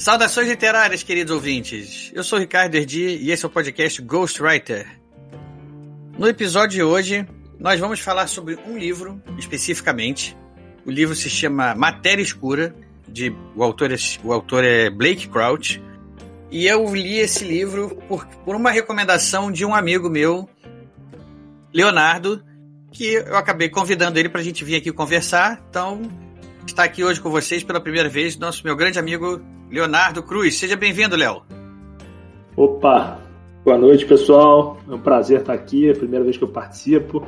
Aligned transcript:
Saudações 0.00 0.48
literárias, 0.48 1.02
queridos 1.02 1.30
ouvintes. 1.30 2.10
Eu 2.14 2.24
sou 2.24 2.38
Ricardo 2.38 2.74
Erdi 2.74 3.18
e 3.20 3.30
esse 3.30 3.44
é 3.44 3.46
o 3.46 3.50
podcast 3.50 4.00
Ghostwriter. 4.00 4.88
No 6.18 6.26
episódio 6.26 6.70
de 6.70 6.82
hoje, 6.82 7.28
nós 7.58 7.78
vamos 7.78 8.00
falar 8.00 8.26
sobre 8.26 8.58
um 8.66 8.78
livro 8.78 9.22
especificamente. 9.36 10.34
O 10.86 10.90
livro 10.90 11.14
se 11.14 11.28
chama 11.28 11.74
Matéria 11.74 12.22
Escura, 12.22 12.74
de, 13.06 13.30
o, 13.54 13.62
autor 13.62 13.92
é, 13.92 13.96
o 14.24 14.32
autor 14.32 14.64
é 14.64 14.88
Blake 14.88 15.28
Crouch. 15.28 15.82
E 16.50 16.66
eu 16.66 16.94
li 16.94 17.18
esse 17.18 17.44
livro 17.44 17.94
por, 18.08 18.24
por 18.26 18.56
uma 18.56 18.70
recomendação 18.70 19.52
de 19.52 19.66
um 19.66 19.74
amigo 19.74 20.08
meu, 20.08 20.48
Leonardo, 21.74 22.42
que 22.90 23.04
eu 23.04 23.36
acabei 23.36 23.68
convidando 23.68 24.18
ele 24.18 24.30
para 24.30 24.40
a 24.40 24.44
gente 24.44 24.64
vir 24.64 24.76
aqui 24.76 24.90
conversar. 24.90 25.62
Então, 25.68 26.00
está 26.66 26.84
aqui 26.84 27.04
hoje 27.04 27.20
com 27.20 27.28
vocês 27.28 27.62
pela 27.62 27.82
primeira 27.82 28.08
vez, 28.08 28.38
nosso 28.38 28.64
meu 28.64 28.74
grande 28.74 28.98
amigo 28.98 29.44
Leonardo 29.70 30.22
Cruz. 30.22 30.58
Seja 30.58 30.76
bem-vindo, 30.76 31.14
Léo. 31.14 31.42
Opa, 32.56 33.20
boa 33.64 33.78
noite, 33.78 34.04
pessoal. 34.04 34.76
É 34.88 34.94
um 34.94 34.98
prazer 34.98 35.40
estar 35.40 35.52
aqui, 35.52 35.88
é 35.88 35.92
a 35.92 35.96
primeira 35.96 36.24
vez 36.24 36.36
que 36.36 36.42
eu 36.42 36.48
participo. 36.48 37.24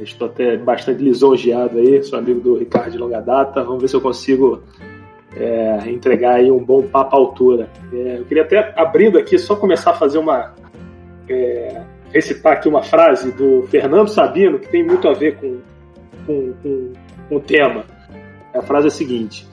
Estou 0.00 0.28
até 0.28 0.56
bastante 0.56 1.02
lisonjeado 1.02 1.78
aí, 1.78 2.02
sou 2.02 2.18
amigo 2.18 2.40
do 2.40 2.56
Ricardo 2.56 2.92
de 2.92 2.98
longa 2.98 3.20
data. 3.20 3.64
Vamos 3.64 3.82
ver 3.82 3.88
se 3.88 3.96
eu 3.96 4.00
consigo 4.00 4.62
é, 5.34 5.90
entregar 5.90 6.36
aí 6.36 6.50
um 6.50 6.62
bom 6.62 6.82
papo 6.82 7.16
à 7.16 7.18
altura. 7.18 7.68
É, 7.92 8.18
eu 8.18 8.24
queria 8.26 8.44
até, 8.44 8.74
abrindo 8.76 9.18
aqui, 9.18 9.36
só 9.36 9.56
começar 9.56 9.90
a 9.90 9.94
fazer 9.94 10.18
uma. 10.18 10.54
É, 11.28 11.82
recitar 12.12 12.52
aqui 12.52 12.68
uma 12.68 12.82
frase 12.82 13.32
do 13.32 13.62
Fernando 13.68 14.08
Sabino, 14.08 14.60
que 14.60 14.68
tem 14.68 14.84
muito 14.84 15.08
a 15.08 15.12
ver 15.12 15.36
com, 15.36 15.58
com, 16.24 16.52
com, 16.62 16.92
com 17.28 17.36
o 17.36 17.40
tema. 17.40 17.84
A 18.54 18.62
frase 18.62 18.86
é 18.86 18.88
a 18.88 18.92
seguinte: 18.92 19.46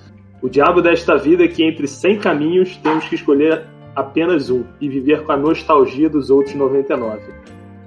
O 0.44 0.50
diabo 0.50 0.82
desta 0.82 1.18
vida 1.18 1.46
é 1.46 1.48
que 1.48 1.64
entre 1.64 1.88
100 1.88 2.20
caminhos 2.20 2.76
temos 2.76 3.06
que 3.06 3.16
escolher 3.16 3.66
apenas 3.96 4.50
um 4.50 4.66
e 4.82 4.90
viver 4.90 5.24
com 5.24 5.32
a 5.32 5.38
nostalgia 5.38 6.10
dos 6.10 6.30
outros 6.30 6.54
99. 6.54 7.22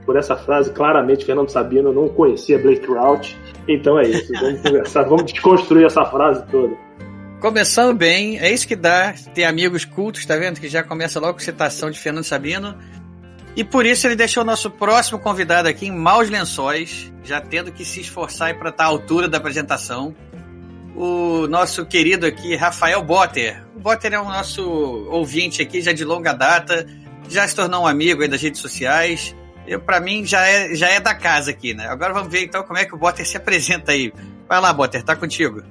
Por 0.06 0.16
essa 0.16 0.34
frase, 0.36 0.72
claramente, 0.72 1.26
Fernando 1.26 1.50
Sabino 1.50 1.92
não 1.92 2.08
conhecia 2.08 2.58
Blake 2.58 2.80
Crouch. 2.80 3.36
Então 3.68 3.98
é 3.98 4.08
isso, 4.08 4.32
vamos 4.40 4.62
conversar, 4.62 5.02
vamos 5.02 5.30
desconstruir 5.30 5.84
essa 5.84 6.02
frase 6.06 6.46
toda. 6.50 6.74
Começando 7.40 7.94
bem, 7.94 8.38
é 8.38 8.50
isso 8.50 8.66
que 8.66 8.74
dá 8.74 9.12
ter 9.34 9.44
amigos 9.44 9.84
cultos, 9.84 10.24
tá 10.24 10.34
vendo? 10.36 10.58
Que 10.58 10.68
já 10.68 10.82
começa 10.82 11.20
logo 11.20 11.34
com 11.34 11.40
citação 11.40 11.90
de 11.90 11.98
Fernando 11.98 12.24
Sabino. 12.24 12.74
E 13.54 13.64
por 13.64 13.84
isso 13.84 14.06
ele 14.06 14.16
deixou 14.16 14.42
o 14.42 14.46
nosso 14.46 14.70
próximo 14.70 15.18
convidado 15.18 15.68
aqui 15.68 15.88
em 15.88 15.92
maus 15.92 16.30
lençóis, 16.30 17.12
já 17.22 17.38
tendo 17.38 17.70
que 17.70 17.84
se 17.84 18.00
esforçar 18.00 18.58
para 18.58 18.70
estar 18.70 18.84
à 18.84 18.86
altura 18.86 19.28
da 19.28 19.36
apresentação. 19.36 20.14
O 20.96 21.46
nosso 21.46 21.84
querido 21.84 22.24
aqui, 22.24 22.56
Rafael 22.56 23.02
Botter. 23.02 23.62
O 23.76 23.80
Botter 23.80 24.14
é 24.14 24.18
o 24.18 24.24
nosso 24.24 24.62
ouvinte 25.10 25.60
aqui 25.60 25.82
já 25.82 25.92
de 25.92 26.02
longa 26.02 26.32
data, 26.32 26.86
já 27.28 27.46
se 27.46 27.54
tornou 27.54 27.82
um 27.82 27.86
amigo 27.86 28.22
aí 28.22 28.28
das 28.28 28.40
redes 28.40 28.62
sociais. 28.62 29.36
Para 29.84 30.00
mim, 30.00 30.24
já 30.24 30.46
é, 30.46 30.74
já 30.74 30.88
é 30.88 30.98
da 30.98 31.14
casa 31.14 31.50
aqui, 31.50 31.74
né? 31.74 31.86
Agora 31.86 32.14
vamos 32.14 32.32
ver 32.32 32.44
então 32.44 32.62
como 32.62 32.78
é 32.78 32.86
que 32.86 32.94
o 32.94 32.98
Botter 32.98 33.26
se 33.26 33.36
apresenta 33.36 33.92
aí. 33.92 34.10
Vai 34.48 34.58
lá, 34.58 34.72
Botter, 34.72 35.02
tá 35.02 35.14
contigo. 35.14 35.62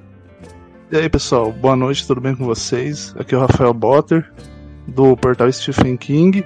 E 0.92 0.96
aí, 0.96 1.08
pessoal, 1.08 1.50
boa 1.50 1.74
noite, 1.74 2.06
tudo 2.06 2.20
bem 2.20 2.36
com 2.36 2.44
vocês? 2.44 3.12
Aqui 3.18 3.34
é 3.34 3.38
o 3.38 3.40
Rafael 3.40 3.74
Botter, 3.74 4.30
do 4.86 5.16
portal 5.16 5.50
Stephen 5.50 5.96
King. 5.96 6.44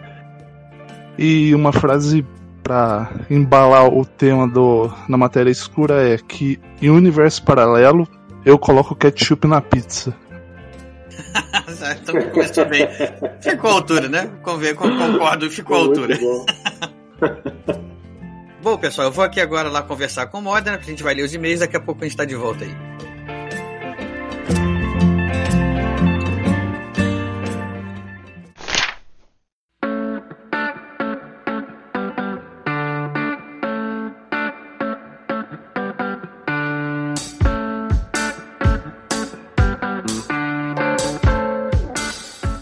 E 1.19 1.55
uma 1.55 1.71
frase 1.71 2.25
para 2.63 3.11
embalar 3.29 3.93
o 3.93 4.07
tema 4.07 4.49
do, 4.49 4.91
na 5.07 5.19
matéria 5.19 5.51
escura 5.51 6.03
é 6.09 6.17
que 6.17 6.59
em 6.81 6.89
um 6.89 6.95
universo 6.95 7.43
paralelo 7.43 8.09
eu 8.45 8.59
coloco 8.59 8.95
ketchup 8.95 9.47
na 9.47 9.61
pizza. 9.61 10.15
então 12.03 12.31
começou 12.31 12.65
bem. 12.67 12.87
Ficou 13.41 13.71
à 13.71 13.75
altura, 13.75 14.09
né? 14.09 14.31
Concordo, 14.43 15.51
ficou 15.51 15.77
à 15.77 15.81
altura. 15.81 16.19
Bom. 16.19 16.47
bom, 18.63 18.79
pessoal, 18.79 19.09
eu 19.09 19.13
vou 19.13 19.25
aqui 19.25 19.41
agora 19.41 19.69
lá 19.69 19.83
conversar 19.83 20.27
com 20.27 20.39
o 20.39 20.43
Modena, 20.43 20.79
a 20.79 20.81
gente 20.81 21.03
vai 21.03 21.15
ler 21.15 21.23
os 21.23 21.35
e-mails, 21.35 21.61
daqui 21.61 21.77
a 21.77 21.81
pouco 21.81 22.01
a 22.03 22.05
gente 22.05 22.13
está 22.13 22.25
de 22.25 22.35
volta 22.35 22.65
aí. 22.65 22.75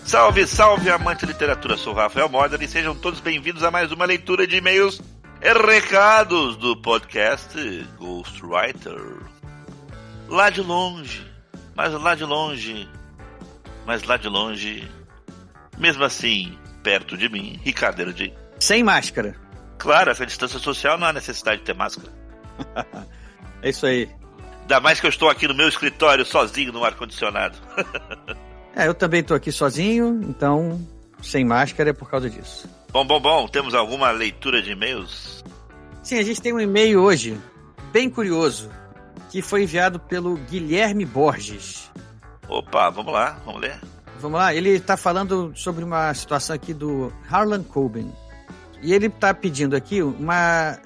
Salve, 0.09 0.47
salve, 0.47 0.89
amante 0.89 1.27
de 1.27 1.33
literatura! 1.33 1.77
Sou 1.77 1.93
Rafael 1.93 2.31
Mordan 2.31 2.57
e 2.63 2.67
sejam 2.67 2.95
todos 2.95 3.21
bem-vindos 3.21 3.63
a 3.63 3.71
mais 3.71 3.93
uma 3.93 4.07
leitura 4.07 4.47
de 4.47 4.57
e-mails 4.57 5.03
e 5.43 5.53
recados 5.53 6.57
do 6.57 6.75
podcast 6.81 7.55
Ghostwriter. 7.99 8.99
Lá 10.27 10.49
de 10.49 10.63
longe, 10.63 11.31
mas 11.77 11.93
lá 11.93 12.15
de 12.15 12.25
longe, 12.25 12.89
mas 13.85 14.03
lá 14.05 14.17
de 14.17 14.29
longe, 14.29 14.91
mesmo 15.77 16.03
assim, 16.03 16.59
perto 16.83 17.15
de 17.15 17.29
mim, 17.29 17.61
Ricardo 17.63 18.11
de 18.11 18.33
Sem 18.59 18.83
máscara. 18.83 19.37
Claro, 19.77 20.11
essa 20.11 20.25
distância 20.25 20.59
social 20.59 20.97
não 20.97 21.07
há 21.07 21.13
necessidade 21.13 21.59
de 21.59 21.65
ter 21.65 21.75
máscara. 21.75 22.11
é 23.61 23.69
isso 23.69 23.85
aí. 23.85 24.09
Ainda 24.63 24.81
mais 24.81 25.01
que 25.01 25.07
eu 25.07 25.11
estou 25.11 25.29
aqui 25.29 25.47
no 25.47 25.55
meu 25.55 25.69
escritório 25.69 26.25
sozinho 26.25 26.73
no 26.73 26.83
ar-condicionado. 26.83 27.59
É, 28.79 28.87
eu 28.87 28.95
também 28.95 29.25
tô 29.25 29.35
aqui 29.35 29.51
sozinho, 29.51 30.21
então 30.23 30.81
sem 31.21 31.45
máscara 31.45 31.91
é 31.91 31.93
por 31.93 32.09
causa 32.09 32.31
disso. 32.31 32.69
Bom, 32.93 33.05
bom, 33.05 33.19
bom. 33.19 33.49
Temos 33.49 33.75
alguma 33.75 34.13
leitura 34.13 34.63
de 34.63 34.71
e-mails? 34.71 35.45
Sim, 36.01 36.17
a 36.19 36.23
gente 36.23 36.41
tem 36.41 36.53
um 36.53 36.61
e-mail 36.61 37.01
hoje, 37.03 37.37
bem 37.93 38.09
curioso, 38.09 38.71
que 39.31 39.43
foi 39.43 39.65
enviado 39.65 39.99
pelo 39.99 40.37
Guilherme 40.37 41.05
Borges. 41.05 41.91
Opa, 42.49 42.89
vamos 42.89 43.13
lá, 43.13 43.37
vamos 43.45 43.63
ler. 43.63 43.81
Vamos 44.21 44.39
lá, 44.39 44.55
ele 44.55 44.71
está 44.71 44.97
falando 44.97 45.53
sobre 45.57 45.83
uma 45.83 46.15
situação 46.15 46.55
aqui 46.55 46.73
do 46.73 47.13
Harlan 47.29 47.65
Coben. 47.65 48.13
E 48.81 48.95
ele 48.95 49.07
está 49.07 49.35
pedindo 49.35 49.75
aqui 49.75 50.05
uma. 50.05 50.79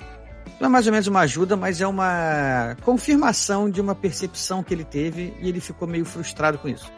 Não 0.59 0.69
é 0.69 0.71
mais 0.71 0.87
ou 0.87 0.93
menos 0.93 1.09
uma 1.09 1.21
ajuda, 1.21 1.59
mas 1.59 1.79
é 1.79 1.87
uma 1.87 2.75
confirmação 2.81 3.69
de 3.69 3.83
uma 3.83 3.95
percepção 3.95 4.63
que 4.63 4.73
ele 4.73 4.85
teve 4.85 5.35
e 5.43 5.49
ele 5.51 5.61
ficou 5.61 5.87
meio 5.87 6.07
frustrado 6.07 6.57
com 6.57 6.71
isso. 6.71 6.91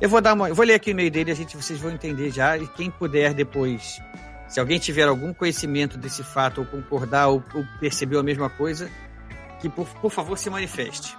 Eu 0.00 0.08
vou 0.08 0.20
dar 0.22 0.32
uma, 0.32 0.48
eu 0.48 0.54
vou 0.54 0.64
ler 0.64 0.74
aqui 0.74 0.90
o 0.90 0.92
e-mail 0.92 1.10
dele, 1.10 1.30
a 1.30 1.34
gente 1.34 1.54
vocês 1.54 1.78
vão 1.78 1.90
entender 1.90 2.30
já 2.30 2.56
e 2.56 2.66
quem 2.66 2.90
puder 2.90 3.34
depois, 3.34 4.00
se 4.48 4.58
alguém 4.58 4.78
tiver 4.78 5.06
algum 5.06 5.34
conhecimento 5.34 5.98
desse 5.98 6.24
fato 6.24 6.62
ou 6.62 6.66
concordar 6.66 7.28
ou, 7.28 7.44
ou 7.54 7.66
percebeu 7.78 8.18
a 8.18 8.22
mesma 8.22 8.48
coisa, 8.48 8.90
que 9.60 9.68
por, 9.68 9.86
por 10.00 10.10
favor 10.10 10.38
se 10.38 10.48
manifeste. 10.48 11.14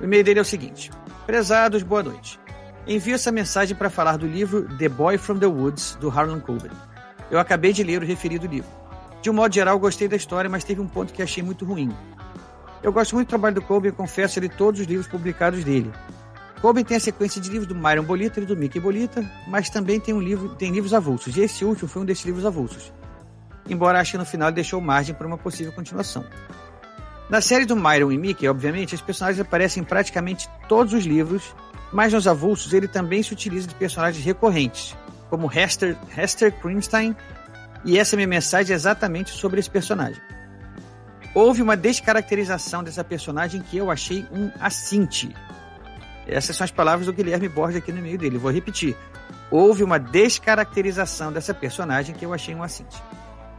O 0.00 0.04
e-mail 0.04 0.24
dele 0.24 0.38
é 0.38 0.42
o 0.42 0.46
seguinte: 0.46 0.90
Prezados, 1.26 1.82
boa 1.82 2.02
noite. 2.02 2.40
Envio 2.86 3.14
essa 3.14 3.30
mensagem 3.30 3.76
para 3.76 3.90
falar 3.90 4.16
do 4.16 4.26
livro 4.26 4.66
The 4.78 4.88
Boy 4.88 5.18
from 5.18 5.38
the 5.38 5.46
Woods, 5.46 5.94
do 6.00 6.08
Harlan 6.08 6.40
Coben. 6.40 6.72
Eu 7.30 7.38
acabei 7.38 7.74
de 7.74 7.84
ler 7.84 8.02
o 8.02 8.06
referido 8.06 8.46
livro. 8.46 8.70
De 9.20 9.28
um 9.28 9.34
modo 9.34 9.54
geral, 9.54 9.78
gostei 9.78 10.08
da 10.08 10.16
história, 10.16 10.48
mas 10.48 10.64
teve 10.64 10.80
um 10.80 10.88
ponto 10.88 11.12
que 11.12 11.22
achei 11.22 11.42
muito 11.42 11.66
ruim. 11.66 11.94
Eu 12.82 12.92
gosto 12.92 13.14
muito 13.14 13.28
do 13.28 13.30
trabalho 13.30 13.54
do 13.56 13.62
Coben 13.62 13.92
confesso 13.92 14.38
ele 14.38 14.48
todos 14.48 14.80
os 14.80 14.86
livros 14.86 15.06
publicados 15.06 15.62
dele. 15.62 15.92
Coben 16.62 16.84
tem 16.84 16.96
a 16.96 17.00
sequência 17.00 17.40
de 17.40 17.50
livros 17.50 17.66
do 17.66 17.74
Myron 17.74 18.04
Bolita 18.04 18.38
e 18.38 18.46
do 18.46 18.56
Mickey 18.56 18.78
Bolita, 18.78 19.28
mas 19.48 19.68
também 19.68 19.98
tem 19.98 20.14
um 20.14 20.20
livro, 20.20 20.50
tem 20.50 20.70
livros 20.70 20.94
avulsos, 20.94 21.36
e 21.36 21.40
esse 21.40 21.64
último 21.64 21.88
foi 21.88 22.02
um 22.02 22.04
desses 22.04 22.24
livros 22.24 22.46
avulsos. 22.46 22.92
Embora 23.68 23.98
acho 23.98 24.12
que 24.12 24.18
no 24.18 24.24
final 24.24 24.52
deixou 24.52 24.80
margem 24.80 25.12
para 25.12 25.26
uma 25.26 25.36
possível 25.36 25.72
continuação. 25.72 26.24
Na 27.28 27.40
série 27.40 27.64
do 27.64 27.74
Myron 27.74 28.12
e 28.12 28.16
Mickey, 28.16 28.46
obviamente, 28.46 28.94
as 28.94 29.00
personagens 29.00 29.40
aparecem 29.40 29.82
em 29.82 29.84
praticamente 29.84 30.48
todos 30.68 30.92
os 30.92 31.04
livros, 31.04 31.52
mas 31.92 32.12
nos 32.12 32.28
avulsos 32.28 32.72
ele 32.72 32.86
também 32.86 33.24
se 33.24 33.32
utiliza 33.32 33.66
de 33.66 33.74
personagens 33.74 34.24
recorrentes, 34.24 34.96
como 35.28 35.50
Hester, 35.52 35.96
Hester 36.16 36.52
Crimstein, 36.60 37.16
e 37.84 37.98
essa 37.98 38.14
minha 38.14 38.28
mensagem 38.28 38.72
é 38.72 38.76
exatamente 38.76 39.32
sobre 39.32 39.58
esse 39.58 39.68
personagem. 39.68 40.22
Houve 41.34 41.60
uma 41.60 41.76
descaracterização 41.76 42.84
dessa 42.84 43.02
personagem 43.02 43.62
que 43.62 43.76
eu 43.76 43.90
achei 43.90 44.24
um 44.30 44.48
assinte, 44.60 45.34
essas 46.26 46.56
são 46.56 46.64
as 46.64 46.70
palavras 46.70 47.06
do 47.06 47.12
Guilherme 47.12 47.48
Borges 47.48 47.78
aqui 47.78 47.92
no 47.92 48.02
meio 48.02 48.18
dele. 48.18 48.38
Vou 48.38 48.50
repetir. 48.50 48.96
houve 49.50 49.84
uma 49.84 49.98
descaracterização 49.98 51.32
dessa 51.32 51.52
personagem 51.52 52.14
que 52.14 52.24
eu 52.24 52.32
achei 52.32 52.54
um 52.54 52.62
assinte. 52.62 53.02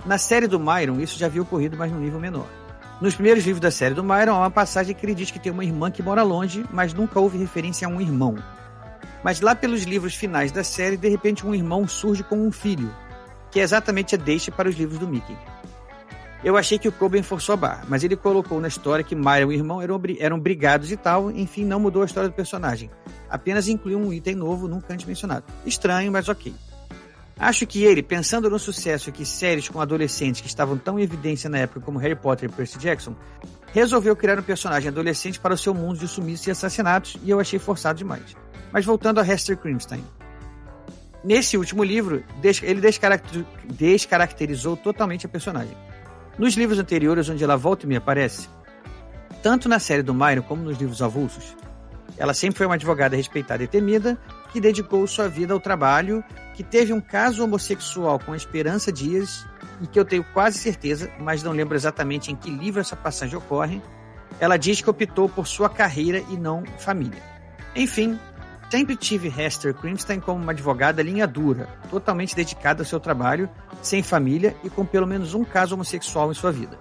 Na 0.06 0.18
série 0.18 0.48
do 0.48 0.60
Myron, 0.60 1.00
isso 1.00 1.18
já 1.18 1.28
havia 1.28 1.42
ocorrido, 1.42 1.78
mas 1.78 1.92
num 1.92 2.00
nível 2.00 2.20
menor. 2.20 2.48
Nos 3.00 3.16
primeiros 3.16 3.46
livros 3.46 3.62
da 3.62 3.72
série 3.72 3.94
do 3.94 4.04
Myron, 4.04 4.36
há 4.36 4.40
uma 4.40 4.52
passagem 4.52 4.96
que 4.96 5.06
ele 5.06 5.16
diz 5.16 5.30
que 5.30 5.40
tem 5.40 5.52
uma 5.52 5.64
irmã 5.64 5.92
que 5.92 6.04
mora 6.04 6.24
longe, 6.24 6.66
mas 6.72 6.94
nunca 6.94 7.20
houve 7.20 7.38
referência 7.38 7.88
a 7.88 7.92
um 7.92 8.02
irmão. 8.02 8.36
Mas 9.24 9.40
lá 9.40 9.56
pelos 9.56 9.84
livros 9.84 10.16
finais 10.16 10.52
da 10.52 10.64
série, 10.64 10.98
de 10.98 11.08
repente 11.08 11.46
um 11.46 11.56
irmão 11.56 11.88
surge 11.88 12.24
com 12.24 12.36
um 12.36 12.52
filho, 12.52 12.94
que 13.52 13.60
é 13.60 13.64
exatamente 13.64 14.16
a 14.16 14.18
deixa 14.18 14.52
para 14.52 14.68
os 14.68 14.76
livros 14.76 15.00
do 15.00 15.08
Mickey. 15.08 15.38
Eu 16.44 16.58
achei 16.58 16.78
que 16.78 16.90
o 16.90 16.92
Coben 16.92 17.24
forçou 17.24 17.54
a 17.54 17.56
barra, 17.56 17.86
mas 17.88 18.04
ele 18.04 18.18
colocou 18.18 18.60
na 18.60 18.68
história 18.68 19.04
que 19.04 19.16
Myron 19.16 19.44
e 19.44 19.46
o 19.46 19.52
irmão 19.54 19.82
eram, 19.82 20.02
eram 20.20 20.38
brigados 20.38 20.92
e 20.92 20.98
tal, 20.98 21.32
enfim, 21.32 21.64
não 21.64 21.80
mudou 21.80 22.02
a 22.02 22.06
história 22.06 22.30
do 22.30 22.36
personagem. 22.36 22.92
Apenas 23.30 23.70
incluiu 23.70 23.98
um 23.98 24.12
item 24.12 24.36
novo, 24.36 24.68
nunca 24.68 24.94
antes 24.94 25.06
mencionado. 25.06 25.46
Estranho, 25.66 26.12
mas 26.12 26.28
ok. 26.28 26.54
Acho 27.40 27.66
que 27.66 27.84
ele, 27.84 28.04
pensando 28.04 28.50
no 28.50 28.60
sucesso 28.60 29.12
que 29.12 29.26
séries 29.26 29.70
com 29.70 29.80
adolescentes 29.80 30.42
que 30.42 30.48
estavam 30.48 30.78
tão 30.78 31.00
em 31.00 31.04
evidência 31.04 31.50
na 31.50 31.60
época 31.60 31.80
como 31.80 31.98
Harry 31.98 32.16
Potter 32.16 32.50
e 32.50 32.54
Percy 32.54 32.78
Jackson, 32.78 33.16
resolveu 33.72 34.14
criar 34.16 34.38
um 34.38 34.44
personagem 34.44 34.90
adolescente 34.90 35.40
para 35.40 35.54
o 35.54 35.58
seu 35.58 35.74
mundo 35.74 35.98
de 35.98 36.08
sumiços 36.10 36.46
e 36.46 36.52
assassinatos, 36.52 37.18
e 37.24 37.30
eu 37.30 37.40
achei 37.40 37.58
forçado 37.58 37.98
demais. 37.98 38.36
Mas 38.72 38.84
voltando 38.86 39.20
a 39.20 39.26
Hester 39.26 39.58
Crimstein. 39.58 40.04
Nesse 41.24 41.58
último 41.58 41.86
livro, 41.86 42.22
ele 42.62 42.82
descaracterizou 43.66 44.76
totalmente 44.76 45.26
a 45.26 45.30
personagem. 45.30 45.76
Nos 46.38 46.56
livros 46.56 46.80
anteriores, 46.80 47.30
onde 47.30 47.44
ela 47.44 47.56
volta 47.56 47.86
e 47.86 47.90
me 47.90 47.96
aparece, 47.96 48.50
tanto 49.44 49.70
na 49.70 49.78
série 49.78 50.02
do 50.02 50.14
Myron 50.14 50.42
como 50.42 50.64
nos 50.64 50.78
livros 50.78 51.02
avulsos, 51.02 51.56
ela 52.18 52.34
sempre 52.34 52.58
foi 52.58 52.66
uma 52.66 52.76
advogada 52.76 53.16
respeitada 53.16 53.64
e 53.64 53.68
temida, 53.68 54.18
que 54.52 54.62
dedicou 54.62 55.06
sua 55.08 55.28
vida 55.28 55.54
ao 55.54 55.60
trabalho, 55.60 56.24
que 56.54 56.64
teve 56.64 56.94
um 56.94 57.02
caso 57.02 57.44
homossexual 57.44 58.20
com 58.20 58.34
a 58.34 58.38
Esperança 58.38 58.92
Dias, 58.92 59.46
e 59.82 59.88
que 59.88 60.00
eu 60.00 60.06
tenho 60.06 60.24
quase 60.34 60.58
certeza, 60.58 61.10
mas 61.20 61.44
não 61.44 61.52
lembro 61.52 61.76
exatamente 61.76 62.32
em 62.32 62.36
que 62.36 62.50
livro 62.50 62.80
essa 62.80 62.96
passagem 62.96 63.38
ocorre, 63.38 63.82
ela 64.40 64.58
diz 64.58 64.82
que 64.82 64.90
optou 64.90 65.28
por 65.28 65.48
sua 65.48 65.70
carreira 65.70 66.24
e 66.30 66.38
não 66.38 66.64
família. 66.80 67.22
Enfim, 67.76 68.20
sempre 68.74 68.96
tive 68.96 69.28
Hester 69.28 69.72
Crimstein 69.72 70.20
como 70.20 70.42
uma 70.42 70.52
advogada 70.52 71.04
linha 71.04 71.28
dura, 71.28 71.70
totalmente 71.92 72.36
dedicada 72.36 72.82
ao 72.82 72.86
seu 72.88 73.00
trabalho, 73.00 73.48
sem 73.84 74.02
família 74.02 74.58
e 74.64 74.70
com 74.70 74.84
pelo 74.84 75.06
menos 75.06 75.36
um 75.36 75.44
caso 75.44 75.76
homossexual 75.76 76.32
em 76.32 76.34
sua 76.34 76.52
vida. 76.52 76.80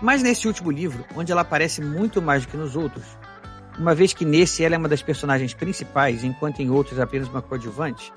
Mas 0.00 0.22
nesse 0.22 0.46
último 0.46 0.70
livro, 0.70 1.04
onde 1.16 1.32
ela 1.32 1.40
aparece 1.40 1.82
muito 1.82 2.22
mais 2.22 2.46
do 2.46 2.48
que 2.48 2.56
nos 2.56 2.76
outros, 2.76 3.04
uma 3.76 3.92
vez 3.92 4.12
que 4.12 4.24
nesse 4.24 4.62
ela 4.62 4.76
é 4.76 4.78
uma 4.78 4.88
das 4.88 5.02
personagens 5.02 5.52
principais, 5.52 6.22
enquanto 6.22 6.60
em 6.60 6.70
outros 6.70 7.00
apenas 7.00 7.26
uma 7.26 7.42
coadjuvante, 7.42 8.12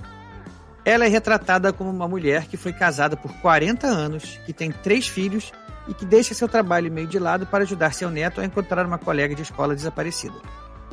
ela 0.86 1.06
é 1.06 1.08
retratada 1.08 1.74
como 1.74 1.90
uma 1.90 2.08
mulher 2.08 2.46
que 2.46 2.58
foi 2.58 2.74
casada 2.74 3.18
por 3.18 3.34
40 3.42 3.88
anos, 3.88 4.40
que 4.46 4.54
tem 4.54 4.72
três 4.72 5.08
filhos 5.08 5.52
e 5.88 5.96
que 5.96 6.06
deixa 6.06 6.36
seu 6.36 6.48
trabalho 6.48 6.92
meio 6.92 7.08
de 7.08 7.18
lado 7.18 7.48
para 7.48 7.64
ajudar 7.64 7.92
seu 7.92 8.12
neto 8.12 8.40
a 8.40 8.46
encontrar 8.46 8.86
uma 8.86 9.00
colega 9.00 9.34
de 9.34 9.42
escola 9.42 9.74
desaparecida. 9.74 10.36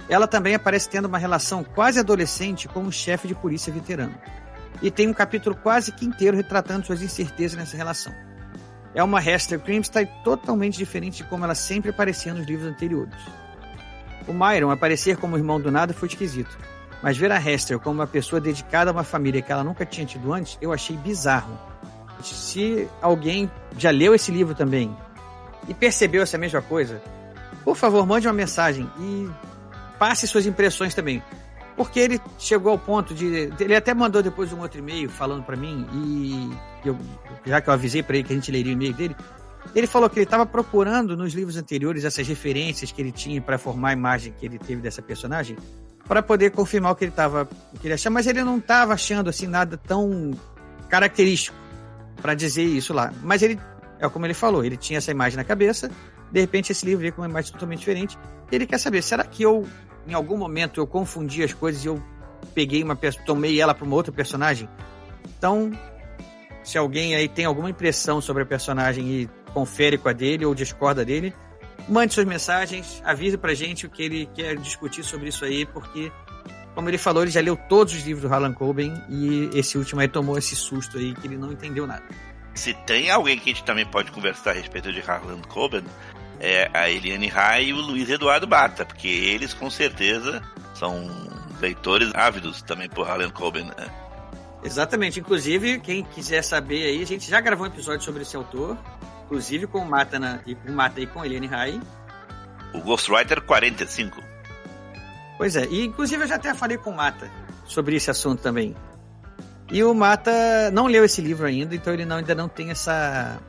Ela 0.08 0.26
também 0.26 0.54
aparece 0.54 0.88
tendo 0.88 1.06
uma 1.06 1.18
relação 1.18 1.64
quase 1.64 1.98
adolescente 1.98 2.68
com 2.68 2.80
um 2.80 2.92
chefe 2.92 3.28
de 3.28 3.34
polícia 3.34 3.72
veterano. 3.72 4.14
E 4.80 4.90
tem 4.90 5.08
um 5.08 5.14
capítulo 5.14 5.54
quase 5.54 5.92
que 5.92 6.04
inteiro 6.04 6.36
retratando 6.36 6.86
suas 6.86 7.02
incertezas 7.02 7.56
nessa 7.56 7.76
relação. 7.76 8.12
É 8.94 9.02
uma 9.02 9.20
Hester 9.20 9.60
Crimstein 9.60 10.06
totalmente 10.22 10.76
diferente 10.76 11.18
de 11.18 11.24
como 11.24 11.44
ela 11.44 11.54
sempre 11.54 11.90
aparecia 11.90 12.34
nos 12.34 12.46
livros 12.46 12.68
anteriores. 12.68 13.14
O 14.26 14.32
Myron 14.32 14.70
aparecer 14.70 15.16
como 15.16 15.36
irmão 15.36 15.60
do 15.60 15.70
nada 15.70 15.94
foi 15.94 16.08
esquisito, 16.08 16.56
mas 17.02 17.16
ver 17.16 17.32
a 17.32 17.40
Hester 17.40 17.78
como 17.78 18.00
uma 18.00 18.06
pessoa 18.06 18.40
dedicada 18.40 18.90
a 18.90 18.92
uma 18.92 19.02
família 19.02 19.40
que 19.40 19.50
ela 19.50 19.64
nunca 19.64 19.86
tinha 19.86 20.06
tido 20.06 20.32
antes, 20.32 20.58
eu 20.60 20.72
achei 20.72 20.96
bizarro. 20.96 21.58
Se 22.22 22.88
alguém 23.00 23.50
já 23.76 23.90
leu 23.90 24.14
esse 24.14 24.30
livro 24.30 24.54
também 24.54 24.96
e 25.66 25.74
percebeu 25.74 26.22
essa 26.22 26.38
mesma 26.38 26.62
coisa, 26.62 27.02
por 27.64 27.76
favor, 27.76 28.06
mande 28.06 28.28
uma 28.28 28.34
mensagem 28.34 28.88
e 29.00 29.28
passe 30.02 30.26
suas 30.26 30.46
impressões 30.46 30.94
também. 30.94 31.22
Porque 31.76 32.00
ele 32.00 32.20
chegou 32.36 32.72
ao 32.72 32.78
ponto 32.78 33.14
de. 33.14 33.52
Ele 33.60 33.76
até 33.76 33.94
mandou 33.94 34.20
depois 34.20 34.52
um 34.52 34.58
outro 34.58 34.80
e-mail 34.80 35.08
falando 35.08 35.44
para 35.44 35.54
mim, 35.56 35.86
e 35.94 36.50
eu, 36.84 36.98
já 37.46 37.60
que 37.60 37.68
eu 37.68 37.72
avisei 37.72 38.02
para 38.02 38.16
ele 38.16 38.24
que 38.24 38.32
a 38.32 38.34
gente 38.34 38.50
leria 38.50 38.72
o 38.72 38.74
e-mail 38.74 38.92
dele, 38.92 39.16
ele 39.76 39.86
falou 39.86 40.10
que 40.10 40.18
ele 40.18 40.24
estava 40.24 40.44
procurando 40.44 41.16
nos 41.16 41.34
livros 41.34 41.56
anteriores 41.56 42.04
essas 42.04 42.26
referências 42.26 42.90
que 42.90 43.00
ele 43.00 43.12
tinha 43.12 43.40
para 43.40 43.56
formar 43.58 43.90
a 43.90 43.92
imagem 43.92 44.34
que 44.36 44.44
ele 44.44 44.58
teve 44.58 44.82
dessa 44.82 45.00
personagem, 45.00 45.56
para 46.08 46.20
poder 46.20 46.50
confirmar 46.50 46.90
o 46.90 46.96
que 46.96 47.04
ele 47.04 47.12
estava 47.12 47.48
que 47.80 47.86
ele 47.86 47.94
achava, 47.94 48.12
mas 48.12 48.26
ele 48.26 48.42
não 48.42 48.58
estava 48.58 48.94
achando 48.94 49.30
assim 49.30 49.46
nada 49.46 49.76
tão 49.76 50.32
característico 50.88 51.56
para 52.20 52.34
dizer 52.34 52.64
isso 52.64 52.92
lá. 52.92 53.12
Mas 53.22 53.40
ele, 53.40 53.56
é 54.00 54.08
como 54.08 54.26
ele 54.26 54.34
falou, 54.34 54.64
ele 54.64 54.76
tinha 54.76 54.98
essa 54.98 55.12
imagem 55.12 55.36
na 55.36 55.44
cabeça, 55.44 55.88
de 56.32 56.40
repente 56.40 56.72
esse 56.72 56.84
livro 56.84 57.02
veio 57.02 57.12
com 57.12 57.22
uma 57.22 57.28
imagem 57.28 57.52
totalmente 57.52 57.78
diferente. 57.78 58.18
Ele 58.50 58.66
quer 58.66 58.78
saber, 58.78 59.00
será 59.00 59.24
que 59.24 59.42
eu 59.42 59.66
em 60.06 60.14
algum 60.14 60.36
momento 60.36 60.80
eu 60.80 60.86
confundi 60.86 61.42
as 61.42 61.52
coisas 61.52 61.84
e 61.84 61.88
eu 61.88 62.02
peguei 62.54 62.82
uma 62.82 62.96
tomei 63.24 63.60
ela 63.60 63.74
para 63.74 63.84
uma 63.84 63.94
outra 63.94 64.12
personagem. 64.12 64.68
Então, 65.38 65.70
se 66.62 66.78
alguém 66.78 67.14
aí 67.14 67.28
tem 67.28 67.44
alguma 67.44 67.70
impressão 67.70 68.20
sobre 68.20 68.42
a 68.42 68.46
personagem 68.46 69.08
e 69.08 69.30
confere 69.52 69.98
com 69.98 70.08
a 70.08 70.12
dele 70.12 70.44
ou 70.44 70.54
discorda 70.54 71.04
dele, 71.04 71.34
mande 71.88 72.14
suas 72.14 72.26
mensagens, 72.26 73.02
avise 73.04 73.36
pra 73.36 73.54
gente 73.54 73.86
o 73.86 73.90
que 73.90 74.02
ele 74.02 74.26
quer 74.34 74.56
discutir 74.56 75.02
sobre 75.02 75.28
isso 75.28 75.44
aí, 75.44 75.66
porque 75.66 76.10
como 76.74 76.88
ele 76.88 76.98
falou, 76.98 77.22
ele 77.22 77.30
já 77.30 77.40
leu 77.40 77.56
todos 77.56 77.92
os 77.94 78.02
livros 78.02 78.22
do 78.22 78.32
Harlan 78.32 78.52
Coben 78.52 78.94
e 79.08 79.50
esse 79.54 79.76
último 79.76 80.00
aí 80.00 80.08
tomou 80.08 80.38
esse 80.38 80.56
susto 80.56 80.98
aí 80.98 81.14
que 81.14 81.26
ele 81.26 81.36
não 81.36 81.52
entendeu 81.52 81.86
nada. 81.86 82.04
Se 82.54 82.74
tem 82.74 83.10
alguém 83.10 83.38
que 83.38 83.50
a 83.50 83.54
gente 83.54 83.64
também 83.64 83.86
pode 83.86 84.10
conversar 84.10 84.50
a 84.50 84.54
respeito 84.54 84.92
de 84.92 85.00
Harlan 85.00 85.40
Coben, 85.42 85.84
é 86.42 86.68
a 86.74 86.90
Eliane 86.90 87.28
Rai 87.28 87.66
e 87.66 87.72
o 87.72 87.80
Luiz 87.80 88.10
Eduardo 88.10 88.48
Bata, 88.48 88.84
porque 88.84 89.06
eles 89.06 89.54
com 89.54 89.70
certeza 89.70 90.42
são 90.74 91.08
leitores 91.60 92.12
ávidos 92.12 92.60
também 92.62 92.88
por 92.88 93.08
Harlan 93.08 93.30
Coben. 93.30 93.66
Né? 93.66 93.86
Exatamente. 94.64 95.20
Inclusive, 95.20 95.78
quem 95.78 96.02
quiser 96.02 96.42
saber 96.42 96.84
aí, 96.84 97.00
a 97.00 97.06
gente 97.06 97.30
já 97.30 97.40
gravou 97.40 97.64
um 97.64 97.70
episódio 97.70 98.04
sobre 98.04 98.22
esse 98.22 98.36
autor, 98.36 98.76
inclusive 99.24 99.68
com 99.68 99.78
o 99.78 99.86
Mata, 99.88 100.18
na, 100.18 100.40
e 100.44 100.56
com 100.56 100.68
o 100.68 100.72
Mata 100.72 101.00
e 101.00 101.06
com 101.06 101.20
a 101.20 101.26
Eliane 101.26 101.46
Rai. 101.46 101.80
O 102.74 102.80
Ghostwriter 102.80 103.40
45. 103.42 104.20
Pois 105.38 105.54
é, 105.54 105.66
e 105.66 105.84
inclusive 105.84 106.24
eu 106.24 106.26
já 106.26 106.34
até 106.34 106.52
falei 106.54 106.76
com 106.76 106.90
o 106.90 106.96
Mata 106.96 107.30
sobre 107.64 107.94
esse 107.94 108.10
assunto 108.10 108.42
também. 108.42 108.74
E 109.70 109.84
o 109.84 109.94
Mata 109.94 110.72
não 110.72 110.88
leu 110.88 111.04
esse 111.04 111.20
livro 111.20 111.46
ainda, 111.46 111.72
então 111.74 111.92
ele 111.94 112.04
não, 112.04 112.16
ainda 112.16 112.34
não 112.34 112.48
tem 112.48 112.70
essa 112.70 113.40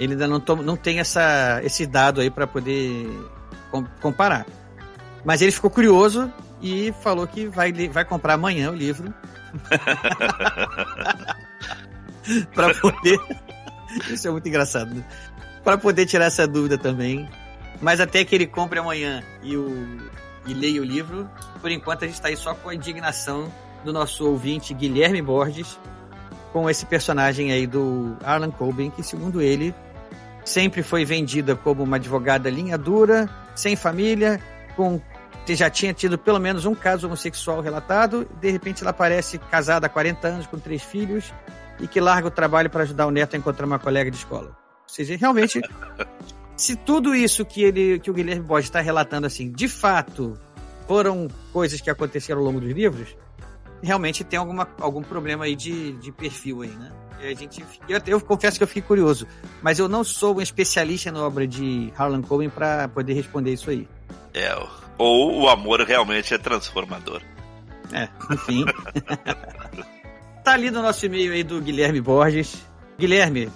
ele 0.00 0.14
ainda 0.14 0.26
não, 0.26 0.42
não 0.62 0.76
tem 0.76 0.98
essa, 0.98 1.60
esse 1.62 1.86
dado 1.86 2.22
aí 2.22 2.30
para 2.30 2.46
poder 2.46 3.06
com, 3.70 3.84
comparar. 4.00 4.46
Mas 5.22 5.42
ele 5.42 5.52
ficou 5.52 5.70
curioso 5.70 6.32
e 6.62 6.94
falou 7.02 7.26
que 7.26 7.46
vai, 7.46 7.70
vai 7.88 8.06
comprar 8.06 8.32
amanhã 8.34 8.70
o 8.70 8.74
livro. 8.74 9.12
para 12.54 12.72
poder. 12.74 13.20
Isso 14.08 14.26
é 14.26 14.30
muito 14.30 14.48
engraçado. 14.48 14.94
Né? 14.94 15.04
Para 15.62 15.76
poder 15.76 16.06
tirar 16.06 16.24
essa 16.24 16.48
dúvida 16.48 16.78
também. 16.78 17.28
Mas 17.78 18.00
até 18.00 18.24
que 18.24 18.34
ele 18.34 18.46
compre 18.46 18.78
amanhã 18.78 19.22
e, 19.42 19.54
o, 19.54 19.98
e 20.46 20.54
leia 20.54 20.80
o 20.80 20.84
livro, 20.84 21.28
por 21.60 21.70
enquanto 21.70 22.04
a 22.04 22.06
gente 22.06 22.14
está 22.14 22.28
aí 22.28 22.38
só 22.38 22.54
com 22.54 22.70
a 22.70 22.74
indignação 22.74 23.52
do 23.84 23.92
nosso 23.92 24.26
ouvinte 24.26 24.72
Guilherme 24.72 25.20
Borges 25.20 25.78
com 26.54 26.68
esse 26.68 26.84
personagem 26.86 27.52
aí 27.52 27.66
do 27.66 28.16
Arlan 28.24 28.50
Coben, 28.50 28.90
que 28.90 29.02
segundo 29.02 29.42
ele 29.42 29.74
sempre 30.44 30.82
foi 30.82 31.04
vendida 31.04 31.54
como 31.56 31.82
uma 31.82 31.96
advogada 31.96 32.50
linha 32.50 32.76
dura, 32.76 33.28
sem 33.54 33.76
família, 33.76 34.40
com 34.76 35.00
que 35.46 35.54
já 35.54 35.70
tinha 35.70 35.92
tido 35.92 36.18
pelo 36.18 36.38
menos 36.38 36.64
um 36.64 36.74
caso 36.74 37.06
homossexual 37.06 37.60
relatado, 37.60 38.28
de 38.40 38.50
repente 38.50 38.82
ela 38.82 38.90
aparece 38.90 39.38
casada 39.38 39.86
há 39.86 39.90
40 39.90 40.28
anos 40.28 40.46
com 40.46 40.58
três 40.58 40.82
filhos 40.82 41.32
e 41.80 41.88
que 41.88 42.00
larga 42.00 42.28
o 42.28 42.30
trabalho 42.30 42.70
para 42.70 42.82
ajudar 42.82 43.06
o 43.06 43.10
neto 43.10 43.34
a 43.34 43.38
encontrar 43.38 43.66
uma 43.66 43.78
colega 43.78 44.10
de 44.10 44.16
escola. 44.16 44.48
Ou 44.48 44.88
seja, 44.88 45.16
realmente, 45.16 45.60
se 46.56 46.76
tudo 46.76 47.14
isso 47.14 47.44
que 47.44 47.62
ele, 47.62 47.98
que 47.98 48.10
o 48.10 48.14
Guilherme 48.14 48.42
Borges 48.44 48.68
está 48.68 48.80
relatando 48.80 49.26
assim, 49.26 49.50
de 49.50 49.66
fato, 49.66 50.38
foram 50.86 51.28
coisas 51.52 51.80
que 51.80 51.90
aconteceram 51.90 52.40
ao 52.40 52.46
longo 52.46 52.60
dos 52.60 52.70
livros, 52.70 53.16
realmente 53.82 54.22
tem 54.22 54.38
alguma, 54.38 54.68
algum 54.80 55.02
problema 55.02 55.44
aí 55.44 55.56
de, 55.56 55.92
de 55.94 56.12
perfil 56.12 56.62
aí, 56.62 56.70
né? 56.70 56.92
A 57.22 57.34
gente, 57.34 57.64
eu, 57.88 58.00
eu, 58.06 58.20
confesso 58.20 58.56
que 58.56 58.62
eu 58.62 58.68
fiquei 58.68 58.82
curioso, 58.82 59.26
mas 59.62 59.78
eu 59.78 59.88
não 59.88 60.02
sou 60.02 60.38
um 60.38 60.40
especialista 60.40 61.12
na 61.12 61.22
obra 61.22 61.46
de 61.46 61.92
Harlan 61.96 62.22
Coben 62.22 62.48
para 62.48 62.88
poder 62.88 63.12
responder 63.12 63.52
isso 63.52 63.68
aí. 63.68 63.86
É, 64.32 64.56
ou 64.96 65.42
o 65.42 65.48
amor 65.48 65.80
realmente 65.80 66.32
é 66.32 66.38
transformador. 66.38 67.20
É, 67.92 68.08
enfim. 68.32 68.64
tá 70.44 70.52
ali 70.52 70.70
no 70.70 70.82
nosso 70.82 71.04
e-mail 71.04 71.32
aí 71.32 71.42
do 71.42 71.60
Guilherme 71.60 72.00
Borges. 72.00 72.64
Guilherme, 72.98 73.50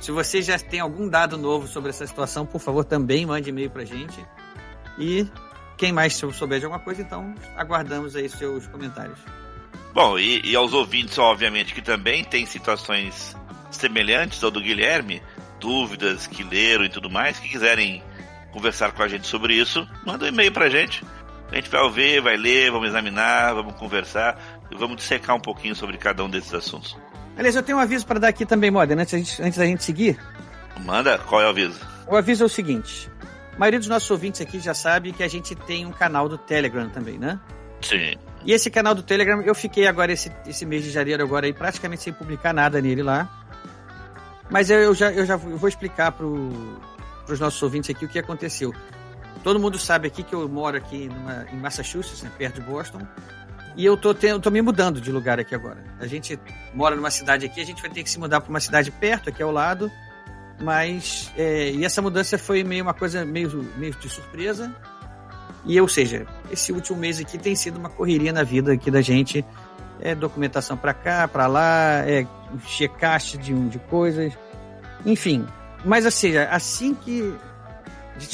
se 0.00 0.12
você 0.12 0.40
já 0.40 0.58
tem 0.58 0.80
algum 0.80 1.08
dado 1.08 1.36
novo 1.36 1.66
sobre 1.66 1.90
essa 1.90 2.06
situação, 2.06 2.46
por 2.46 2.60
favor, 2.60 2.84
também 2.84 3.26
mande 3.26 3.50
e-mail 3.50 3.70
pra 3.70 3.84
gente. 3.84 4.24
E 4.98 5.26
quem 5.76 5.92
mais 5.92 6.14
souber 6.14 6.58
de 6.58 6.66
alguma 6.66 6.82
coisa, 6.82 7.02
então 7.02 7.34
aguardamos 7.56 8.14
aí 8.14 8.28
seus 8.28 8.66
comentários. 8.66 9.18
Bom, 9.92 10.18
e, 10.18 10.40
e 10.44 10.54
aos 10.54 10.72
ouvintes, 10.72 11.18
obviamente, 11.18 11.74
que 11.74 11.82
também 11.82 12.24
tem 12.24 12.46
situações 12.46 13.36
semelhantes 13.70 14.42
ao 14.42 14.50
do 14.50 14.60
Guilherme, 14.60 15.22
dúvidas 15.60 16.26
que 16.26 16.42
leram 16.42 16.84
e 16.84 16.88
tudo 16.88 17.10
mais, 17.10 17.38
que 17.38 17.48
quiserem 17.48 18.02
conversar 18.52 18.92
com 18.92 19.02
a 19.02 19.08
gente 19.08 19.26
sobre 19.26 19.54
isso, 19.54 19.86
manda 20.06 20.24
um 20.24 20.28
e-mail 20.28 20.52
pra 20.52 20.68
gente. 20.68 21.04
A 21.50 21.54
gente 21.54 21.70
vai 21.70 21.80
ouvir, 21.80 22.20
vai 22.20 22.36
ler, 22.36 22.70
vamos 22.70 22.88
examinar, 22.88 23.54
vamos 23.54 23.74
conversar 23.74 24.38
e 24.70 24.76
vamos 24.76 24.96
dissecar 24.96 25.34
um 25.34 25.40
pouquinho 25.40 25.74
sobre 25.74 25.96
cada 25.96 26.22
um 26.22 26.28
desses 26.28 26.52
assuntos. 26.52 26.96
Aliás, 27.36 27.56
eu 27.56 27.62
tenho 27.62 27.78
um 27.78 27.80
aviso 27.80 28.06
para 28.06 28.18
dar 28.18 28.28
aqui 28.28 28.44
também, 28.44 28.70
Modena, 28.70 29.02
antes, 29.02 29.40
antes 29.40 29.58
da 29.58 29.64
gente 29.64 29.82
seguir. 29.84 30.18
Manda, 30.84 31.18
qual 31.18 31.40
é 31.40 31.46
o 31.46 31.48
aviso? 31.48 31.80
O 32.06 32.16
aviso 32.16 32.42
é 32.42 32.46
o 32.46 32.48
seguinte: 32.48 33.08
a 33.54 33.58
maioria 33.58 33.78
dos 33.78 33.88
nossos 33.88 34.10
ouvintes 34.10 34.40
aqui 34.40 34.60
já 34.60 34.74
sabe 34.74 35.12
que 35.12 35.22
a 35.22 35.28
gente 35.28 35.54
tem 35.54 35.86
um 35.86 35.92
canal 35.92 36.28
do 36.28 36.36
Telegram 36.36 36.88
também, 36.88 37.18
né? 37.18 37.38
Sim. 37.80 38.16
E 38.44 38.52
esse 38.52 38.70
canal 38.70 38.94
do 38.94 39.02
Telegram, 39.02 39.42
eu 39.42 39.54
fiquei 39.54 39.86
agora 39.86 40.12
esse, 40.12 40.30
esse 40.46 40.64
mês 40.64 40.84
de 40.84 40.90
janeiro 40.90 41.22
agora 41.22 41.46
aí 41.46 41.52
praticamente 41.52 42.02
sem 42.02 42.12
publicar 42.12 42.52
nada 42.52 42.80
nele 42.80 43.02
lá. 43.02 43.28
Mas 44.50 44.70
eu, 44.70 44.78
eu 44.78 44.94
já, 44.94 45.12
eu 45.12 45.26
já 45.26 45.36
vou 45.36 45.58
eu 45.60 45.68
explicar 45.68 46.12
para 46.12 46.24
os 46.24 47.40
nossos 47.40 47.62
ouvintes 47.62 47.90
aqui 47.90 48.04
o 48.04 48.08
que 48.08 48.18
aconteceu. 48.18 48.72
Todo 49.42 49.60
mundo 49.60 49.78
sabe 49.78 50.08
aqui 50.08 50.22
que 50.22 50.34
eu 50.34 50.48
moro 50.48 50.76
aqui 50.76 51.08
numa- 51.08 51.46
em 51.52 51.56
Massachusetts, 51.56 52.22
né, 52.22 52.30
perto 52.36 52.60
de 52.60 52.62
Boston. 52.62 53.00
E 53.76 53.84
eu 53.84 53.96
tô, 53.96 54.12
tendo, 54.14 54.40
tô 54.40 54.50
me 54.50 54.60
mudando 54.60 55.00
de 55.00 55.12
lugar 55.12 55.38
aqui 55.38 55.54
agora. 55.54 55.84
A 56.00 56.06
gente 56.06 56.38
mora 56.74 56.96
numa 56.96 57.10
cidade 57.10 57.46
aqui, 57.46 57.60
a 57.60 57.64
gente 57.66 57.80
vai 57.80 57.90
ter 57.90 58.02
que 58.02 58.10
se 58.10 58.18
mudar 58.18 58.40
para 58.40 58.50
uma 58.50 58.58
cidade 58.60 58.90
perto, 58.90 59.28
aqui 59.28 59.42
ao 59.42 59.52
lado. 59.52 59.90
Mas, 60.60 61.30
é, 61.36 61.70
e 61.70 61.84
essa 61.84 62.02
mudança 62.02 62.36
foi 62.36 62.64
meio 62.64 62.82
uma 62.82 62.94
coisa 62.94 63.24
meio, 63.24 63.62
meio 63.76 63.94
de 63.94 64.08
surpresa. 64.08 64.74
E, 65.68 65.80
ou 65.80 65.86
seja, 65.86 66.26
esse 66.50 66.72
último 66.72 66.98
mês 66.98 67.20
aqui 67.20 67.38
tem 67.38 67.54
sido 67.54 67.78
uma 67.78 67.90
correria 67.90 68.32
na 68.32 68.42
vida 68.42 68.72
aqui 68.72 68.90
da 68.90 69.02
gente. 69.02 69.44
É 70.00 70.14
documentação 70.14 70.76
para 70.76 70.94
cá, 70.94 71.28
para 71.28 71.46
lá, 71.46 72.02
é 72.08 72.26
checagem 72.66 73.38
de, 73.38 73.52
um- 73.54 73.68
de 73.68 73.78
coisas. 73.78 74.32
Enfim. 75.04 75.46
Mas, 75.84 76.06
assim, 76.06 76.36
assim 76.36 76.94
que 76.94 77.34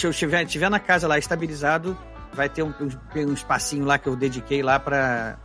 eu 0.03 0.11
estiver, 0.11 0.45
estiver 0.45 0.71
na 0.71 0.79
casa 0.79 1.09
lá 1.09 1.19
estabilizado, 1.19 1.99
vai 2.33 2.49
ter 2.49 2.62
um, 2.62 2.73
um, 2.81 3.21
um 3.29 3.33
espacinho 3.35 3.85
lá 3.85 3.99
que 3.99 4.09
eu 4.09 4.17
dediquei 4.17 4.62
lá 4.62 4.79
para 4.79 5.37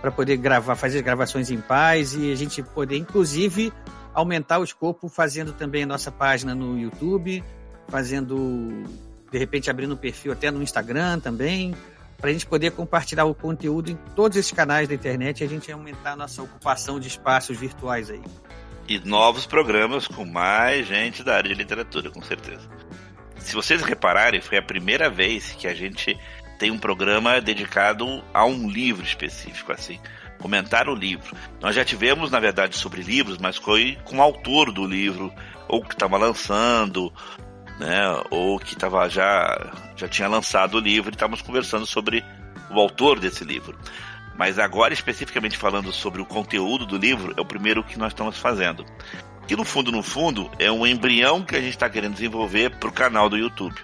para 0.00 0.12
poder 0.12 0.36
gravar, 0.36 0.76
fazer 0.76 1.02
gravações 1.02 1.50
em 1.50 1.60
paz 1.60 2.14
e 2.14 2.30
a 2.30 2.34
gente 2.36 2.62
poder, 2.62 2.96
inclusive, 2.96 3.72
aumentar 4.14 4.60
o 4.60 4.64
escopo 4.64 5.08
fazendo 5.08 5.52
também 5.52 5.82
a 5.82 5.86
nossa 5.86 6.12
página 6.12 6.54
no 6.54 6.78
YouTube, 6.78 7.42
fazendo, 7.88 8.84
de 9.30 9.38
repente, 9.38 9.70
abrindo 9.70 9.94
um 9.94 9.96
perfil 9.96 10.32
até 10.32 10.50
no 10.50 10.62
Instagram 10.62 11.20
também, 11.20 11.74
para 12.16 12.30
a 12.30 12.32
gente 12.32 12.46
poder 12.46 12.72
compartilhar 12.72 13.24
o 13.24 13.34
conteúdo 13.34 13.90
em 13.90 13.96
todos 14.16 14.36
esses 14.36 14.52
canais 14.52 14.88
da 14.88 14.94
internet 14.94 15.40
e 15.40 15.44
a 15.44 15.48
gente 15.48 15.70
aumentar 15.70 16.12
a 16.12 16.16
nossa 16.16 16.42
ocupação 16.42 16.98
de 16.98 17.08
espaços 17.08 17.56
virtuais 17.56 18.10
aí. 18.10 18.22
E 18.88 18.98
novos 19.00 19.46
programas 19.46 20.08
com 20.08 20.24
mais 20.24 20.86
gente 20.86 21.22
da 21.22 21.36
área 21.36 21.48
de 21.48 21.54
literatura, 21.54 22.10
com 22.10 22.22
certeza. 22.22 22.68
Se 23.38 23.54
vocês 23.54 23.82
repararem, 23.82 24.40
foi 24.40 24.58
a 24.58 24.62
primeira 24.62 25.08
vez 25.08 25.52
que 25.52 25.68
a 25.68 25.74
gente 25.74 26.18
tem 26.58 26.70
um 26.70 26.78
programa 26.78 27.40
dedicado 27.40 28.22
a 28.34 28.44
um 28.44 28.68
livro 28.68 29.04
específico, 29.04 29.72
assim. 29.72 30.00
Comentar 30.38 30.88
o 30.88 30.94
livro. 30.94 31.36
Nós 31.60 31.74
já 31.74 31.84
tivemos, 31.84 32.30
na 32.30 32.40
verdade, 32.40 32.76
sobre 32.76 33.02
livros, 33.02 33.38
mas 33.38 33.56
foi 33.56 33.96
com 34.04 34.18
o 34.18 34.22
autor 34.22 34.72
do 34.72 34.84
livro, 34.84 35.32
ou 35.68 35.82
que 35.82 35.94
estava 35.94 36.16
lançando, 36.16 37.12
né? 37.78 38.02
Ou 38.30 38.58
que 38.58 38.76
tava 38.76 39.08
já, 39.08 39.72
já 39.96 40.08
tinha 40.08 40.28
lançado 40.28 40.76
o 40.76 40.80
livro 40.80 41.10
e 41.10 41.14
estávamos 41.14 41.42
conversando 41.42 41.86
sobre 41.86 42.24
o 42.70 42.78
autor 42.78 43.18
desse 43.18 43.44
livro. 43.44 43.78
Mas 44.36 44.58
agora, 44.58 44.94
especificamente 44.94 45.56
falando 45.56 45.92
sobre 45.92 46.22
o 46.22 46.26
conteúdo 46.26 46.86
do 46.86 46.96
livro, 46.96 47.34
é 47.36 47.40
o 47.40 47.44
primeiro 47.44 47.82
que 47.82 47.98
nós 47.98 48.12
estamos 48.12 48.38
fazendo. 48.38 48.84
Que 49.46 49.56
no 49.56 49.64
fundo, 49.64 49.90
no 49.90 50.02
fundo, 50.02 50.50
é 50.58 50.70
um 50.70 50.86
embrião 50.86 51.42
que 51.42 51.56
a 51.56 51.60
gente 51.60 51.70
está 51.70 51.88
querendo 51.88 52.12
desenvolver 52.12 52.70
para 52.76 52.88
o 52.88 52.92
canal 52.92 53.28
do 53.28 53.36
YouTube. 53.36 53.80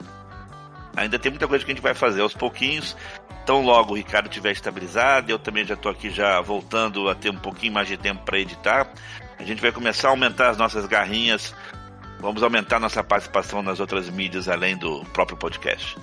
Ainda 0.97 1.19
tem 1.19 1.33
muita 1.33 1.49
coisa 1.49 1.65
que 1.65 1.73
a 1.73 1.75
gente 1.75 1.83
vai 1.83 1.95
fazer 1.95 2.21
aos 2.21 2.35
pouquinhos. 2.35 2.97
Tão 3.45 3.63
logo 3.63 3.93
o 3.93 3.97
Ricardo 3.97 4.29
tiver 4.29 4.53
estabilizado, 4.53 5.31
eu 5.31 5.39
também 5.39 5.65
já 5.65 5.75
estou 5.75 5.91
aqui 5.91 6.09
já 6.09 6.41
voltando 6.41 7.09
a 7.09 7.15
ter 7.15 7.31
um 7.31 7.37
pouquinho 7.37 7.73
mais 7.73 7.89
de 7.89 7.97
tempo 7.97 8.23
para 8.25 8.39
editar. 8.39 8.89
A 9.39 9.43
gente 9.43 9.61
vai 9.61 9.73
começar 9.73 10.09
a 10.09 10.11
aumentar 10.13 10.51
as 10.51 10.57
nossas 10.57 10.87
garrinhas. 10.87 11.55
Vamos 12.25 12.43
aumentar 12.43 12.81
nossa 12.81 13.05
participação 13.05 13.63
nas 13.63 13.81
outras 13.81 14.09
mídias 14.09 14.49
além 14.49 14.79
do 14.79 15.05
próprio 15.13 15.37
podcast. 15.37 15.95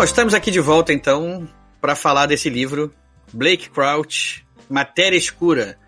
Bom, 0.00 0.04
estamos 0.04 0.32
aqui 0.32 0.50
de 0.50 0.60
volta 0.60 0.94
então 0.94 1.46
para 1.78 1.94
falar 1.94 2.24
desse 2.24 2.48
livro, 2.48 2.90
Blake 3.34 3.68
Crouch, 3.68 4.46
Matéria 4.66 5.18
Escura. 5.18 5.78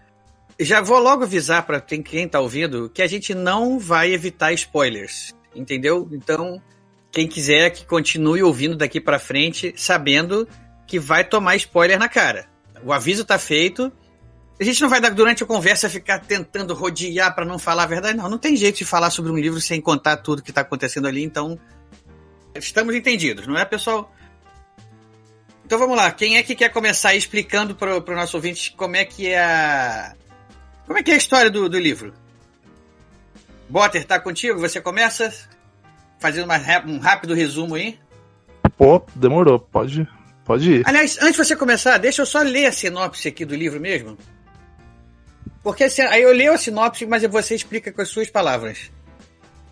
Já 0.61 0.83
vou 0.83 0.99
logo 0.99 1.23
avisar 1.23 1.65
para 1.65 1.81
quem 1.81 2.03
está 2.27 2.39
ouvindo 2.39 2.91
que 2.91 3.01
a 3.01 3.07
gente 3.07 3.35
não 3.35 3.79
vai 3.79 4.12
evitar 4.12 4.53
spoilers, 4.53 5.35
entendeu? 5.57 6.07
Então, 6.12 6.61
quem 7.12 7.28
quiser 7.28 7.71
que 7.71 7.85
continue 7.85 8.42
ouvindo 8.42 8.75
daqui 8.75 8.99
para 8.99 9.19
frente, 9.19 9.75
sabendo 9.76 10.49
que 10.87 10.99
vai 10.99 11.23
tomar 11.23 11.57
spoiler 11.57 11.99
na 11.99 12.09
cara. 12.09 12.49
O 12.83 12.92
aviso 12.92 13.25
tá 13.25 13.38
feito. 13.38 13.92
A 14.59 14.64
gente 14.64 14.81
não 14.81 14.88
vai 14.88 15.00
dar 15.00 15.11
durante 15.11 15.42
a 15.42 15.47
conversa 15.47 15.90
ficar 15.90 16.21
tentando 16.21 16.73
rodear 16.73 17.35
para 17.35 17.45
não 17.45 17.59
falar 17.59 17.83
a 17.83 17.87
verdade, 17.87 18.16
não. 18.16 18.31
Não 18.31 18.38
tem 18.38 18.57
jeito 18.57 18.78
de 18.78 18.85
falar 18.87 19.11
sobre 19.11 19.31
um 19.31 19.37
livro 19.37 19.61
sem 19.61 19.81
contar 19.81 20.16
tudo 20.16 20.42
que 20.42 20.50
está 20.50 20.62
acontecendo 20.62 21.07
ali, 21.07 21.23
então 21.23 21.59
estamos 22.54 22.95
entendidos, 22.95 23.47
não 23.47 23.59
é, 23.59 23.64
pessoal? 23.64 24.12
Então 25.64 25.78
vamos 25.78 25.97
lá, 25.97 26.11
quem 26.11 26.37
é 26.37 26.42
que 26.42 26.54
quer 26.54 26.71
começar 26.71 27.14
explicando 27.14 27.75
para 27.75 27.97
o 27.97 28.14
nosso 28.14 28.37
ouvinte 28.37 28.73
como 28.76 28.97
é 28.97 29.04
que 29.04 29.28
é 29.28 29.40
a. 29.40 30.14
Como 30.87 30.99
é 30.99 31.02
que 31.02 31.11
é 31.11 31.14
a 31.14 31.19
história 31.19 31.50
do, 31.50 31.69
do 31.69 31.78
livro? 31.78 32.12
Botter, 33.69 34.04
tá 34.04 34.19
contigo? 34.19 34.61
Você 34.61 34.81
começa 34.81 35.33
fazendo 36.23 36.45
uma, 36.45 36.57
um 36.87 36.99
rápido 36.99 37.35
resumo 37.35 37.75
aí. 37.75 37.99
Pô, 38.79 39.05
demorou, 39.14 39.59
pode, 39.59 40.09
pode 40.45 40.71
ir. 40.71 40.83
Aliás, 40.87 41.19
antes 41.21 41.33
de 41.33 41.45
você 41.45 41.57
começar, 41.57 41.99
deixa 41.99 42.23
eu 42.23 42.26
só 42.26 42.41
ler 42.41 42.67
a 42.67 42.73
sinopse 42.73 43.29
aqui 43.29 43.45
do 43.45 43.55
livro 43.55 43.81
mesmo. 43.81 44.17
Porque 45.62 45.85
assim, 45.85 46.02
aí 46.02 46.23
eu 46.23 46.33
leio 46.33 46.52
a 46.52 46.59
sinopse, 46.59 47.05
mas 47.05 47.23
você 47.25 47.55
explica 47.55 47.93
com 47.93 48.00
as 48.00 48.09
suas 48.09 48.31
palavras. 48.31 48.91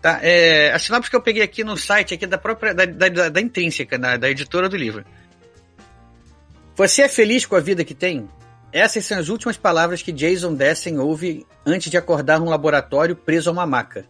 Tá, 0.01 0.19
é, 0.21 0.71
a 0.71 0.79
sinopse 0.79 1.09
que 1.09 1.15
eu 1.15 1.21
peguei 1.21 1.43
aqui 1.43 1.63
no 1.63 1.77
site 1.77 2.13
aqui 2.13 2.27
da 2.27 2.37
própria 2.37 2.73
da, 2.73 2.85
da, 2.85 3.29
da 3.29 3.41
intrínseca, 3.41 3.97
da, 3.97 4.17
da 4.17 4.29
editora 4.29 4.67
do 4.67 4.75
livro. 4.75 5.05
Você 6.75 7.03
é 7.03 7.07
feliz 7.07 7.45
com 7.45 7.55
a 7.55 7.59
vida 7.59 7.83
que 7.83 7.93
tem? 7.93 8.27
Essas 8.73 9.05
são 9.05 9.19
as 9.19 9.29
últimas 9.29 9.57
palavras 9.57 10.01
que 10.01 10.11
Jason 10.11 10.53
Dessen 10.53 10.97
ouve 10.97 11.45
antes 11.65 11.91
de 11.91 11.97
acordar 11.97 12.39
num 12.39 12.49
laboratório 12.49 13.15
preso 13.15 13.49
a 13.49 13.53
uma 13.53 13.65
maca. 13.65 14.05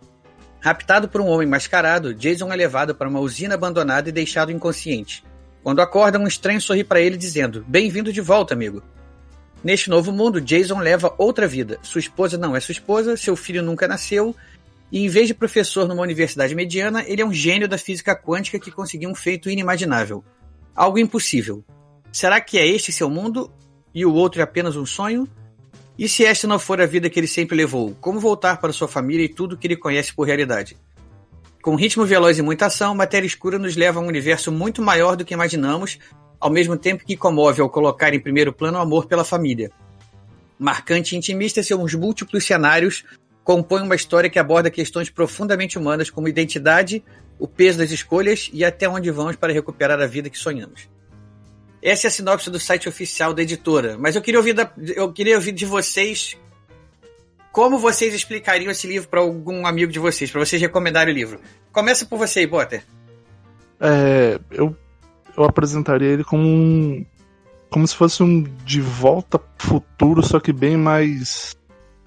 Raptado 0.62 1.10
por 1.10 1.20
um 1.20 1.28
homem 1.28 1.48
mascarado, 1.48 2.14
Jason 2.14 2.54
é 2.54 2.56
levado 2.56 2.94
para 2.94 3.10
uma 3.10 3.20
usina 3.20 3.56
abandonada 3.56 4.08
e 4.08 4.12
deixado 4.12 4.52
inconsciente. 4.52 5.24
Quando 5.64 5.82
acorda, 5.82 6.20
um 6.20 6.28
estranho 6.28 6.62
sorri 6.62 6.84
para 6.84 7.02
ele 7.02 7.18
dizendo: 7.18 7.66
Bem-vindo 7.68 8.14
de 8.14 8.22
volta, 8.22 8.54
amigo. 8.54 8.84
Neste 9.64 9.90
novo 9.90 10.12
mundo, 10.12 10.40
Jason 10.40 10.80
leva 10.80 11.16
outra 11.18 11.48
vida. 11.48 11.80
Sua 11.82 11.98
esposa 11.98 12.38
não 12.38 12.56
é 12.56 12.60
sua 12.60 12.74
esposa, 12.74 13.18
seu 13.18 13.36
filho 13.36 13.64
nunca 13.64 13.88
nasceu, 13.88 14.36
e 14.92 15.04
em 15.04 15.10
vez 15.10 15.28
de 15.28 15.34
professor 15.34 15.88
numa 15.88 16.04
universidade 16.04 16.54
mediana, 16.54 17.04
ele 17.08 17.24
é 17.24 17.26
um 17.26 17.34
gênio 17.34 17.68
da 17.68 17.78
física 17.78 18.16
quântica 18.16 18.60
que 18.60 18.72
conseguiu 18.72 19.10
um 19.10 19.16
feito 19.16 19.50
inimaginável. 19.50 20.24
Algo 20.76 21.00
impossível. 21.00 21.66
Será 22.12 22.40
que 22.40 22.60
é 22.60 22.68
este 22.68 22.92
seu 22.92 23.10
mundo 23.10 23.52
e 23.96 24.06
o 24.06 24.14
outro 24.14 24.42
é 24.42 24.44
apenas 24.44 24.76
um 24.76 24.86
sonho? 24.86 25.28
E 25.98 26.08
se 26.08 26.26
esta 26.26 26.48
não 26.48 26.58
for 26.58 26.82
a 26.82 26.86
vida 26.86 27.10
que 27.10 27.20
ele 27.20 27.28
sempre 27.28 27.56
levou, 27.56 27.96
como 28.00 28.20
voltar 28.20 28.58
para 28.58 28.74
sua 28.74 28.88
família 28.88 29.26
e 29.26 29.30
tudo 29.30 29.58
que 29.58 29.68
ele 29.68 29.76
conhece 29.76 30.14
por 30.14 30.26
realidade? 30.26 30.78
Com 31.62 31.76
ritmo 31.76 32.06
veloz 32.06 32.40
e 32.40 32.42
muita 32.42 32.66
ação, 32.66 32.96
Matéria 32.96 33.28
Escura 33.28 33.60
nos 33.60 33.76
leva 33.76 34.00
a 34.00 34.04
um 34.04 34.08
universo 34.08 34.52
muito 34.52 34.82
maior 34.82 35.16
do 35.16 35.24
que 35.24 35.34
imaginamos, 35.34 36.00
ao 36.40 36.50
mesmo 36.50 36.76
tempo 36.76 37.06
que 37.06 37.16
comove 37.16 37.62
ao 37.62 37.70
colocar 37.70 38.14
em 38.14 38.20
primeiro 38.20 38.52
plano 38.52 38.80
o 38.80 38.82
amor 38.82 39.06
pela 39.06 39.24
família. 39.24 39.70
Marcante 40.58 41.14
e 41.14 41.18
intimista, 41.18 41.62
seus 41.62 41.94
múltiplos 41.94 42.46
cenários 42.46 43.04
compõem 43.44 43.84
uma 43.84 43.96
história 43.96 44.30
que 44.30 44.40
aborda 44.40 44.72
questões 44.72 45.10
profundamente 45.10 45.78
humanas 45.78 46.10
como 46.10 46.28
identidade, 46.28 47.04
o 47.38 47.48
peso 47.48 47.80
das 47.80 47.92
escolhas 47.92 48.50
e 48.54 48.64
até 48.64 48.88
onde 48.88 49.12
vamos 49.12 49.36
para 49.36 49.54
recuperar 49.54 50.00
a 50.00 50.08
vida 50.08 50.30
que 50.30 50.38
sonhamos. 50.38 50.88
Essa 51.82 52.08
é 52.08 52.10
a 52.10 52.12
sinopse 52.12 52.50
do 52.50 52.60
site 52.60 52.88
oficial 52.88 53.34
da 53.34 53.42
editora. 53.42 53.98
Mas 53.98 54.16
eu 54.16 54.22
queria 54.22 54.40
ouvir, 54.40 54.54
da, 54.54 54.72
eu 54.96 55.12
queria 55.12 55.36
ouvir 55.36 55.52
de 55.52 55.66
vocês 55.66 56.38
como 57.52 57.78
vocês 57.78 58.14
explicariam 58.14 58.72
esse 58.72 58.88
livro 58.88 59.10
para 59.10 59.20
algum 59.20 59.66
amigo 59.66 59.92
de 59.92 60.00
vocês, 60.00 60.32
para 60.32 60.40
vocês 60.40 60.62
recomendarem 60.62 61.14
o 61.14 61.18
livro. 61.18 61.40
Começa 61.72 62.06
por 62.06 62.18
você, 62.18 62.48
Botter. 62.48 62.84
É, 63.80 64.40
eu, 64.52 64.76
eu 65.36 65.44
apresentaria 65.44 66.10
ele 66.10 66.24
como 66.24 66.44
um. 66.44 67.06
Como 67.70 67.88
se 67.88 67.96
fosse 67.96 68.22
um 68.22 68.44
de 68.66 68.82
volta 68.82 69.40
futuro, 69.58 70.22
só 70.22 70.40
que 70.40 70.54
bem 70.54 70.78
mais. 70.78 71.56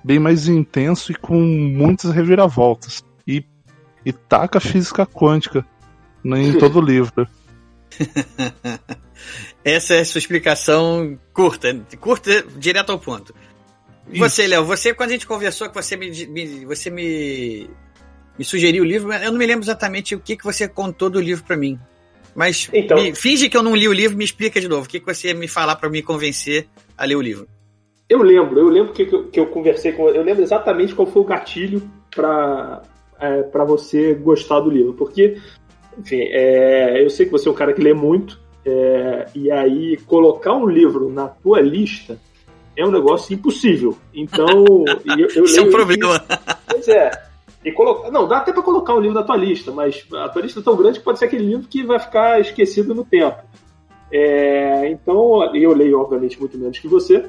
bem 0.04 0.18
mais 0.18 0.46
intenso 0.46 1.10
e 1.10 1.14
com 1.14 1.40
muitas 1.40 2.10
reviravoltas. 2.12 3.04
E, 3.26 3.44
e 4.04 4.12
taca 4.12 4.60
física 4.60 5.04
quântica 5.04 5.66
em 6.24 6.56
todo 6.58 6.78
o 6.78 6.82
livro. 6.82 7.26
Essa 9.64 9.94
é 9.94 10.00
a 10.00 10.04
sua 10.04 10.18
explicação 10.18 11.18
curta, 11.32 11.74
curta, 11.98 12.44
direto 12.56 12.92
ao 12.92 12.98
ponto. 12.98 13.34
E 14.10 14.18
você, 14.18 14.46
Léo, 14.46 14.64
você, 14.64 14.92
quando 14.92 15.10
a 15.10 15.12
gente 15.12 15.26
conversou, 15.26 15.68
que 15.68 15.74
você 15.74 15.96
me, 15.96 16.10
me, 16.26 16.64
você 16.66 16.90
me, 16.90 17.70
me 18.38 18.44
sugeriu 18.44 18.82
o 18.82 18.86
livro, 18.86 19.12
eu 19.12 19.32
não 19.32 19.38
me 19.38 19.46
lembro 19.46 19.64
exatamente 19.64 20.14
o 20.14 20.20
que, 20.20 20.36
que 20.36 20.44
você 20.44 20.68
contou 20.68 21.08
do 21.08 21.20
livro 21.20 21.44
para 21.44 21.56
mim. 21.56 21.78
Mas 22.34 22.68
então, 22.72 22.96
me, 22.96 23.14
finge 23.14 23.48
que 23.48 23.56
eu 23.56 23.62
não 23.62 23.74
li 23.74 23.88
o 23.88 23.92
livro, 23.92 24.16
me 24.16 24.24
explica 24.24 24.60
de 24.60 24.68
novo. 24.68 24.84
O 24.84 24.88
que, 24.88 25.00
que 25.00 25.06
você 25.06 25.28
ia 25.28 25.34
me 25.34 25.48
falar 25.48 25.76
para 25.76 25.88
me 25.88 26.02
convencer 26.02 26.66
a 26.98 27.04
ler 27.04 27.16
o 27.16 27.22
livro? 27.22 27.46
Eu 28.08 28.22
lembro, 28.22 28.58
eu 28.58 28.68
lembro 28.68 28.92
que, 28.92 29.06
que 29.06 29.40
eu 29.40 29.46
conversei 29.46 29.92
com. 29.92 30.08
Eu 30.10 30.22
lembro 30.22 30.42
exatamente 30.42 30.94
qual 30.94 31.06
foi 31.06 31.22
o 31.22 31.24
gatilho 31.24 31.88
para 32.14 32.82
é, 33.18 33.42
para 33.44 33.64
você 33.64 34.14
gostar 34.14 34.60
do 34.60 34.70
livro. 34.70 34.92
Porque, 34.94 35.38
enfim, 35.98 36.20
é, 36.20 37.02
eu 37.02 37.10
sei 37.10 37.26
que 37.26 37.32
você 37.32 37.48
é 37.48 37.52
um 37.52 37.54
cara 37.54 37.72
que 37.72 37.82
lê 37.82 37.92
muito, 37.92 38.38
é, 38.66 39.26
e 39.34 39.50
aí, 39.50 39.96
colocar 40.06 40.54
um 40.54 40.66
livro 40.66 41.10
na 41.10 41.28
tua 41.28 41.60
lista 41.60 42.18
é 42.76 42.84
um 42.84 42.90
negócio 42.90 43.34
impossível. 43.34 43.96
Então, 44.14 44.46
eu, 45.18 45.28
eu 45.34 45.44
Isso 45.44 45.60
é 45.60 45.62
um 45.62 45.70
problema. 45.70 46.24
pois 46.68 46.88
é. 46.88 47.10
E 47.64 47.72
colocar, 47.72 48.10
não, 48.10 48.28
dá 48.28 48.38
até 48.38 48.52
para 48.52 48.62
colocar 48.62 48.94
um 48.94 49.00
livro 49.00 49.14
na 49.14 49.22
tua 49.22 49.36
lista, 49.36 49.72
mas 49.72 50.06
a 50.14 50.28
tua 50.28 50.42
lista 50.42 50.60
é 50.60 50.62
tão 50.62 50.76
grande 50.76 50.98
que 50.98 51.04
pode 51.04 51.18
ser 51.18 51.26
aquele 51.26 51.46
livro 51.46 51.66
que 51.68 51.82
vai 51.82 51.98
ficar 51.98 52.40
esquecido 52.40 52.94
no 52.94 53.04
tempo. 53.04 53.42
É, 54.12 54.88
então, 54.90 55.54
eu 55.54 55.74
leio, 55.74 55.98
obviamente, 55.98 56.38
muito 56.38 56.58
menos 56.58 56.78
que 56.78 56.88
você. 56.88 57.24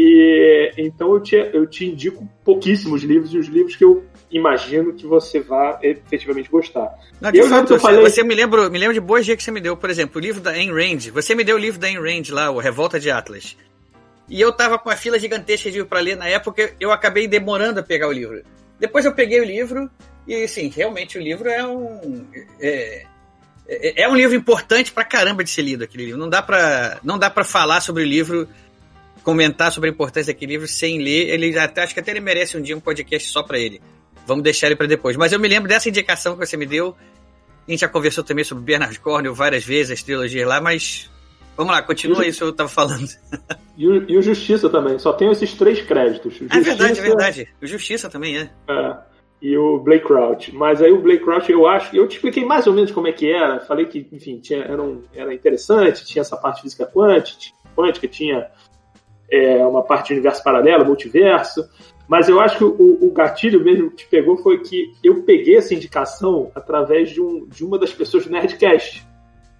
E 0.00 0.70
então 0.78 1.12
eu 1.12 1.20
te, 1.20 1.34
eu 1.34 1.66
te 1.66 1.84
indico 1.84 2.24
pouquíssimos 2.44 3.02
livros 3.02 3.34
e 3.34 3.38
os 3.38 3.48
livros 3.48 3.74
que 3.74 3.84
eu 3.84 4.04
imagino 4.30 4.92
que 4.92 5.04
você 5.04 5.40
vá 5.40 5.80
efetivamente 5.82 6.48
gostar. 6.48 6.88
Não, 7.20 7.32
eu 7.32 7.48
fato, 7.48 7.70
você, 7.70 7.80
falei... 7.80 8.00
você 8.02 8.22
me 8.22 8.32
lembra, 8.32 8.70
me 8.70 8.78
lembra 8.78 8.94
de 8.94 9.00
boas 9.00 9.26
dicas 9.26 9.38
que 9.38 9.44
você 9.46 9.50
me 9.50 9.60
deu, 9.60 9.76
por 9.76 9.90
exemplo, 9.90 10.20
o 10.20 10.20
livro 10.20 10.40
da 10.40 10.52
Ayn 10.52 10.70
Rand. 10.70 11.10
Você 11.12 11.34
me 11.34 11.42
deu 11.42 11.56
o 11.56 11.58
livro 11.58 11.80
da 11.80 11.88
Ayn 11.88 11.98
Rand 11.98 12.32
lá, 12.32 12.48
o 12.48 12.60
Revolta 12.60 13.00
de 13.00 13.10
Atlas. 13.10 13.56
E 14.28 14.40
eu 14.40 14.52
tava 14.52 14.78
com 14.78 14.88
uma 14.88 14.94
fila 14.94 15.18
gigantesca 15.18 15.68
de 15.68 15.78
livro 15.78 15.88
para 15.88 15.98
ler 15.98 16.16
na 16.16 16.28
época, 16.28 16.72
eu 16.78 16.92
acabei 16.92 17.26
demorando 17.26 17.80
a 17.80 17.82
pegar 17.82 18.06
o 18.06 18.12
livro. 18.12 18.44
Depois 18.78 19.04
eu 19.04 19.12
peguei 19.12 19.40
o 19.40 19.44
livro 19.44 19.90
e, 20.28 20.44
assim, 20.44 20.68
realmente 20.68 21.18
o 21.18 21.20
livro 21.20 21.48
é 21.48 21.66
um 21.66 22.24
é, 22.60 23.02
é, 23.68 24.02
é 24.04 24.08
um 24.08 24.14
livro 24.14 24.36
importante 24.36 24.92
pra 24.92 25.02
caramba 25.02 25.42
de 25.42 25.50
ser 25.50 25.62
lido 25.62 25.82
aquele 25.82 26.04
livro. 26.04 26.20
Não 26.20 26.28
dá 26.28 26.40
para 26.40 27.00
não 27.02 27.18
dá 27.18 27.28
para 27.28 27.42
falar 27.42 27.80
sobre 27.80 28.04
o 28.04 28.06
livro 28.06 28.48
comentar 29.22 29.72
sobre 29.72 29.90
a 29.90 29.92
importância 29.92 30.32
daquele 30.32 30.52
livro 30.52 30.68
sem 30.68 30.98
ler. 30.98 31.28
Ele 31.30 31.58
até 31.58 31.82
acho 31.82 31.94
que 31.94 32.00
até 32.00 32.10
ele 32.10 32.20
merece 32.20 32.56
um 32.56 32.62
dia 32.62 32.76
um 32.76 32.80
podcast 32.80 33.28
só 33.28 33.42
para 33.42 33.58
ele. 33.58 33.80
Vamos 34.26 34.42
deixar 34.42 34.66
ele 34.66 34.76
para 34.76 34.86
depois. 34.86 35.16
Mas 35.16 35.32
eu 35.32 35.38
me 35.38 35.48
lembro 35.48 35.68
dessa 35.68 35.88
indicação 35.88 36.36
que 36.36 36.46
você 36.46 36.56
me 36.56 36.66
deu. 36.66 36.94
A 37.66 37.70
gente 37.70 37.80
já 37.80 37.88
conversou 37.88 38.24
também 38.24 38.44
sobre 38.44 38.64
Bernard 38.64 38.98
Cornwell 39.00 39.34
várias 39.34 39.64
vezes, 39.64 39.92
as 39.92 40.02
trilogias 40.02 40.48
lá, 40.48 40.60
mas 40.60 41.10
vamos 41.54 41.72
lá, 41.72 41.82
continua 41.82 42.26
isso 42.26 42.38
que 42.38 42.44
eu 42.44 42.50
estava 42.50 42.68
falando. 42.68 43.08
E 43.78 43.86
o, 43.86 44.10
e 44.10 44.18
o, 44.18 44.20
Justiça 44.22 44.68
também, 44.68 44.98
só 44.98 45.12
tem 45.12 45.30
esses 45.30 45.54
três 45.54 45.80
créditos. 45.80 46.34
Justiça, 46.34 46.58
é 46.58 46.60
verdade, 46.60 46.98
é 46.98 47.02
verdade. 47.02 47.48
O 47.62 47.66
Justiça 47.68 48.10
também 48.10 48.36
é. 48.36 48.50
é. 48.68 48.96
E 49.40 49.56
o 49.56 49.78
Blake 49.78 50.04
Crouch. 50.04 50.52
Mas 50.52 50.82
aí 50.82 50.90
o 50.90 51.00
Blake 51.00 51.22
Crouch, 51.22 51.52
eu 51.52 51.64
acho, 51.64 51.94
eu 51.94 52.08
te 52.08 52.16
expliquei 52.16 52.44
mais 52.44 52.66
ou 52.66 52.72
menos 52.72 52.90
como 52.90 53.06
é 53.06 53.12
que 53.12 53.30
era. 53.30 53.60
Falei 53.60 53.86
que, 53.86 54.04
enfim, 54.10 54.40
tinha, 54.40 54.64
era, 54.64 54.82
um, 54.82 55.04
era 55.14 55.32
interessante, 55.32 56.04
tinha 56.04 56.22
essa 56.22 56.36
parte 56.36 56.60
física 56.60 56.86
quântica, 56.86 57.54
quântica 57.76 58.08
tinha 58.08 58.50
é, 59.30 59.64
uma 59.66 59.82
parte 59.82 60.08
de 60.08 60.14
universo 60.14 60.42
paralelo, 60.42 60.84
multiverso. 60.84 61.68
Mas 62.08 62.28
eu 62.28 62.40
acho 62.40 62.56
que 62.56 62.64
o, 62.64 62.98
o, 63.02 63.12
gatilho 63.12 63.62
mesmo 63.62 63.90
que 63.90 63.96
te 63.96 64.06
pegou 64.06 64.38
foi 64.38 64.60
que 64.60 64.92
eu 65.04 65.22
peguei 65.24 65.56
essa 65.56 65.74
indicação 65.74 66.50
através 66.54 67.10
de, 67.10 67.20
um, 67.20 67.46
de 67.46 67.62
uma 67.62 67.78
das 67.78 67.92
pessoas 67.92 68.24
do 68.24 68.32
Nerdcast. 68.32 69.06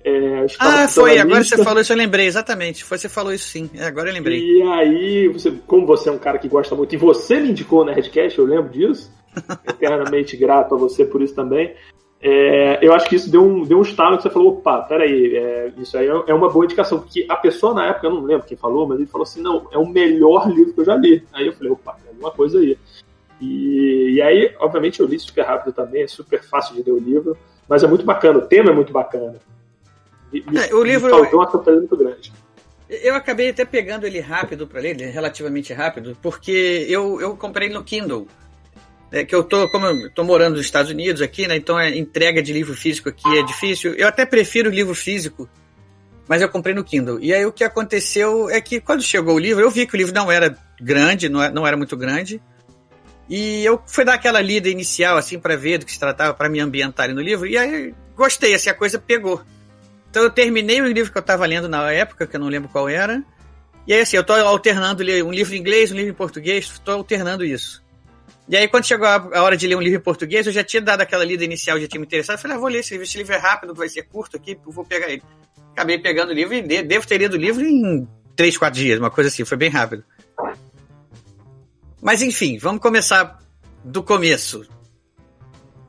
É, 0.02 0.46
ah, 0.58 0.88
foi, 0.88 1.18
agora 1.18 1.44
você 1.44 1.62
falou 1.62 1.82
isso, 1.82 1.92
eu 1.92 1.96
lembrei, 1.96 2.26
exatamente. 2.26 2.84
Foi, 2.84 2.96
você 2.96 3.08
falou 3.08 3.34
isso 3.34 3.48
sim, 3.48 3.68
é, 3.74 3.84
agora 3.84 4.08
eu 4.08 4.14
lembrei. 4.14 4.40
E 4.40 4.62
aí, 4.62 5.28
você, 5.28 5.52
como 5.66 5.86
você 5.86 6.08
é 6.08 6.12
um 6.12 6.18
cara 6.18 6.38
que 6.38 6.48
gosta 6.48 6.74
muito, 6.74 6.94
e 6.94 6.98
você 6.98 7.38
me 7.38 7.50
indicou 7.50 7.82
o 7.82 7.84
Nerdcast, 7.84 8.38
eu 8.38 8.46
lembro 8.46 8.70
disso, 8.70 9.12
eternamente 9.68 10.34
grato 10.36 10.74
a 10.74 10.78
você 10.78 11.04
por 11.04 11.20
isso 11.20 11.34
também. 11.34 11.74
É, 12.20 12.84
eu 12.84 12.92
acho 12.92 13.08
que 13.08 13.14
isso 13.14 13.30
deu 13.30 13.42
um, 13.44 13.62
deu 13.62 13.78
um 13.78 13.82
estalo 13.82 14.16
que 14.16 14.24
você 14.24 14.30
falou, 14.30 14.54
opa, 14.54 14.82
peraí, 14.82 15.36
é, 15.36 15.72
isso 15.78 15.96
aí 15.96 16.06
é 16.06 16.34
uma 16.34 16.50
boa 16.50 16.64
indicação, 16.64 16.98
porque 16.98 17.24
a 17.28 17.36
pessoa 17.36 17.72
na 17.72 17.86
época, 17.86 18.08
eu 18.08 18.10
não 18.10 18.22
lembro 18.22 18.46
quem 18.46 18.56
falou, 18.56 18.88
mas 18.88 18.98
ele 18.98 19.08
falou 19.08 19.22
assim, 19.22 19.40
não, 19.40 19.68
é 19.70 19.78
o 19.78 19.86
melhor 19.86 20.50
livro 20.50 20.72
que 20.72 20.80
eu 20.80 20.84
já 20.84 20.96
li. 20.96 21.24
Aí 21.32 21.46
eu 21.46 21.52
falei, 21.52 21.72
opa, 21.72 21.96
é 22.04 22.08
alguma 22.08 22.32
coisa 22.32 22.58
aí. 22.58 22.76
E, 23.40 24.14
e 24.14 24.22
aí, 24.22 24.52
obviamente, 24.58 24.98
eu 24.98 25.06
li 25.06 25.18
super 25.18 25.42
rápido 25.42 25.72
também, 25.72 26.02
é 26.02 26.08
super 26.08 26.42
fácil 26.42 26.74
de 26.74 26.82
ler 26.82 26.92
o 26.92 26.98
livro, 26.98 27.36
mas 27.68 27.84
é 27.84 27.86
muito 27.86 28.04
bacana, 28.04 28.38
o 28.38 28.46
tema 28.46 28.70
é 28.70 28.74
muito 28.74 28.92
bacana. 28.92 29.36
Me, 30.32 30.42
é, 30.58 30.74
o 30.74 30.82
livro 30.82 31.22
me 31.22 31.32
uma 31.32 31.48
surpresa 31.48 31.78
muito 31.78 31.96
grande. 31.96 32.32
Eu 32.88 33.14
acabei 33.14 33.50
até 33.50 33.64
pegando 33.64 34.06
ele 34.06 34.18
rápido 34.18 34.66
para 34.66 34.80
ler, 34.80 34.96
relativamente 34.96 35.72
rápido, 35.72 36.16
porque 36.20 36.86
eu, 36.88 37.20
eu 37.20 37.36
comprei 37.36 37.68
no 37.68 37.84
Kindle 37.84 38.26
é 39.10 39.24
que 39.24 39.34
eu 39.34 39.42
tô, 39.42 39.68
como 39.70 39.86
eu 39.86 40.10
tô 40.10 40.22
morando 40.22 40.56
nos 40.56 40.66
Estados 40.66 40.90
Unidos 40.90 41.22
aqui, 41.22 41.46
né? 41.46 41.56
Então 41.56 41.76
a 41.76 41.88
entrega 41.88 42.42
de 42.42 42.52
livro 42.52 42.74
físico 42.74 43.08
aqui 43.08 43.38
é 43.38 43.42
difícil. 43.42 43.94
Eu 43.94 44.06
até 44.06 44.26
prefiro 44.26 44.70
livro 44.70 44.94
físico, 44.94 45.48
mas 46.28 46.42
eu 46.42 46.48
comprei 46.48 46.74
no 46.74 46.84
Kindle. 46.84 47.18
E 47.20 47.32
aí 47.32 47.44
o 47.46 47.52
que 47.52 47.64
aconteceu 47.64 48.50
é 48.50 48.60
que 48.60 48.80
quando 48.80 49.02
chegou 49.02 49.34
o 49.34 49.38
livro, 49.38 49.62
eu 49.62 49.70
vi 49.70 49.86
que 49.86 49.94
o 49.94 49.96
livro 49.96 50.14
não 50.14 50.30
era 50.30 50.56
grande, 50.80 51.28
não 51.28 51.42
é, 51.42 51.68
era 51.68 51.76
muito 51.76 51.96
grande. 51.96 52.40
E 53.28 53.64
eu 53.64 53.82
fui 53.86 54.04
dar 54.04 54.14
aquela 54.14 54.40
lida 54.40 54.68
inicial, 54.68 55.16
assim, 55.16 55.38
para 55.38 55.56
ver 55.56 55.78
do 55.78 55.86
que 55.86 55.92
se 55.92 55.98
tratava, 55.98 56.32
para 56.32 56.48
me 56.48 56.60
ambientar 56.60 57.12
no 57.14 57.20
livro. 57.20 57.46
E 57.46 57.56
aí 57.56 57.94
gostei, 58.14 58.54
assim, 58.54 58.70
a 58.70 58.74
coisa 58.74 58.98
pegou. 58.98 59.42
Então 60.10 60.22
eu 60.22 60.30
terminei 60.30 60.80
o 60.80 60.86
livro 60.86 61.12
que 61.12 61.18
eu 61.18 61.20
estava 61.20 61.44
lendo 61.46 61.68
na 61.68 61.90
época, 61.92 62.26
que 62.26 62.36
eu 62.36 62.40
não 62.40 62.48
lembro 62.48 62.68
qual 62.68 62.88
era. 62.88 63.22
E 63.86 63.94
aí, 63.94 64.00
assim, 64.02 64.18
eu 64.18 64.24
tô 64.24 64.34
alternando 64.34 65.02
um 65.02 65.32
livro 65.32 65.54
em 65.54 65.58
inglês, 65.58 65.90
um 65.90 65.94
livro 65.94 66.10
em 66.10 66.14
português, 66.14 66.66
estou 66.66 66.94
alternando 66.94 67.42
isso. 67.42 67.82
E 68.48 68.56
aí, 68.56 68.66
quando 68.66 68.86
chegou 68.86 69.06
a 69.06 69.42
hora 69.42 69.56
de 69.56 69.66
ler 69.66 69.76
um 69.76 69.80
livro 69.80 69.98
em 69.98 70.02
português, 70.02 70.46
eu 70.46 70.52
já 70.52 70.64
tinha 70.64 70.80
dado 70.80 71.02
aquela 71.02 71.24
lida 71.24 71.44
inicial, 71.44 71.78
já 71.78 71.86
tinha 71.86 72.00
me 72.00 72.06
interessado. 72.06 72.36
Eu 72.36 72.42
falei, 72.42 72.56
ah, 72.56 72.60
vou 72.60 72.68
ler 72.68 72.78
esse 72.78 72.92
livro. 72.92 73.04
Esse 73.04 73.18
livro 73.18 73.34
é 73.34 73.38
rápido, 73.38 73.74
vai 73.74 73.88
ser 73.88 74.04
curto 74.04 74.36
aqui, 74.36 74.58
vou 74.64 74.84
pegar 74.84 75.10
ele. 75.10 75.22
Acabei 75.72 75.98
pegando 75.98 76.30
o 76.30 76.32
livro 76.32 76.54
e 76.54 76.82
devo 76.82 77.06
ter 77.06 77.18
lido 77.18 77.34
o 77.34 77.36
livro 77.36 77.64
em 77.64 78.08
3, 78.34 78.56
4 78.56 78.80
dias, 78.80 78.98
uma 78.98 79.10
coisa 79.10 79.28
assim, 79.28 79.44
foi 79.44 79.56
bem 79.56 79.68
rápido. 79.68 80.04
Mas 82.00 82.22
enfim, 82.22 82.56
vamos 82.56 82.80
começar 82.80 83.38
do 83.84 84.02
começo. 84.02 84.66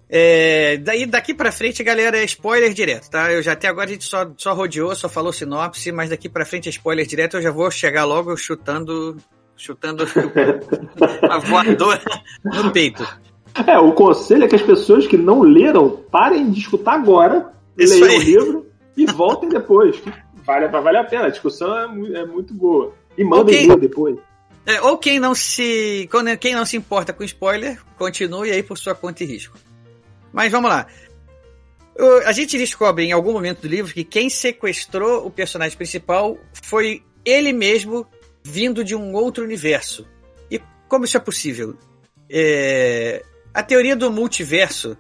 É, 0.10 0.78
daí 0.78 1.06
daqui 1.06 1.36
para 1.36 1.52
frente, 1.52 1.84
galera, 1.84 2.18
é 2.18 2.24
spoiler 2.24 2.74
direto, 2.74 3.10
tá? 3.12 3.32
Eu 3.32 3.44
já 3.44 3.52
até 3.52 3.68
agora 3.68 3.88
a 3.88 3.94
gente 3.94 4.06
só, 4.06 4.32
só 4.36 4.54
rodeou, 4.54 4.96
só 4.96 5.08
falou 5.08 5.32
sinopse, 5.32 5.92
mas 5.92 6.10
daqui 6.10 6.28
para 6.28 6.46
frente 6.46 6.68
é 6.68 6.72
spoiler 6.72 7.06
direto. 7.06 7.38
Eu 7.38 7.42
já 7.44 7.52
vou 7.52 7.70
chegar 7.70 8.06
logo 8.06 8.36
chutando, 8.36 9.18
chutando 9.60 10.04
a 11.30 11.38
voadora 11.40 12.02
no 12.44 12.72
peito. 12.72 13.06
É, 13.68 13.78
o 13.78 13.92
conselho 13.92 14.46
é 14.46 14.48
que 14.48 14.56
as 14.56 14.62
pessoas 14.62 15.06
que 15.06 15.18
não 15.18 15.42
leram 15.42 15.90
parem 16.12 16.50
de 16.50 16.60
escutar 16.62 16.94
agora, 16.94 17.52
Isso 17.78 17.94
leiam 17.94 18.08
aí. 18.10 18.18
o 18.18 18.22
livro 18.24 18.66
e 18.96 19.06
voltem 19.06 19.50
depois. 19.50 20.02
Vale, 20.46 20.68
vale 20.68 20.98
a 20.98 21.04
pena, 21.04 21.26
a 21.26 21.30
discussão 21.30 21.78
é, 21.78 22.20
é 22.22 22.26
muito 22.26 22.54
boa. 22.54 22.94
E 23.18 23.24
mandem 23.24 23.56
Ok. 23.56 23.68
ler 23.68 23.80
depois. 23.80 24.18
É, 24.66 24.82
ou 24.82 24.98
quem 24.98 25.20
não 25.20 25.34
se 25.36 26.08
quem 26.40 26.54
não 26.56 26.66
se 26.66 26.78
importa 26.78 27.12
com 27.12 27.24
spoiler, 27.24 27.80
continue 27.98 28.52
aí 28.52 28.62
por 28.64 28.78
sua 28.78 28.94
conta 28.96 29.24
e 29.24 29.28
risco. 29.28 29.58
Mas 30.32 30.52
vamos 30.52 30.70
lá. 30.70 30.86
A 32.26 32.32
gente 32.32 32.58
descobre 32.58 33.04
em 33.04 33.12
algum 33.12 33.34
momento 33.34 33.62
do 33.62 33.68
livro 33.68 33.94
que 33.94 34.06
quem 34.06 34.30
sequestrou 34.30 35.26
o 35.26 35.30
personagem 35.32 35.76
principal 35.78 36.38
foi 36.64 37.04
ele 37.26 37.52
mesmo 37.52 38.08
vindo 38.50 38.84
de 38.84 38.96
um 38.96 39.14
outro 39.14 39.44
universo. 39.44 40.08
E 40.50 40.60
como 40.88 41.06
isso 41.06 41.16
é 41.18 41.20
possível? 41.20 41.78
É, 42.30 43.24
a 43.54 43.62
teoria 43.64 43.96
do 43.96 44.12
multiverso, 44.12 44.98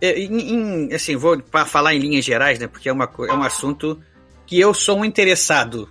é, 0.00 0.18
em- 0.18 0.54
em- 0.88 0.94
assim, 0.94 1.16
vou 1.16 1.40
falar 1.66 1.94
em 1.94 1.98
linhas 1.98 2.24
gerais, 2.24 2.58
né? 2.58 2.66
Porque 2.66 2.88
é, 2.88 2.92
uma, 2.92 3.10
é 3.28 3.32
um 3.32 3.42
assunto 3.42 4.02
que 4.46 4.58
eu 4.58 4.74
sou 4.74 4.98
um 4.98 5.04
interessado 5.04 5.88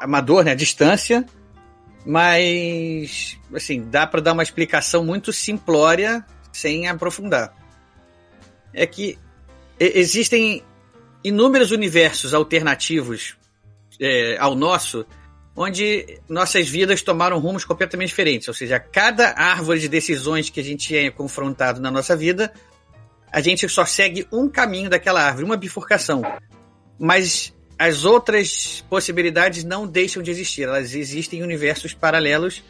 amador, 0.00 0.44
né? 0.44 0.52
À 0.52 0.54
distância, 0.54 1.26
mas 2.06 3.38
assim 3.54 3.84
dá 3.90 4.06
para 4.06 4.20
dar 4.20 4.32
uma 4.32 4.42
explicação 4.42 5.04
muito 5.04 5.32
simplória 5.32 6.24
sem 6.52 6.88
aprofundar. 6.88 7.54
É 8.72 8.86
que 8.86 9.18
existem 9.78 10.62
inúmeros 11.24 11.70
universos 11.70 12.34
alternativos 12.34 13.36
é, 14.00 14.36
ao 14.38 14.54
nosso, 14.54 15.06
onde 15.54 16.20
nossas 16.28 16.68
vidas 16.68 17.02
tomaram 17.02 17.38
rumos 17.38 17.64
completamente 17.64 18.08
diferentes. 18.08 18.48
Ou 18.48 18.54
seja, 18.54 18.80
cada 18.80 19.34
árvore 19.36 19.80
de 19.80 19.88
decisões 19.88 20.50
que 20.50 20.60
a 20.60 20.64
gente 20.64 20.96
é 20.96 21.10
confrontado 21.10 21.80
na 21.80 21.90
nossa 21.90 22.16
vida, 22.16 22.52
a 23.30 23.40
gente 23.40 23.68
só 23.68 23.84
segue 23.84 24.26
um 24.32 24.48
caminho 24.48 24.88
daquela 24.88 25.22
árvore, 25.22 25.44
uma 25.44 25.56
bifurcação. 25.56 26.22
Mas 26.98 27.54
as 27.78 28.04
outras 28.04 28.84
possibilidades 28.88 29.64
não 29.64 29.86
deixam 29.86 30.22
de 30.22 30.30
existir. 30.30 30.62
Elas 30.62 30.94
existem 30.94 31.40
em 31.40 31.42
universos 31.42 31.92
paralelos 31.92 32.62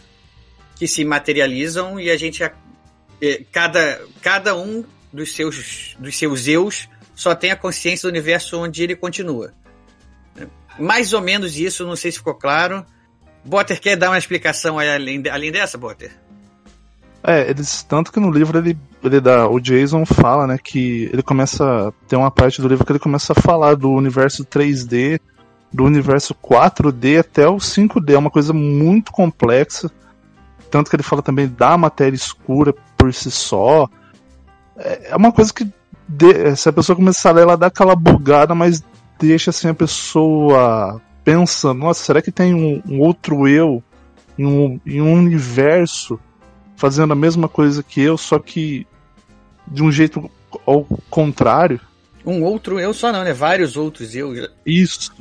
que 0.76 0.88
se 0.88 1.04
materializam 1.04 2.00
e 2.00 2.10
a 2.10 2.16
gente 2.16 2.42
eh, 2.42 3.44
cada, 3.52 4.00
cada 4.20 4.56
um 4.56 4.84
dos 5.12 5.34
seus 5.34 5.94
dos 5.98 6.16
seus 6.16 6.48
eus 6.48 6.88
só 7.14 7.34
tem 7.34 7.50
a 7.50 7.56
consciência 7.56 8.08
do 8.08 8.10
universo 8.10 8.58
onde 8.58 8.82
ele 8.82 8.96
continua. 8.96 9.52
Mais 10.78 11.12
ou 11.12 11.20
menos 11.20 11.56
isso, 11.58 11.86
não 11.86 11.96
sei 11.96 12.10
se 12.12 12.18
ficou 12.18 12.34
claro. 12.34 12.84
Botter 13.44 13.80
quer 13.80 13.96
dar 13.96 14.10
uma 14.10 14.18
explicação 14.18 14.78
além, 14.78 15.22
além 15.30 15.50
dessa, 15.52 15.76
Botter? 15.76 16.12
É, 17.24 17.48
eles. 17.48 17.82
Tanto 17.84 18.12
que 18.12 18.18
no 18.18 18.30
livro 18.30 18.58
ele, 18.58 18.76
ele 19.02 19.20
dá. 19.20 19.48
O 19.48 19.60
Jason 19.60 20.04
fala, 20.04 20.46
né, 20.46 20.58
que 20.62 21.08
ele 21.12 21.22
começa. 21.22 21.92
Tem 22.08 22.18
uma 22.18 22.30
parte 22.30 22.60
do 22.60 22.68
livro 22.68 22.84
que 22.84 22.92
ele 22.92 22.98
começa 22.98 23.32
a 23.32 23.40
falar 23.40 23.76
do 23.76 23.90
universo 23.90 24.44
3D, 24.44 25.20
do 25.72 25.84
universo 25.84 26.34
4D 26.34 27.20
até 27.20 27.46
o 27.46 27.56
5D. 27.56 28.14
É 28.14 28.18
uma 28.18 28.30
coisa 28.30 28.52
muito 28.52 29.12
complexa. 29.12 29.90
Tanto 30.70 30.88
que 30.90 30.96
ele 30.96 31.02
fala 31.02 31.22
também 31.22 31.46
da 31.46 31.76
matéria 31.76 32.16
escura 32.16 32.74
por 32.96 33.12
si 33.14 33.30
só. 33.30 33.88
É 34.76 35.10
é 35.10 35.16
uma 35.16 35.30
coisa 35.30 35.52
que. 35.52 35.64
de- 36.08 36.56
se 36.56 36.68
a 36.68 36.72
pessoa 36.72 36.96
começar 36.96 37.30
a 37.30 37.32
ler, 37.34 37.42
ela 37.42 37.56
dá 37.56 37.66
aquela 37.68 37.94
bugada, 37.94 38.54
mas 38.54 38.82
deixa 39.26 39.50
assim 39.50 39.68
a 39.68 39.74
pessoa 39.74 41.00
pensando, 41.24 41.78
nossa, 41.78 42.04
será 42.04 42.20
que 42.20 42.32
tem 42.32 42.54
um, 42.54 42.82
um 42.86 43.00
outro 43.00 43.46
eu 43.46 43.82
em 44.36 44.44
um, 44.44 44.80
em 44.84 45.00
um 45.00 45.12
universo 45.14 46.18
fazendo 46.76 47.12
a 47.12 47.16
mesma 47.16 47.48
coisa 47.48 47.82
que 47.82 48.00
eu, 48.00 48.18
só 48.18 48.38
que 48.38 48.86
de 49.68 49.82
um 49.82 49.92
jeito 49.92 50.28
ao 50.66 50.84
contrário? 51.08 51.80
Um 52.26 52.42
outro 52.42 52.80
eu 52.80 52.92
só 52.92 53.12
não, 53.12 53.22
né? 53.22 53.32
Vários 53.32 53.76
outros 53.76 54.14
eu. 54.14 54.32
Isso. 54.66 55.12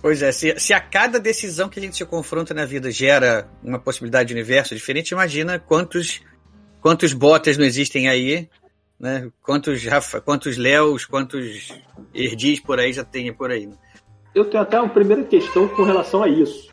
Pois 0.00 0.22
é, 0.22 0.30
se, 0.30 0.58
se 0.58 0.72
a 0.72 0.80
cada 0.80 1.18
decisão 1.18 1.68
que 1.68 1.80
a 1.80 1.82
gente 1.82 1.96
se 1.96 2.04
confronta 2.04 2.54
na 2.54 2.64
vida 2.64 2.90
gera 2.90 3.48
uma 3.62 3.80
possibilidade 3.80 4.28
de 4.28 4.34
universo 4.34 4.74
diferente, 4.74 5.10
imagina 5.10 5.58
quantos 5.58 6.20
quantos 6.80 7.12
botas 7.12 7.56
não 7.56 7.64
existem 7.64 8.08
aí, 8.08 8.48
né? 8.98 9.30
Quantos 9.42 9.84
Rafa, 9.84 10.20
quantos 10.20 10.56
Léos, 10.56 11.04
quantos 11.06 11.72
Erdis 12.14 12.60
por 12.60 12.78
aí 12.78 12.92
já 12.92 13.04
tem 13.04 13.32
por 13.32 13.50
aí. 13.50 13.66
né? 13.66 13.74
Eu 14.34 14.44
tenho 14.44 14.62
até 14.62 14.78
uma 14.80 14.88
primeira 14.88 15.24
questão 15.24 15.66
com 15.68 15.82
relação 15.82 16.22
a 16.22 16.28
isso. 16.28 16.68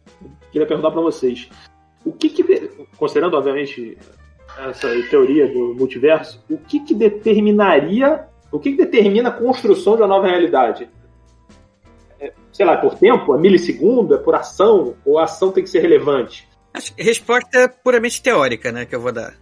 Queria 0.52 0.68
perguntar 0.68 0.92
para 0.92 1.02
vocês. 1.02 1.50
O 2.04 2.12
que, 2.12 2.30
que 2.30 2.44
de- 2.44 2.70
considerando 2.98 3.36
obviamente 3.36 3.98
essa 4.58 4.88
teoria 5.10 5.48
do 5.52 5.74
multiverso, 5.76 6.44
o 6.50 6.58
que, 6.58 6.80
que 6.80 6.94
determinaria, 6.94 8.28
o 8.52 8.60
que, 8.60 8.72
que 8.72 8.78
determina 8.78 9.30
a 9.30 9.32
construção 9.32 9.96
de 9.96 10.02
uma 10.02 10.08
nova 10.08 10.28
realidade? 10.28 10.90
É, 12.20 12.32
sei 12.54 12.66
lá, 12.66 12.78
por 12.78 12.96
tempo, 12.96 13.36
é 13.36 13.38
milissegundo, 13.40 14.16
é 14.16 14.18
por 14.18 14.36
ação, 14.36 14.96
ou 15.06 15.20
a 15.20 15.24
ação 15.24 15.52
tem 15.52 15.64
que 15.64 15.70
ser 15.70 15.80
relevante? 15.80 16.48
Acho 16.74 16.94
que 16.94 17.02
a 17.02 17.06
resposta 17.06 17.58
é 17.58 17.68
puramente 17.68 18.22
teórica, 18.22 18.72
né, 18.72 18.86
que 18.86 18.96
eu 18.96 19.02
vou 19.02 19.12
dar. 19.12 19.34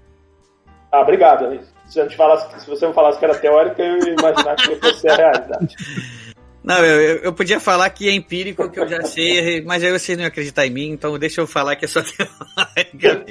Ah, 0.91 1.01
obrigado. 1.01 1.59
Se, 1.93 1.99
a 1.99 2.03
gente 2.03 2.17
falasse, 2.17 2.59
se 2.59 2.67
você 2.67 2.85
não 2.87 2.93
falasse 2.93 3.19
que 3.19 3.25
era 3.25 3.35
teórica, 3.35 3.83
eu 3.83 3.97
ia 3.99 4.15
imaginar 4.19 4.55
que 4.55 4.75
fosse 4.77 5.07
a 5.07 5.15
realidade. 5.15 5.75
Não, 6.63 6.77
eu, 6.77 7.17
eu- 7.17 7.33
podia 7.33 7.59
falar 7.59 7.89
que 7.91 8.07
é 8.09 8.13
empírico, 8.13 8.67
que 8.69 8.79
eu 8.79 8.87
já 8.87 9.01
sei, 9.03 9.61
mas 9.63 9.83
aí 9.83 9.91
vocês 9.91 10.17
não 10.17 10.23
iam 10.23 10.29
acreditar 10.29 10.65
em 10.65 10.69
mim, 10.71 10.89
então 10.89 11.19
deixa 11.19 11.41
eu 11.41 11.45
falar 11.45 11.75
que 11.75 11.85
é 11.85 11.87
só 11.87 12.01
teórica. 12.01 13.25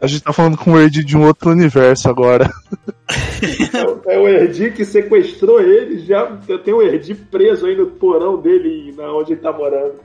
A 0.00 0.06
gente 0.06 0.22
tá 0.22 0.32
falando 0.32 0.58
com 0.58 0.72
o 0.72 0.78
Erd 0.78 1.02
de 1.04 1.16
um 1.16 1.24
outro 1.24 1.50
universo 1.50 2.10
agora. 2.10 2.50
É, 4.06 4.14
é 4.14 4.18
o 4.18 4.28
Erdi 4.28 4.72
que 4.72 4.84
sequestrou 4.84 5.60
ele, 5.60 6.04
já 6.04 6.36
eu 6.48 6.58
tenho 6.58 6.78
o 6.78 6.82
Erdi 6.82 7.14
preso 7.14 7.66
aí 7.66 7.76
no 7.76 7.86
porão 7.86 8.40
dele, 8.40 8.92
na 8.96 9.12
onde 9.14 9.32
ele 9.32 9.40
tá 9.40 9.52
morando. 9.52 10.00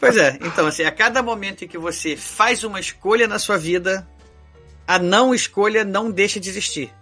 Pois 0.00 0.16
é, 0.16 0.38
então 0.42 0.66
assim, 0.66 0.82
a 0.84 0.90
cada 0.90 1.22
momento 1.22 1.64
em 1.64 1.68
que 1.68 1.78
você 1.78 2.16
faz 2.16 2.64
uma 2.64 2.80
escolha 2.80 3.28
na 3.28 3.38
sua 3.38 3.56
vida, 3.58 4.06
a 4.90 4.98
não 4.98 5.32
escolha 5.32 5.84
não 5.84 6.10
deixa 6.10 6.40
de 6.40 6.48
existir. 6.48 6.92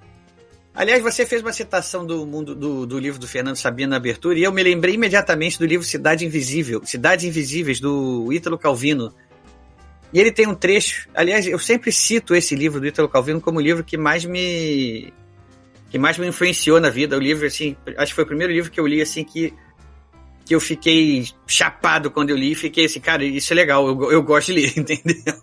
Aliás, 0.74 1.02
você 1.02 1.24
fez 1.24 1.40
uma 1.40 1.54
citação 1.54 2.04
do 2.04 2.26
mundo 2.26 2.54
do, 2.54 2.84
do 2.84 2.98
livro 2.98 3.18
do 3.18 3.26
Fernando 3.26 3.56
Sabino 3.56 3.88
na 3.88 3.96
abertura, 3.96 4.38
e 4.38 4.42
eu 4.42 4.52
me 4.52 4.62
lembrei 4.62 4.92
imediatamente 4.92 5.58
do 5.58 5.64
livro 5.64 5.86
Cidade 5.86 6.26
Invisível, 6.26 6.82
Cidades 6.84 7.24
Invisíveis, 7.24 7.80
do 7.80 8.30
Ítalo 8.30 8.58
Calvino. 8.58 9.10
E 10.12 10.20
ele 10.20 10.30
tem 10.30 10.46
um 10.46 10.54
trecho, 10.54 11.08
aliás, 11.14 11.46
eu 11.46 11.58
sempre 11.58 11.90
cito 11.90 12.34
esse 12.34 12.54
livro 12.54 12.78
do 12.78 12.86
Ítalo 12.86 13.08
Calvino 13.08 13.40
como 13.40 13.58
o 13.58 13.62
livro 13.62 13.82
que 13.82 13.96
mais 13.96 14.22
me 14.22 15.10
que 15.88 15.98
mais 15.98 16.18
me 16.18 16.26
influenciou 16.26 16.78
na 16.78 16.90
vida. 16.90 17.16
O 17.16 17.20
livro, 17.20 17.46
assim, 17.46 17.74
acho 17.96 18.12
que 18.12 18.16
foi 18.16 18.24
o 18.24 18.26
primeiro 18.26 18.52
livro 18.52 18.70
que 18.70 18.78
eu 18.78 18.86
li, 18.86 19.00
assim, 19.00 19.24
que 19.24 19.54
que 20.48 20.54
eu 20.54 20.60
fiquei 20.60 21.28
chapado 21.46 22.10
quando 22.10 22.30
eu 22.30 22.36
li, 22.36 22.54
fiquei 22.54 22.86
assim, 22.86 23.00
cara, 23.00 23.22
isso 23.22 23.52
é 23.52 23.56
legal, 23.56 23.86
eu, 23.86 24.12
eu 24.12 24.22
gosto 24.22 24.46
de 24.46 24.54
ler, 24.54 24.72
entendeu? 24.80 25.34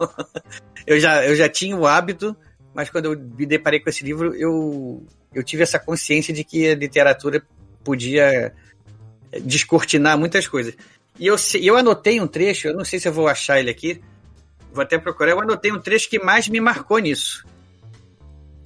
Eu 0.87 0.99
já, 0.99 1.23
eu 1.23 1.35
já 1.35 1.47
tinha 1.47 1.77
o 1.77 1.85
hábito, 1.85 2.35
mas 2.73 2.89
quando 2.89 3.13
eu 3.13 3.19
me 3.19 3.45
deparei 3.45 3.79
com 3.79 3.87
esse 3.87 4.03
livro, 4.03 4.33
eu, 4.33 5.05
eu 5.31 5.43
tive 5.43 5.61
essa 5.61 5.77
consciência 5.77 6.33
de 6.33 6.43
que 6.43 6.67
a 6.67 6.73
literatura 6.73 7.45
podia 7.83 8.51
descortinar 9.43 10.17
muitas 10.17 10.47
coisas. 10.47 10.75
E 11.19 11.27
eu, 11.27 11.35
eu 11.61 11.77
anotei 11.77 12.19
um 12.19 12.25
trecho, 12.25 12.69
eu 12.69 12.75
não 12.75 12.83
sei 12.83 12.99
se 12.99 13.07
eu 13.07 13.13
vou 13.13 13.27
achar 13.27 13.59
ele 13.59 13.69
aqui, 13.69 14.01
vou 14.73 14.81
até 14.81 14.97
procurar, 14.97 15.33
eu 15.33 15.39
anotei 15.39 15.71
um 15.71 15.79
trecho 15.79 16.09
que 16.09 16.17
mais 16.17 16.47
me 16.49 16.59
marcou 16.59 16.97
nisso. 16.97 17.45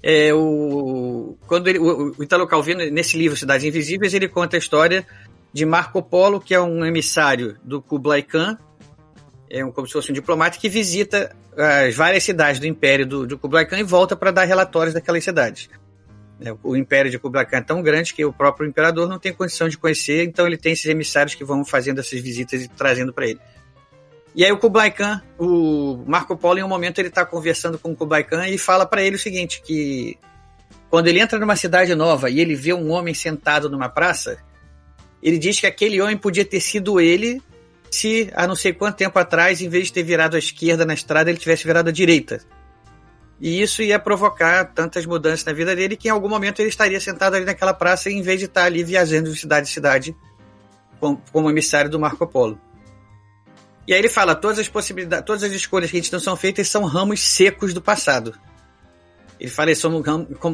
É 0.01 0.33
o 0.33 1.37
quando 1.45 1.67
ele, 1.67 1.79
o, 1.79 2.15
o 2.17 2.23
Italo 2.23 2.47
Calvino 2.47 2.79
nesse 2.89 3.17
livro 3.17 3.35
Cidades 3.35 3.65
Invisíveis 3.65 4.13
ele 4.13 4.29
conta 4.29 4.55
a 4.55 4.57
história 4.57 5.05
de 5.53 5.65
Marco 5.65 6.01
Polo 6.01 6.39
que 6.39 6.53
é 6.53 6.61
um 6.61 6.85
emissário 6.85 7.57
do 7.63 7.81
Kublai 7.81 8.21
Khan 8.21 8.57
é 9.49 9.65
um, 9.65 9.71
como 9.71 9.87
se 9.87 9.93
fosse 9.93 10.11
um 10.11 10.13
diplomata 10.13 10.59
que 10.59 10.69
visita 10.69 11.35
as 11.57 11.95
várias 11.95 12.23
cidades 12.23 12.59
do 12.59 12.67
Império 12.67 13.05
do, 13.05 13.25
do 13.25 13.37
Kublai 13.37 13.65
Khan 13.65 13.79
e 13.79 13.83
volta 13.83 14.15
para 14.15 14.31
dar 14.31 14.45
relatórios 14.45 14.93
daquelas 14.93 15.23
cidades. 15.23 15.69
É, 16.39 16.55
O 16.63 16.75
Império 16.75 17.11
de 17.11 17.19
Kublai 17.19 17.45
Khan 17.45 17.57
é 17.57 17.61
tão 17.61 17.81
grande 17.81 18.13
que 18.13 18.23
o 18.23 18.31
próprio 18.31 18.67
imperador 18.67 19.09
não 19.09 19.19
tem 19.19 19.33
condição 19.33 19.67
de 19.67 19.77
conhecer, 19.77 20.23
então 20.23 20.45
ele 20.45 20.57
tem 20.57 20.71
esses 20.71 20.85
emissários 20.85 21.35
que 21.35 21.43
vão 21.43 21.65
fazendo 21.65 21.99
essas 21.99 22.19
visitas 22.19 22.63
e 22.63 22.67
trazendo 22.67 23.11
para 23.11 23.27
ele. 23.27 23.39
E 24.35 24.45
aí 24.45 24.51
o 24.51 24.57
Kublai 24.57 24.91
Khan, 24.91 25.21
o 25.37 26.03
Marco 26.07 26.37
Polo, 26.37 26.59
em 26.59 26.63
um 26.63 26.67
momento 26.67 26.99
ele 26.99 27.09
está 27.09 27.25
conversando 27.25 27.79
com 27.79 27.91
o 27.91 27.95
Kublai 27.95 28.23
Khan 28.23 28.47
e 28.47 28.57
fala 28.57 28.85
para 28.85 29.01
ele 29.01 29.15
o 29.15 29.19
seguinte, 29.19 29.61
que 29.61 30.17
quando 30.89 31.07
ele 31.07 31.19
entra 31.19 31.39
numa 31.39 31.55
cidade 31.55 31.93
nova 31.95 32.29
e 32.29 32.39
ele 32.39 32.55
vê 32.55 32.71
um 32.73 32.91
homem 32.91 33.13
sentado 33.13 33.69
numa 33.69 33.89
praça, 33.89 34.37
ele 35.21 35.37
diz 35.37 35.59
que 35.59 35.67
aquele 35.67 36.01
homem 36.01 36.17
podia 36.17 36.45
ter 36.45 36.59
sido 36.59 36.99
ele 36.99 37.41
se, 37.91 38.29
há 38.35 38.47
não 38.47 38.55
sei 38.55 38.73
quanto 38.73 38.97
tempo 38.97 39.17
atrás, 39.17 39.61
em 39.61 39.69
vez 39.69 39.87
de 39.87 39.93
ter 39.93 40.03
virado 40.03 40.35
à 40.35 40.39
esquerda 40.39 40.85
na 40.85 40.93
estrada, 40.93 41.29
ele 41.29 41.39
tivesse 41.39 41.65
virado 41.65 41.89
à 41.89 41.91
direita. 41.91 42.41
E 43.41 43.61
isso 43.61 43.81
ia 43.81 43.97
provocar 43.97 44.65
tantas 44.65 45.05
mudanças 45.05 45.45
na 45.45 45.53
vida 45.53 45.75
dele 45.75 45.95
que 45.95 46.07
em 46.07 46.11
algum 46.11 46.27
momento 46.27 46.59
ele 46.59 46.69
estaria 46.69 46.99
sentado 46.99 47.35
ali 47.35 47.45
naquela 47.45 47.73
praça 47.73 48.09
em 48.09 48.21
vez 48.21 48.39
de 48.39 48.45
estar 48.45 48.65
ali 48.65 48.83
viajando 48.83 49.31
de 49.31 49.39
cidade 49.39 49.69
em 49.69 49.71
cidade 49.71 50.15
como, 51.31 51.49
emissário 51.49 51.89
do 51.89 51.99
Marco 51.99 52.27
Polo. 52.27 52.59
E 53.87 53.93
aí 53.93 53.99
ele 53.99 54.09
fala, 54.09 54.35
todas 54.35 54.59
as 54.59 54.67
possibilidades, 54.67 55.25
todas 55.25 55.41
as 55.41 55.51
escolhas 55.51 55.89
que 55.89 55.97
a 55.97 56.01
gente 56.01 56.11
não 56.11 56.19
são 56.19 56.35
feitas 56.35 56.67
são 56.67 56.83
ramos 56.83 57.21
secos 57.21 57.73
do 57.73 57.81
passado. 57.81 58.35
Ele 59.39 59.49
fala, 59.49 59.73
são, 59.73 60.03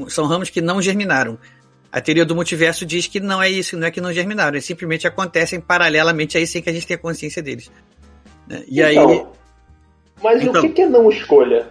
são 0.08 0.26
ramos 0.26 0.52
que 0.52 0.62
não 0.62 0.80
germinaram. 0.80 1.40
A 1.96 2.02
teoria 2.02 2.26
do 2.26 2.36
multiverso 2.36 2.86
diz 2.86 3.08
que 3.08 3.22
não 3.22 3.42
é 3.42 3.50
isso, 3.50 3.78
não 3.78 3.88
é 3.88 3.90
que 3.90 4.02
não 4.02 4.12
germinaram, 4.12 4.56
eles 4.56 4.66
simplesmente 4.66 5.08
acontecem 5.08 5.62
paralelamente 5.62 6.38
aí 6.38 6.46
sem 6.46 6.62
que 6.62 6.70
a 6.70 6.74
gente 6.74 6.86
tenha 6.86 6.98
consciência 6.98 7.42
deles. 7.42 7.72
Né? 8.46 8.66
E 8.68 8.82
então, 8.82 9.10
aí. 9.10 9.26
Mas 10.22 10.44
então, 10.44 10.66
o 10.66 10.74
que 10.74 10.82
é 10.82 10.90
não 10.90 11.10
escolha? 11.10 11.70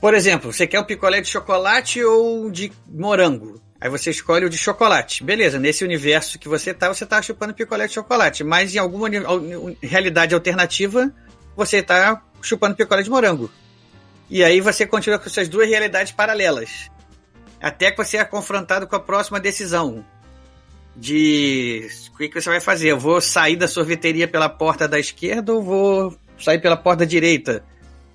Por 0.00 0.14
exemplo, 0.14 0.52
você 0.52 0.66
quer 0.66 0.80
um 0.80 0.84
picolé 0.84 1.20
de 1.20 1.28
chocolate 1.28 2.02
ou 2.02 2.50
de 2.50 2.72
morango? 2.88 3.62
Aí 3.80 3.88
você 3.88 4.10
escolhe 4.10 4.46
o 4.46 4.50
de 4.50 4.58
chocolate. 4.58 5.22
Beleza, 5.22 5.60
nesse 5.60 5.84
universo 5.84 6.40
que 6.40 6.48
você 6.48 6.74
tá, 6.74 6.88
você 6.92 7.06
tá 7.06 7.22
chupando 7.22 7.54
picolé 7.54 7.86
de 7.86 7.94
chocolate. 7.94 8.42
Mas 8.42 8.74
em 8.74 8.78
alguma 8.78 9.08
realidade 9.80 10.34
alternativa, 10.34 11.08
você 11.54 11.84
tá 11.84 12.20
chupando 12.42 12.74
picolé 12.74 13.00
de 13.00 13.10
morango. 13.10 13.48
E 14.28 14.42
aí 14.42 14.60
você 14.60 14.84
continua 14.84 15.20
com 15.20 15.26
essas 15.26 15.48
duas 15.48 15.68
realidades 15.68 16.10
paralelas. 16.10 16.90
Até 17.60 17.90
que 17.90 17.96
você 17.96 18.16
é 18.16 18.24
confrontado 18.24 18.86
com 18.86 18.96
a 18.96 19.00
próxima 19.00 19.40
decisão. 19.40 20.04
De 20.96 21.88
o 22.12 22.16
que, 22.18 22.28
que 22.28 22.40
você 22.40 22.50
vai 22.50 22.60
fazer? 22.60 22.88
Eu 22.88 22.98
vou 22.98 23.20
sair 23.20 23.56
da 23.56 23.68
sorveteria 23.68 24.26
pela 24.26 24.48
porta 24.48 24.88
da 24.88 24.98
esquerda 24.98 25.52
ou 25.52 25.62
vou 25.62 26.18
sair 26.38 26.58
pela 26.60 26.76
porta 26.76 27.06
direita? 27.06 27.64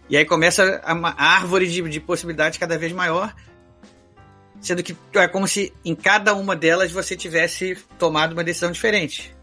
E 0.10 0.18
aí 0.18 0.26
começa 0.26 0.82
a, 0.84 1.36
árvore 1.36 1.68
de, 1.68 1.82
de 1.90 2.00
possibilidades 2.00 2.60
cada 2.60 2.78
vez 2.78 2.92
maior, 2.92 3.34
sendo 4.60 4.84
que 4.84 4.96
é 5.16 5.28
como 5.28 5.48
se 5.48 5.74
em 5.84 5.96
cada 5.96 6.34
uma 6.34 6.56
delas 6.56 6.92
você 6.92 7.16
tivesse 7.16 7.78
tomado 7.98 8.34
uma 8.34 8.44
decisão 8.44 8.72
diferente. 8.72 9.34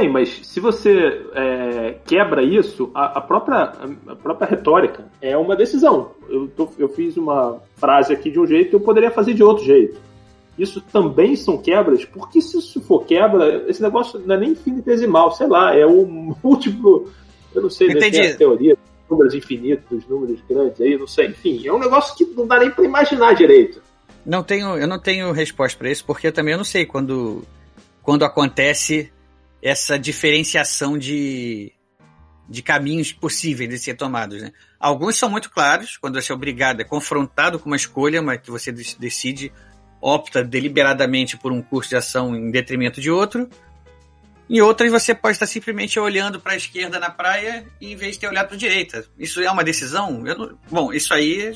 Sim, 0.00 0.08
mas 0.08 0.40
se 0.46 0.60
você 0.60 1.22
é, 1.34 1.96
quebra 2.06 2.42
isso, 2.42 2.90
a, 2.94 3.18
a, 3.18 3.20
própria, 3.20 3.72
a 4.06 4.16
própria 4.16 4.48
retórica 4.48 5.04
é 5.20 5.36
uma 5.36 5.56
decisão. 5.56 6.12
Eu, 6.28 6.48
tô, 6.48 6.68
eu 6.78 6.88
fiz 6.88 7.16
uma 7.16 7.60
frase 7.76 8.12
aqui 8.12 8.30
de 8.30 8.38
um 8.38 8.46
jeito 8.46 8.76
eu 8.76 8.80
poderia 8.80 9.10
fazer 9.10 9.34
de 9.34 9.42
outro 9.42 9.64
jeito. 9.64 9.98
Isso 10.58 10.80
também 10.80 11.36
são 11.36 11.56
quebras, 11.56 12.04
porque 12.04 12.40
se 12.40 12.58
isso 12.58 12.80
for 12.82 13.04
quebra, 13.04 13.64
esse 13.68 13.82
negócio 13.82 14.20
não 14.20 14.34
é 14.34 14.38
nem 14.38 14.50
infinitesimal, 14.50 15.32
sei 15.32 15.46
lá, 15.46 15.74
é 15.74 15.86
o 15.86 16.04
múltiplo. 16.42 17.10
Eu 17.54 17.62
não 17.62 17.70
sei, 17.70 17.88
Entendi. 17.90 18.20
Né, 18.20 18.32
a 18.32 18.36
teoria 18.36 18.76
números 19.10 19.34
infinitos, 19.34 20.06
números 20.06 20.40
grandes 20.48 20.80
aí, 20.80 20.96
não 20.96 21.06
sei. 21.06 21.26
Enfim, 21.26 21.66
é 21.66 21.72
um 21.72 21.78
negócio 21.78 22.14
que 22.14 22.24
não 22.24 22.46
dá 22.46 22.58
nem 22.58 22.70
para 22.70 22.84
imaginar 22.84 23.34
direito. 23.34 23.82
Não 24.24 24.42
tenho, 24.42 24.76
eu 24.76 24.86
não 24.86 24.98
tenho 24.98 25.32
resposta 25.32 25.76
para 25.78 25.90
isso, 25.90 26.04
porque 26.04 26.26
eu 26.26 26.32
também 26.32 26.56
não 26.56 26.64
sei 26.64 26.86
quando, 26.86 27.42
quando 28.02 28.24
acontece 28.24 29.10
essa 29.62 29.98
diferenciação 29.98 30.96
de, 30.96 31.72
de 32.48 32.62
caminhos 32.62 33.12
possíveis 33.12 33.68
de 33.68 33.78
ser 33.78 33.94
tomados. 33.94 34.42
Né? 34.42 34.52
Alguns 34.78 35.16
são 35.16 35.30
muito 35.30 35.50
claros, 35.50 35.96
quando 35.96 36.20
você 36.20 36.32
é 36.32 36.34
obrigado, 36.34 36.80
é 36.80 36.84
confrontado 36.84 37.58
com 37.58 37.68
uma 37.68 37.76
escolha, 37.76 38.22
mas 38.22 38.40
que 38.40 38.50
você 38.50 38.72
decide, 38.72 39.52
opta 40.00 40.42
deliberadamente 40.42 41.36
por 41.36 41.52
um 41.52 41.60
curso 41.60 41.90
de 41.90 41.96
ação 41.96 42.34
em 42.34 42.50
detrimento 42.50 43.00
de 43.00 43.10
outro. 43.10 43.48
Em 44.48 44.60
outras, 44.60 44.90
você 44.90 45.14
pode 45.14 45.36
estar 45.36 45.46
simplesmente 45.46 46.00
olhando 46.00 46.40
para 46.40 46.54
a 46.54 46.56
esquerda 46.56 46.98
na 46.98 47.08
praia 47.08 47.64
em 47.80 47.94
vez 47.94 48.14
de 48.14 48.20
ter 48.20 48.28
olhado 48.28 48.48
para 48.48 48.56
a 48.56 48.58
direita. 48.58 49.04
Isso 49.16 49.40
é 49.40 49.48
uma 49.48 49.62
decisão? 49.62 50.20
Não... 50.20 50.58
Bom, 50.68 50.92
isso 50.92 51.14
aí. 51.14 51.54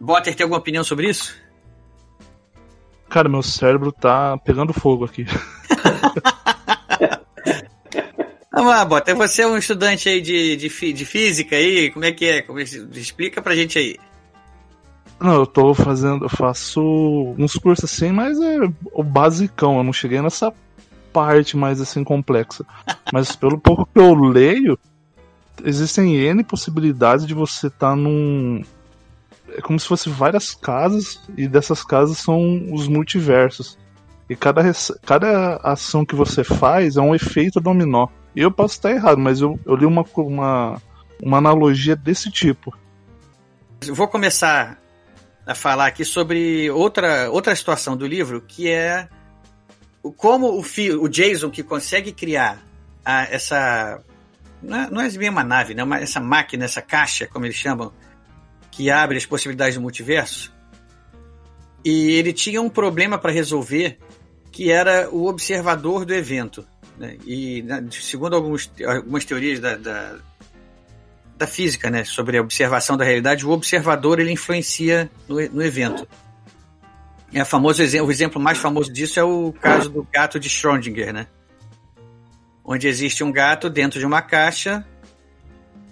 Botter 0.00 0.34
tem 0.34 0.44
alguma 0.44 0.58
opinião 0.58 0.82
sobre 0.82 1.10
isso? 1.10 1.36
Cara, 3.10 3.28
meu 3.28 3.42
cérebro 3.42 3.92
tá 3.92 4.38
pegando 4.38 4.72
fogo 4.72 5.04
aqui. 5.04 5.26
Vamos 8.56 8.70
lá, 8.70 8.86
Botter. 8.86 9.14
Você 9.14 9.42
é 9.42 9.46
um 9.46 9.58
estudante 9.58 10.08
aí 10.08 10.18
de, 10.18 10.56
de, 10.56 10.92
de 10.94 11.04
física 11.04 11.54
aí? 11.54 11.90
Como 11.90 12.06
é 12.06 12.10
que 12.10 12.24
é? 12.24 12.40
Como 12.40 12.58
é 12.58 12.64
que... 12.64 12.88
Explica 12.98 13.42
pra 13.42 13.54
gente 13.54 13.78
aí. 13.78 13.98
Não, 15.20 15.34
eu 15.34 15.46
tô 15.46 15.74
fazendo, 15.74 16.24
eu 16.24 16.28
faço 16.30 16.80
uns 17.36 17.56
cursos 17.56 17.84
assim, 17.84 18.12
mas 18.12 18.40
é 18.40 18.60
o 18.94 19.02
basicão. 19.02 19.76
Eu 19.76 19.84
não 19.84 19.92
cheguei 19.92 20.22
nessa 20.22 20.54
parte 21.12 21.54
mais 21.54 21.82
assim 21.82 22.02
complexa. 22.02 22.64
Mas 23.12 23.36
pelo 23.36 23.58
pouco 23.58 23.86
que 23.86 24.00
eu 24.00 24.14
leio, 24.14 24.78
existem 25.62 26.16
N 26.16 26.42
possibilidades 26.42 27.26
de 27.26 27.34
você 27.34 27.66
estar 27.66 27.90
tá 27.90 27.96
num. 27.96 28.62
É 29.50 29.60
como 29.60 29.78
se 29.78 29.86
fosse 29.86 30.08
várias 30.08 30.54
casas, 30.54 31.20
e 31.36 31.46
dessas 31.46 31.84
casas 31.84 32.18
são 32.18 32.72
os 32.72 32.88
multiversos. 32.88 33.78
E 34.28 34.34
cada, 34.34 34.62
cada 35.04 35.56
ação 35.56 36.04
que 36.04 36.14
você 36.14 36.42
faz 36.42 36.96
é 36.96 37.00
um 37.00 37.14
efeito 37.14 37.60
dominó. 37.60 38.08
E 38.34 38.40
eu 38.40 38.50
posso 38.50 38.74
estar 38.74 38.90
errado, 38.90 39.18
mas 39.18 39.40
eu, 39.40 39.58
eu 39.64 39.76
li 39.76 39.86
uma, 39.86 40.04
uma, 40.16 40.82
uma 41.22 41.38
analogia 41.38 41.94
desse 41.94 42.30
tipo. 42.30 42.76
Vou 43.92 44.08
começar 44.08 44.78
a 45.46 45.54
falar 45.54 45.86
aqui 45.86 46.04
sobre 46.04 46.70
outra, 46.70 47.30
outra 47.30 47.54
situação 47.54 47.96
do 47.96 48.06
livro, 48.06 48.40
que 48.40 48.68
é 48.68 49.08
como 50.16 50.48
o, 50.48 50.64
o 51.00 51.08
Jason 51.08 51.50
que 51.50 51.62
consegue 51.62 52.12
criar 52.12 52.62
a, 53.04 53.22
essa. 53.24 54.02
Não 54.62 54.76
é, 54.76 54.90
não 54.90 55.00
é 55.00 55.30
uma 55.30 55.44
nave, 55.44 55.74
né? 55.74 55.84
Uma, 55.84 55.98
essa 55.98 56.20
máquina, 56.20 56.64
essa 56.64 56.82
caixa, 56.82 57.26
como 57.26 57.44
eles 57.44 57.56
chamam, 57.56 57.92
que 58.70 58.90
abre 58.90 59.16
as 59.16 59.26
possibilidades 59.26 59.76
do 59.76 59.80
multiverso. 59.80 60.52
E 61.84 62.10
ele 62.10 62.32
tinha 62.32 62.60
um 62.60 62.68
problema 62.68 63.16
para 63.16 63.30
resolver, 63.30 63.98
que 64.56 64.70
era 64.72 65.10
o 65.10 65.26
observador 65.26 66.06
do 66.06 66.14
evento. 66.14 66.66
Né? 66.96 67.18
E, 67.26 67.62
segundo 67.90 68.34
alguns, 68.34 68.72
algumas 68.86 69.22
teorias 69.22 69.60
da, 69.60 69.76
da, 69.76 70.16
da, 71.36 71.46
física, 71.46 71.90
né, 71.90 72.04
sobre 72.04 72.38
a 72.38 72.40
observação 72.40 72.96
da 72.96 73.04
realidade, 73.04 73.44
o 73.44 73.50
observador 73.50 74.18
ele 74.18 74.32
influencia 74.32 75.10
no, 75.28 75.36
no 75.50 75.62
evento. 75.62 76.08
É 77.34 77.44
famoso 77.44 77.82
o 77.82 78.10
exemplo 78.10 78.40
mais 78.40 78.56
famoso 78.56 78.90
disso 78.90 79.20
é 79.20 79.24
o 79.24 79.52
caso 79.52 79.90
do 79.90 80.08
gato 80.10 80.40
de 80.40 80.48
Schrödinger, 80.48 81.12
né? 81.12 81.26
Onde 82.64 82.88
existe 82.88 83.22
um 83.22 83.30
gato 83.30 83.68
dentro 83.68 84.00
de 84.00 84.06
uma 84.06 84.22
caixa. 84.22 84.86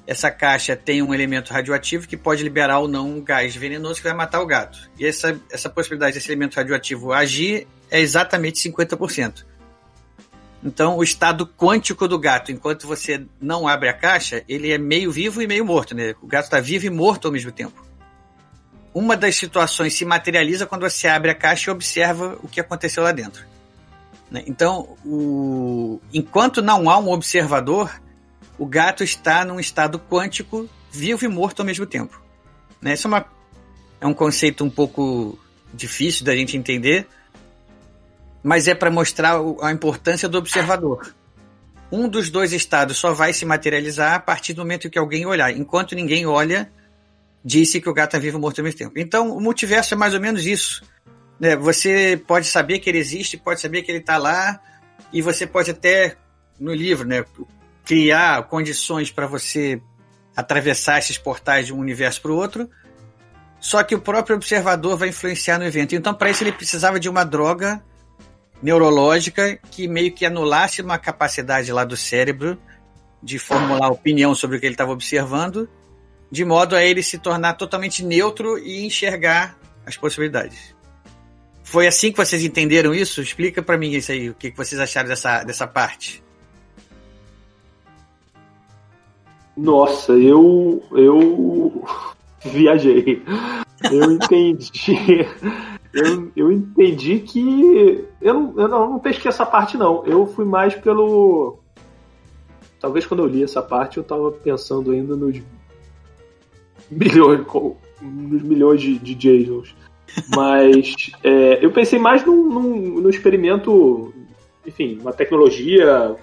Essa 0.07 0.31
caixa 0.31 0.77
tem 0.77 1.03
um 1.03 1.15
elemento 1.15 1.53
radioativo 1.53 2.07
que 2.07 2.17
pode 2.17 2.43
liberar 2.43 2.79
ou 2.79 2.89
não 2.89 3.09
um 3.09 3.23
gás 3.23 3.57
venenoso 3.57 3.97
que 3.97 4.07
vai 4.07 4.15
matar 4.15 4.41
o 4.41 4.47
gato. 4.47 4.91
E 4.99 5.07
essa, 5.07 5.41
essa 5.51 5.71
possibilidade 5.71 6.15
desse 6.15 6.31
elemento 6.31 6.57
radioativo 6.57 7.13
agir 7.13 7.67
é 7.91 8.01
exatamente 8.01 8.61
50%. 8.69 9.45
Então, 10.63 10.97
o 10.97 11.03
estado 11.03 11.47
quântico 11.47 12.09
do 12.09 12.19
gato, 12.19 12.51
enquanto 12.51 12.87
você 12.87 13.27
não 13.41 13.69
abre 13.69 13.89
a 13.89 13.93
caixa, 13.93 14.43
ele 14.49 14.73
é 14.73 14.79
meio 14.79 15.11
vivo 15.11 15.43
e 15.43 15.47
meio 15.47 15.65
morto, 15.65 15.95
né? 15.95 16.15
O 16.23 16.27
gato 16.27 16.45
está 16.45 16.61
vivo 16.61 16.87
e 16.87 16.91
morto 16.91 17.27
ao 17.27 17.33
mesmo 17.33 17.53
tempo 17.53 17.85
uma 18.95 19.17
das 19.17 19.35
situações 19.35 19.95
se 19.95 20.05
materializa 20.05 20.67
quando 20.67 20.89
você 20.89 21.09
abre 21.09 21.33
a 21.33 21.35
caixa 21.35 21.69
e 21.69 21.75
observa 21.75 22.39
o 22.43 22.49
que 22.49 22.61
aconteceu 22.61 23.03
lá 23.03 23.11
dentro. 23.11 23.45
Né? 24.31 24.45
Então, 24.47 24.97
o... 25.05 26.01
enquanto 26.13 26.63
não 26.63 26.89
há 26.89 26.97
um 26.97 27.11
observador, 27.11 27.91
o 28.59 28.67
gato 28.67 29.03
está 29.03 29.45
num 29.45 29.59
estado 29.59 29.99
quântico, 29.99 30.69
vivo 30.91 31.25
e 31.25 31.29
morto 31.29 31.61
ao 31.61 31.67
mesmo 31.67 31.87
tempo. 31.87 32.21
Né? 32.81 32.95
Isso 32.95 33.07
é, 33.07 33.09
uma... 33.09 33.27
é 34.01 34.07
um 34.07 34.15
conceito 34.15 34.65
um 34.65 34.71
pouco 34.71 35.39
difícil 35.73 36.25
da 36.25 36.35
gente 36.35 36.57
entender, 36.57 37.07
mas 38.43 38.69
é 38.69 38.75
para 38.75 38.91
mostrar 38.91 39.37
a 39.63 39.73
importância 39.73 40.29
do 40.29 40.39
observador. 40.39 41.15
Um 41.91 42.09
dos 42.09 42.31
dois 42.31 42.53
estados 42.53 42.97
só 42.97 43.13
vai 43.13 43.33
se 43.33 43.45
materializar 43.45 44.15
a 44.15 44.21
partir 44.21 44.53
do 44.53 44.63
momento 44.63 44.91
que 44.91 44.99
alguém 44.99 45.27
olhar. 45.27 45.51
Enquanto 45.51 45.95
ninguém 45.95 46.27
olha, 46.27 46.71
disse 47.45 47.81
que 47.81 47.89
o 47.89 47.95
gato 47.95 48.17
é 48.17 48.21
vivo 48.21 48.39
morto 48.39 48.61
ao 48.61 48.65
mesmo 48.65 48.79
tempo. 48.79 48.99
Então, 48.99 49.37
o 49.37 49.41
multiverso 49.41 49.95
é 49.95 49.97
mais 49.97 50.15
ou 50.15 50.21
menos 50.21 50.47
isso. 50.47 50.83
Né? 51.39 51.57
Você 51.57 52.21
pode 52.27 52.47
saber 52.47 52.79
que 52.79 52.89
ele 52.89 52.99
existe, 52.99 53.37
pode 53.37 53.61
saber 53.61 53.83
que 53.83 53.91
ele 53.91 53.99
está 53.99 54.17
lá, 54.17 54.61
e 55.13 55.23
você 55.23 55.47
pode 55.47 55.71
até, 55.71 56.17
no 56.59 56.75
livro, 56.75 57.07
né, 57.07 57.25
criar 57.85 58.43
condições 58.45 59.11
para 59.11 59.27
você 59.27 59.81
atravessar 60.37 60.99
esses 60.99 61.19
portais 61.19 61.67
de 61.67 61.73
um 61.73 61.79
universo 61.79 62.21
para 62.21 62.33
o 62.33 62.37
outro. 62.37 62.69
Só 63.61 63.83
que 63.83 63.95
o 63.95 64.01
próprio 64.01 64.37
observador 64.37 64.97
vai 64.97 65.09
influenciar 65.09 65.59
no 65.59 65.65
evento. 65.65 65.95
Então, 65.95 66.13
para 66.13 66.31
isso, 66.31 66.43
ele 66.43 66.53
precisava 66.53 66.99
de 66.99 67.09
uma 67.09 67.25
droga 67.25 67.83
neurológica 68.63 69.59
que 69.71 69.87
meio 69.87 70.13
que 70.13 70.27
anulasse 70.27 70.83
uma 70.83 70.99
capacidade 70.99 71.73
lá 71.73 71.85
do 71.85 71.97
cérebro 71.97 72.59
de 73.23 73.39
formular 73.39 73.89
opinião 73.89 74.35
sobre 74.35 74.57
o 74.57 74.61
que 74.61 74.67
ele 74.67 74.75
estava 74.75 74.93
observando 74.93 75.69
de 76.35 76.45
modo 76.45 76.75
a 76.75 76.85
ele 76.85 77.01
se 77.01 77.17
tornar 77.17 77.53
totalmente 77.53 78.05
neutro 78.05 78.59
e 78.59 78.85
enxergar 78.85 79.57
as 79.87 79.97
possibilidades. 79.97 80.75
Foi 81.63 81.87
assim 81.87 82.11
que 82.11 82.17
vocês 82.17 82.43
entenderam 82.43 82.93
isso? 82.93 83.23
Explica 83.23 83.63
para 83.63 83.79
mim 83.79 83.93
isso 83.93 84.11
aí, 84.11 84.31
o 84.31 84.35
que 84.35 84.51
vocês 84.51 84.81
acharam 84.81 85.09
dessa, 85.09 85.45
dessa 85.45 85.65
parte. 85.65 86.24
Nossa, 89.57 90.13
eu. 90.13 90.83
Eu. 90.93 91.85
Viajei. 92.45 93.23
Eu 93.91 94.13
entendi. 94.13 95.27
Eu, 95.93 96.33
eu 96.37 96.53
entendi 96.53 97.21
que. 97.21 98.05
Eu, 98.21 98.35
não, 98.35 98.55
eu 98.61 98.69
não, 98.69 98.91
não 98.91 98.99
pesquei 98.99 99.29
essa 99.29 99.47
parte, 99.47 99.77
não. 99.77 100.05
Eu 100.05 100.27
fui 100.27 100.45
mais 100.45 100.75
pelo. 100.75 101.59
Talvez 102.81 103.07
quando 103.07 103.21
eu 103.21 103.27
li 103.27 103.43
essa 103.43 103.63
parte 103.63 103.97
eu 103.97 104.05
tava 104.05 104.31
pensando 104.31 104.91
ainda 104.91 105.17
nos 105.17 105.41
milhões, 106.91 107.47
nos 108.03 108.43
milhões 108.43 108.81
de, 108.81 108.99
de 108.99 109.15
Jasons. 109.15 109.75
Mas 110.35 111.11
é, 111.23 111.65
eu 111.65 111.71
pensei 111.71 111.99
mais 111.99 112.25
num, 112.25 112.49
num, 112.49 113.01
num 113.01 113.09
experimento, 113.09 114.13
enfim, 114.67 114.99
uma 115.01 115.13
tecnologia. 115.13 116.17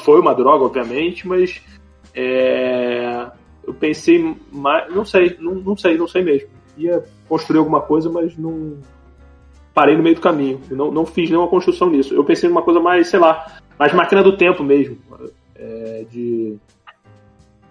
Foi 0.00 0.18
uma 0.20 0.34
droga, 0.34 0.64
obviamente, 0.64 1.28
mas 1.28 1.60
é, 2.14 3.26
eu 3.66 3.74
pensei 3.74 4.36
mais. 4.52 4.94
Não 4.94 5.04
sei, 5.04 5.36
não, 5.40 5.54
não 5.56 5.76
sei, 5.76 5.96
não 5.98 6.06
sei 6.08 6.22
mesmo. 6.22 6.48
Ia 6.76 7.02
construir 7.28 7.58
alguma 7.58 7.80
coisa, 7.80 8.08
mas 8.10 8.36
não. 8.36 8.78
Parei 9.72 9.96
no 9.96 10.02
meio 10.02 10.14
do 10.14 10.20
caminho. 10.20 10.60
Não, 10.70 10.90
não 10.90 11.04
fiz 11.04 11.28
nenhuma 11.28 11.48
construção 11.48 11.90
nisso. 11.90 12.14
Eu 12.14 12.24
pensei 12.24 12.48
numa 12.48 12.62
coisa 12.62 12.78
mais, 12.80 13.08
sei 13.08 13.18
lá, 13.18 13.58
mais 13.78 13.92
máquina 13.92 14.22
do 14.22 14.36
tempo 14.36 14.62
mesmo. 14.62 14.96
É, 15.56 16.04
de. 16.10 16.56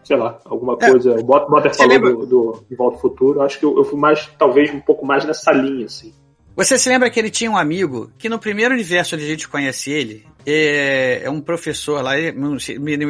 Sei 0.03 0.17
lá, 0.17 0.37
alguma 0.43 0.77
É. 0.81 0.89
coisa. 0.89 1.13
O 1.17 1.23
Bot- 1.23 1.49
Botter 1.49 1.73
falou 1.73 1.93
lembra- 1.93 2.11
do, 2.13 2.25
do 2.25 2.63
De 2.69 2.75
Volta 2.75 2.97
ao 2.97 3.01
Futuro. 3.01 3.41
Acho 3.41 3.57
que 3.57 3.63
eu, 3.65 3.77
eu 3.77 3.85
fui 3.85 3.97
mais, 3.97 4.27
talvez, 4.37 4.73
um 4.73 4.81
pouco 4.81 5.05
mais 5.05 5.23
nessa 5.23 5.51
linha, 5.53 5.85
assim. 5.85 6.13
Você 6.55 6.77
se 6.77 6.87
lembra 6.87 7.09
que 7.09 7.19
ele 7.19 7.31
tinha 7.31 7.49
um 7.49 7.57
amigo 7.57 8.11
que 8.17 8.29
no 8.29 8.37
primeiro 8.37 8.73
universo 8.73 9.15
onde 9.15 9.25
a 9.25 9.27
gente 9.27 9.47
conhece 9.47 9.91
ele, 9.91 10.25
é, 10.45 11.21
é 11.23 11.29
um 11.29 11.41
professor 11.41 12.01
lá, 12.03 12.13
não, 12.35 12.57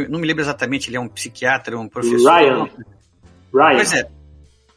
não 0.09 0.19
me 0.19 0.27
lembro 0.27 0.41
exatamente, 0.41 0.89
ele 0.89 0.97
é 0.97 0.99
um 0.99 1.09
psiquiatra, 1.09 1.77
um 1.77 1.89
professor. 1.89 2.31
Ryan. 2.31 2.69
Ryan. 3.53 3.75
Pois 3.75 3.93
é. 3.93 4.07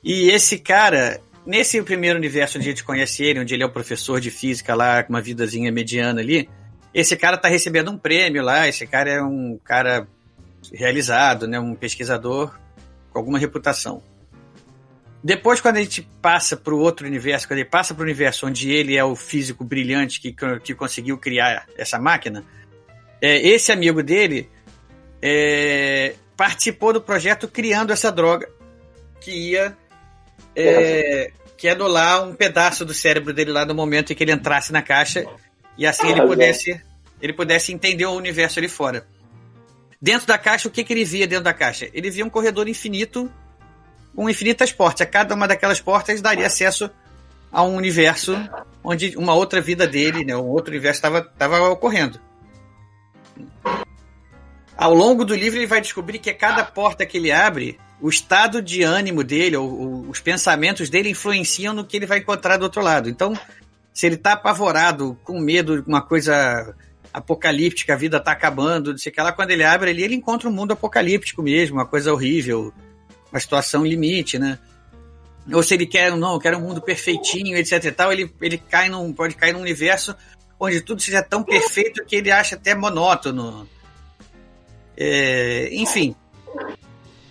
E 0.02 0.30
esse 0.30 0.58
cara, 0.58 1.20
nesse 1.44 1.80
primeiro 1.82 2.18
universo 2.18 2.58
onde 2.58 2.66
a 2.66 2.70
gente 2.70 2.84
conhece 2.84 3.22
ele, 3.22 3.40
onde 3.40 3.54
ele 3.54 3.62
é 3.62 3.66
o 3.66 3.72
professor 3.72 4.20
de 4.20 4.30
física 4.30 4.74
lá, 4.74 5.02
com 5.02 5.12
uma 5.12 5.20
vidazinha 5.20 5.70
mediana 5.70 6.20
ali, 6.20 6.48
esse 6.92 7.16
cara 7.16 7.36
tá 7.36 7.48
recebendo 7.48 7.90
um 7.90 7.98
prêmio 7.98 8.42
lá, 8.42 8.66
esse 8.66 8.86
cara 8.86 9.10
é 9.10 9.22
um 9.22 9.58
cara 9.62 10.08
realizado, 10.72 11.46
né, 11.46 11.60
um 11.60 11.74
pesquisador 11.74 12.58
com 13.10 13.18
alguma 13.18 13.38
reputação. 13.38 14.02
Depois, 15.22 15.60
quando 15.60 15.76
a 15.76 15.82
gente 15.82 16.02
passa 16.22 16.56
para 16.56 16.74
o 16.74 16.78
outro 16.78 17.06
universo, 17.06 17.48
quando 17.48 17.58
ele 17.58 17.68
passa 17.68 17.94
para 17.94 18.02
o 18.02 18.04
universo 18.04 18.46
onde 18.46 18.70
ele 18.70 18.96
é 18.96 19.04
o 19.04 19.16
físico 19.16 19.64
brilhante 19.64 20.20
que, 20.20 20.34
que 20.62 20.74
conseguiu 20.74 21.18
criar 21.18 21.66
essa 21.76 21.98
máquina, 21.98 22.44
é, 23.20 23.36
esse 23.48 23.72
amigo 23.72 24.02
dele 24.02 24.48
é, 25.20 26.14
participou 26.36 26.92
do 26.92 27.00
projeto 27.00 27.48
criando 27.48 27.92
essa 27.92 28.12
droga 28.12 28.48
que 29.20 29.30
ia 29.30 29.76
é, 30.54 31.32
que 31.56 31.68
anular 31.68 32.28
um 32.28 32.34
pedaço 32.34 32.84
do 32.84 32.94
cérebro 32.94 33.32
dele 33.32 33.50
lá 33.50 33.64
no 33.64 33.74
momento 33.74 34.12
em 34.12 34.16
que 34.16 34.22
ele 34.22 34.32
entrasse 34.32 34.72
na 34.72 34.82
caixa 34.82 35.26
e 35.76 35.86
assim 35.86 36.08
ele 36.08 36.22
pudesse 36.22 36.80
ele 37.20 37.32
pudesse 37.32 37.72
entender 37.72 38.04
o 38.04 38.12
universo 38.12 38.58
ali 38.58 38.68
fora. 38.68 39.06
Dentro 40.00 40.26
da 40.26 40.36
caixa, 40.36 40.68
o 40.68 40.70
que, 40.70 40.84
que 40.84 40.92
ele 40.92 41.04
via 41.04 41.26
dentro 41.26 41.44
da 41.44 41.54
caixa? 41.54 41.88
Ele 41.94 42.10
via 42.10 42.24
um 42.24 42.30
corredor 42.30 42.68
infinito 42.68 43.32
com 44.16 44.28
infinitas 44.30 44.72
portas. 44.72 45.02
A 45.02 45.06
cada 45.06 45.34
uma 45.34 45.46
daquelas 45.46 45.78
portas 45.78 46.22
daria 46.22 46.46
acesso 46.46 46.90
a 47.52 47.62
um 47.62 47.76
universo 47.76 48.36
onde 48.82 49.16
uma 49.16 49.34
outra 49.34 49.60
vida 49.60 49.86
dele, 49.86 50.24
né, 50.24 50.34
um 50.34 50.48
outro 50.48 50.72
universo 50.72 51.02
estava 51.06 51.68
ocorrendo. 51.68 52.18
Ao 54.76 54.94
longo 54.94 55.24
do 55.24 55.34
livro, 55.34 55.58
ele 55.58 55.66
vai 55.66 55.80
descobrir 55.80 56.18
que 56.18 56.30
a 56.30 56.34
cada 56.34 56.64
porta 56.64 57.04
que 57.06 57.16
ele 57.16 57.30
abre, 57.30 57.78
o 58.00 58.08
estado 58.08 58.60
de 58.60 58.82
ânimo 58.82 59.24
dele, 59.24 59.56
ou, 59.56 59.80
ou 59.80 60.10
os 60.10 60.20
pensamentos 60.20 60.90
dele 60.90 61.10
influenciam 61.10 61.72
no 61.72 61.84
que 61.84 61.96
ele 61.96 62.06
vai 62.06 62.18
encontrar 62.18 62.56
do 62.58 62.64
outro 62.64 62.82
lado. 62.82 63.08
Então, 63.08 63.38
se 63.92 64.06
ele 64.06 64.16
está 64.16 64.32
apavorado, 64.32 65.18
com 65.24 65.40
medo 65.40 65.82
de 65.82 65.88
uma 65.88 66.02
coisa 66.02 66.74
apocalíptica, 67.12 67.94
a 67.94 67.96
vida 67.96 68.18
está 68.18 68.32
acabando, 68.32 68.90
não 68.90 68.98
sei 68.98 69.10
o 69.10 69.14
que 69.14 69.22
lá, 69.22 69.32
quando 69.32 69.50
ele 69.50 69.64
abre 69.64 69.90
ali, 69.90 70.02
ele 70.02 70.14
encontra 70.14 70.48
um 70.48 70.52
mundo 70.52 70.72
apocalíptico 70.72 71.42
mesmo, 71.42 71.78
uma 71.78 71.86
coisa 71.86 72.12
horrível, 72.12 72.72
uma 73.36 73.40
situação 73.40 73.84
limite, 73.84 74.38
né? 74.38 74.58
Ou 75.52 75.62
se 75.62 75.74
ele 75.74 75.86
quer, 75.86 76.10
não, 76.16 76.38
quer 76.38 76.56
um 76.56 76.60
mundo 76.60 76.80
perfeitinho, 76.80 77.56
etc 77.56 77.84
e 77.84 77.92
tal, 77.92 78.12
ele, 78.12 78.32
ele 78.40 78.58
cai 78.58 78.88
num, 78.88 79.12
pode 79.12 79.36
cair 79.36 79.52
num 79.52 79.60
universo 79.60 80.16
onde 80.58 80.80
tudo 80.80 81.00
seja 81.00 81.22
tão 81.22 81.42
perfeito 81.42 82.04
que 82.04 82.16
ele 82.16 82.30
acha 82.30 82.56
até 82.56 82.74
monótono. 82.74 83.68
É, 84.96 85.68
enfim. 85.72 86.16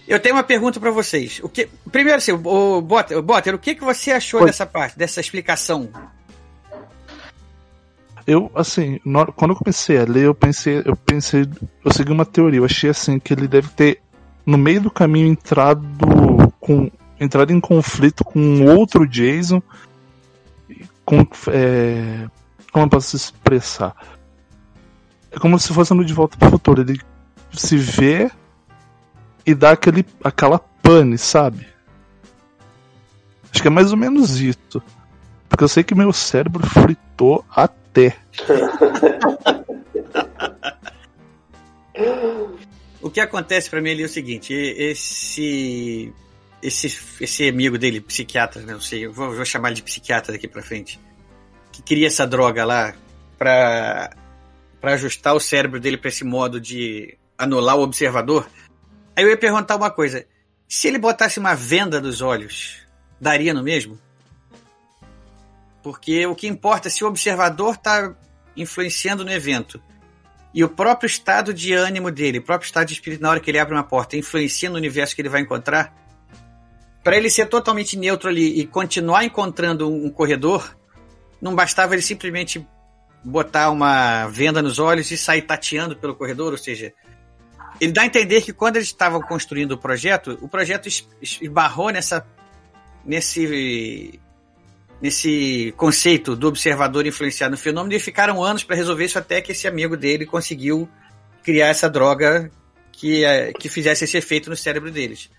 Eu 0.07 0.19
tenho 0.19 0.35
uma 0.35 0.43
pergunta 0.43 0.79
para 0.79 0.91
vocês. 0.91 1.39
O 1.41 1.49
que, 1.49 1.67
primeiro, 1.91 2.19
assim, 2.19 2.31
o 2.31 2.81
Botter, 2.81 3.21
Botter, 3.21 3.55
o 3.55 3.59
que, 3.59 3.73
que 3.73 3.83
você 3.83 4.11
achou 4.11 4.41
Oi. 4.41 4.45
dessa 4.45 4.65
parte, 4.65 4.97
dessa 4.97 5.19
explicação? 5.19 5.89
Eu, 8.27 8.51
assim, 8.55 8.99
quando 9.35 9.51
eu 9.51 9.55
comecei 9.55 9.97
a 9.97 10.03
ler, 10.03 10.25
eu 10.25 10.35
pensei, 10.35 10.81
eu 10.85 10.95
pensei, 10.95 11.47
eu 11.83 11.91
segui 11.91 12.11
uma 12.11 12.25
teoria, 12.25 12.59
eu 12.59 12.65
achei 12.65 12.89
assim 12.89 13.19
que 13.19 13.33
ele 13.33 13.47
deve 13.47 13.69
ter 13.69 14.01
no 14.45 14.57
meio 14.57 14.81
do 14.81 14.91
caminho 14.91 15.27
entrado 15.27 15.85
com 16.59 16.91
entrado 17.19 17.51
em 17.51 17.59
conflito 17.59 18.23
com 18.23 18.65
outro 18.65 19.07
Jason 19.07 19.61
com 21.05 21.25
é, 21.47 22.27
como 22.71 22.85
eu 22.85 22.89
posso 22.89 23.15
expressar? 23.15 23.95
É 25.31 25.39
como 25.39 25.59
se 25.59 25.73
fosse 25.73 25.93
no 25.93 26.03
De 26.03 26.13
Volta 26.13 26.37
para 26.37 26.47
o 26.47 26.51
Futuro, 26.51 26.81
ele 26.81 26.99
se 27.53 27.77
vê 27.77 28.29
e 29.45 29.53
dá 29.53 29.71
aquele 29.71 30.05
aquela 30.23 30.59
pane, 30.59 31.17
sabe? 31.17 31.67
Acho 33.51 33.61
que 33.61 33.67
é 33.67 33.71
mais 33.71 33.91
ou 33.91 33.97
menos 33.97 34.39
isso. 34.39 34.81
Porque 35.47 35.63
eu 35.63 35.67
sei 35.67 35.83
que 35.83 35.95
meu 35.95 36.11
cérebro 36.11 36.67
fritou 36.67 37.45
até. 37.49 38.17
Que 43.15 43.21
acontece 43.21 43.69
para 43.69 43.79
mim 43.79 43.91
ali 43.91 44.03
é 44.03 44.07
o 44.07 44.09
seguinte: 44.09 44.53
esse 44.53 46.13
esse 46.61 46.99
esse 47.21 47.47
amigo 47.47 47.77
dele, 47.77 48.01
psiquiatra, 48.01 48.61
né, 48.61 48.73
não 48.73 48.81
sei, 48.81 49.07
vou, 49.07 49.33
vou 49.33 49.45
chamar 49.45 49.69
ele 49.69 49.77
de 49.77 49.83
psiquiatra 49.83 50.33
daqui 50.33 50.49
para 50.49 50.61
frente, 50.61 50.99
que 51.71 51.81
cria 51.81 52.07
essa 52.07 52.27
droga 52.27 52.65
lá 52.65 52.93
para 53.37 54.13
para 54.81 54.95
ajustar 54.95 55.33
o 55.33 55.39
cérebro 55.39 55.79
dele 55.79 55.95
para 55.95 56.09
esse 56.09 56.25
modo 56.25 56.59
de 56.59 57.17
anular 57.37 57.77
o 57.77 57.83
observador. 57.83 58.49
Aí 59.15 59.23
eu 59.23 59.29
ia 59.29 59.37
perguntar 59.37 59.77
uma 59.77 59.89
coisa: 59.89 60.27
se 60.67 60.89
ele 60.89 60.97
botasse 60.97 61.39
uma 61.39 61.55
venda 61.55 62.01
nos 62.01 62.19
olhos, 62.19 62.81
daria 63.17 63.53
no 63.53 63.63
mesmo? 63.63 63.97
Porque 65.81 66.25
o 66.25 66.35
que 66.35 66.47
importa 66.47 66.89
é 66.89 66.91
se 66.91 67.01
o 67.01 67.07
observador 67.07 67.75
está 67.75 68.13
influenciando 68.57 69.23
no 69.23 69.31
evento 69.31 69.81
e 70.55 70.63
o 70.63 70.69
próprio 70.69 71.05
estado 71.05 71.53
de 71.53 71.73
ânimo 71.73 72.09
dele, 72.09 72.39
o 72.39 72.41
próprio 72.41 72.65
estado 72.65 72.87
de 72.87 72.93
espírito 72.93 73.21
na 73.21 73.29
hora 73.29 73.41
que 73.41 73.51
ele 73.51 73.59
abre 73.59 73.75
uma 73.75 73.83
porta, 73.83 74.15
influencia 74.15 74.69
no 74.69 74.77
universo 74.77 75.13
que 75.13 75.21
ele 75.21 75.27
vai 75.27 75.41
encontrar. 75.41 75.93
Para 77.03 77.17
ele 77.17 77.29
ser 77.29 77.47
totalmente 77.47 77.97
neutro 77.97 78.29
ali 78.29 78.59
e 78.59 78.65
continuar 78.65 79.25
encontrando 79.25 79.91
um 79.91 80.09
corredor, 80.09 80.75
não 81.41 81.53
bastava 81.53 81.93
ele 81.93 82.01
simplesmente 82.01 82.65
botar 83.23 83.69
uma 83.69 84.27
venda 84.27 84.61
nos 84.61 84.79
olhos 84.79 85.11
e 85.11 85.17
sair 85.17 85.41
tateando 85.41 85.97
pelo 85.97 86.15
corredor, 86.15 86.53
ou 86.53 86.57
seja, 86.57 86.93
ele 87.81 87.91
dá 87.91 88.03
a 88.03 88.05
entender 88.05 88.41
que 88.41 88.53
quando 88.53 88.77
eles 88.77 88.87
estavam 88.87 89.19
construindo 89.21 89.73
o 89.73 89.77
projeto, 89.77 90.39
o 90.41 90.47
projeto 90.47 90.87
es- 90.87 91.05
es- 91.21 91.39
esbarrou 91.41 91.89
nessa 91.89 92.25
nesse 93.03 94.19
nesse 95.05 95.71
conceito 95.77 96.35
do 96.35 96.47
observador 96.47 97.05
influenciado 97.05 97.51
no 97.51 97.57
fenômeno 97.59 97.93
e 97.93 97.99
ficaram 97.99 98.43
anos 98.43 98.63
para 98.63 98.75
resolver 98.75 99.05
isso 99.05 99.19
até 99.19 99.39
que 99.39 99.51
esse 99.51 99.67
amigo 99.67 99.95
dele 99.95 100.25
conseguiu 100.25 100.89
criar 101.43 101.67
essa 101.67 101.87
droga 101.87 102.49
que, 102.91 103.23
eh, 103.23 103.53
que 103.53 103.69
fizesse 103.69 104.05
esse 104.05 104.17
efeito 104.17 104.49
no 104.49 104.55
cérebro 104.55 104.89
deles. 104.89 105.29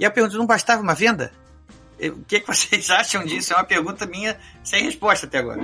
E 0.00 0.04
a 0.04 0.10
pergunta, 0.10 0.36
não 0.36 0.46
bastava 0.46 0.82
uma 0.82 0.96
venda? 0.96 1.30
O 2.02 2.24
que, 2.24 2.40
que 2.40 2.46
vocês 2.48 2.90
acham 2.90 3.24
disso? 3.24 3.52
É 3.52 3.56
uma 3.56 3.64
pergunta 3.64 4.04
minha 4.04 4.36
sem 4.64 4.82
resposta 4.82 5.26
até 5.26 5.38
agora. 5.38 5.62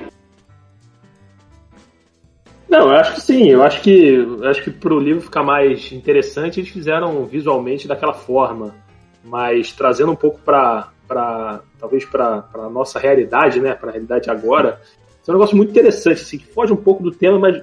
Não, 2.69 2.89
eu 2.89 2.95
acho 2.95 3.15
que 3.15 3.21
sim. 3.21 3.49
Eu 3.49 3.65
acho 3.65 3.81
que 3.81 4.15
eu 4.15 4.49
acho 4.49 4.63
que 4.63 4.71
pro 4.71 5.01
livro 5.01 5.23
ficar 5.23 5.43
mais 5.43 5.91
interessante, 5.91 6.61
eles 6.61 6.71
fizeram 6.71 7.27
visualmente 7.27 7.89
daquela 7.89 8.15
forma, 8.15 8.77
mas 9.25 9.73
trazendo 9.73 10.13
um 10.13 10.17
pouco 10.17 10.39
para 10.39 10.94
para 11.07 11.61
talvez 11.79 12.05
para 12.05 12.45
a 12.55 12.69
nossa 12.69 12.99
realidade, 12.99 13.61
né, 13.61 13.75
para 13.75 13.91
a 13.91 13.93
realidade 13.93 14.31
agora. 14.31 14.81
Isso 15.21 15.31
é 15.31 15.35
um 15.35 15.37
negócio 15.39 15.57
muito 15.57 15.71
interessante, 15.71 16.21
assim, 16.23 16.39
que 16.39 16.47
foge 16.47 16.73
um 16.73 16.77
pouco 16.77 17.03
do 17.03 17.11
tema, 17.11 17.39
mas 17.39 17.63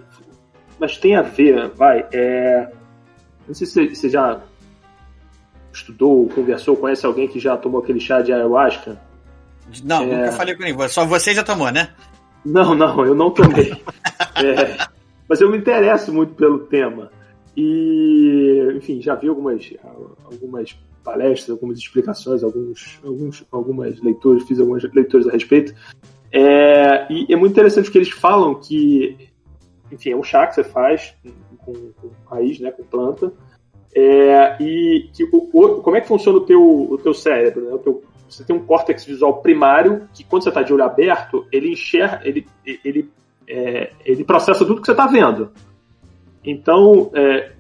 mas 0.80 0.98
tem 0.98 1.16
a 1.16 1.22
ver, 1.22 1.68
vai. 1.70 2.08
É, 2.12 2.72
não 3.48 3.54
sei 3.54 3.68
se 3.68 3.74
você- 3.74 3.96
você 3.96 4.10
já 4.10 4.42
estudou, 5.72 6.28
conversou, 6.30 6.76
conhece 6.76 7.06
alguém 7.06 7.28
que 7.28 7.40
já 7.40 7.56
tomou 7.56 7.82
aquele 7.82 8.00
chá 8.00 8.22
de 8.22 8.34
ayahuasca? 8.34 9.00
Não, 9.84 10.02
É. 10.04 10.06
nunca 10.06 10.32
falei 10.34 10.56
com 10.56 10.64
ninguém. 10.64 10.88
Só 10.90 11.06
você 11.06 11.34
já 11.34 11.44
tomou, 11.44 11.72
né? 11.72 11.90
Não, 12.44 12.74
não, 12.76 13.06
eu 13.06 13.14
não 13.16 13.30
tomei. 13.32 13.72
É, 14.44 14.88
mas 15.28 15.40
eu 15.42 15.52
me 15.52 15.58
interesso 15.58 16.12
muito 16.12 16.34
pelo 16.34 16.60
tema. 16.60 17.12
E, 17.56 18.74
enfim, 18.76 19.02
já 19.02 19.14
vi 19.14 19.28
algumas, 19.28 19.62
algumas 20.24 20.76
palestras, 21.04 21.50
algumas 21.50 21.78
explicações, 21.78 22.44
alguns, 22.44 23.00
alguns, 23.04 23.46
algumas 23.52 24.00
leituras, 24.02 24.44
fiz 24.44 24.60
algumas 24.60 24.84
leituras 24.94 25.28
a 25.28 25.32
respeito. 25.32 25.74
É, 26.32 27.12
e 27.12 27.34
é 27.34 27.36
muito 27.36 27.52
interessante 27.52 27.92
que 27.92 27.98
eles 27.98 28.10
falam 28.10 28.56
que, 28.56 29.30
enfim, 29.92 30.12
é 30.12 30.16
um 30.16 30.24
chá 30.24 30.48
que 30.48 30.56
você 30.56 30.64
faz 30.64 31.14
com, 31.58 31.74
com 31.74 32.10
raiz, 32.30 32.60
né, 32.60 32.72
com 32.72 32.84
planta, 32.84 33.34
é, 33.94 34.58
e 34.64 35.10
que, 35.14 35.24
o, 35.26 35.50
o, 35.52 35.82
como 35.82 35.98
é 35.98 36.02
que 36.02 36.08
funciona 36.08 36.38
o 36.38 36.46
teu, 36.46 36.64
o 36.64 36.98
teu 36.98 37.14
cérebro, 37.14 37.66
né, 37.66 37.74
o 37.74 37.80
teu, 37.80 38.04
você 38.30 38.44
tem 38.46 38.56
um 38.56 38.66
córtex 38.66 39.04
visual 39.04 39.42
primário 39.42 40.08
que 40.14 40.24
quando 40.24 40.44
você 40.44 40.50
está 40.50 40.62
de 40.62 40.74
olho 40.74 40.84
aberto, 40.84 41.46
ele 41.52 41.74
enxerga, 41.74 42.22
ele, 42.24 42.48
ele, 42.66 43.10
é, 43.48 43.92
ele 44.06 44.24
processa 44.24 44.66
tudo 44.66 44.80
que 44.80 44.86
você 44.86 44.94
está 44.94 45.06
vendo. 45.08 45.52
Então, 46.44 47.12
é, 47.14 47.52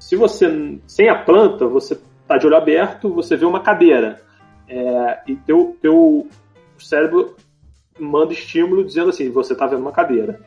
se 0.00 0.16
você 0.16 0.78
sem 0.88 1.08
a 1.08 1.14
planta, 1.14 1.66
você 1.66 1.98
está 2.22 2.38
de 2.38 2.46
olho 2.46 2.56
aberto, 2.56 3.12
você 3.12 3.36
vê 3.36 3.44
uma 3.44 3.60
cadeira 3.60 4.20
é, 4.68 5.20
e 5.26 5.36
teu, 5.36 5.76
teu 5.80 6.26
cérebro 6.78 7.36
manda 7.98 8.32
estímulo 8.32 8.84
dizendo 8.84 9.10
assim, 9.10 9.30
você 9.30 9.52
está 9.52 9.66
vendo 9.66 9.80
uma 9.80 9.92
cadeira. 9.92 10.40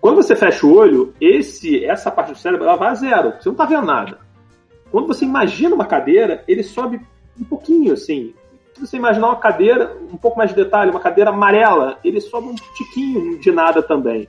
Quando 0.00 0.16
você 0.16 0.34
fecha 0.34 0.66
o 0.66 0.74
olho, 0.74 1.14
esse, 1.20 1.84
essa 1.84 2.10
parte 2.10 2.32
do 2.32 2.38
cérebro 2.38 2.66
ela 2.66 2.76
vai 2.76 2.88
a 2.88 2.94
zero, 2.94 3.34
você 3.38 3.48
não 3.48 3.52
está 3.52 3.64
vendo 3.64 3.86
nada. 3.86 4.18
Quando 4.90 5.06
você 5.06 5.24
imagina 5.24 5.74
uma 5.74 5.86
cadeira, 5.86 6.42
ele 6.48 6.62
sobe 6.62 7.00
um 7.40 7.44
pouquinho, 7.44 7.92
assim. 7.92 8.34
Se 8.74 8.80
você 8.80 8.96
imaginar 8.96 9.28
uma 9.28 9.38
cadeira, 9.38 9.96
um 10.12 10.16
pouco 10.16 10.36
mais 10.36 10.50
de 10.50 10.56
detalhe, 10.56 10.90
uma 10.90 11.00
cadeira 11.00 11.30
amarela, 11.30 11.98
ele 12.02 12.20
sobe 12.20 12.48
um 12.48 12.54
tiquinho 12.54 13.38
de 13.38 13.52
nada 13.52 13.82
também. 13.82 14.28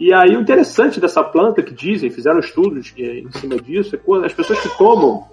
E 0.00 0.12
aí 0.12 0.36
o 0.36 0.40
interessante 0.40 1.00
dessa 1.00 1.22
planta 1.24 1.62
que 1.62 1.74
dizem, 1.74 2.10
fizeram 2.10 2.38
estudos 2.38 2.92
é, 2.98 3.20
em 3.20 3.30
cima 3.32 3.56
disso, 3.56 3.94
é 3.94 3.98
quando 3.98 4.24
as 4.24 4.32
pessoas 4.32 4.60
que 4.60 4.76
tomam, 4.76 5.26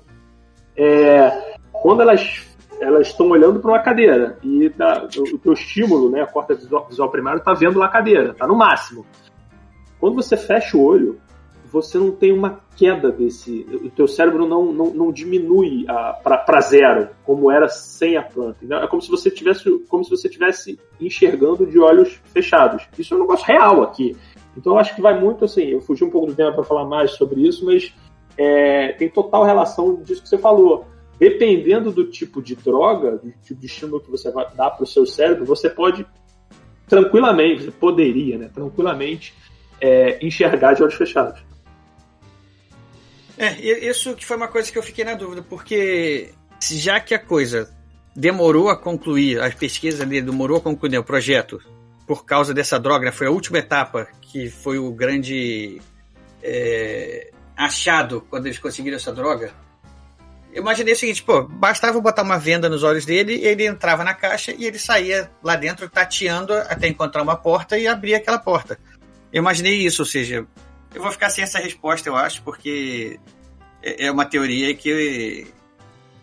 é, 0.78 1.56
quando 1.72 2.02
elas 2.02 2.46
elas 2.80 3.08
estão 3.08 3.30
olhando 3.30 3.60
para 3.60 3.72
uma 3.72 3.80
cadeira 3.80 4.38
e 4.44 4.70
tá, 4.70 5.08
o, 5.18 5.38
teu 5.38 5.54
estímulo, 5.54 6.10
né, 6.10 6.22
a 6.22 6.28
corta 6.28 6.54
visual, 6.54 6.86
visual 6.88 7.10
primário 7.10 7.40
está 7.40 7.54
vendo 7.54 7.80
lá 7.80 7.86
a 7.86 7.90
cadeira, 7.90 8.32
está 8.32 8.46
no 8.46 8.56
máximo. 8.56 9.06
Quando 10.00 10.16
você 10.16 10.36
fecha 10.36 10.78
o 10.78 10.84
olho, 10.84 11.20
você 11.72 11.98
não 11.98 12.12
tem 12.12 12.32
uma 12.32 12.62
queda 12.76 13.12
desse. 13.12 13.66
O 13.84 13.90
teu 13.90 14.08
cérebro 14.08 14.48
não, 14.48 14.72
não, 14.72 14.94
não 14.94 15.12
diminui 15.12 15.86
para 16.24 16.62
zero, 16.62 17.10
como 17.24 17.52
era 17.52 17.68
sem 17.68 18.16
a 18.18 18.22
planta. 18.22 18.58
É 18.62 18.88
como 18.88 19.02
se 19.02 19.10
você 19.10 19.30
tivesse 19.30 19.70
como 19.90 20.04
se 20.04 20.10
você 20.10 20.30
tivesse 20.30 20.80
enxergando 21.00 21.66
de 21.66 21.80
olhos 21.80 22.22
fechados. 22.26 22.88
Isso 22.98 23.14
é 23.14 23.18
um 23.18 23.22
negócio 23.22 23.46
real 23.46 23.82
aqui. 23.84 24.16
Então 24.56 24.74
eu 24.74 24.80
acho 24.80 24.96
que 24.96 25.02
vai 25.02 25.20
muito 25.20 25.44
assim. 25.44 25.64
Eu 25.64 25.82
fugi 25.82 26.04
um 26.04 26.10
pouco 26.10 26.28
do 26.28 26.36
tema 26.36 26.54
para 26.54 26.64
falar 26.64 26.86
mais 26.86 27.12
sobre 27.12 27.42
isso, 27.42 27.66
mas 27.66 27.94
é, 28.38 28.94
tem 28.94 29.10
total 29.10 29.44
relação 29.44 29.96
disso 30.04 30.24
que 30.24 30.30
você 30.30 30.38
falou. 30.38 30.88
Dependendo 31.20 31.92
do 31.92 32.06
tipo 32.06 32.42
de 32.42 32.56
droga, 32.56 33.12
do 33.18 33.32
tipo 33.44 33.60
de 33.60 33.68
estímulo 33.68 34.02
que 34.02 34.12
você 34.12 34.30
vai 34.32 34.46
dar 34.54 34.72
para 34.72 34.84
o 34.84 34.88
seu 34.88 35.06
cérebro, 35.06 35.46
você 35.46 35.70
pode 35.70 36.06
tranquilamente, 36.88 37.64
você 37.64 37.72
poderia, 37.72 38.38
né, 38.38 38.50
tranquilamente 38.54 39.34
é, 39.82 40.24
enxergar 40.26 40.74
de 40.74 40.84
olhos 40.84 40.96
fechados. 40.96 41.42
É, 43.38 43.60
isso 43.90 44.16
que 44.16 44.26
foi 44.26 44.38
uma 44.38 44.48
coisa 44.48 44.72
que 44.72 44.78
eu 44.78 44.84
fiquei 44.84 45.04
na 45.04 45.14
dúvida, 45.14 45.42
porque 45.42 46.32
já 46.62 47.00
que 47.00 47.14
a 47.14 47.20
coisa 47.20 47.70
demorou 48.16 48.70
a 48.70 48.78
concluir, 48.78 49.42
a 49.42 49.50
pesquisa 49.50 50.06
dele 50.06 50.26
demorou 50.26 50.58
a 50.58 50.62
concluir 50.62 50.98
o 50.98 51.04
projeto 51.04 51.60
por 52.08 52.24
causa 52.24 52.54
dessa 52.54 52.80
droga, 52.80 53.06
né, 53.06 53.12
foi 53.12 53.28
a 53.28 53.32
última 53.32 53.58
etapa 53.58 54.08
que 54.22 54.50
foi 54.50 54.78
o 54.78 54.92
grande 54.92 55.82
é, 56.42 57.32
achado 57.56 58.26
quando 58.30 58.47
eles 58.47 58.60
conseguiram 58.60 58.97
essa 58.97 59.14
droga. 59.14 59.53
Eu 60.53 60.62
imaginei 60.62 60.93
o 60.93 60.97
seguinte, 60.97 61.22
pô, 61.22 61.43
bastava 61.43 61.99
botar 61.99 62.24
uma 62.24 62.39
venda 62.39 62.70
nos 62.70 62.82
olhos 62.82 63.06
dele, 63.06 63.34
ele 63.43 63.66
entrava 63.66 64.03
na 64.03 64.14
caixa 64.14 64.53
e 64.58 64.66
ele 64.66 64.80
saía 64.80 65.30
lá 65.43 65.56
dentro 65.56 65.89
tateando 65.89 66.53
até 66.53 66.88
encontrar 66.88 67.24
uma 67.24 67.36
porta 67.36 67.78
e 67.78 67.88
abrir 67.88 68.16
aquela 68.16 68.39
porta. 68.39 68.80
Eu 69.34 69.41
imaginei 69.41 69.86
isso, 69.86 70.01
ou 70.01 70.06
seja, 70.06 70.47
eu 70.93 71.01
vou 71.01 71.12
ficar 71.12 71.30
sem 71.30 71.43
essa 71.43 71.60
resposta, 71.60 72.08
eu 72.08 72.16
acho, 72.16 72.41
porque 72.41 73.20
é, 73.84 74.06
é 74.06 74.12
uma 74.12 74.26
teoria 74.26 74.74
que 74.74 75.45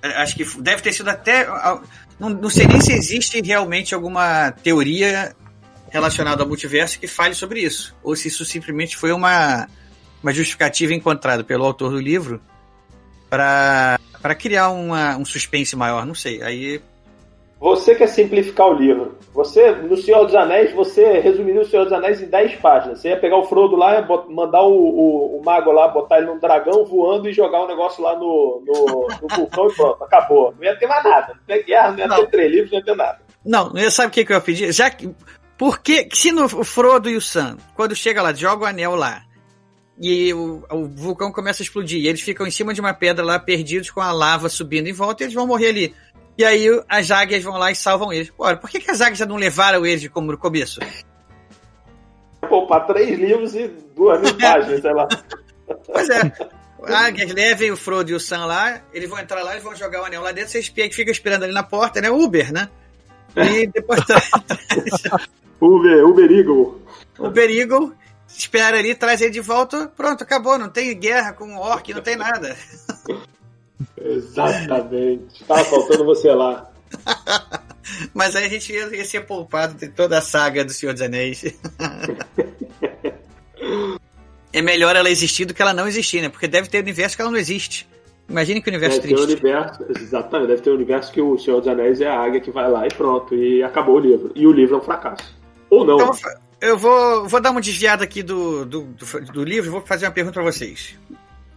acho 0.03 0.35
que 0.35 0.45
deve 0.63 0.83
ter 0.83 0.93
sido 0.93 1.09
até. 1.09 1.47
Não, 2.19 2.31
não 2.31 2.49
sei 2.49 2.67
nem 2.67 2.81
se 2.81 2.93
existe 2.93 3.41
realmente 3.43 3.95
alguma 3.95 4.51
teoria 4.51 5.37
relacionada 5.91 6.43
ao 6.43 6.49
multiverso 6.49 6.99
que 6.99 7.07
fale 7.07 7.35
sobre 7.35 7.61
isso, 7.61 7.95
ou 8.03 8.17
se 8.17 8.29
isso 8.29 8.47
simplesmente 8.47 8.97
foi 8.97 9.13
uma, 9.13 9.69
uma 10.23 10.33
justificativa 10.33 10.95
encontrada 10.95 11.43
pelo 11.43 11.65
autor 11.65 11.91
do 11.91 12.01
livro 12.01 12.41
para 13.29 13.99
criar 14.39 14.71
uma, 14.71 15.17
um 15.17 15.25
suspense 15.25 15.75
maior, 15.75 16.05
não 16.05 16.15
sei. 16.15 16.43
Aí 16.43 16.81
você 17.63 17.95
quer 17.95 18.09
simplificar 18.09 18.67
o 18.67 18.75
livro. 18.75 19.17
Você, 19.33 19.71
no 19.71 19.97
Senhor 19.97 20.25
dos 20.25 20.35
Anéis, 20.35 20.73
você 20.73 21.21
resumiria 21.21 21.61
o 21.61 21.65
Senhor 21.65 21.85
dos 21.85 21.93
Anéis 21.93 22.21
em 22.21 22.27
10 22.27 22.57
páginas. 22.57 22.99
Você 22.99 23.11
ia 23.11 23.17
pegar 23.17 23.37
o 23.37 23.45
Frodo 23.45 23.77
lá, 23.77 24.05
mandar 24.29 24.63
o, 24.63 24.75
o, 24.75 25.39
o, 25.39 25.45
mago 25.45 25.71
lá, 25.71 25.87
botar 25.87 26.19
ele 26.19 26.27
num 26.27 26.41
dragão 26.41 26.85
voando 26.85 27.29
e 27.29 27.33
jogar 27.33 27.61
o 27.61 27.65
um 27.67 27.69
negócio 27.69 28.03
lá 28.03 28.17
no, 28.17 28.65
no, 28.67 29.07
no, 29.23 29.37
vulcão 29.37 29.69
e 29.69 29.75
pronto, 29.75 30.03
acabou. 30.03 30.53
Não 30.59 30.65
ia 30.65 30.77
ter 30.77 30.89
mais 30.89 31.05
nada. 31.05 31.35
Não 31.49 31.55
ia 31.55 31.63
ter 31.63 31.65
guerra, 31.65 31.91
não 31.93 31.99
ia 31.99 32.09
não. 32.09 32.17
ter 32.17 32.31
três 32.31 32.51
livros, 32.51 32.73
não 32.73 32.79
ia 32.81 32.85
ter 32.85 32.97
nada. 32.97 33.19
Não, 33.47 33.91
sabe 33.93 34.09
o 34.09 34.11
que, 34.11 34.25
que 34.25 34.33
eu 34.33 34.37
ia 34.37 34.43
pedir? 34.43 34.73
Já 34.73 34.91
que. 34.91 35.09
Por 35.57 35.79
que, 35.79 36.09
se 36.13 36.33
no, 36.33 36.47
o 36.47 36.65
Frodo 36.65 37.09
e 37.09 37.17
o 37.17 37.21
Sam, 37.21 37.57
quando 37.77 37.95
chega 37.95 38.21
lá, 38.21 38.33
joga 38.33 38.65
o 38.65 38.67
anel 38.67 38.97
lá, 38.97 39.23
e 40.03 40.35
o, 40.35 40.65
o, 40.69 40.89
vulcão 40.89 41.31
começa 41.31 41.63
a 41.63 41.65
explodir, 41.65 42.01
e 42.01 42.09
eles 42.09 42.21
ficam 42.21 42.45
em 42.45 42.51
cima 42.51 42.75
de 42.75 42.81
uma 42.81 42.93
pedra 42.93 43.25
lá, 43.25 43.39
perdidos 43.39 43.89
com 43.89 44.01
a 44.01 44.11
lava 44.11 44.49
subindo 44.49 44.89
em 44.89 44.93
volta, 44.93 45.23
e 45.23 45.25
eles 45.27 45.35
vão 45.35 45.47
morrer 45.47 45.69
ali. 45.69 45.95
E 46.37 46.45
aí 46.45 46.67
as 46.89 47.13
águias 47.13 47.45
vão 47.45 47.57
lá 47.57 47.71
e 47.71 47.77
salvam 47.77 48.13
eles. 48.13 48.33
Ora, 48.37 48.57
por 48.57 48.69
que, 48.69 48.81
que 48.81 48.91
as 48.91 49.01
águias 49.01 49.19
já 49.19 49.27
não 49.27 49.37
levaram 49.37 49.87
eles 49.87 50.09
como 50.09 50.33
no 50.33 50.37
começo? 50.37 50.81
Poupar 52.49 52.85
três 52.89 53.17
livros 53.17 53.55
e 53.55 53.69
duas 53.95 54.21
mil 54.21 54.35
páginas, 54.39 54.81
sei 54.81 54.93
lá. 54.93 55.07
Pois 55.87 56.11
é. 56.11 56.33
Águias 56.85 57.33
levem 57.33 57.71
o 57.71 57.77
Frodo 57.77 58.11
e 58.11 58.15
o 58.15 58.19
Sam 58.19 58.47
lá, 58.47 58.83
eles 58.93 59.09
vão 59.09 59.21
entrar 59.21 59.45
lá, 59.45 59.53
eles 59.53 59.63
vão 59.63 59.77
jogar 59.77 60.03
o 60.03 60.05
anel 60.07 60.21
lá 60.21 60.33
dentro, 60.33 60.51
vocês 60.51 60.67
ficam 60.67 61.13
esperando 61.13 61.45
ali 61.45 61.53
na 61.53 61.63
porta, 61.63 62.01
né? 62.01 62.11
Uber, 62.11 62.53
né? 62.53 62.69
E 63.37 63.69
depois. 63.69 64.01
Uber, 65.61 66.05
Uber 66.05 66.29
Eagle. 66.29 66.83
Uber 67.21 67.51
Eagle, 67.51 67.95
espera 68.37 68.79
ali, 68.79 68.95
traz 68.95 69.21
ele 69.21 69.31
de 69.31 69.41
volta, 69.41 69.91
pronto, 69.97 70.23
acabou, 70.23 70.59
não 70.59 70.69
tem 70.69 70.99
guerra 70.99 71.33
com 71.33 71.55
o 71.55 71.59
orc, 71.59 71.93
não 71.93 72.03
tem 72.03 72.17
nada. 72.17 72.57
Exatamente. 74.01 75.45
Tava 75.45 75.65
faltando 75.65 76.05
você 76.05 76.33
lá. 76.33 76.71
Mas 78.15 78.37
aí 78.37 78.47
a 78.47 78.49
gente 78.49 78.73
ia, 78.73 78.97
ia 78.97 79.05
ser 79.05 79.27
poupado 79.27 79.75
de 79.75 79.89
toda 79.89 80.19
a 80.19 80.23
saga 80.23 80.65
do 80.65 80.73
Senhor 80.73 80.93
dos 80.93 81.03
Anéis. 81.03 81.45
é 84.53 84.63
melhor 84.63 84.95
ela 84.97 85.11
existir 85.11 85.45
do 85.45 85.55
que 85.55 85.63
ela 85.63 85.73
não 85.73 85.89
existir, 85.89 86.21
né? 86.21 86.29
Porque 86.29 86.47
deve 86.47 86.69
ter 86.69 86.79
universo 86.79 87.17
que 87.17 87.23
ela 87.23 87.31
não 87.31 87.39
existe. 87.39 87.89
Imagine 88.29 88.63
que 88.63 88.71
universo 88.71 89.01
deve 89.01 89.15
triste. 89.15 89.27
Ter 89.27 89.33
um 89.33 89.51
universo, 89.51 89.85
exatamente, 90.01 90.49
deve 90.49 90.63
ter 90.63 90.71
um 90.71 90.75
universo 90.75 91.13
que 91.13 91.21
o 91.21 91.39
Senhor 91.39 91.59
dos 91.59 91.69
Anéis 91.69 92.01
é 92.01 92.09
a 92.09 92.19
águia 92.21 92.41
que 92.41 92.51
vai 92.51 92.71
lá 92.71 92.87
e 92.87 92.89
pronto, 92.89 93.35
e 93.35 93.63
acabou 93.63 93.97
o 93.97 93.99
livro. 93.99 94.33
E 94.35 94.47
o 94.47 94.53
livro 94.53 94.77
é 94.77 94.79
um 94.79 94.83
fracasso. 94.83 95.37
Ou 95.69 95.85
não. 95.85 95.97
Então, 95.97 96.13
eu 96.63 96.79
vou, 96.79 97.29
vou 97.29 97.41
dar 97.41 97.51
uma 97.51 97.61
desviada 97.61 98.05
aqui 98.05 98.23
do, 98.23 98.65
do, 98.65 98.83
do, 98.85 99.21
do 99.33 99.45
livro 99.45 99.69
e 99.69 99.73
vou 99.73 99.85
fazer 99.85 100.07
uma 100.07 100.13
pergunta 100.13 100.35
para 100.35 100.45
vocês. 100.45 100.95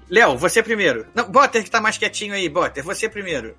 Léo, 0.09 0.35
você 0.35 0.63
primeiro. 0.63 1.05
Não, 1.13 1.29
Botter 1.29 1.63
que 1.63 1.69
tá 1.69 1.79
mais 1.79 1.95
quietinho 1.95 2.33
aí, 2.33 2.49
Botter, 2.49 2.83
você 2.83 3.07
primeiro. 3.07 3.55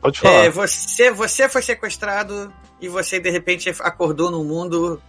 Pode 0.00 0.18
falar. 0.18 0.46
É, 0.46 0.50
você, 0.50 1.12
você 1.12 1.48
foi 1.48 1.62
sequestrado 1.62 2.52
e 2.80 2.88
você 2.88 3.20
de 3.20 3.30
repente 3.30 3.70
acordou 3.78 4.28
num 4.28 4.42
mundo 4.42 5.00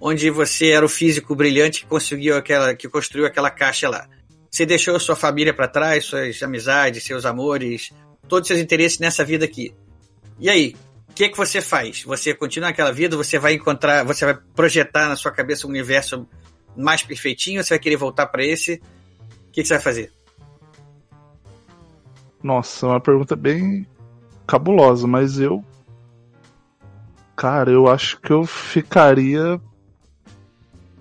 onde 0.00 0.30
você 0.30 0.68
era 0.70 0.86
o 0.86 0.88
físico 0.88 1.34
brilhante 1.34 1.80
que 1.80 1.86
conseguiu 1.86 2.36
aquela, 2.36 2.72
que 2.72 2.88
construiu 2.88 3.26
aquela 3.26 3.50
caixa 3.50 3.88
lá. 3.88 4.06
Você 4.48 4.64
deixou 4.64 5.00
sua 5.00 5.16
família 5.16 5.52
para 5.52 5.66
trás, 5.66 6.04
suas 6.04 6.40
amizades, 6.44 7.02
seus 7.02 7.26
amores, 7.26 7.90
todos 8.28 8.48
os 8.48 8.54
seus 8.54 8.60
interesses 8.60 9.00
nessa 9.00 9.24
vida 9.24 9.44
aqui. 9.44 9.74
E 10.38 10.48
aí, 10.48 10.76
o 11.12 11.14
que 11.14 11.24
é 11.24 11.28
que 11.28 11.36
você 11.36 11.60
faz? 11.60 12.04
Você 12.04 12.32
continua 12.32 12.70
aquela 12.70 12.90
vida? 12.90 13.18
Você 13.18 13.38
vai 13.38 13.52
encontrar, 13.52 14.02
você 14.02 14.24
vai 14.24 14.34
projetar 14.56 15.10
na 15.10 15.14
sua 15.14 15.30
cabeça 15.30 15.66
um 15.66 15.70
universo 15.70 16.26
mais 16.74 17.02
perfeitinho? 17.02 17.62
Você 17.62 17.74
vai 17.74 17.78
querer 17.78 17.96
voltar 17.96 18.28
para 18.28 18.42
esse? 18.42 18.80
O 19.48 19.52
que, 19.52 19.60
que 19.60 19.68
você 19.68 19.74
vai 19.74 19.82
fazer? 19.82 20.10
Nossa, 22.42 22.86
é 22.86 22.88
uma 22.88 23.00
pergunta 23.00 23.36
bem 23.36 23.86
cabulosa, 24.46 25.06
mas 25.06 25.38
eu. 25.38 25.62
Cara, 27.36 27.70
eu 27.70 27.88
acho 27.88 28.18
que 28.18 28.32
eu 28.32 28.46
ficaria 28.46 29.60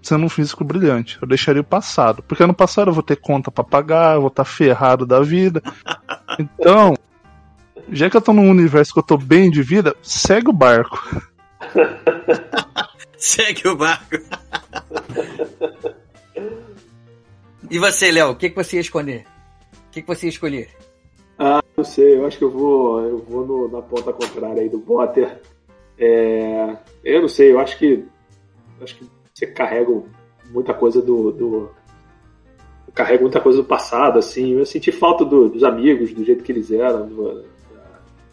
sendo 0.01 0.25
um 0.25 0.29
físico 0.29 0.65
brilhante. 0.65 1.17
Eu 1.21 1.27
deixaria 1.27 1.61
o 1.61 1.65
passado. 1.65 2.21
Porque 2.23 2.45
no 2.45 2.53
passado 2.53 2.89
eu 2.89 2.93
vou 2.93 3.03
ter 3.03 3.15
conta 3.15 3.49
para 3.49 3.63
pagar, 3.63 4.15
eu 4.15 4.21
vou 4.21 4.27
estar 4.27 4.43
tá 4.43 4.49
ferrado 4.49 5.05
da 5.05 5.21
vida. 5.21 5.63
Então, 6.39 6.95
já 7.89 8.09
que 8.09 8.17
eu 8.17 8.21
tô 8.21 8.33
num 8.33 8.49
universo 8.49 8.93
que 8.93 8.99
eu 8.99 9.03
tô 9.03 9.17
bem 9.17 9.49
de 9.49 9.61
vida, 9.61 9.95
segue 10.01 10.49
o 10.49 10.53
barco. 10.53 10.99
segue 13.17 13.67
o 13.67 13.75
barco. 13.75 14.17
E 17.69 17.79
você, 17.79 18.11
Léo, 18.11 18.31
o 18.31 18.35
que, 18.35 18.49
que 18.49 18.55
você 18.55 18.75
ia 18.75 18.81
escolher? 18.81 19.25
O 19.87 19.91
que, 19.91 20.01
que 20.01 20.07
você 20.07 20.25
ia 20.25 20.29
escolher? 20.29 20.69
Ah, 21.39 21.61
não 21.75 21.83
sei, 21.83 22.17
eu 22.17 22.25
acho 22.25 22.37
que 22.37 22.43
eu 22.43 22.51
vou, 22.51 23.01
eu 23.01 23.17
vou 23.19 23.45
no, 23.45 23.67
na 23.67 23.81
ponta 23.81 24.13
contrária 24.13 24.61
aí 24.61 24.69
do 24.69 24.79
Potter. 24.79 25.41
É, 25.97 26.77
eu 27.03 27.21
não 27.21 27.27
sei, 27.27 27.51
eu 27.51 27.59
acho 27.59 27.77
que 27.77 28.03
acho 28.81 28.95
que 28.95 29.05
você 29.33 29.47
carrega 29.47 29.91
muita 30.49 30.73
coisa 30.73 31.01
do, 31.01 31.31
do 31.31 31.71
carrega 32.93 33.21
muita 33.21 33.39
coisa 33.39 33.59
do 33.59 33.67
passado, 33.67 34.19
assim. 34.19 34.53
Eu 34.53 34.65
senti 34.65 34.91
falta 34.91 35.23
do, 35.23 35.49
dos 35.49 35.63
amigos, 35.63 36.13
do 36.13 36.23
jeito 36.23 36.43
que 36.43 36.51
eles 36.51 36.71
eram, 36.71 37.07
do, 37.07 37.45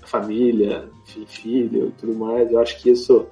família, 0.08 0.88
enfim, 1.02 1.24
filho 1.26 1.88
e 1.88 2.00
tudo 2.00 2.14
mais. 2.14 2.50
Eu 2.50 2.60
acho 2.60 2.80
que 2.80 2.90
isso 2.90 3.26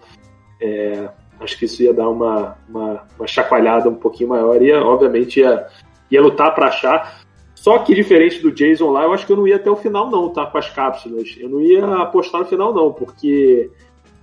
é, 0.60 1.08
acho 1.40 1.58
que 1.58 1.64
isso 1.64 1.82
ia 1.82 1.92
dar 1.92 2.08
uma, 2.08 2.56
uma, 2.68 3.02
uma 3.18 3.26
chacoalhada 3.26 3.88
um 3.88 3.94
pouquinho 3.94 4.30
maior. 4.30 4.60
E, 4.62 4.72
obviamente, 4.72 5.40
ia, 5.40 5.66
ia 6.10 6.22
lutar 6.22 6.54
para 6.54 6.68
achar. 6.68 7.24
Só 7.54 7.78
que 7.78 7.94
diferente 7.94 8.40
do 8.40 8.52
Jason 8.52 8.90
lá, 8.90 9.04
eu 9.04 9.12
acho 9.12 9.26
que 9.26 9.32
eu 9.32 9.36
não 9.36 9.48
ia 9.48 9.56
até 9.56 9.70
o 9.70 9.76
final, 9.76 10.10
não, 10.10 10.28
tá? 10.28 10.46
Com 10.46 10.58
as 10.58 10.70
cápsulas. 10.70 11.34
Eu 11.38 11.48
não 11.48 11.60
ia 11.60 11.84
apostar 11.96 12.42
no 12.42 12.46
final, 12.46 12.72
não, 12.72 12.92
porque 12.92 13.70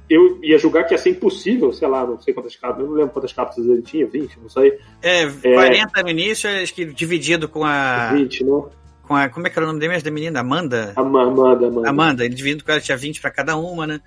eu 0.10 0.40
ia 0.44 0.58
julgar 0.58 0.86
que 0.86 0.94
ia 0.94 0.98
ser 0.98 1.10
impossível, 1.10 1.72
sei 1.74 1.88
lá, 1.88 2.06
não 2.06 2.20
sei 2.20 2.34
quantas 2.34 2.56
cápsulas, 2.56 2.86
eu 2.86 2.92
não 2.92 2.98
lembro 2.98 3.14
quantas 3.14 3.34
cápsulas 3.34 3.70
ele 3.70 3.82
tinha, 3.82 4.08
20, 4.08 4.40
não 4.40 4.50
sei. 4.50 4.80
É, 5.02 5.26
40 5.28 6.00
é, 6.00 6.04
no 6.04 6.10
início, 6.10 6.50
acho 6.50 6.74
que 6.74 6.86
dividido 6.86 7.50
com 7.50 7.64
a. 7.64 8.14
20, 8.14 8.44
né? 8.44 8.64
Com 9.04 9.16
a, 9.16 9.30
como 9.30 9.46
é 9.46 9.50
que 9.50 9.60
era 9.60 9.66
o 9.66 9.68
nome 9.68 9.80
da 9.80 9.88
mesmo 9.88 10.04
da 10.04 10.12
menina? 10.12 10.40
Amanda? 10.40 10.94
Amanda, 10.96 11.68
Amanda. 11.68 11.90
Amanda, 11.90 12.26
ele 12.26 12.34
dividindo 12.34 12.64
com 12.64 12.72
ela, 12.72 12.80
tinha 12.80 12.98
20 12.98 13.20
para 13.20 13.32
cada 13.32 13.56
uma, 13.58 13.86
né? 13.86 14.02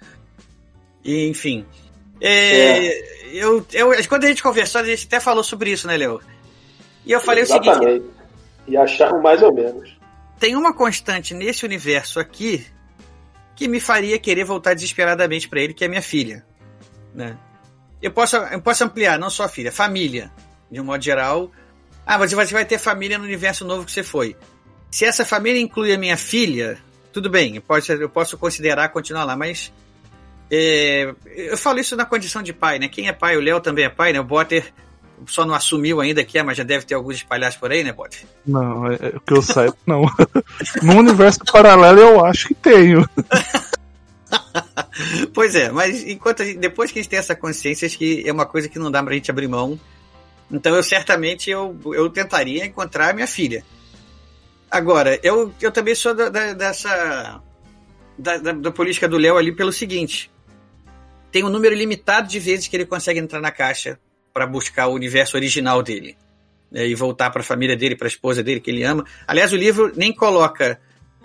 E, 1.05 1.29
enfim. 1.29 1.67
É, 2.21 2.87
é. 2.87 3.17
Eu, 3.33 3.67
eu, 3.73 3.91
quando 4.09 4.25
a 4.25 4.29
gente 4.29 4.43
conversou, 4.43 4.81
a 4.81 4.85
gente 4.85 5.07
até 5.07 5.21
falou 5.21 5.45
sobre 5.45 5.71
isso, 5.71 5.87
né, 5.87 5.97
Leo? 5.97 6.21
E 7.05 7.13
eu 7.13 7.21
falei 7.21 7.43
Exatamente. 7.43 7.79
o 7.79 7.83
seguinte. 7.85 8.11
E 8.67 8.77
acharam 8.77 9.21
mais 9.21 9.43
ou 9.43 9.53
menos. 9.53 9.97
Tem 10.39 10.57
uma 10.57 10.73
constante 10.75 11.35
nesse 11.35 11.65
universo 11.65 12.19
aqui 12.19 12.67
que 13.55 13.69
me 13.69 13.81
faria 13.81 14.19
querer 14.19 14.45
voltar 14.45 14.75
desesperadamente 14.75 15.49
para 15.49 15.61
ele, 15.61 15.73
que 15.73 15.85
é 15.85 15.89
minha 15.89 16.03
filha. 16.03 16.45
Né? 17.15 17.39
Eu, 18.03 18.11
posso, 18.11 18.37
eu 18.37 18.61
posso 18.61 18.85
ampliar, 18.85 19.19
não 19.19 19.31
só 19.31 19.45
a 19.45 19.49
filha, 19.49 19.73
família, 19.73 20.31
de 20.71 20.81
um 20.81 20.85
modo 20.85 21.03
geral. 21.03 21.51
Ah, 22.05 22.19
você 22.19 22.35
vai 22.35 22.65
ter 22.65 22.79
família 22.79 23.19
no 23.19 23.25
universo 23.25 23.65
novo 23.65 23.85
que 23.85 23.93
você 23.93 24.03
foi. 24.03 24.37
Se 24.97 25.05
essa 25.05 25.27
família 25.27 25.61
inclui 25.61 25.93
a 25.93 25.99
minha 25.99 26.17
filha, 26.17 26.79
tudo 27.13 27.29
bem, 27.29 27.57
eu 27.57 27.61
posso, 27.61 27.93
eu 27.93 28.09
posso 28.09 28.39
considerar 28.39 28.89
continuar 28.89 29.25
lá, 29.25 29.37
mas 29.37 29.71
é, 30.51 31.15
eu 31.27 31.59
falo 31.59 31.79
isso 31.79 31.95
na 31.95 32.07
condição 32.07 32.43
de 32.43 32.55
pai, 32.55 32.79
né? 32.79 32.89
Quem 32.89 33.07
é 33.07 33.13
pai, 33.13 33.37
o 33.37 33.43
Léo 33.43 33.61
também 33.61 33.85
é 33.85 33.91
pai, 33.91 34.15
né? 34.15 34.21
O 34.21 34.25
Botter 34.25 34.73
só 35.27 35.45
não 35.45 35.55
assumiu 35.55 36.01
ainda 36.01 36.25
que 36.25 36.39
é, 36.39 36.43
mas 36.43 36.57
já 36.57 36.65
deve 36.65 36.87
ter 36.87 36.95
alguns 36.95 37.17
espalhados 37.17 37.59
por 37.59 37.71
aí, 37.71 37.85
né, 37.85 37.93
Botter? 37.93 38.21
Não, 38.47 38.91
é, 38.91 38.97
o 39.15 39.21
que 39.21 39.35
eu 39.35 39.43
saiba, 39.43 39.77
não. 39.85 40.01
no 40.83 40.97
universo 40.97 41.41
paralelo 41.41 42.01
eu 42.01 42.25
acho 42.25 42.49
que 42.49 42.55
tenho. 42.55 43.07
pois 45.35 45.55
é, 45.55 45.71
mas 45.71 46.05
enquanto 46.05 46.43
gente, 46.43 46.57
depois 46.57 46.91
que 46.91 47.01
a 47.01 47.03
gente 47.03 47.11
tem 47.11 47.19
essa 47.19 47.37
consciência, 47.37 47.85
acho 47.85 47.99
que 47.99 48.27
é 48.27 48.33
uma 48.33 48.47
coisa 48.47 48.67
que 48.67 48.79
não 48.79 48.91
dá 48.91 49.03
pra 49.03 49.13
gente 49.13 49.31
abrir 49.31 49.47
mão. 49.47 49.79
Então 50.51 50.75
eu 50.75 50.83
certamente 50.83 51.51
eu, 51.51 51.79
eu 51.93 52.09
tentaria 52.09 52.65
encontrar 52.65 53.13
minha 53.13 53.27
filha. 53.27 53.63
Agora, 54.77 55.19
eu, 55.23 55.55
eu 55.59 55.73
também 55.73 55.95
sou 55.95 56.15
da, 56.15 56.29
da, 56.29 56.53
dessa. 56.53 57.41
Da, 58.19 58.37
da, 58.37 58.53
da 58.53 58.71
política 58.71 59.09
do 59.09 59.17
Léo 59.17 59.39
ali 59.39 59.51
pelo 59.51 59.73
seguinte: 59.73 60.31
tem 61.33 61.43
um 61.43 61.49
número 61.49 61.75
limitado 61.75 62.29
de 62.29 62.39
vezes 62.39 62.69
que 62.69 62.77
ele 62.77 62.85
consegue 62.85 63.19
entrar 63.19 63.41
na 63.41 63.51
caixa 63.51 63.99
para 64.35 64.47
buscar 64.47 64.89
o 64.89 64.93
universo 64.93 65.35
original 65.35 65.83
dele 65.83 66.15
né, 66.71 66.87
e 66.87 66.95
voltar 66.95 67.31
para 67.31 67.41
a 67.41 67.45
família 67.45 67.75
dele, 67.75 67.97
para 67.97 68.07
a 68.07 68.09
esposa 68.09 68.43
dele 68.43 68.61
que 68.61 68.71
ele 68.71 68.85
ama. 68.85 69.03
Aliás, 69.27 69.51
o 69.51 69.57
livro 69.57 69.91
nem 69.97 70.13
coloca 70.13 70.79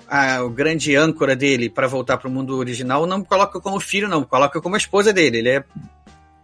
a, 0.07 0.41
o 0.43 0.49
grande 0.49 0.95
âncora 0.95 1.35
dele 1.35 1.69
para 1.69 1.87
voltar 1.87 2.17
para 2.17 2.29
o 2.29 2.31
mundo 2.31 2.57
original, 2.57 3.05
não 3.05 3.21
coloca 3.21 3.59
como 3.59 3.81
filho, 3.81 4.07
não, 4.07 4.23
coloca 4.23 4.61
como 4.61 4.75
a 4.75 4.77
esposa 4.77 5.11
dele. 5.11 5.39
Ele 5.39 5.49
é 5.49 5.63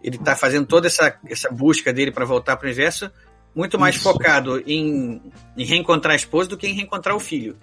ele 0.02 0.16
está 0.16 0.36
fazendo 0.36 0.66
toda 0.66 0.86
essa, 0.86 1.18
essa 1.26 1.50
busca 1.50 1.90
dele 1.90 2.12
para 2.12 2.24
voltar 2.24 2.56
para 2.56 2.66
o 2.66 2.68
universo 2.68 3.10
muito 3.54 3.78
mais 3.78 3.96
Isso. 3.96 4.04
focado 4.04 4.62
em, 4.66 5.20
em 5.56 5.64
reencontrar 5.64 6.12
a 6.12 6.16
esposa 6.16 6.48
do 6.48 6.56
que 6.56 6.66
em 6.66 6.74
reencontrar 6.74 7.16
o 7.16 7.20
filho. 7.20 7.56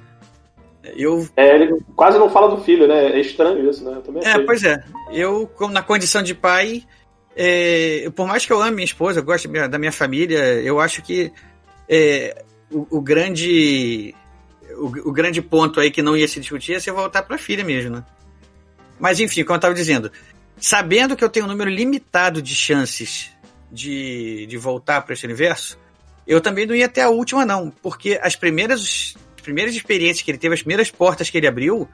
Eu... 0.96 1.28
É, 1.36 1.56
ele 1.56 1.80
quase 1.96 2.18
não 2.20 2.30
fala 2.30 2.56
do 2.56 2.64
filho, 2.64 2.88
né? 2.88 3.08
É 3.08 3.20
estranho 3.20 3.68
isso, 3.70 3.84
né? 3.84 4.02
Eu 4.06 4.22
é, 4.22 4.40
pois 4.40 4.64
é. 4.64 4.84
Eu, 5.12 5.48
como 5.48 5.74
na 5.74 5.82
condição 5.82 6.22
de 6.22 6.36
pai, 6.36 6.84
é, 7.36 8.10
por 8.16 8.28
mais 8.28 8.46
que 8.46 8.54
eu 8.54 8.62
ame 8.62 8.76
minha 8.76 8.86
esposa, 8.86 9.20
eu 9.20 9.24
gosto 9.24 9.48
da 9.48 9.80
minha 9.80 9.92
família, 9.92 10.38
eu 10.62 10.80
acho 10.80 11.02
que 11.02 11.32
é, 11.90 12.44
o, 12.72 12.98
o, 12.98 13.02
grande 13.02 14.14
o, 14.78 15.10
o, 15.10 15.12
grande 15.12 15.42
ponto 15.42 15.80
aí 15.80 15.90
que 15.90 16.02
não 16.02 16.16
ia 16.16 16.28
se 16.28 16.40
discutir 16.40 16.74
é 16.74 16.80
se 16.80 16.92
voltar 16.92 17.24
para 17.24 17.36
a 17.36 17.40
filha 17.40 17.64
mesmo, 17.64 17.96
né? 17.96 18.04
Mas 19.00 19.20
enfim, 19.20 19.44
como 19.44 19.56
eu 19.56 19.58
estava 19.58 19.74
dizendo, 19.74 20.12
sabendo 20.58 21.16
que 21.16 21.24
eu 21.24 21.30
tenho 21.30 21.46
um 21.46 21.50
número 21.50 21.70
limitado 21.70 22.42
de 22.42 22.56
chances 22.56 23.35
de, 23.76 24.46
de 24.48 24.58
voltar 24.58 25.02
para 25.02 25.14
esse 25.14 25.26
universo, 25.26 25.78
eu 26.26 26.42
também 26.42 26.66
não 26.66 26.74
ia 26.74 26.86
até 26.86 27.02
a 27.02 27.10
última 27.10 27.46
não, 27.46 27.70
porque 27.70 28.20
as 28.22 28.36
primeiras 28.36 29.16
as 29.36 29.42
primeiras 29.42 29.76
experiências 29.76 30.24
que 30.24 30.32
ele 30.32 30.38
teve, 30.38 30.56
as 30.56 30.62
primeiras 30.62 30.90
portas 30.90 31.30
que 31.30 31.38
ele 31.38 31.46
abriu, 31.46 31.88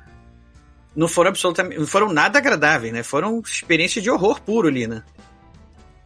não 0.95 1.07
foram 1.07 1.29
absolutamente, 1.29 1.79
não 1.79 1.87
foram 1.87 2.13
nada 2.13 2.39
agradáveis, 2.39 2.93
né? 2.93 3.03
Foram 3.03 3.39
experiências 3.39 4.03
de 4.03 4.09
horror 4.09 4.41
puro 4.41 4.67
ali, 4.67 4.87
né? 4.87 5.03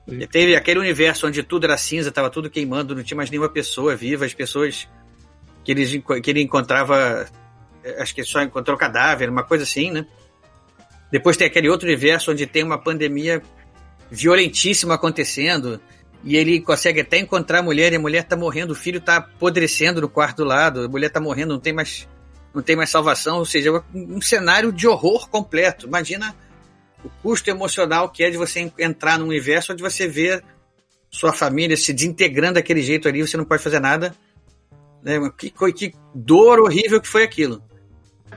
E 0.07 0.25
teve 0.27 0.55
aquele 0.55 0.79
universo 0.79 1.27
onde 1.27 1.41
tudo 1.43 1.65
era 1.65 1.77
cinza, 1.77 2.11
tava 2.11 2.29
tudo 2.29 2.49
queimando, 2.49 2.95
não 2.95 3.03
tinha 3.03 3.17
mais 3.17 3.29
nenhuma 3.29 3.49
pessoa 3.49 3.95
viva, 3.95 4.25
as 4.25 4.33
pessoas 4.33 4.87
que 5.63 5.71
ele, 5.71 6.03
que 6.21 6.29
ele 6.29 6.41
encontrava, 6.41 7.27
eh, 7.83 8.01
acho 8.01 8.13
que 8.13 8.23
só 8.23 8.41
encontrou 8.41 8.77
cadáver, 8.77 9.29
uma 9.29 9.43
coisa 9.43 9.63
assim, 9.63 9.91
né? 9.91 10.05
Depois 11.11 11.37
tem 11.37 11.47
aquele 11.47 11.69
outro 11.69 11.87
universo 11.87 12.31
onde 12.31 12.45
tem 12.45 12.63
uma 12.63 12.77
pandemia 12.77 13.41
violentíssima 14.09 14.95
acontecendo 14.95 15.79
e 16.23 16.35
ele 16.35 16.59
consegue 16.59 17.01
até 17.01 17.19
encontrar 17.19 17.59
a 17.59 17.63
mulher 17.63 17.93
e 17.93 17.95
a 17.95 17.99
mulher 17.99 18.23
tá 18.23 18.35
morrendo, 18.35 18.71
o 18.71 18.75
filho 18.75 18.99
tá 18.99 19.17
apodrecendo 19.17 20.01
no 20.01 20.09
quarto 20.09 20.37
do 20.37 20.45
lado, 20.45 20.85
a 20.85 20.87
mulher 20.87 21.09
tá 21.09 21.19
morrendo, 21.19 21.53
não 21.53 21.59
tem 21.59 21.73
mais 21.73 22.07
não 22.53 22.63
tem 22.63 22.75
mais 22.75 22.89
salvação, 22.89 23.39
ou 23.39 23.45
seja, 23.45 23.83
um 23.93 24.21
cenário 24.21 24.71
de 24.71 24.87
horror 24.87 25.29
completo. 25.29 25.85
Imagina 25.87 26.33
o 27.03 27.09
custo 27.21 27.49
emocional 27.49 28.09
que 28.09 28.23
é 28.23 28.29
de 28.29 28.37
você 28.37 28.71
entrar 28.79 29.19
num 29.19 29.27
universo 29.27 29.73
onde 29.73 29.83
você 29.83 30.07
vê 30.07 30.41
sua 31.09 31.33
família 31.33 31.75
se 31.75 31.91
desintegrando 31.93 32.55
daquele 32.55 32.81
jeito 32.81 33.07
ali, 33.07 33.21
você 33.21 33.35
não 33.35 33.43
pode 33.43 33.61
fazer 33.61 33.79
nada. 33.79 34.15
Né? 35.03 35.19
Que, 35.37 35.51
que 35.51 35.93
dor 36.13 36.59
horrível 36.59 37.01
que 37.01 37.07
foi 37.07 37.23
aquilo. 37.23 37.61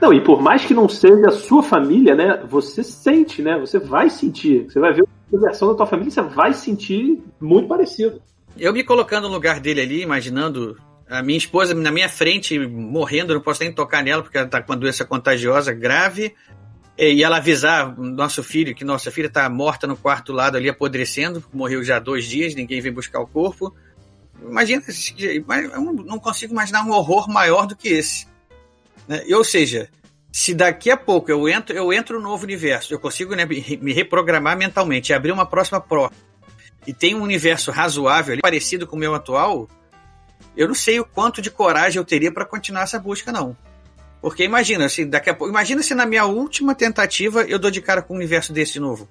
Não, 0.01 0.13
e 0.13 0.23
por 0.23 0.41
mais 0.41 0.65
que 0.65 0.73
não 0.73 0.87
seja 0.87 1.27
a 1.27 1.31
sua 1.31 1.63
família, 1.63 2.15
né? 2.15 2.45
Você 2.47 2.83
sente, 2.83 3.41
né? 3.41 3.57
Você 3.59 3.79
vai 3.79 4.09
sentir. 4.09 4.65
Você 4.65 4.79
vai 4.79 4.93
ver 4.93 5.03
a 5.03 5.18
versão 5.37 5.69
da 5.69 5.75
tua 5.75 5.85
família, 5.85 6.11
você 6.11 6.21
vai 6.21 6.53
sentir 6.53 7.21
muito 7.39 7.67
parecido. 7.67 8.21
Eu 8.57 8.73
me 8.73 8.83
colocando 8.83 9.27
no 9.27 9.33
lugar 9.33 9.59
dele 9.59 9.81
ali, 9.81 10.01
imaginando 10.01 10.77
a 11.09 11.23
minha 11.23 11.37
esposa 11.37 11.73
na 11.73 11.91
minha 11.91 12.09
frente 12.09 12.57
morrendo, 12.59 13.33
não 13.33 13.41
posso 13.41 13.63
nem 13.63 13.73
tocar 13.73 14.03
nela 14.03 14.21
porque 14.21 14.37
ela 14.37 14.45
está 14.45 14.61
com 14.61 14.71
uma 14.71 14.77
doença 14.77 15.03
contagiosa 15.03 15.73
grave 15.73 16.35
e 16.97 17.23
ela 17.23 17.37
avisar 17.37 17.97
nosso 17.97 18.43
filho 18.43 18.75
que 18.75 18.83
nossa 18.83 19.09
filha 19.09 19.27
está 19.27 19.49
morta 19.49 19.87
no 19.87 19.95
quarto 19.95 20.33
lado 20.33 20.57
ali 20.57 20.69
apodrecendo, 20.69 21.43
morreu 21.53 21.83
já 21.83 21.95
há 21.95 21.99
dois 21.99 22.25
dias, 22.25 22.53
ninguém 22.53 22.81
vem 22.81 22.91
buscar 22.91 23.21
o 23.21 23.27
corpo. 23.27 23.73
Imagina, 24.41 24.83
eu 25.73 25.81
não 26.05 26.19
consigo 26.19 26.53
imaginar 26.53 26.83
um 26.83 26.91
horror 26.91 27.29
maior 27.29 27.65
do 27.65 27.75
que 27.75 27.87
esse. 27.87 28.27
Né? 29.07 29.23
Ou 29.33 29.43
seja, 29.43 29.89
se 30.31 30.53
daqui 30.53 30.91
a 30.91 30.97
pouco 30.97 31.31
eu 31.31 31.47
entro, 31.49 31.75
eu 31.75 31.91
entro 31.91 32.17
no 32.19 32.29
novo 32.29 32.43
universo, 32.43 32.93
eu 32.93 32.99
consigo 32.99 33.35
né, 33.35 33.45
me 33.45 33.93
reprogramar 33.93 34.57
mentalmente, 34.57 35.13
abrir 35.13 35.31
uma 35.31 35.45
próxima 35.45 35.81
prova 35.81 36.13
e 36.85 36.93
tem 36.93 37.15
um 37.15 37.21
universo 37.21 37.71
razoável, 37.71 38.37
parecido 38.41 38.87
com 38.87 38.95
o 38.95 38.99
meu 38.99 39.13
atual, 39.13 39.67
eu 40.55 40.67
não 40.67 40.75
sei 40.75 40.99
o 40.99 41.05
quanto 41.05 41.41
de 41.41 41.51
coragem 41.51 41.99
eu 41.99 42.05
teria 42.05 42.31
para 42.31 42.45
continuar 42.45 42.83
essa 42.83 42.99
busca, 42.99 43.31
não. 43.31 43.55
Porque 44.21 44.43
imagina, 44.43 44.89
se 44.89 45.05
daqui 45.05 45.29
a 45.29 45.33
pouco. 45.33 45.51
Imagina 45.51 45.81
se 45.81 45.95
na 45.95 46.05
minha 46.05 46.25
última 46.25 46.75
tentativa 46.75 47.43
eu 47.43 47.57
dou 47.57 47.71
de 47.71 47.81
cara 47.81 48.01
com 48.01 48.13
um 48.13 48.17
universo 48.17 48.51
desse 48.51 48.73
de 48.73 48.79
novo. 48.79 49.07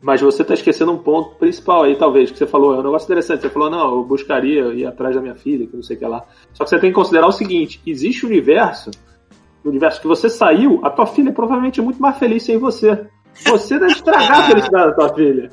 Mas 0.00 0.20
você 0.20 0.42
está 0.42 0.54
esquecendo 0.54 0.92
um 0.92 0.98
ponto 0.98 1.36
principal 1.36 1.84
aí, 1.84 1.96
talvez, 1.96 2.30
que 2.30 2.38
você 2.38 2.46
falou, 2.46 2.74
é 2.74 2.78
um 2.78 2.82
negócio 2.82 3.06
interessante. 3.06 3.40
Você 3.40 3.50
falou, 3.50 3.68
não, 3.68 3.96
eu 3.96 4.04
buscaria 4.04 4.66
ir 4.74 4.86
atrás 4.86 5.16
da 5.16 5.20
minha 5.20 5.34
filha, 5.34 5.66
que 5.66 5.74
não 5.74 5.82
sei 5.82 5.96
o 5.96 5.98
que 5.98 6.06
lá. 6.06 6.24
Só 6.52 6.62
que 6.62 6.70
você 6.70 6.78
tem 6.78 6.90
que 6.90 6.94
considerar 6.94 7.26
o 7.26 7.32
seguinte: 7.32 7.80
existe 7.86 8.24
um 8.24 8.28
universo, 8.28 8.90
o 9.64 9.68
universo 9.68 10.00
que 10.00 10.06
você 10.06 10.30
saiu, 10.30 10.80
a 10.84 10.90
tua 10.90 11.06
filha 11.06 11.30
é 11.30 11.32
provavelmente 11.32 11.80
muito 11.80 12.00
mais 12.00 12.18
feliz 12.18 12.42
sem 12.44 12.58
você. 12.58 13.06
Você 13.46 13.78
deve 13.78 13.92
estragar 13.92 14.40
a 14.40 14.46
felicidade 14.46 14.90
da 14.90 14.94
tua 14.94 15.14
filha. 15.14 15.50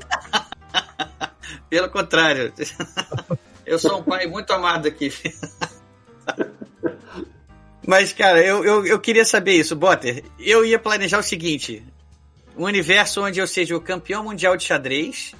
Pelo 1.70 1.90
contrário. 1.90 2.52
Eu 3.66 3.78
sou 3.78 3.98
um 3.98 4.02
pai 4.02 4.26
muito 4.26 4.52
amado 4.52 4.86
aqui. 4.86 5.12
Mas, 7.84 8.12
cara, 8.12 8.44
eu, 8.44 8.64
eu, 8.64 8.84
eu 8.84 8.98
queria 8.98 9.24
saber 9.24 9.52
isso, 9.52 9.76
Botter. 9.76 10.24
Eu 10.40 10.64
ia 10.64 10.76
planejar 10.78 11.20
o 11.20 11.22
seguinte: 11.22 11.84
um 12.56 12.64
universo 12.64 13.22
onde 13.22 13.38
eu 13.38 13.46
seja 13.46 13.76
o 13.76 13.80
campeão 13.80 14.24
mundial 14.24 14.56
de 14.56 14.64
xadrez. 14.64 15.34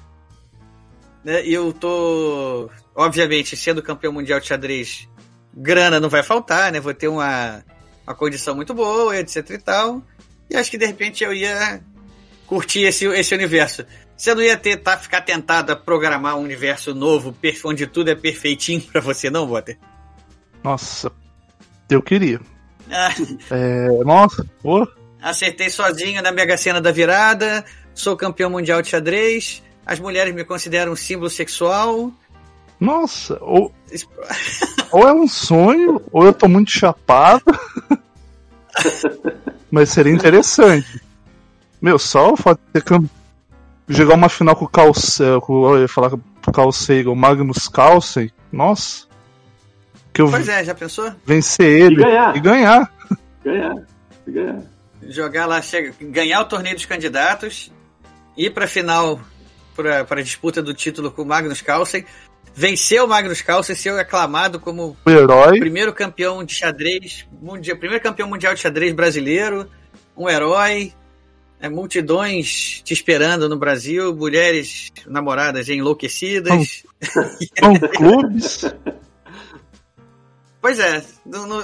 Né, 1.25 1.45
e 1.45 1.53
eu 1.53 1.73
tô, 1.73 2.69
obviamente, 2.95 3.57
sendo 3.57 3.83
campeão 3.83 4.13
mundial 4.13 4.39
de 4.39 4.47
xadrez, 4.47 5.09
grana 5.53 5.99
não 5.99 6.07
vai 6.07 6.23
faltar, 6.23 6.71
né? 6.71 6.79
Vou 6.79 6.93
ter 6.93 7.09
uma, 7.09 7.61
uma 8.07 8.15
condição 8.15 8.55
muito 8.55 8.73
boa, 8.73 9.17
etc 9.17 9.49
e 9.49 9.57
tal. 9.57 10.01
E 10.49 10.55
acho 10.55 10.71
que 10.71 10.77
de 10.77 10.85
repente 10.85 11.23
eu 11.23 11.33
ia 11.33 11.81
curtir 12.45 12.83
esse, 12.83 13.05
esse 13.05 13.35
universo. 13.35 13.85
Você 14.15 14.33
não 14.33 14.41
ia 14.41 14.55
ter, 14.55 14.77
tá, 14.77 14.97
ficar 14.97 15.21
tentado 15.21 15.73
a 15.73 15.75
programar 15.75 16.37
um 16.37 16.41
universo 16.41 16.95
novo, 16.95 17.35
onde 17.65 17.85
tudo 17.85 18.09
é 18.09 18.15
perfeitinho 18.15 18.81
para 18.81 19.01
você, 19.01 19.29
não, 19.29 19.47
Walter? 19.47 19.77
Nossa, 20.63 21.11
eu 21.89 22.01
queria. 22.01 22.39
Ah, 22.89 23.13
É, 23.51 23.87
nossa, 24.05 24.45
pô. 24.63 24.87
acertei 25.21 25.69
sozinho 25.69 26.21
na 26.21 26.31
Mega 26.31 26.55
Sena 26.55 26.79
da 26.79 26.91
virada, 26.91 27.65
sou 27.93 28.15
campeão 28.15 28.49
mundial 28.49 28.81
de 28.81 28.87
xadrez, 28.87 29.61
as 29.85 29.99
mulheres 29.99 30.33
me 30.33 30.45
consideram 30.45 30.93
um 30.93 30.95
símbolo 30.95 31.29
sexual. 31.29 32.11
Nossa, 32.79 33.37
ou, 33.41 33.73
ou 34.91 35.07
é 35.07 35.13
um 35.13 35.27
sonho, 35.27 36.01
ou 36.11 36.25
eu 36.25 36.33
tô 36.33 36.47
muito 36.47 36.71
chapado. 36.71 37.43
Mas 39.71 39.89
seria 39.89 40.13
interessante. 40.13 41.01
Meu, 41.81 41.99
só 41.99 42.33
o 42.33 42.37
fato 42.37 42.59
de 42.73 42.81
ter 42.81 42.99
jogar 43.87 44.15
uma 44.15 44.29
final 44.29 44.55
com 44.55 44.65
o 44.65 44.69
Carl, 44.69 44.93
Se- 44.93 45.39
com, 45.41 45.75
eu 45.75 45.81
ia 45.81 45.87
falar 45.87 46.09
com 46.11 46.19
o 46.47 46.51
Carl 46.51 46.71
Sagan, 46.71 47.11
o 47.11 47.15
Magnus 47.15 47.67
Carlsen, 47.67 48.31
nossa. 48.51 49.05
Que 50.13 50.21
eu 50.21 50.29
Pois 50.29 50.47
é, 50.49 50.63
já 50.63 50.73
pensou? 50.73 51.11
vencer 51.25 51.67
ele 51.81 51.95
E 51.95 52.03
ganhar. 52.03 52.35
e 52.35 52.39
ganhar. 52.39 52.93
Ganhar. 53.43 53.75
Ganhar. 54.27 54.61
Jogar 55.03 55.45
lá, 55.45 55.61
chega, 55.61 55.93
ganhar 56.01 56.41
o 56.41 56.45
torneio 56.45 56.75
dos 56.75 56.85
candidatos, 56.85 57.71
ir 58.35 58.51
pra 58.53 58.67
final, 58.67 59.19
pra, 59.75 60.03
pra 60.03 60.21
disputa 60.21 60.61
do 60.61 60.73
título 60.73 61.11
com 61.11 61.21
o 61.21 61.25
Magnus 61.25 61.61
Carlsen, 61.61 62.03
vencer 62.53 63.01
o 63.03 63.07
Magnus 63.07 63.41
Carlsen, 63.41 63.75
ser 63.75 63.91
aclamado 63.99 64.59
como 64.59 64.97
O 65.05 65.09
herói. 65.09 65.59
primeiro 65.59 65.93
campeão 65.93 66.43
de 66.43 66.53
xadrez, 66.53 67.27
mundial, 67.41 67.77
primeiro 67.77 68.03
campeão 68.03 68.27
mundial 68.27 68.53
de 68.53 68.59
xadrez 68.61 68.93
brasileiro, 68.93 69.69
um 70.15 70.27
herói, 70.29 70.93
é, 71.59 71.69
multidões 71.69 72.81
te 72.83 72.93
esperando 72.93 73.47
no 73.49 73.57
Brasil, 73.57 74.15
mulheres 74.15 74.91
namoradas 75.05 75.69
enlouquecidas. 75.69 76.83
São 77.59 77.73
clubes. 77.95 78.65
Pois 80.61 80.79
é, 80.79 81.03
não- 81.25 81.47
não- 81.47 81.63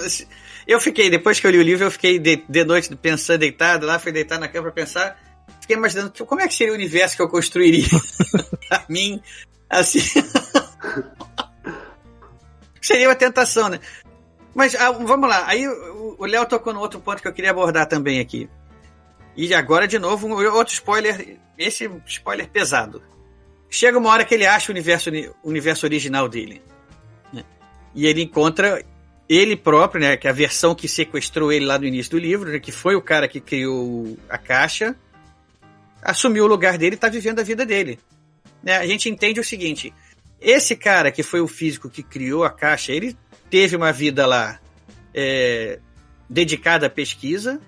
eu 0.67 0.79
fiquei, 0.79 1.09
depois 1.09 1.39
que 1.39 1.47
eu 1.47 1.51
li 1.51 1.57
o 1.57 1.63
livro, 1.63 1.83
eu 1.85 1.91
fiquei 1.91 2.19
de, 2.19 2.43
de 2.47 2.63
noite 2.63 2.95
pensando, 2.95 3.39
deitado 3.39 3.85
lá, 3.85 3.99
fui 3.99 4.11
deitar 4.11 4.39
na 4.39 4.47
cama 4.47 4.71
pra 4.71 4.83
pensar, 4.83 5.19
fiquei 5.59 5.75
imaginando 5.75 6.11
como 6.25 6.39
é 6.41 6.47
que 6.47 6.53
seria 6.53 6.71
o 6.71 6.75
universo 6.75 7.15
que 7.17 7.21
eu 7.21 7.27
construiria 7.27 7.85
pra 8.69 8.85
mim, 8.87 9.21
assim. 9.69 9.99
seria 12.81 13.09
uma 13.09 13.15
tentação, 13.15 13.69
né? 13.69 13.79
Mas 14.53 14.75
ah, 14.75 14.91
vamos 14.91 15.27
lá, 15.27 15.47
aí 15.47 15.67
o 15.67 16.25
Léo 16.25 16.45
tocou 16.45 16.73
no 16.73 16.79
outro 16.79 16.99
ponto 16.99 17.21
que 17.21 17.27
eu 17.27 17.33
queria 17.33 17.51
abordar 17.51 17.87
também 17.87 18.19
aqui. 18.19 18.49
E 19.35 19.53
agora, 19.53 19.87
de 19.87 19.97
novo, 19.97 20.27
um 20.27 20.33
outro 20.53 20.73
spoiler, 20.73 21.37
esse 21.57 21.89
spoiler 22.05 22.47
pesado. 22.49 23.01
Chega 23.69 23.97
uma 23.97 24.09
hora 24.11 24.23
que 24.23 24.35
ele 24.35 24.45
acha 24.45 24.71
o 24.71 24.73
universo, 24.73 25.09
universo 25.43 25.85
original 25.87 26.29
dele. 26.29 26.61
né? 27.31 27.43
E 27.95 28.05
ele 28.05 28.21
encontra 28.21 28.83
ele 29.27 29.55
próprio, 29.55 30.01
né, 30.01 30.17
que 30.17 30.27
é 30.27 30.29
a 30.29 30.33
versão 30.33 30.75
que 30.75 30.87
sequestrou 30.87 31.51
ele 31.51 31.65
lá 31.65 31.79
no 31.79 31.85
início 31.85 32.11
do 32.11 32.19
livro, 32.19 32.51
né, 32.51 32.59
que 32.59 32.71
foi 32.71 32.95
o 32.95 33.01
cara 33.01 33.27
que 33.27 33.39
criou 33.39 34.17
a 34.29 34.37
caixa, 34.37 34.95
assumiu 36.03 36.43
o 36.43 36.47
lugar 36.47 36.77
dele 36.77 36.93
e 36.93 36.95
está 36.95 37.09
vivendo 37.09 37.39
a 37.39 37.43
vida 37.43 37.65
dele. 37.65 37.97
Né? 38.61 38.77
A 38.77 38.85
gente 38.85 39.09
entende 39.09 39.39
o 39.39 39.43
seguinte: 39.43 39.93
esse 40.43 40.75
cara 40.75 41.11
que 41.11 41.23
foi 41.23 41.39
o 41.39 41.47
físico 41.47 41.89
que 41.89 42.03
criou 42.03 42.43
a 42.43 42.49
caixa, 42.49 42.91
ele 42.91 43.17
teve 43.49 43.75
uma 43.75 43.91
vida 43.91 44.25
lá 44.25 44.59
é, 45.13 45.79
dedicada 46.29 46.87
à 46.87 46.89
pesquisa, 46.89 47.61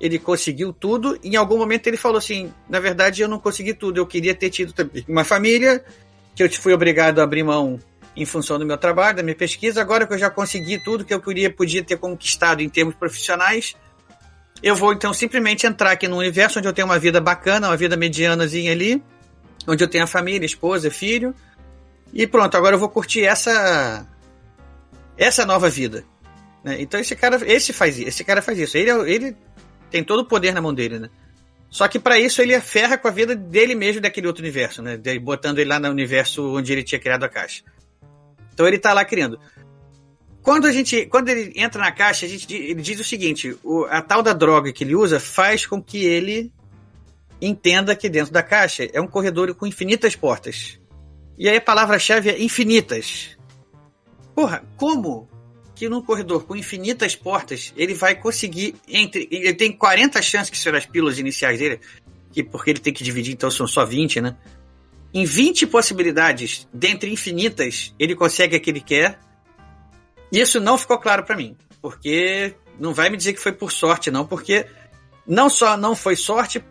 ele 0.00 0.18
conseguiu 0.18 0.72
tudo. 0.72 1.18
Em 1.22 1.36
algum 1.36 1.56
momento 1.56 1.86
ele 1.86 1.96
falou 1.96 2.18
assim: 2.18 2.52
na 2.68 2.80
verdade 2.80 3.22
eu 3.22 3.28
não 3.28 3.38
consegui 3.38 3.72
tudo, 3.72 3.98
eu 3.98 4.06
queria 4.06 4.34
ter 4.34 4.50
tido 4.50 4.74
uma 5.08 5.24
família 5.24 5.84
que 6.34 6.42
eu 6.42 6.50
fui 6.52 6.72
obrigado 6.72 7.20
a 7.20 7.22
abrir 7.22 7.44
mão 7.44 7.78
em 8.16 8.24
função 8.24 8.58
do 8.58 8.66
meu 8.66 8.76
trabalho, 8.76 9.18
da 9.18 9.22
minha 9.22 9.36
pesquisa. 9.36 9.80
Agora 9.80 10.06
que 10.06 10.14
eu 10.14 10.18
já 10.18 10.28
consegui 10.28 10.78
tudo 10.78 11.04
que 11.04 11.14
eu 11.14 11.20
queria, 11.20 11.50
podia 11.50 11.82
ter 11.82 11.96
conquistado 11.96 12.60
em 12.60 12.68
termos 12.68 12.94
profissionais, 12.94 13.76
eu 14.62 14.74
vou 14.74 14.92
então 14.92 15.12
simplesmente 15.12 15.66
entrar 15.66 15.92
aqui 15.92 16.08
num 16.08 16.16
universo 16.16 16.58
onde 16.58 16.66
eu 16.66 16.72
tenho 16.72 16.88
uma 16.88 16.98
vida 16.98 17.20
bacana, 17.20 17.68
uma 17.68 17.76
vida 17.76 17.96
medianazinha 17.96 18.72
ali, 18.72 19.02
onde 19.66 19.84
eu 19.84 19.88
tenho 19.88 20.04
a 20.04 20.06
família, 20.06 20.46
esposa, 20.46 20.90
filho, 20.90 21.34
e 22.12 22.26
pronto. 22.26 22.56
Agora 22.56 22.74
eu 22.74 22.80
vou 22.80 22.88
curtir 22.88 23.24
essa 23.24 24.06
essa 25.16 25.46
nova 25.46 25.68
vida. 25.68 26.04
né? 26.62 26.80
Então 26.80 26.98
esse 27.00 27.14
cara, 27.16 27.38
esse 27.46 27.72
faz 27.72 27.98
esse 27.98 28.24
cara 28.24 28.42
faz 28.42 28.58
isso. 28.58 28.76
Ele, 28.76 28.90
é- 28.90 29.10
ele 29.10 29.36
tem 29.90 30.02
todo 30.04 30.20
o 30.20 30.24
poder 30.26 30.52
na 30.52 30.60
mão 30.60 30.74
dele, 30.74 30.98
né? 30.98 31.10
Só 31.70 31.88
que 31.88 31.98
para 31.98 32.18
isso 32.18 32.40
ele 32.40 32.58
ferra 32.60 32.96
com 32.96 33.08
a 33.08 33.10
vida 33.10 33.34
dele 33.34 33.74
mesmo 33.74 34.00
daquele 34.00 34.26
outro 34.26 34.42
universo, 34.42 34.82
né? 34.82 34.96
Botando 35.20 35.58
ele 35.58 35.68
lá 35.68 35.78
no 35.78 35.88
universo 35.90 36.56
onde 36.56 36.72
ele 36.72 36.82
tinha 36.82 37.00
criado 37.00 37.24
a 37.24 37.28
caixa. 37.28 37.62
Então 38.54 38.66
ele 38.66 38.78
tá 38.78 38.92
lá 38.92 39.04
criando. 39.04 39.38
Quando 40.42 40.66
a 40.66 40.72
gente, 40.72 41.06
quando 41.06 41.28
ele 41.28 41.52
entra 41.56 41.80
na 41.80 41.90
caixa, 41.90 42.24
a 42.24 42.28
gente, 42.28 42.54
ele 42.54 42.80
diz 42.80 43.00
o 43.00 43.04
seguinte: 43.04 43.56
o- 43.64 43.84
a 43.90 44.00
tal 44.00 44.22
da 44.22 44.32
droga 44.32 44.72
que 44.72 44.84
ele 44.84 44.94
usa 44.94 45.18
faz 45.18 45.66
com 45.66 45.82
que 45.82 46.04
ele 46.04 46.52
entenda 47.40 47.94
que 47.96 48.08
dentro 48.08 48.32
da 48.32 48.42
caixa 48.42 48.88
é 48.92 49.00
um 49.00 49.06
corredor 49.08 49.52
com 49.54 49.66
infinitas 49.66 50.14
portas. 50.16 50.78
E 51.38 51.48
aí 51.48 51.56
a 51.56 51.60
palavra-chave 51.60 52.30
é 52.30 52.42
infinitas. 52.42 53.36
Porra, 54.34 54.64
como 54.76 55.28
que 55.74 55.88
num 55.88 56.00
corredor 56.00 56.44
com 56.44 56.56
infinitas 56.56 57.14
portas 57.14 57.72
ele 57.76 57.94
vai 57.94 58.14
conseguir 58.14 58.74
entre. 58.88 59.28
Ele 59.30 59.54
tem 59.54 59.70
40 59.70 60.20
chances 60.22 60.50
que 60.50 60.58
serão 60.58 60.78
as 60.78 60.86
pílulas 60.86 61.18
iniciais 61.18 61.58
dele, 61.58 61.80
que 62.32 62.42
porque 62.42 62.70
ele 62.70 62.80
tem 62.80 62.92
que 62.92 63.04
dividir, 63.04 63.34
então 63.34 63.50
são 63.50 63.66
só 63.66 63.84
20, 63.84 64.22
né? 64.22 64.36
Em 65.12 65.24
20 65.24 65.66
possibilidades, 65.66 66.66
dentre 66.72 67.10
infinitas, 67.12 67.94
ele 67.98 68.14
consegue 68.14 68.56
a 68.56 68.60
que 68.60 68.70
ele 68.70 68.80
quer. 68.80 69.18
Isso 70.32 70.60
não 70.60 70.76
ficou 70.76 70.98
claro 70.98 71.24
para 71.24 71.36
mim, 71.36 71.56
porque 71.80 72.54
não 72.78 72.92
vai 72.92 73.10
me 73.10 73.16
dizer 73.16 73.34
que 73.34 73.40
foi 73.40 73.52
por 73.52 73.70
sorte, 73.70 74.10
não, 74.10 74.26
porque 74.26 74.66
não 75.26 75.48
só 75.48 75.76
não 75.76 75.94
foi 75.94 76.16
sorte, 76.16 76.62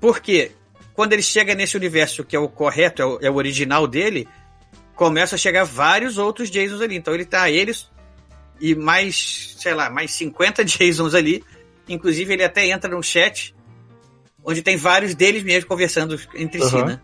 porque 0.00 0.52
quando 0.94 1.12
ele 1.12 1.22
chega 1.22 1.54
nesse 1.54 1.76
universo 1.76 2.24
que 2.24 2.36
é 2.36 2.38
o 2.38 2.48
correto, 2.48 3.02
é 3.02 3.06
o, 3.06 3.18
é 3.22 3.30
o 3.30 3.34
original 3.34 3.86
dele, 3.86 4.28
começa 4.94 5.34
a 5.34 5.38
chegar 5.38 5.64
vários 5.64 6.18
outros 6.18 6.48
Jasons 6.50 6.80
ali. 6.80 6.96
Então 6.96 7.14
ele 7.14 7.24
tá 7.24 7.50
eles 7.50 7.90
e 8.60 8.74
mais, 8.74 9.54
sei 9.58 9.74
lá, 9.74 9.88
mais 9.90 10.12
50 10.12 10.64
Jasons 10.68 11.14
ali. 11.14 11.42
Inclusive 11.88 12.32
ele 12.32 12.44
até 12.44 12.66
entra 12.68 12.90
num 12.90 13.02
chat 13.02 13.54
onde 14.44 14.62
tem 14.62 14.76
vários 14.76 15.14
deles 15.14 15.42
mesmo 15.42 15.68
conversando 15.68 16.18
entre 16.34 16.60
si, 16.62 16.74
Uhum. 16.76 16.84
né? 16.86 17.00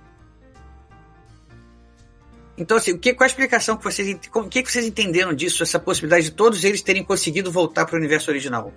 Então, 2.56 2.76
assim, 2.76 2.92
o 2.92 2.98
que, 2.98 3.14
qual 3.14 3.24
a 3.24 3.28
explicação 3.28 3.76
que 3.76 3.84
vocês, 3.84 4.18
como- 4.30 4.46
o 4.46 4.48
que, 4.48 4.62
que 4.64 4.70
vocês 4.72 4.84
entenderam 4.84 5.32
disso, 5.32 5.62
essa 5.62 5.78
possibilidade 5.78 6.24
de 6.24 6.30
todos 6.32 6.64
eles 6.64 6.82
terem 6.82 7.04
conseguido 7.04 7.52
voltar 7.52 7.86
para 7.86 7.94
o 7.94 7.98
universo 7.98 8.30
original? 8.30 8.72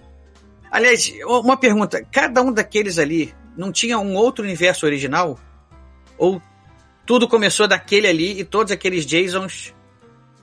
Aliás, 0.69 1.11
uma 1.25 1.57
pergunta: 1.57 2.05
cada 2.11 2.41
um 2.43 2.51
daqueles 2.53 2.99
ali 2.99 3.33
não 3.55 3.71
tinha 3.71 3.99
um 3.99 4.15
outro 4.15 4.43
universo 4.43 4.85
original? 4.85 5.39
Ou 6.17 6.41
tudo 7.05 7.27
começou 7.27 7.67
daquele 7.67 8.07
ali 8.07 8.39
e 8.39 8.43
todos 8.43 8.71
aqueles 8.71 9.05
Jasons 9.05 9.73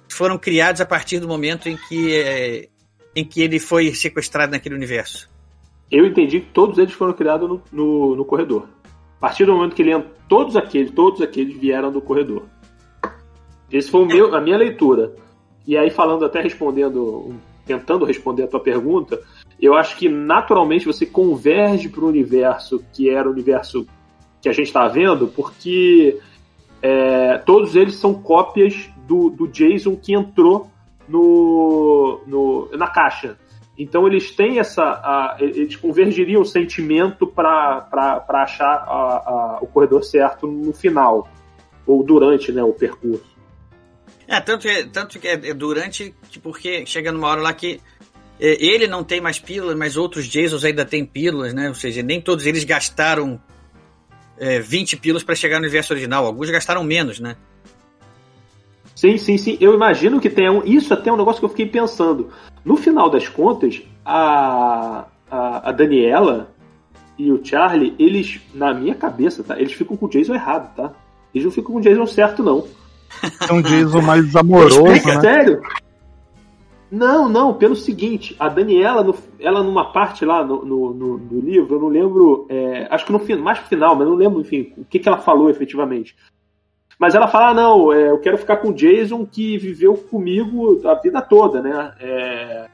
foram 0.08 0.38
criados 0.38 0.80
a 0.80 0.86
partir 0.86 1.20
do 1.20 1.28
momento 1.28 1.68
em 1.68 1.76
que, 1.76 2.16
é, 2.16 2.68
em 3.14 3.24
que 3.24 3.42
ele 3.42 3.58
foi 3.58 3.94
sequestrado 3.94 4.52
naquele 4.52 4.74
universo? 4.74 5.30
Eu 5.90 6.04
entendi 6.06 6.40
que 6.40 6.50
todos 6.52 6.78
eles 6.78 6.92
foram 6.92 7.12
criados 7.12 7.48
no, 7.48 7.62
no, 7.72 8.16
no 8.16 8.24
corredor. 8.24 8.68
A 9.16 9.20
partir 9.20 9.46
do 9.46 9.52
momento 9.52 9.74
que 9.74 9.82
ele 9.82 10.04
todos 10.28 10.56
aqueles, 10.56 10.90
todos 10.90 11.20
aqueles 11.22 11.58
vieram 11.58 11.90
do 11.90 12.00
corredor. 12.00 12.44
Esse 13.70 13.90
foi 13.90 14.06
meu, 14.06 14.34
a 14.34 14.40
minha 14.40 14.56
leitura. 14.56 15.14
E 15.66 15.76
aí, 15.76 15.90
falando 15.90 16.24
até 16.24 16.40
respondendo, 16.40 17.34
tentando 17.66 18.04
responder 18.04 18.44
a 18.44 18.46
tua 18.46 18.60
pergunta, 18.60 19.20
eu 19.60 19.74
acho 19.74 19.96
que 19.96 20.08
naturalmente 20.08 20.86
você 20.86 21.04
converge 21.04 21.88
para 21.88 22.04
o 22.04 22.08
universo 22.08 22.84
que 22.92 23.10
era 23.10 23.28
o 23.28 23.32
universo 23.32 23.86
que 24.40 24.48
a 24.48 24.52
gente 24.52 24.66
está 24.68 24.86
vendo, 24.86 25.28
porque 25.28 26.18
é, 26.80 27.38
todos 27.38 27.74
eles 27.74 27.94
são 27.94 28.14
cópias 28.14 28.88
do, 29.06 29.30
do 29.30 29.48
Jason 29.48 29.96
que 29.96 30.14
entrou 30.14 30.70
no, 31.08 32.20
no, 32.26 32.68
na 32.76 32.86
caixa. 32.88 33.36
Então 33.76 34.06
eles 34.06 34.32
têm 34.32 34.58
essa. 34.58 34.82
a- 34.82 35.36
eles 35.38 35.76
convergiriam 35.76 36.42
o 36.42 36.44
sentimento 36.44 37.26
para 37.26 37.88
achar 38.28 38.66
a- 38.66 39.22
a- 39.24 39.58
o 39.62 39.66
corredor 39.66 40.02
certo 40.02 40.46
no 40.46 40.72
final. 40.72 41.28
Ou 41.86 42.02
durante 42.02 42.52
né, 42.52 42.62
o 42.62 42.72
percurso. 42.72 43.38
É, 44.26 44.40
tanto, 44.40 44.68
é, 44.68 44.84
tanto 44.84 45.18
que 45.18 45.26
é 45.26 45.36
durante, 45.54 46.14
que 46.30 46.38
porque 46.38 46.84
chega 46.84 47.10
numa 47.10 47.28
hora 47.28 47.40
lá 47.40 47.52
que 47.54 47.80
ele 48.40 48.86
não 48.86 49.02
tem 49.02 49.20
mais 49.20 49.38
pílulas, 49.38 49.76
mas 49.76 49.96
outros 49.96 50.26
Jasons 50.26 50.64
ainda 50.64 50.84
têm 50.84 51.04
pílulas, 51.04 51.52
né? 51.52 51.68
Ou 51.68 51.74
seja, 51.74 52.02
nem 52.02 52.20
todos 52.20 52.46
eles 52.46 52.64
gastaram 52.64 53.40
é, 54.38 54.60
20 54.60 54.96
pílulas 54.96 55.22
para 55.22 55.34
chegar 55.34 55.56
no 55.56 55.64
universo 55.64 55.92
original. 55.92 56.24
Alguns 56.24 56.50
gastaram 56.50 56.84
menos, 56.84 57.18
né? 57.18 57.36
Sim, 58.94 59.16
sim, 59.16 59.36
sim. 59.38 59.56
Eu 59.60 59.74
imagino 59.74 60.20
que 60.20 60.28
tenha 60.28 60.50
um. 60.50 60.64
Isso 60.64 60.92
até 60.92 61.10
é 61.10 61.12
um 61.12 61.16
negócio 61.16 61.40
que 61.40 61.44
eu 61.44 61.50
fiquei 61.50 61.66
pensando. 61.66 62.30
No 62.64 62.76
final 62.76 63.08
das 63.08 63.28
contas, 63.28 63.80
a, 64.04 65.06
a, 65.30 65.68
a 65.68 65.72
Daniela 65.72 66.50
e 67.16 67.30
o 67.32 67.40
Charlie, 67.44 67.94
eles, 67.98 68.40
na 68.54 68.74
minha 68.74 68.94
cabeça, 68.94 69.42
tá? 69.42 69.58
Eles 69.58 69.72
ficam 69.72 69.96
com 69.96 70.06
o 70.06 70.08
Jason 70.08 70.34
errado, 70.34 70.74
tá? 70.74 70.92
Eles 71.34 71.44
não 71.44 71.52
ficam 71.52 71.72
com 71.72 71.78
o 71.78 71.82
Jason 71.82 72.06
certo, 72.06 72.42
não. 72.42 72.66
É 73.48 73.52
um 73.52 73.62
Jason 73.62 74.00
mais 74.02 74.34
amoroso, 74.34 74.82
né? 75.04 75.20
Sério? 75.20 75.60
Não, 76.90 77.28
não, 77.28 77.52
pelo 77.52 77.76
seguinte, 77.76 78.34
a 78.38 78.48
Daniela, 78.48 79.04
no, 79.04 79.14
ela 79.38 79.62
numa 79.62 79.92
parte 79.92 80.24
lá 80.24 80.42
no, 80.42 80.64
no, 80.64 80.94
no, 80.94 81.18
no 81.18 81.40
livro, 81.40 81.76
eu 81.76 81.80
não 81.80 81.88
lembro, 81.88 82.46
é, 82.48 82.88
acho 82.90 83.04
que 83.04 83.12
no 83.12 83.42
mais 83.42 83.58
pro 83.58 83.68
final, 83.68 83.94
mas 83.94 84.08
não 84.08 84.14
lembro, 84.14 84.40
enfim, 84.40 84.72
o 84.76 84.84
que, 84.84 84.98
que 84.98 85.06
ela 85.06 85.18
falou 85.18 85.50
efetivamente. 85.50 86.16
Mas 86.98 87.14
ela 87.14 87.28
fala, 87.28 87.50
ah, 87.50 87.54
não, 87.54 87.92
é, 87.92 88.10
eu 88.10 88.18
quero 88.18 88.38
ficar 88.38 88.56
com 88.56 88.70
o 88.70 88.74
Jason 88.74 89.24
que 89.26 89.58
viveu 89.58 89.94
comigo 89.94 90.80
a 90.88 90.94
vida 90.94 91.20
toda, 91.20 91.62
né? 91.62 91.94
É, 92.00 92.66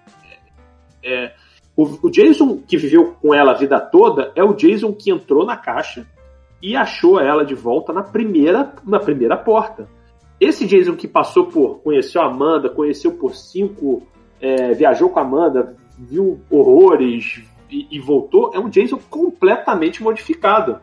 é, 1.02 1.34
o, 1.76 2.06
o, 2.06 2.10
Jason 2.10 2.62
que 2.66 2.76
viveu 2.78 3.16
com 3.20 3.34
ela 3.34 3.52
a 3.52 3.56
vida 3.56 3.78
toda 3.78 4.32
é 4.34 4.42
o 4.42 4.54
Jason 4.54 4.92
que 4.92 5.10
entrou 5.10 5.44
na 5.44 5.56
caixa 5.56 6.06
e 6.62 6.74
achou 6.74 7.20
ela 7.20 7.44
de 7.44 7.54
volta 7.54 7.92
na 7.92 8.02
primeira, 8.02 8.72
na 8.86 8.98
primeira 8.98 9.36
porta. 9.36 9.86
Esse 10.44 10.66
Jason 10.66 10.94
que 10.94 11.08
passou 11.08 11.46
por, 11.46 11.78
conheceu 11.78 12.20
a 12.20 12.26
Amanda, 12.26 12.68
conheceu 12.68 13.12
por 13.12 13.34
cinco, 13.34 14.02
é, 14.40 14.74
viajou 14.74 15.08
com 15.08 15.18
a 15.18 15.22
Amanda, 15.22 15.74
viu 15.98 16.38
horrores 16.50 17.42
e, 17.70 17.86
e 17.90 17.98
voltou, 17.98 18.50
é 18.54 18.58
um 18.58 18.68
Jason 18.68 18.98
completamente 19.08 20.02
modificado. 20.02 20.78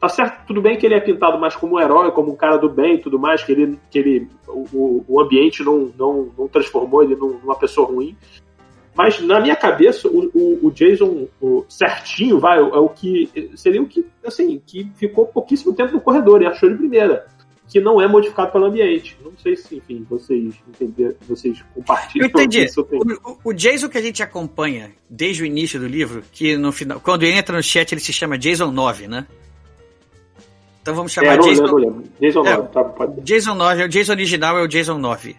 Tá 0.00 0.08
certo, 0.08 0.46
tudo 0.46 0.62
bem 0.62 0.78
que 0.78 0.86
ele 0.86 0.94
é 0.94 1.00
pintado 1.00 1.38
mais 1.38 1.54
como 1.54 1.76
um 1.76 1.80
herói, 1.80 2.10
como 2.12 2.32
um 2.32 2.36
cara 2.36 2.56
do 2.56 2.70
bem 2.70 2.94
e 2.94 2.98
tudo 2.98 3.18
mais, 3.18 3.44
que 3.44 3.52
ele, 3.52 3.78
que 3.90 3.98
ele 3.98 4.28
o, 4.48 5.04
o 5.06 5.20
ambiente 5.20 5.62
não, 5.62 5.92
não, 5.98 6.30
não 6.36 6.48
transformou 6.48 7.02
ele 7.02 7.16
numa 7.16 7.54
pessoa 7.54 7.86
ruim. 7.86 8.16
Mas 8.94 9.20
na 9.20 9.40
minha 9.40 9.54
cabeça, 9.54 10.08
o, 10.08 10.30
o, 10.34 10.66
o 10.66 10.70
Jason 10.70 11.26
o 11.38 11.66
certinho, 11.68 12.40
vai, 12.40 12.58
é 12.58 12.62
o 12.62 12.88
que. 12.88 13.30
Seria 13.54 13.82
o 13.82 13.86
que, 13.86 14.06
assim, 14.24 14.58
que 14.66 14.90
ficou 14.94 15.26
pouquíssimo 15.26 15.74
tempo 15.74 15.92
no 15.92 16.00
corredor 16.00 16.40
e 16.40 16.46
achou 16.46 16.70
de 16.70 16.76
primeira. 16.76 17.26
Que 17.68 17.80
não 17.80 18.00
é 18.00 18.06
modificado 18.06 18.52
pelo 18.52 18.66
ambiente. 18.66 19.16
Não 19.22 19.32
sei 19.36 19.56
se, 19.56 19.76
enfim, 19.76 20.06
vocês 20.08 20.54
entenderam, 20.68 21.14
vocês 21.28 21.62
compartilham. 21.74 22.26
Eu 22.26 22.30
entendi. 22.30 22.66
O, 23.24 23.50
o, 23.50 23.52
Jason 23.52 23.88
que 23.88 23.98
a 23.98 24.02
gente 24.02 24.22
acompanha 24.22 24.92
desde 25.10 25.42
o 25.42 25.46
início 25.46 25.80
do 25.80 25.86
livro, 25.86 26.22
que 26.30 26.56
no 26.56 26.70
final. 26.70 27.00
Quando 27.00 27.24
entra 27.24 27.56
no 27.56 27.62
chat, 27.62 27.90
ele 27.92 28.00
se 28.00 28.12
chama 28.12 28.38
Jason 28.38 28.70
9, 28.70 29.08
né? 29.08 29.26
Então 30.80 30.94
vamos 30.94 31.10
chamar 31.10 31.34
é, 31.34 31.38
Jason. 31.38 31.62
Lembro, 31.64 31.76
lembro. 31.78 32.04
Jason 32.20 32.42
9, 32.44 32.50
é, 32.50 32.62
tá, 32.66 32.84
pode... 32.84 33.20
Jason 33.22 33.54
9, 33.54 33.84
o 33.84 33.88
Jason 33.88 34.12
original 34.12 34.58
é 34.58 34.62
o 34.62 34.68
Jason 34.68 34.98
9. 34.98 35.36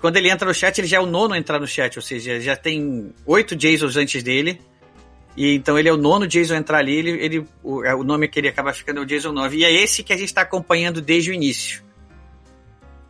Quando 0.00 0.16
ele 0.16 0.30
entra 0.30 0.46
no 0.46 0.54
chat, 0.54 0.78
ele 0.78 0.86
já 0.86 0.98
é 0.98 1.00
o 1.00 1.06
nono 1.06 1.34
a 1.34 1.38
entrar 1.38 1.58
no 1.58 1.66
chat, 1.66 1.96
ou 1.96 2.02
seja, 2.02 2.40
já 2.40 2.56
tem 2.56 3.14
oito 3.26 3.58
Jasons 3.58 3.96
antes 3.96 4.22
dele. 4.22 4.60
E 5.40 5.54
então 5.54 5.78
ele 5.78 5.88
é 5.88 5.92
o 5.92 5.96
nono 5.96 6.26
Jason 6.26 6.52
a 6.52 6.58
entrar 6.58 6.80
ali, 6.80 6.94
ele, 6.94 7.10
ele, 7.12 7.46
o, 7.62 7.82
é, 7.82 7.94
o 7.94 8.04
nome 8.04 8.28
que 8.28 8.38
ele 8.38 8.48
acaba 8.48 8.74
ficando 8.74 9.00
é 9.00 9.02
o 9.02 9.06
Jason 9.06 9.32
9. 9.32 9.56
E 9.56 9.64
é 9.64 9.72
esse 9.72 10.02
que 10.02 10.12
a 10.12 10.16
gente 10.16 10.28
está 10.28 10.42
acompanhando 10.42 11.00
desde 11.00 11.30
o 11.30 11.32
início. 11.32 11.82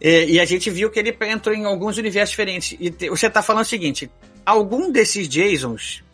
E, 0.00 0.34
e, 0.34 0.40
a 0.40 0.44
gente 0.44 0.70
viu 0.70 0.88
que 0.90 1.00
ele 1.00 1.12
entrou 1.22 1.52
em 1.52 1.64
alguns 1.64 1.98
universos 1.98 2.30
diferentes. 2.30 2.76
E 2.78 2.88
te, 2.88 3.10
você 3.10 3.26
está 3.26 3.42
falando 3.42 3.64
o 3.64 3.68
seguinte: 3.68 4.08
algum 4.46 4.92
desses 4.92 5.26
Jasons 5.26 6.04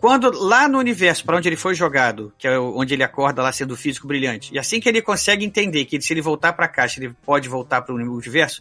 quando 0.00 0.28
lá 0.32 0.68
no 0.68 0.78
universo 0.78 1.24
para 1.24 1.36
onde 1.36 1.48
ele 1.48 1.56
foi 1.56 1.76
jogado, 1.76 2.32
que 2.36 2.48
é 2.48 2.58
onde 2.58 2.92
ele 2.92 3.04
acorda 3.04 3.40
lá 3.40 3.52
sendo 3.52 3.76
físico 3.76 4.08
brilhante, 4.08 4.52
e 4.52 4.58
assim 4.58 4.80
que 4.80 4.88
ele 4.88 5.00
consegue 5.00 5.46
entender 5.46 5.84
que 5.84 5.98
se 6.02 6.12
ele 6.12 6.20
voltar 6.20 6.52
para 6.52 6.66
a 6.66 6.68
caixa, 6.68 7.00
ele 7.00 7.14
pode 7.24 7.48
voltar 7.48 7.80
para 7.80 7.94
o 7.94 7.96
universo, 7.96 8.60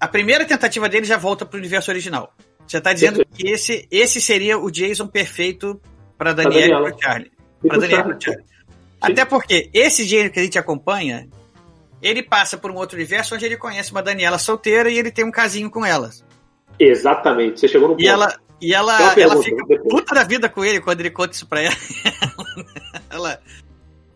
a 0.00 0.08
primeira 0.08 0.44
tentativa 0.44 0.88
dele 0.88 1.06
já 1.06 1.16
volta 1.16 1.46
para 1.46 1.56
o 1.56 1.60
universo 1.60 1.90
original. 1.92 2.34
Você 2.70 2.78
está 2.78 2.92
dizendo 2.92 3.26
que 3.26 3.48
esse, 3.48 3.88
esse 3.90 4.20
seria 4.20 4.56
o 4.56 4.70
Jason 4.70 5.08
perfeito 5.08 5.80
para 6.16 6.32
Daniel 6.32 6.86
e 6.86 6.92
para 6.92 6.98
Charlie. 7.02 7.32
Para 7.66 7.84
e 7.84 7.90
Charlie. 8.22 8.44
Até 9.00 9.24
porque 9.24 9.68
esse 9.74 10.06
Jason 10.06 10.30
que 10.30 10.38
a 10.38 10.42
gente 10.44 10.56
acompanha, 10.56 11.28
ele 12.00 12.22
passa 12.22 12.56
por 12.56 12.70
um 12.70 12.76
outro 12.76 12.96
universo 12.96 13.34
onde 13.34 13.44
ele 13.44 13.56
conhece 13.56 13.90
uma 13.90 14.00
Daniela 14.00 14.38
solteira 14.38 14.88
e 14.88 14.96
ele 14.96 15.10
tem 15.10 15.24
um 15.24 15.32
casinho 15.32 15.68
com 15.68 15.84
ela. 15.84 16.10
Exatamente, 16.78 17.58
você 17.58 17.66
chegou 17.66 17.88
no 17.88 17.94
ponto. 17.94 18.04
E 18.04 18.06
ela, 18.06 18.38
e 18.60 18.72
ela, 18.72 19.18
ela 19.18 19.42
fica 19.42 19.64
puta 19.88 20.14
da 20.14 20.22
vida 20.22 20.48
com 20.48 20.64
ele 20.64 20.80
quando 20.80 21.00
ele 21.00 21.10
conta 21.10 21.34
isso 21.34 21.48
pra 21.48 21.62
ela. 21.62 21.76
ela, 23.10 23.40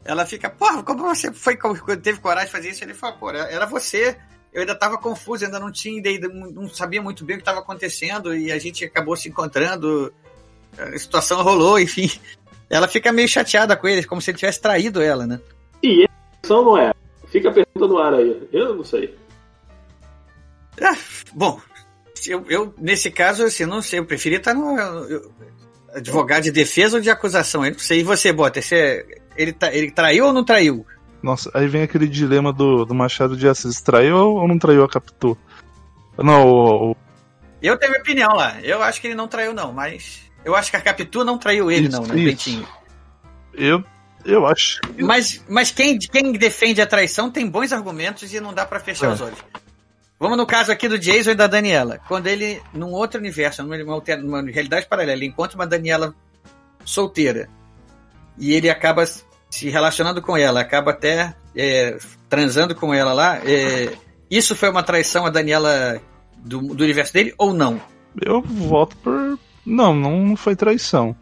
ela 0.05 0.27
fica, 0.27 0.49
porra, 0.49 0.81
como 0.85 1.03
você 1.03 1.33
foi, 1.33 1.59
teve 2.01 2.21
coragem 2.21 2.47
de 2.47 2.53
fazer 2.53 2.71
isso? 2.71 2.85
Ele 2.85 2.95
fala, 2.95 3.15
pô, 3.15 3.31
era 3.31 3.67
você. 3.67 4.17
Eu 4.55 4.61
ainda 4.61 4.75
tava 4.75 4.97
confuso, 4.97 5.45
ainda 5.45 5.59
não 5.59 5.73
tinha 5.73 5.99
ideia, 5.99 6.21
não 6.29 6.69
sabia 6.69 7.03
muito 7.03 7.25
bem 7.25 7.35
o 7.35 7.39
que 7.39 7.43
estava 7.43 7.59
acontecendo 7.59 8.35
e 8.35 8.53
a 8.53 8.59
gente 8.59 8.85
acabou 8.85 9.17
se 9.17 9.29
encontrando. 9.29 10.15
A 10.79 10.97
situação 10.97 11.43
rolou, 11.43 11.79
enfim. 11.79 12.09
Ela 12.71 12.87
fica 12.87 13.13
meio 13.13 13.29
chateada 13.29 13.77
com 13.77 13.89
ele, 13.89 14.05
como 14.05 14.23
se 14.23 14.31
ele 14.31 14.39
tivesse 14.39 14.61
traído 14.61 15.03
ela, 15.03 15.27
né? 15.27 15.41
E 15.83 16.05
a 16.05 16.49
não 16.49 16.79
é. 16.79 16.93
Fica 17.27 17.51
a 17.51 17.53
pergunta 17.53 17.89
no 17.89 17.99
ar 17.99 18.15
aí. 18.15 18.49
Eu 18.53 18.77
não 18.77 18.85
sei. 18.85 19.13
Ah, 20.81 20.97
bom, 21.33 21.61
eu, 22.27 22.45
eu, 22.49 22.75
nesse 22.79 23.11
caso, 23.11 23.45
assim, 23.45 23.67
não 23.67 23.83
sei, 23.83 23.99
eu 23.99 24.07
preferia 24.07 24.39
estar 24.39 24.55
no 24.55 24.79
eu, 24.79 25.33
advogado 25.95 26.45
de 26.45 26.53
defesa 26.53 26.97
ou 26.97 27.03
de 27.03 27.11
acusação. 27.11 27.65
Eu 27.65 27.73
não 27.73 27.79
sei. 27.79 28.01
E 28.01 28.05
você, 28.05 28.33
Bota, 28.33 28.63
você, 28.63 29.21
ele, 29.37 29.53
tá, 29.53 29.75
ele 29.75 29.91
traiu 29.91 30.27
ou 30.27 30.33
não 30.33 30.45
traiu? 30.45 30.87
Nossa, 31.25 31.51
aí 31.55 31.67
vem 31.67 31.83
aquele 31.83 32.07
dilema 32.07 32.53
do, 32.53 32.85
do 32.85 32.95
Machado 32.95 33.35
de 33.35 33.49
Assis: 33.49 33.81
traiu 33.81 34.35
ou 34.35 34.47
não 34.47 34.59
traiu 34.59 34.85
a 34.85 34.89
Capitu? 34.89 35.39
Não, 36.19 36.47
o, 36.47 36.91
o... 36.91 36.97
Eu 37.63 37.79
tenho 37.79 37.93
minha 37.93 38.03
opinião 38.03 38.31
lá. 38.35 38.61
Eu 38.61 38.83
acho 38.83 39.01
que 39.01 39.07
ele 39.07 39.15
não 39.15 39.27
traiu, 39.27 39.55
não, 39.55 39.73
mas. 39.73 40.21
Eu 40.45 40.55
acho 40.55 40.71
que 40.71 40.77
a 40.77 40.83
Capitu 40.83 41.25
não 41.25 41.39
traiu 41.39 41.71
ele, 41.71 41.89
isso, 41.89 41.99
não, 41.99 42.07
né, 42.07 42.15
Bentinho? 42.15 42.69
Eu, 43.55 43.83
eu 44.23 44.45
acho. 44.45 44.83
Mas, 44.99 45.43
mas 45.49 45.71
quem, 45.71 45.99
quem 45.99 46.31
defende 46.33 46.83
a 46.83 46.87
traição 46.87 47.31
tem 47.31 47.49
bons 47.49 47.73
argumentos 47.73 48.31
e 48.35 48.39
não 48.39 48.53
dá 48.53 48.67
para 48.67 48.79
fechar 48.79 49.07
é. 49.07 49.15
os 49.15 49.23
olhos. 49.23 49.39
Vamos 50.21 50.37
no 50.37 50.47
caso 50.47 50.71
aqui 50.71 50.87
do 50.89 50.99
Jason 50.99 51.31
e 51.31 51.35
da 51.35 51.47
Daniela. 51.47 52.01
Quando 52.07 52.27
ele, 52.27 52.61
num 52.71 52.93
outro 52.93 53.19
universo, 53.19 53.63
numa, 53.63 53.79
numa 53.79 54.43
realidade 54.43 54.87
paralela, 54.87 55.17
ele 55.17 55.25
encontra 55.25 55.57
uma 55.57 55.67
Daniela 55.67 56.15
solteira 56.85 57.49
e 58.39 58.53
ele 58.53 58.69
acaba 58.69 59.03
se 59.55 59.71
relacionando 59.71 60.21
com 60.21 60.37
ela, 60.37 60.61
acaba 60.61 60.91
até 60.91 61.33
é, 61.55 61.97
transando 62.29 62.75
com 62.75 62.93
ela 62.93 63.13
lá. 63.13 63.39
É, 63.39 63.97
isso 64.29 64.57
foi 64.57 64.69
uma 64.69 64.83
traição 64.83 65.25
a 65.25 65.31
Daniela 65.31 66.03
do, 66.37 66.75
do 66.75 66.83
universo 66.83 67.13
dele 67.13 67.33
ou 67.39 67.55
não? 67.55 67.81
Eu 68.21 68.43
voto 68.43 68.97
por. 68.97 69.39
Não, 69.65 69.95
não 69.95 70.35
foi 70.35 70.57
traição. 70.57 71.15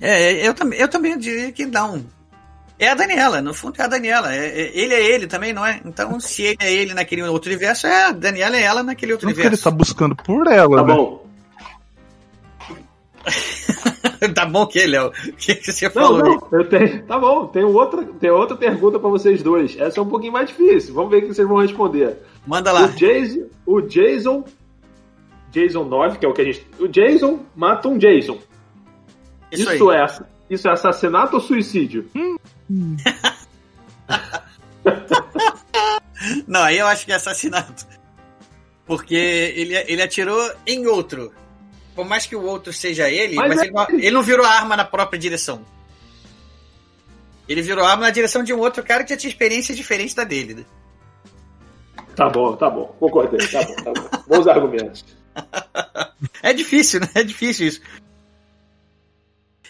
É, 0.00 0.46
eu, 0.46 0.54
também, 0.54 0.78
eu 0.78 0.86
também 0.86 1.18
diria 1.18 1.50
que 1.50 1.66
não. 1.66 2.06
É 2.78 2.88
a 2.88 2.94
Daniela, 2.94 3.42
no 3.42 3.52
fundo 3.52 3.74
é 3.80 3.82
a 3.82 3.88
Daniela. 3.88 4.32
É, 4.32 4.46
é, 4.46 4.78
ele 4.78 4.94
é 4.94 5.04
ele 5.04 5.26
também, 5.26 5.52
não 5.52 5.66
é? 5.66 5.80
Então, 5.84 6.20
se 6.20 6.44
ele 6.44 6.58
é 6.60 6.72
ele 6.72 6.94
naquele 6.94 7.22
outro 7.22 7.50
universo, 7.50 7.88
é 7.88 8.04
a 8.04 8.12
Daniela 8.12 8.56
é 8.56 8.62
ela 8.62 8.84
naquele 8.84 9.14
outro 9.14 9.26
não 9.26 9.34
universo. 9.34 9.56
ele 9.56 9.62
tá 9.64 9.70
buscando 9.72 10.14
por 10.14 10.46
ela, 10.46 10.76
tá 10.76 10.84
né? 10.84 10.94
Bom. 10.94 11.27
tá 14.34 14.46
bom 14.46 14.66
que, 14.66 14.86
Léo? 14.86 15.08
O 15.08 15.32
que, 15.32 15.54
que 15.54 15.72
você 15.72 15.86
não, 15.86 15.92
falou? 15.92 16.22
Não, 16.22 16.58
eu 16.58 16.68
tenho, 16.68 17.02
tá 17.04 17.18
bom, 17.18 17.46
tem 17.46 17.64
outra, 17.64 18.04
tem 18.04 18.30
outra 18.30 18.56
pergunta 18.56 18.98
para 18.98 19.08
vocês 19.08 19.42
dois. 19.42 19.78
Essa 19.78 20.00
é 20.00 20.02
um 20.02 20.08
pouquinho 20.08 20.32
mais 20.32 20.48
difícil. 20.48 20.94
Vamos 20.94 21.10
ver 21.10 21.18
o 21.18 21.20
que 21.22 21.34
vocês 21.34 21.46
vão 21.46 21.58
responder. 21.58 22.16
Manda 22.46 22.72
lá. 22.72 22.86
O 22.86 22.88
Jason, 22.88 23.46
o 23.66 23.80
Jason, 23.80 24.44
Jason 25.50 25.84
9, 25.84 26.18
que 26.18 26.26
é 26.26 26.28
o 26.28 26.32
que 26.32 26.42
a 26.42 26.44
gente. 26.44 26.66
O 26.78 26.88
Jason 26.88 27.40
mata 27.54 27.88
um 27.88 27.98
Jason. 27.98 28.38
Isso, 29.50 29.72
isso 29.72 29.92
é, 29.92 30.06
isso 30.50 30.68
é 30.68 30.72
assassinato 30.72 31.36
ou 31.36 31.40
suicídio? 31.40 32.08
Hum. 32.14 32.36
Não, 36.46 36.62
aí 36.62 36.78
eu 36.78 36.86
acho 36.86 37.06
que 37.06 37.12
é 37.12 37.14
assassinato. 37.14 37.86
Porque 38.86 39.14
ele, 39.14 39.74
ele 39.86 40.02
atirou 40.02 40.50
em 40.66 40.86
outro. 40.86 41.32
Por 41.98 42.06
mais 42.06 42.26
que 42.26 42.36
o 42.36 42.44
outro 42.44 42.72
seja 42.72 43.10
ele, 43.10 43.34
mas, 43.34 43.48
mas 43.48 43.58
é... 43.58 43.64
ele, 43.64 43.72
não, 43.72 43.86
ele 43.90 44.10
não 44.12 44.22
virou 44.22 44.46
arma 44.46 44.76
na 44.76 44.84
própria 44.84 45.18
direção. 45.18 45.66
Ele 47.48 47.60
virou 47.60 47.84
arma 47.84 48.02
na 48.04 48.10
direção 48.10 48.44
de 48.44 48.54
um 48.54 48.60
outro 48.60 48.84
cara 48.84 49.02
que 49.02 49.10
já 49.10 49.16
tinha 49.16 49.28
experiência 49.28 49.74
diferente 49.74 50.14
da 50.14 50.22
dele. 50.22 50.54
Né? 50.54 50.64
Tá 52.14 52.28
bom, 52.28 52.54
tá 52.54 52.70
bom. 52.70 52.94
Concordei, 53.00 53.44
tá 53.48 53.64
bom, 53.64 53.74
tá 53.74 53.92
bom. 53.92 54.22
Bons 54.28 54.46
argumentos. 54.46 55.04
É 56.40 56.52
difícil, 56.52 57.00
né? 57.00 57.08
É 57.16 57.24
difícil 57.24 57.66
isso. 57.66 57.80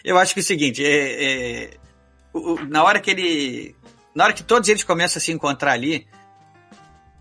Eu 0.03 0.15
acho 0.19 0.35
que 0.35 0.41
é 0.41 0.43
o 0.43 0.45
seguinte, 0.45 0.85
é, 0.85 1.23
é, 1.63 1.77
na 2.67 2.83
hora 2.83 2.99
que 2.99 3.09
ele. 3.09 3.75
Na 4.13 4.25
hora 4.25 4.33
que 4.33 4.43
todos 4.43 4.69
eles 4.69 4.83
começam 4.83 5.19
a 5.19 5.23
se 5.23 5.31
encontrar 5.31 5.71
ali, 5.71 6.07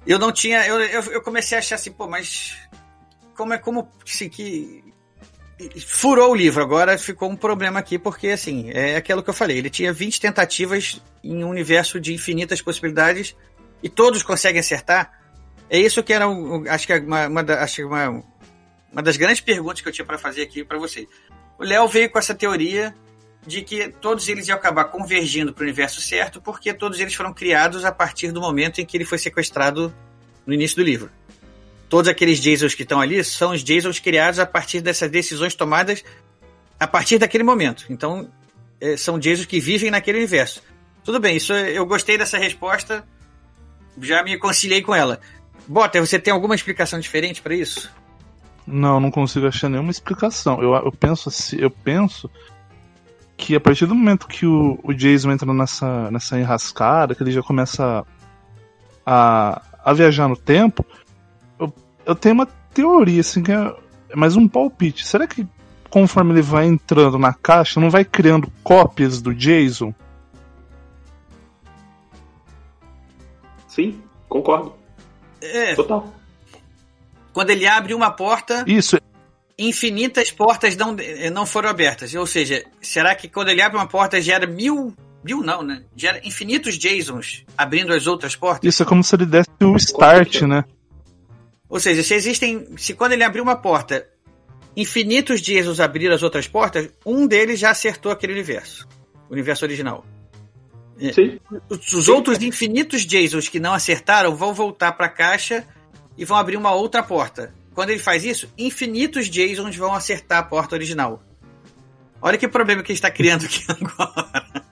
eu 0.06 0.18
não 0.18 0.30
tinha. 0.30 0.66
Eu, 0.66 0.78
eu, 0.82 1.02
eu 1.04 1.22
comecei 1.22 1.56
a 1.56 1.60
achar 1.60 1.76
assim, 1.76 1.92
pô, 1.92 2.06
mas. 2.06 2.58
Como 3.34 3.54
é 3.54 3.58
como. 3.58 3.88
Assim, 4.06 4.28
que. 4.28 4.84
Furou 5.86 6.32
o 6.32 6.34
livro. 6.34 6.62
Agora 6.62 6.96
ficou 6.98 7.30
um 7.30 7.36
problema 7.36 7.78
aqui, 7.78 7.98
porque, 7.98 8.28
assim, 8.28 8.70
é 8.70 8.96
aquilo 8.96 9.22
que 9.22 9.30
eu 9.30 9.34
falei. 9.34 9.58
Ele 9.58 9.70
tinha 9.70 9.92
20 9.92 10.20
tentativas 10.20 11.00
em 11.22 11.44
um 11.44 11.48
universo 11.48 12.00
de 12.00 12.14
infinitas 12.14 12.62
possibilidades 12.62 13.36
e 13.82 13.88
todos 13.88 14.22
conseguem 14.22 14.60
acertar. 14.60 15.12
É 15.70 15.78
isso 15.78 16.02
que 16.02 16.12
era, 16.12 16.26
acho 16.70 16.86
que, 16.86 16.92
é 16.92 16.98
uma, 16.98 17.26
uma, 17.26 17.40
acho 17.40 17.86
uma, 17.86 18.24
uma 18.92 19.02
das 19.02 19.16
grandes 19.16 19.40
perguntas 19.40 19.80
que 19.80 19.88
eu 19.88 19.92
tinha 19.92 20.04
para 20.04 20.18
fazer 20.18 20.42
aqui 20.42 20.64
para 20.64 20.78
você. 20.78 21.06
O 21.58 21.64
Léo 21.64 21.86
veio 21.88 22.10
com 22.10 22.18
essa 22.18 22.34
teoria 22.34 22.94
de 23.46 23.62
que 23.62 23.88
todos 23.88 24.28
eles 24.28 24.48
iam 24.48 24.56
acabar 24.56 24.84
convergindo 24.84 25.52
para 25.52 25.62
o 25.62 25.64
universo 25.64 26.00
certo, 26.00 26.40
porque 26.40 26.72
todos 26.72 27.00
eles 27.00 27.14
foram 27.14 27.32
criados 27.32 27.84
a 27.84 27.92
partir 27.92 28.30
do 28.30 28.40
momento 28.40 28.80
em 28.80 28.86
que 28.86 28.96
ele 28.96 29.04
foi 29.04 29.18
sequestrado 29.18 29.94
no 30.46 30.54
início 30.54 30.76
do 30.76 30.82
livro. 30.82 31.10
Todos 31.88 32.08
aqueles 32.08 32.38
Jasons 32.38 32.74
que 32.74 32.82
estão 32.82 33.00
ali 33.00 33.22
são 33.24 33.52
os 33.52 33.62
Jasons 33.62 33.98
criados 33.98 34.38
a 34.38 34.46
partir 34.46 34.80
dessas 34.80 35.10
decisões 35.10 35.54
tomadas 35.54 36.04
a 36.78 36.86
partir 36.86 37.18
daquele 37.18 37.42
momento. 37.42 37.86
Então, 37.90 38.28
é, 38.80 38.96
são 38.96 39.20
Jasons 39.20 39.46
que 39.46 39.58
vivem 39.58 39.90
naquele 39.90 40.18
universo. 40.18 40.62
Tudo 41.02 41.18
bem, 41.18 41.36
isso 41.36 41.52
eu 41.52 41.86
gostei 41.86 42.18
dessa 42.18 42.36
resposta, 42.36 43.04
já 44.00 44.22
me 44.22 44.36
conciliei 44.38 44.82
com 44.82 44.94
ela. 44.94 45.20
Bota, 45.66 46.00
você 46.00 46.18
tem 46.18 46.32
alguma 46.32 46.54
explicação 46.54 47.00
diferente 47.00 47.40
para 47.40 47.54
isso? 47.54 47.90
Não, 48.66 49.00
não 49.00 49.10
consigo 49.10 49.46
achar 49.46 49.70
nenhuma 49.70 49.90
explicação. 49.90 50.62
Eu, 50.62 50.74
eu 50.74 50.92
penso 50.92 51.30
assim, 51.30 51.56
eu 51.58 51.70
penso 51.70 52.30
que 53.36 53.54
a 53.54 53.60
partir 53.60 53.86
do 53.86 53.94
momento 53.94 54.26
que 54.26 54.44
o, 54.44 54.78
o 54.82 54.92
Jason 54.92 55.30
entra 55.30 55.52
nessa, 55.54 56.10
nessa 56.10 56.38
enrascada, 56.38 57.14
que 57.14 57.22
ele 57.22 57.30
já 57.30 57.42
começa 57.42 58.04
a, 59.06 59.62
a 59.82 59.92
viajar 59.94 60.28
no 60.28 60.36
tempo, 60.36 60.84
eu, 62.08 62.14
tenho 62.14 62.34
uma 62.34 62.46
teoria, 62.46 63.20
assim, 63.20 63.42
que 63.42 63.52
é, 63.52 63.74
é 64.10 64.16
mais 64.16 64.34
um 64.36 64.48
palpite. 64.48 65.06
Será 65.06 65.26
que 65.26 65.46
conforme 65.90 66.32
ele 66.32 66.42
vai 66.42 66.66
entrando 66.66 67.18
na 67.18 67.32
caixa, 67.32 67.80
não 67.80 67.90
vai 67.90 68.04
criando 68.04 68.50
cópias 68.62 69.22
do 69.22 69.34
Jason? 69.34 69.94
Sim, 73.66 74.00
concordo. 74.28 74.74
É. 75.40 75.74
Total. 75.74 76.12
Quando 77.32 77.50
ele 77.50 77.66
abre 77.66 77.94
uma 77.94 78.10
porta. 78.10 78.64
Isso, 78.66 78.98
infinitas 79.58 80.30
portas 80.30 80.76
não, 80.76 80.96
não 81.32 81.44
foram 81.44 81.68
abertas. 81.68 82.14
Ou 82.14 82.26
seja, 82.26 82.64
será 82.80 83.14
que 83.14 83.28
quando 83.28 83.48
ele 83.48 83.60
abre 83.60 83.76
uma 83.76 83.86
porta 83.86 84.20
gera 84.20 84.46
mil. 84.46 84.94
Mil 85.24 85.42
não, 85.42 85.64
né? 85.64 85.82
Gera 85.96 86.20
infinitos 86.24 86.76
Jasons 86.76 87.44
abrindo 87.56 87.92
as 87.92 88.06
outras 88.06 88.36
portas? 88.36 88.72
Isso 88.72 88.82
é 88.82 88.86
como 88.86 89.02
se 89.02 89.16
ele 89.16 89.26
desse 89.26 89.50
o 89.60 89.76
start, 89.76 90.42
né? 90.42 90.64
Ou 91.68 91.78
seja, 91.78 92.02
se 92.02 92.14
existem. 92.14 92.66
Se 92.76 92.94
quando 92.94 93.12
ele 93.12 93.24
abriu 93.24 93.42
uma 93.42 93.56
porta, 93.56 94.06
infinitos 94.76 95.40
Jasons 95.40 95.80
abriram 95.80 96.14
as 96.14 96.22
outras 96.22 96.46
portas, 96.46 96.88
um 97.04 97.26
deles 97.26 97.58
já 97.58 97.70
acertou 97.70 98.10
aquele 98.10 98.32
universo. 98.32 98.88
O 99.28 99.32
universo 99.32 99.64
original. 99.64 100.04
Sim. 101.12 101.38
Os, 101.68 101.92
os 101.92 102.08
outros 102.08 102.42
infinitos 102.42 103.02
Jasons 103.02 103.48
que 103.48 103.60
não 103.60 103.72
acertaram 103.72 104.34
vão 104.34 104.52
voltar 104.52 104.92
para 104.92 105.06
a 105.06 105.10
caixa 105.10 105.66
e 106.16 106.24
vão 106.24 106.36
abrir 106.36 106.56
uma 106.56 106.72
outra 106.72 107.02
porta. 107.02 107.54
Quando 107.74 107.90
ele 107.90 108.00
faz 108.00 108.24
isso, 108.24 108.52
infinitos 108.58 109.26
Jasons 109.26 109.76
vão 109.76 109.94
acertar 109.94 110.38
a 110.38 110.42
porta 110.42 110.74
original. 110.74 111.22
Olha 112.20 112.36
que 112.36 112.48
problema 112.48 112.82
que 112.82 112.88
gente 112.88 112.96
está 112.96 113.10
criando 113.10 113.44
aqui 113.44 113.64
agora. 113.70 114.68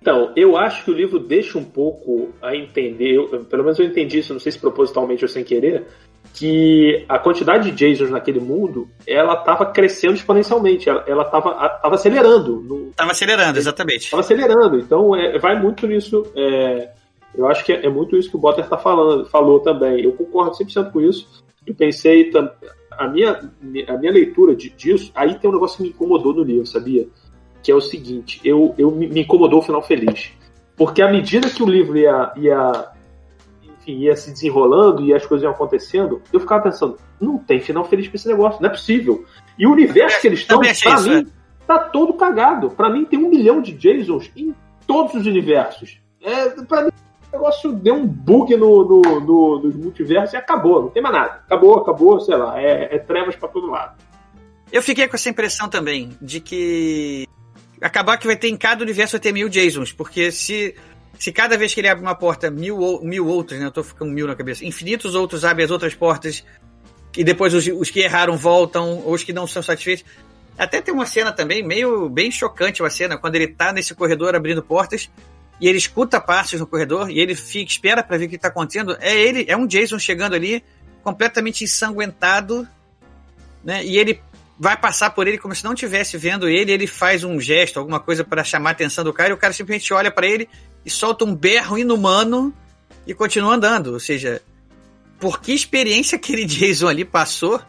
Então, 0.00 0.32
eu 0.36 0.56
acho 0.56 0.84
que 0.84 0.90
o 0.90 0.94
livro 0.94 1.18
deixa 1.18 1.58
um 1.58 1.64
pouco 1.64 2.32
a 2.40 2.54
entender, 2.54 3.16
eu, 3.16 3.44
pelo 3.44 3.64
menos 3.64 3.78
eu 3.78 3.86
entendi 3.86 4.18
isso, 4.18 4.32
não 4.32 4.40
sei 4.40 4.52
se 4.52 4.58
propositalmente 4.58 5.24
ou 5.24 5.28
sem 5.28 5.42
querer, 5.42 5.84
que 6.36 7.04
a 7.08 7.18
quantidade 7.18 7.70
de 7.70 7.90
Jasons 7.90 8.10
naquele 8.10 8.40
mundo, 8.40 8.88
ela 9.06 9.34
estava 9.34 9.66
crescendo 9.66 10.14
exponencialmente, 10.14 10.88
ela 10.88 11.22
estava 11.22 11.80
acelerando. 11.82 12.90
Estava 12.90 13.10
acelerando, 13.10 13.58
exatamente. 13.58 14.04
Estava 14.04 14.20
acelerando, 14.20 14.78
então 14.78 15.16
é, 15.16 15.38
vai 15.38 15.60
muito 15.60 15.86
nisso. 15.86 16.24
É, 16.36 16.90
eu 17.34 17.48
acho 17.48 17.64
que 17.64 17.72
é, 17.72 17.86
é, 17.86 17.88
muito 17.88 18.16
isso 18.16 18.30
que 18.30 18.36
o 18.36 18.38
Botter 18.38 18.68
tá 18.68 18.76
falando, 18.76 19.26
falou 19.26 19.60
também. 19.60 20.04
Eu 20.04 20.12
concordo 20.12 20.56
100% 20.56 20.92
com 20.92 21.00
isso 21.00 21.44
eu 21.66 21.74
pensei, 21.74 22.30
a 22.92 23.08
minha, 23.08 23.50
a 23.88 23.98
minha 23.98 24.12
leitura 24.12 24.54
de, 24.54 24.70
disso, 24.70 25.10
aí 25.14 25.34
tem 25.34 25.50
um 25.50 25.54
negócio 25.54 25.78
que 25.78 25.82
me 25.82 25.88
incomodou 25.88 26.32
no 26.32 26.44
livro, 26.44 26.64
sabia? 26.64 27.08
Que 27.62 27.72
é 27.72 27.74
o 27.74 27.80
seguinte, 27.80 28.40
eu, 28.44 28.72
eu 28.78 28.90
me 28.92 29.20
incomodou 29.20 29.58
o 29.58 29.62
final 29.62 29.82
feliz. 29.82 30.30
Porque 30.76 31.02
à 31.02 31.10
medida 31.10 31.50
que 31.50 31.62
o 31.62 31.68
livro 31.68 31.98
ia, 31.98 32.32
ia, 32.36 32.88
enfim, 33.86 34.00
ia 34.00 34.16
se 34.16 34.32
desenrolando 34.32 35.04
e 35.04 35.14
as 35.14 35.24
coisas 35.24 35.44
iam 35.44 35.52
acontecendo, 35.52 36.20
eu 36.32 36.40
ficava 36.40 36.64
pensando, 36.64 36.98
não 37.20 37.38
tem 37.38 37.60
final 37.60 37.84
feliz 37.84 38.08
pra 38.08 38.16
esse 38.16 38.28
negócio, 38.28 38.60
não 38.60 38.68
é 38.68 38.72
possível. 38.72 39.24
E 39.56 39.66
o 39.66 39.72
universo 39.72 40.20
que 40.20 40.26
eles 40.26 40.40
estão, 40.40 40.58
pra 40.58 40.70
isso, 40.70 41.08
mim, 41.08 41.20
é. 41.20 41.24
tá 41.66 41.78
todo 41.78 42.14
cagado. 42.14 42.70
Pra 42.70 42.90
mim 42.90 43.04
tem 43.04 43.18
um 43.18 43.28
milhão 43.28 43.62
de 43.62 43.76
Jasons 43.78 44.30
em 44.36 44.54
todos 44.86 45.14
os 45.14 45.26
universos. 45.26 46.00
É, 46.22 46.48
pra 46.64 46.82
mim 46.82 46.90
o 47.28 47.32
negócio 47.32 47.72
deu 47.72 47.94
um 47.94 48.06
bug 48.06 48.56
no, 48.56 48.84
no, 48.84 49.20
no, 49.20 49.60
no 49.60 49.78
multiverso 49.78 50.34
e 50.34 50.38
acabou, 50.38 50.82
não 50.82 50.88
tem 50.90 51.02
mais 51.02 51.14
nada. 51.14 51.42
Acabou, 51.46 51.78
acabou, 51.78 52.20
sei 52.20 52.36
lá, 52.36 52.60
é, 52.60 52.96
é 52.96 52.98
trevas 52.98 53.36
para 53.36 53.48
todo 53.48 53.70
lado. 53.70 53.96
Eu 54.72 54.82
fiquei 54.82 55.06
com 55.06 55.14
essa 55.14 55.30
impressão 55.30 55.68
também, 55.68 56.10
de 56.20 56.40
que 56.40 57.26
acabar 57.80 58.16
que 58.16 58.26
vai 58.26 58.36
ter 58.36 58.48
em 58.48 58.56
cada 58.56 58.82
universo 58.82 59.12
vai 59.12 59.20
ter 59.20 59.32
mil 59.32 59.50
Jasons, 59.50 59.92
porque 59.92 60.32
se, 60.32 60.74
se 61.18 61.32
cada 61.32 61.56
vez 61.56 61.72
que 61.72 61.80
ele 61.80 61.88
abre 61.88 62.02
uma 62.02 62.14
porta, 62.14 62.50
mil, 62.50 63.00
mil 63.02 63.26
outros, 63.26 63.58
né? 63.58 63.66
Eu 63.66 63.70
tô 63.70 63.82
ficando 63.82 64.12
mil 64.12 64.26
na 64.26 64.34
cabeça, 64.34 64.64
infinitos 64.64 65.14
outros 65.14 65.44
abrem 65.44 65.64
as 65.64 65.70
outras 65.70 65.94
portas, 65.94 66.44
e 67.16 67.24
depois 67.24 67.54
os, 67.54 67.66
os 67.66 67.90
que 67.90 68.00
erraram 68.00 68.36
voltam, 68.36 69.02
ou 69.04 69.14
os 69.14 69.22
que 69.22 69.32
não 69.32 69.46
são 69.46 69.62
satisfeitos. 69.62 70.04
Até 70.58 70.80
tem 70.80 70.92
uma 70.92 71.06
cena 71.06 71.32
também, 71.32 71.62
meio 71.62 72.08
bem 72.08 72.30
chocante 72.30 72.82
uma 72.82 72.90
cena, 72.90 73.16
quando 73.16 73.36
ele 73.36 73.48
tá 73.48 73.72
nesse 73.72 73.94
corredor 73.94 74.34
abrindo 74.34 74.62
portas, 74.62 75.10
e 75.60 75.68
ele 75.68 75.78
escuta 75.78 76.20
passos 76.20 76.60
no 76.60 76.66
corredor 76.66 77.10
e 77.10 77.18
ele 77.18 77.34
fica, 77.34 77.70
espera 77.70 78.02
para 78.02 78.18
ver 78.18 78.26
o 78.26 78.28
que 78.28 78.36
está 78.36 78.48
acontecendo. 78.48 78.96
É 79.00 79.16
ele, 79.16 79.46
é 79.48 79.56
um 79.56 79.66
Jason 79.66 79.98
chegando 79.98 80.34
ali, 80.34 80.62
completamente 81.02 81.64
ensanguentado, 81.64 82.68
né? 83.64 83.84
E 83.84 83.96
ele 83.96 84.20
vai 84.58 84.76
passar 84.76 85.10
por 85.10 85.26
ele 85.26 85.38
como 85.38 85.54
se 85.54 85.64
não 85.64 85.72
estivesse 85.72 86.16
vendo 86.16 86.48
ele. 86.48 86.72
Ele 86.72 86.86
faz 86.86 87.24
um 87.24 87.40
gesto, 87.40 87.78
alguma 87.78 88.00
coisa 88.00 88.24
para 88.24 88.44
chamar 88.44 88.70
a 88.70 88.72
atenção 88.72 89.04
do 89.04 89.12
cara. 89.12 89.30
E 89.30 89.32
o 89.32 89.36
cara 89.36 89.52
simplesmente 89.52 89.92
olha 89.92 90.10
para 90.10 90.26
ele 90.26 90.48
e 90.84 90.90
solta 90.90 91.24
um 91.24 91.34
berro 91.34 91.78
inumano 91.78 92.52
e 93.06 93.14
continua 93.14 93.54
andando. 93.54 93.92
Ou 93.92 94.00
seja, 94.00 94.42
por 95.20 95.40
que 95.40 95.52
experiência 95.52 96.16
aquele 96.16 96.44
Jason 96.46 96.88
ali 96.88 97.04
passou, 97.04 97.60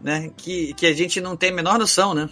né? 0.00 0.30
Que, 0.36 0.74
que 0.74 0.86
a 0.86 0.92
gente 0.92 1.20
não 1.20 1.36
tem 1.36 1.50
a 1.50 1.54
menor 1.54 1.78
noção, 1.78 2.14
né? 2.14 2.28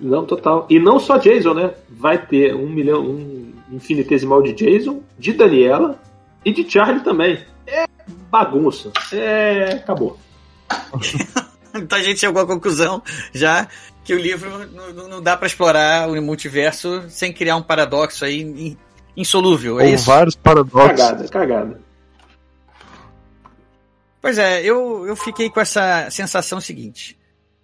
Não, 0.00 0.24
total. 0.24 0.66
E 0.68 0.80
não 0.80 0.98
só 0.98 1.16
Jason, 1.16 1.54
né? 1.54 1.74
Vai 1.88 2.26
ter 2.26 2.54
um 2.54 2.68
milhão, 2.68 3.04
um 3.04 3.52
infinitesimal 3.70 4.42
de 4.42 4.52
Jason, 4.52 5.02
de 5.18 5.32
Daniela 5.32 6.00
e 6.44 6.52
de 6.52 6.68
Charlie 6.68 7.04
também. 7.04 7.38
É 7.66 7.84
bagunça. 8.32 8.90
É. 9.12 9.74
acabou. 9.74 10.18
então 11.82 11.98
a 11.98 12.02
gente 12.02 12.20
chegou 12.20 12.42
à 12.42 12.46
conclusão 12.46 13.02
já 13.32 13.68
que 14.04 14.14
o 14.14 14.18
livro 14.18 14.66
não, 14.92 15.08
não 15.08 15.22
dá 15.22 15.36
para 15.36 15.46
explorar 15.46 16.08
o 16.08 16.20
multiverso 16.20 17.04
sem 17.08 17.32
criar 17.32 17.56
um 17.56 17.62
paradoxo 17.62 18.24
aí 18.24 18.76
insolúvel. 19.16 19.78
É 19.78 19.84
Ou 19.84 19.94
isso? 19.94 20.06
vários 20.06 20.34
paradoxos. 20.34 21.00
Cagada, 21.00 21.28
cagada. 21.28 21.80
Pois 24.20 24.38
é, 24.38 24.62
eu, 24.62 25.06
eu 25.06 25.16
fiquei 25.16 25.50
com 25.50 25.60
essa 25.60 26.08
sensação 26.10 26.60
seguinte 26.60 27.18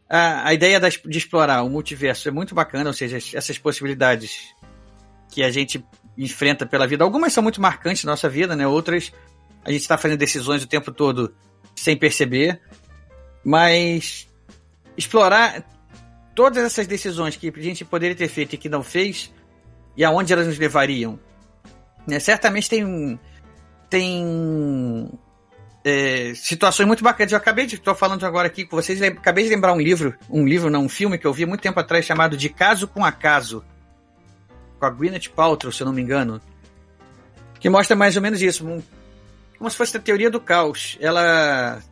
a, 0.09 0.49
a 0.49 0.55
ideia 0.55 0.81
das, 0.81 0.99
de 1.05 1.19
explorar 1.19 1.63
o 1.63 1.69
multiverso 1.69 2.29
é 2.29 2.31
muito 2.31 2.55
bacana, 2.55 2.89
ou 2.89 2.95
seja, 2.95 3.19
essas 3.37 3.59
possibilidades 3.59 4.55
que 5.31 5.43
a 5.43 5.51
gente 5.51 5.85
enfrenta 6.17 6.65
pela 6.65 6.87
vida. 6.87 7.05
Algumas 7.05 7.33
são 7.33 7.43
muito 7.43 7.61
marcantes 7.61 8.05
na 8.05 8.13
nossa 8.13 8.29
vida, 8.29 8.57
né? 8.57 8.67
Outras 8.67 9.13
a 9.65 9.71
gente 9.71 9.83
está 9.83 9.99
fazendo 9.99 10.19
decisões 10.19 10.63
o 10.63 10.67
tempo 10.67 10.91
todo 10.91 11.35
sem 11.77 11.97
perceber. 11.97 12.61
Mas 13.49 14.29
explorar 14.95 15.65
todas 16.35 16.63
essas 16.63 16.87
decisões 16.87 17.35
que 17.35 17.49
a 17.49 17.63
gente 17.63 17.83
poderia 17.83 18.15
ter 18.15 18.29
feito 18.29 18.53
e 18.55 18.59
que 18.59 18.69
não 18.69 18.83
fez 18.83 19.33
e 19.97 20.05
aonde 20.05 20.31
elas 20.35 20.47
nos 20.47 20.59
levariam. 20.59 21.19
Né? 22.07 22.21
Certamente 22.21 22.69
tem 22.69 23.19
tem 23.89 25.11
é, 25.83 26.35
situações 26.35 26.87
muito 26.87 27.03
bacanas. 27.03 27.33
Eu 27.33 27.39
acabei 27.39 27.65
de 27.65 27.77
estou 27.77 27.95
falando 27.95 28.23
agora 28.27 28.49
aqui 28.49 28.67
com 28.67 28.77
vocês, 28.77 29.01
acabei 29.01 29.45
de 29.45 29.51
lembrar 29.51 29.73
um 29.73 29.81
livro, 29.81 30.15
um 30.29 30.47
livro, 30.47 30.69
não, 30.69 30.85
um 30.85 30.89
filme 30.91 31.17
que 31.17 31.27
eu 31.27 31.33
vi 31.33 31.47
muito 31.47 31.63
tempo 31.63 31.81
atrás 31.81 32.05
chamado 32.05 32.37
De 32.37 32.51
Caso 32.51 32.87
com 32.87 33.03
Acaso, 33.03 33.65
com 34.79 34.85
a 34.85 34.91
Gwyneth 34.91 35.31
Paltrow, 35.35 35.73
se 35.73 35.81
eu 35.81 35.87
não 35.87 35.95
me 35.95 36.03
engano, 36.03 36.39
que 37.59 37.71
mostra 37.71 37.97
mais 37.97 38.15
ou 38.15 38.21
menos 38.21 38.43
isso, 38.43 38.69
um, 38.69 38.83
como 39.57 39.71
se 39.71 39.77
fosse 39.79 39.97
a 39.97 40.01
teoria 40.01 40.31
do 40.31 40.39
caos. 40.39 40.99
Ela 41.01 41.83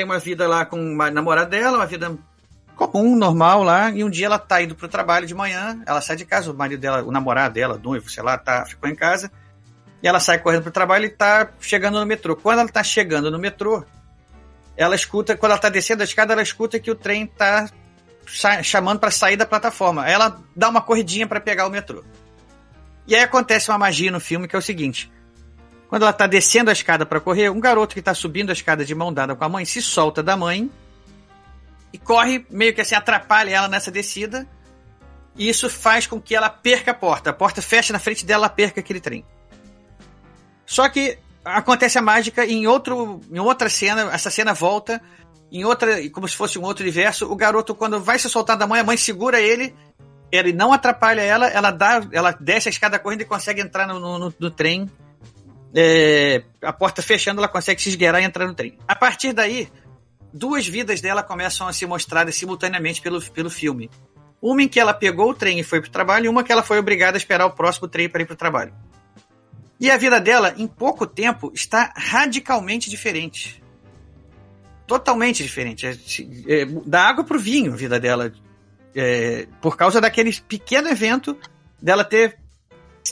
tem 0.00 0.04
uma 0.06 0.18
vida 0.18 0.48
lá 0.48 0.64
com 0.64 0.80
uma 0.80 1.10
namorada 1.10 1.50
dela, 1.50 1.76
uma 1.76 1.86
vida 1.86 2.16
comum, 2.74 3.14
normal 3.14 3.62
lá, 3.62 3.90
e 3.90 4.02
um 4.02 4.08
dia 4.08 4.24
ela 4.24 4.38
tá 4.38 4.62
indo 4.62 4.74
pro 4.74 4.88
trabalho 4.88 5.26
de 5.26 5.34
manhã, 5.34 5.78
ela 5.84 6.00
sai 6.00 6.16
de 6.16 6.24
casa, 6.24 6.50
o 6.50 6.54
marido 6.54 6.80
dela, 6.80 7.02
o 7.02 7.12
namorado 7.12 7.52
dela, 7.52 7.76
noivo, 7.76 8.08
sei 8.08 8.22
lá, 8.22 8.38
tá, 8.38 8.64
ficou 8.64 8.88
em 8.88 8.94
casa, 8.94 9.30
e 10.02 10.08
ela 10.08 10.18
sai 10.18 10.38
correndo 10.38 10.62
pro 10.62 10.72
trabalho 10.72 11.04
e 11.04 11.10
tá 11.10 11.50
chegando 11.60 12.00
no 12.00 12.06
metrô. 12.06 12.34
Quando 12.34 12.60
ela 12.60 12.68
tá 12.70 12.82
chegando 12.82 13.30
no 13.30 13.38
metrô, 13.38 13.84
ela 14.74 14.94
escuta, 14.94 15.36
quando 15.36 15.52
ela 15.52 15.60
tá 15.60 15.68
descendo 15.68 16.00
a 16.00 16.04
escada, 16.04 16.32
ela 16.32 16.40
escuta 16.40 16.80
que 16.80 16.90
o 16.90 16.94
trem 16.94 17.26
tá 17.26 17.68
chamando 18.62 19.00
para 19.00 19.10
sair 19.10 19.36
da 19.36 19.44
plataforma. 19.44 20.08
Ela 20.08 20.40
dá 20.56 20.70
uma 20.70 20.80
corridinha 20.80 21.26
para 21.26 21.40
pegar 21.40 21.66
o 21.66 21.70
metrô. 21.70 22.02
E 23.06 23.14
aí 23.14 23.22
acontece 23.22 23.70
uma 23.70 23.76
magia 23.76 24.10
no 24.10 24.18
filme 24.20 24.48
que 24.48 24.56
é 24.56 24.58
o 24.58 24.62
seguinte: 24.62 25.12
quando 25.90 26.02
ela 26.02 26.12
tá 26.12 26.28
descendo 26.28 26.70
a 26.70 26.72
escada 26.72 27.04
para 27.04 27.20
correr, 27.20 27.50
um 27.50 27.58
garoto 27.58 27.96
que 27.96 28.00
tá 28.00 28.14
subindo 28.14 28.50
a 28.50 28.52
escada 28.52 28.84
de 28.84 28.94
mão 28.94 29.12
dada 29.12 29.34
com 29.34 29.44
a 29.44 29.48
mãe 29.48 29.64
se 29.64 29.82
solta 29.82 30.22
da 30.22 30.36
mãe 30.36 30.70
e 31.92 31.98
corre, 31.98 32.46
meio 32.48 32.72
que 32.72 32.80
assim, 32.80 32.94
atrapalha 32.94 33.50
ela 33.50 33.66
nessa 33.66 33.90
descida. 33.90 34.46
E 35.36 35.48
isso 35.48 35.68
faz 35.68 36.06
com 36.06 36.20
que 36.20 36.36
ela 36.36 36.48
perca 36.48 36.92
a 36.92 36.94
porta. 36.94 37.30
A 37.30 37.32
porta 37.32 37.60
fecha 37.60 37.92
na 37.92 37.98
frente 37.98 38.24
dela, 38.24 38.46
ela 38.46 38.48
perca 38.48 38.78
aquele 38.78 39.00
trem. 39.00 39.24
Só 40.64 40.88
que 40.88 41.18
acontece 41.44 41.98
a 41.98 42.02
mágica 42.02 42.46
em, 42.46 42.68
outro, 42.68 43.20
em 43.28 43.40
outra 43.40 43.68
cena, 43.68 44.10
essa 44.12 44.30
cena 44.30 44.54
volta 44.54 45.02
em 45.50 45.64
outra, 45.64 46.08
como 46.10 46.28
se 46.28 46.36
fosse 46.36 46.56
um 46.56 46.62
outro 46.62 46.84
universo. 46.84 47.28
O 47.28 47.34
garoto, 47.34 47.74
quando 47.74 47.98
vai 47.98 48.16
se 48.16 48.30
soltar 48.30 48.56
da 48.56 48.64
mãe, 48.64 48.80
a 48.80 48.84
mãe 48.84 48.96
segura 48.96 49.40
ele, 49.40 49.74
ele 50.30 50.52
não 50.52 50.72
atrapalha 50.72 51.22
ela, 51.22 51.48
ela 51.48 51.72
dá, 51.72 52.00
ela 52.12 52.30
desce 52.30 52.68
a 52.68 52.70
escada 52.70 52.96
correndo 52.96 53.22
e 53.22 53.24
consegue 53.24 53.60
entrar 53.60 53.88
no, 53.88 53.98
no, 53.98 54.32
no 54.38 54.50
trem. 54.52 54.88
É, 55.74 56.42
a 56.62 56.72
porta 56.72 57.00
fechando, 57.00 57.40
ela 57.40 57.48
consegue 57.48 57.80
se 57.80 57.90
esgueirar 57.90 58.20
e 58.20 58.24
entrar 58.24 58.46
no 58.46 58.54
trem. 58.54 58.76
A 58.88 58.94
partir 58.94 59.32
daí, 59.32 59.68
duas 60.32 60.66
vidas 60.66 61.00
dela 61.00 61.22
começam 61.22 61.68
a 61.68 61.72
se 61.72 61.86
mostrar 61.86 62.30
simultaneamente 62.32 63.00
pelo, 63.00 63.20
pelo 63.30 63.50
filme. 63.50 63.90
Uma 64.42 64.62
em 64.62 64.68
que 64.68 64.80
ela 64.80 64.94
pegou 64.94 65.30
o 65.30 65.34
trem 65.34 65.60
e 65.60 65.62
foi 65.62 65.80
para 65.80 65.88
o 65.88 65.92
trabalho, 65.92 66.26
e 66.26 66.28
uma 66.28 66.42
que 66.42 66.50
ela 66.50 66.62
foi 66.62 66.78
obrigada 66.78 67.16
a 67.16 67.18
esperar 67.18 67.46
o 67.46 67.50
próximo 67.50 67.86
trem 67.86 68.08
para 68.08 68.22
ir 68.22 68.26
para 68.26 68.34
o 68.34 68.36
trabalho. 68.36 68.72
E 69.78 69.90
a 69.90 69.96
vida 69.96 70.20
dela, 70.20 70.54
em 70.58 70.66
pouco 70.66 71.06
tempo, 71.06 71.50
está 71.54 71.92
radicalmente 71.96 72.90
diferente. 72.90 73.62
Totalmente 74.86 75.42
diferente. 75.42 75.86
É, 75.86 75.92
é, 76.48 76.66
da 76.84 77.06
água 77.06 77.24
para 77.24 77.36
o 77.36 77.40
vinho, 77.40 77.72
a 77.72 77.76
vida 77.76 77.98
dela. 78.00 78.32
É, 78.94 79.46
por 79.62 79.76
causa 79.76 80.00
daquele 80.00 80.32
pequeno 80.48 80.88
evento 80.88 81.38
dela 81.80 82.04
ter, 82.04 82.39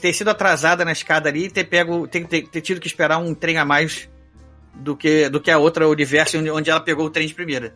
ter 0.01 0.13
sido 0.13 0.29
atrasada 0.29 0.85
na 0.85 0.93
escada 0.93 1.29
ali 1.29 1.47
e 1.47 1.51
ter, 1.51 1.65
pego, 1.65 2.07
ter, 2.07 2.27
ter, 2.27 2.49
ter 2.49 2.61
tido 2.61 2.81
que 2.81 2.87
esperar 2.87 3.19
um 3.19 3.35
trem 3.35 3.59
a 3.59 3.65
mais 3.65 4.09
do 4.75 4.97
que, 4.97 5.29
do 5.29 5.41
que 5.41 5.51
a 5.51 5.59
outra 5.59 5.89
universo 5.89 6.39
onde 6.53 6.71
ela 6.71 6.81
pegou 6.81 7.07
o 7.07 7.11
trem 7.11 7.27
de 7.27 7.35
primeira. 7.35 7.75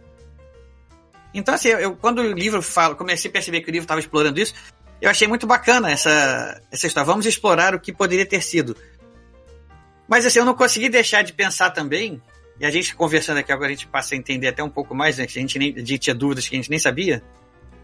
Então, 1.35 1.55
assim, 1.55 1.69
eu, 1.69 1.97
quando 1.97 2.21
o 2.21 2.33
livro 2.33 2.63
fala, 2.63 2.95
comecei 2.95 3.31
a 3.31 3.33
perceber 3.33 3.61
que 3.63 3.71
o 3.71 3.73
livro 3.73 3.85
estava 3.85 4.01
explorando 4.01 4.39
isso, 4.39 4.55
eu 5.01 5.11
achei 5.11 5.27
muito 5.27 5.47
bacana 5.47 5.91
essa, 5.91 6.61
essa 6.71 6.87
história. 6.87 7.07
Vamos 7.07 7.27
explorar 7.27 7.75
o 7.75 7.81
que 7.81 7.93
poderia 7.93 8.27
ter 8.27 8.43
sido. 8.43 8.77
Mas 10.07 10.27
assim, 10.27 10.39
eu 10.39 10.45
não 10.45 10.55
consegui 10.55 10.89
deixar 10.89 11.23
de 11.23 11.33
pensar 11.33 11.71
também, 11.71 12.21
e 12.61 12.67
a 12.67 12.71
gente 12.71 12.95
conversando 12.95 13.39
aqui 13.39 13.51
agora, 13.51 13.69
a 13.69 13.75
gente 13.75 13.87
passa 13.87 14.15
a 14.15 14.19
entender 14.19 14.49
até 14.49 14.63
um 14.63 14.69
pouco 14.69 14.95
mais, 14.95 15.19
né, 15.19 15.27
que 15.27 15.39
a 15.39 15.41
gente 15.41 15.59
nem 15.59 15.75
a 15.75 15.79
gente 15.79 15.99
tinha 15.99 16.15
dúvidas 16.15 16.49
que 16.49 16.55
a 16.55 16.59
gente 16.59 16.71
nem 16.71 16.79
sabia. 16.79 17.23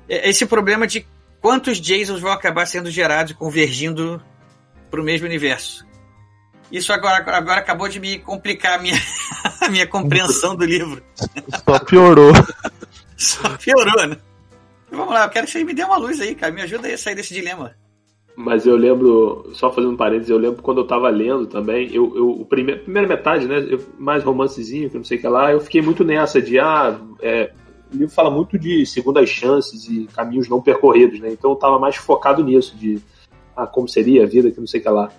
É 0.08 0.28
esse 0.28 0.46
problema 0.46 0.86
de 0.86 1.06
quantos 1.40 1.78
Jasons 1.78 2.20
vão 2.20 2.32
acabar 2.32 2.66
sendo 2.66 2.90
gerados 2.90 3.32
convergindo 3.32 4.22
para 4.90 5.00
o 5.00 5.04
mesmo 5.04 5.26
universo. 5.26 5.86
Isso 6.70 6.92
agora, 6.92 7.24
agora 7.36 7.60
acabou 7.60 7.88
de 7.88 7.98
me 7.98 8.18
complicar 8.18 8.78
a 8.78 8.82
minha, 8.82 8.96
a 9.60 9.68
minha 9.68 9.86
compreensão 9.86 10.54
do 10.54 10.64
livro. 10.64 11.02
Só 11.64 11.78
piorou. 11.78 12.32
Só 13.16 13.56
piorou, 13.56 14.06
né? 14.06 14.16
Vamos 14.90 15.12
lá, 15.12 15.24
eu 15.24 15.30
quero 15.30 15.46
que 15.46 15.52
você 15.52 15.64
me 15.64 15.74
dê 15.74 15.84
uma 15.84 15.96
luz 15.96 16.20
aí, 16.20 16.34
cara. 16.34 16.52
Me 16.52 16.62
ajuda 16.62 16.86
aí 16.86 16.94
a 16.94 16.98
sair 16.98 17.14
desse 17.14 17.34
dilema. 17.34 17.74
Mas 18.36 18.64
eu 18.66 18.76
lembro, 18.76 19.50
só 19.52 19.72
fazendo 19.72 19.94
um 19.94 19.96
parênteses, 19.96 20.30
eu 20.30 20.38
lembro 20.38 20.62
quando 20.62 20.78
eu 20.78 20.86
tava 20.86 21.08
lendo 21.08 21.46
também, 21.48 21.92
eu, 21.92 22.14
eu 22.14 22.30
o 22.30 22.44
primeiro, 22.44 22.82
primeira 22.82 23.08
metade, 23.08 23.48
né, 23.48 23.66
eu, 23.68 23.84
mais 23.98 24.22
romancezinho, 24.22 24.88
que 24.88 24.96
não 24.96 25.02
sei 25.02 25.18
o 25.18 25.20
que 25.20 25.26
lá, 25.26 25.50
eu 25.50 25.60
fiquei 25.60 25.82
muito 25.82 26.04
nessa 26.04 26.40
de, 26.40 26.56
ah, 26.56 26.96
é, 27.20 27.50
o 27.92 27.96
livro 27.96 28.14
fala 28.14 28.30
muito 28.30 28.58
de 28.58 28.84
segundas 28.86 29.28
chances 29.28 29.88
e 29.88 30.06
caminhos 30.06 30.48
não 30.48 30.60
percorridos, 30.60 31.20
né, 31.20 31.30
então 31.30 31.50
eu 31.50 31.56
tava 31.56 31.78
mais 31.78 31.96
focado 31.96 32.42
nisso, 32.44 32.76
de, 32.76 33.00
ah, 33.56 33.66
como 33.66 33.88
seria 33.88 34.24
a 34.24 34.26
vida, 34.26 34.50
que 34.50 34.60
não 34.60 34.66
sei 34.66 34.80
o 34.80 34.82
que 34.82 34.88
lá. 34.88 35.10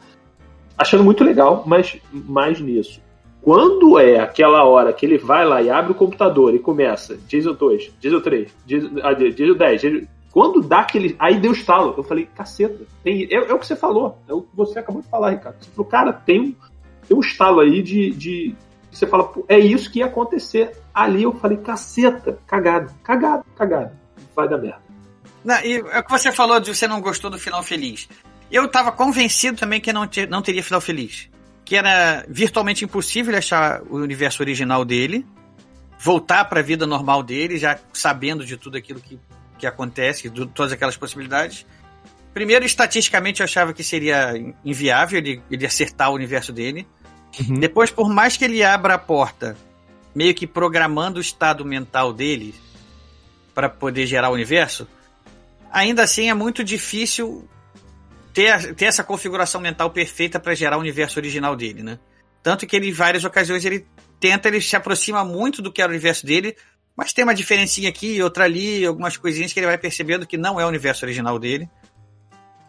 Achando 0.78 1.04
muito 1.04 1.24
legal, 1.24 1.64
mas 1.66 1.98
mais 2.12 2.60
nisso. 2.60 3.02
Quando 3.42 3.98
é 3.98 4.20
aquela 4.20 4.64
hora 4.66 4.92
que 4.92 5.06
ele 5.06 5.18
vai 5.18 5.46
lá 5.46 5.62
e 5.62 5.70
abre 5.70 5.92
o 5.92 5.96
computador 5.96 6.54
e 6.54 6.60
começa 6.60 7.18
Diesel 7.28 7.54
2, 7.54 7.94
Diesel 8.00 8.22
3, 8.22 8.56
Diesel, 8.66 8.92
ah, 9.02 9.14
Diesel 9.14 9.56
10, 9.56 9.82
Diesel... 9.82 10.08
quando 10.32 10.62
dá 10.62 10.80
aquele. 10.80 11.16
Aí 11.18 11.40
deu 11.40 11.54
estalo. 11.54 11.94
Eu 11.98 12.04
falei, 12.04 12.28
caceta. 12.36 12.86
Tem... 13.04 13.28
É, 13.32 13.36
é, 13.36 13.54
o 13.54 13.58
que 13.58 13.66
você 13.66 13.76
falou. 13.76 14.18
É 14.28 14.34
o 14.34 14.42
que 14.42 14.56
você 14.56 14.80
acabou 14.80 15.02
de 15.02 15.08
falar, 15.08 15.32
Ricardo. 15.32 15.56
Você 15.60 15.70
falou, 15.72 15.90
cara, 15.90 16.12
tem 16.12 16.42
um, 16.42 16.56
tem 17.08 17.18
um 17.18 17.22
estalo 17.22 17.62
aí 17.62 17.82
de. 17.82 18.12
de... 18.12 18.56
Você 18.92 19.06
fala, 19.06 19.32
é 19.48 19.60
isso 19.60 19.92
que 19.92 20.00
ia 20.00 20.06
acontecer. 20.06 20.78
Ali 20.94 21.24
eu 21.24 21.34
falei, 21.34 21.58
caceta, 21.58 22.40
cagado, 22.48 22.92
cagado, 23.04 23.46
cagado. 23.56 23.92
Vai 24.36 24.50
dar 24.50 24.58
merda. 24.58 24.82
Não, 25.44 25.60
e 25.62 25.78
é 25.78 26.00
o 26.00 26.04
que 26.04 26.12
você 26.12 26.32
falou 26.32 26.60
de 26.60 26.74
você 26.74 26.88
não 26.88 27.00
gostou 27.02 27.30
do 27.30 27.40
final 27.40 27.64
feliz. 27.64 28.10
Eu 28.52 28.68
tava 28.68 28.92
convencido 28.92 29.58
também 29.58 29.80
que 29.80 29.94
não, 29.94 30.08
ter, 30.08 30.28
não 30.28 30.42
teria 30.42 30.64
final 30.64 30.82
feliz 30.82 31.30
que 31.70 31.76
era 31.76 32.26
virtualmente 32.28 32.84
impossível 32.84 33.38
achar 33.38 33.84
o 33.84 33.98
universo 33.98 34.42
original 34.42 34.84
dele, 34.84 35.24
voltar 36.00 36.44
para 36.46 36.62
a 36.62 36.64
vida 36.64 36.88
normal 36.88 37.22
dele, 37.22 37.60
já 37.60 37.78
sabendo 37.94 38.44
de 38.44 38.58
tudo 38.58 38.76
aquilo 38.76 39.00
que, 39.00 39.20
que 39.56 39.68
acontece, 39.68 40.32
de 40.32 40.48
todas 40.48 40.72
aquelas 40.72 40.98
possibilidades. 40.98 41.68
Primeiro, 42.34 42.66
estatisticamente, 42.66 43.42
eu 43.42 43.44
achava 43.44 43.72
que 43.72 43.84
seria 43.84 44.34
inviável 44.66 45.20
ele, 45.20 45.44
ele 45.52 45.64
acertar 45.64 46.10
o 46.10 46.16
universo 46.16 46.52
dele. 46.52 46.88
Uhum. 47.40 47.60
Depois, 47.60 47.92
por 47.92 48.10
mais 48.10 48.38
que 48.38 48.46
ele 48.46 48.64
abra 48.64 48.96
a 48.96 48.98
porta, 48.98 49.58
meio 50.14 50.34
que 50.34 50.48
programando 50.48 51.20
o 51.20 51.22
estado 51.22 51.64
mental 51.64 52.12
dele 52.14 52.56
para 53.54 53.70
poder 53.70 54.06
gerar 54.06 54.30
o 54.30 54.34
universo, 54.34 54.88
ainda 55.72 56.04
assim 56.04 56.30
é 56.30 56.34
muito 56.34 56.64
difícil 56.64 57.48
ter, 58.34 58.74
ter 58.76 58.86
essa 58.86 59.04
configuração 59.04 59.62
mental 59.62 59.90
perfeita 59.90 60.40
para 60.40 60.56
gerar 60.56 60.78
o 60.78 60.80
universo 60.80 61.20
original 61.20 61.56
dele, 61.56 61.84
né? 61.84 62.00
Tanto 62.42 62.66
que 62.66 62.76
ele, 62.76 62.90
em 62.90 62.94
várias 62.94 63.26
ocasiões, 63.26 63.66
ele 63.66 63.86
tenta, 64.20 64.48
ele 64.48 64.62
se 64.62 64.76
aproxima 64.76 65.24
muito 65.24 65.62
do 65.62 65.72
que 65.72 65.82
era 65.82 65.90
o 65.90 65.94
universo 65.94 66.26
dele, 66.26 66.56
mas 66.96 67.14
tem 67.14 67.24
uma 67.24 67.34
diferencinha 67.36 67.90
aqui, 67.90 68.22
outra 68.22 68.46
ali, 68.46 68.86
algumas 68.86 69.18
coisinhas 69.18 69.54
que 69.54 69.60
ele 69.60 69.68
vai 69.68 69.78
percebendo 69.78 70.28
que 70.28 70.38
não 70.38 70.60
é 70.60 70.66
o 70.66 70.68
universo 70.68 71.06
original 71.06 71.38
dele, 71.38 71.70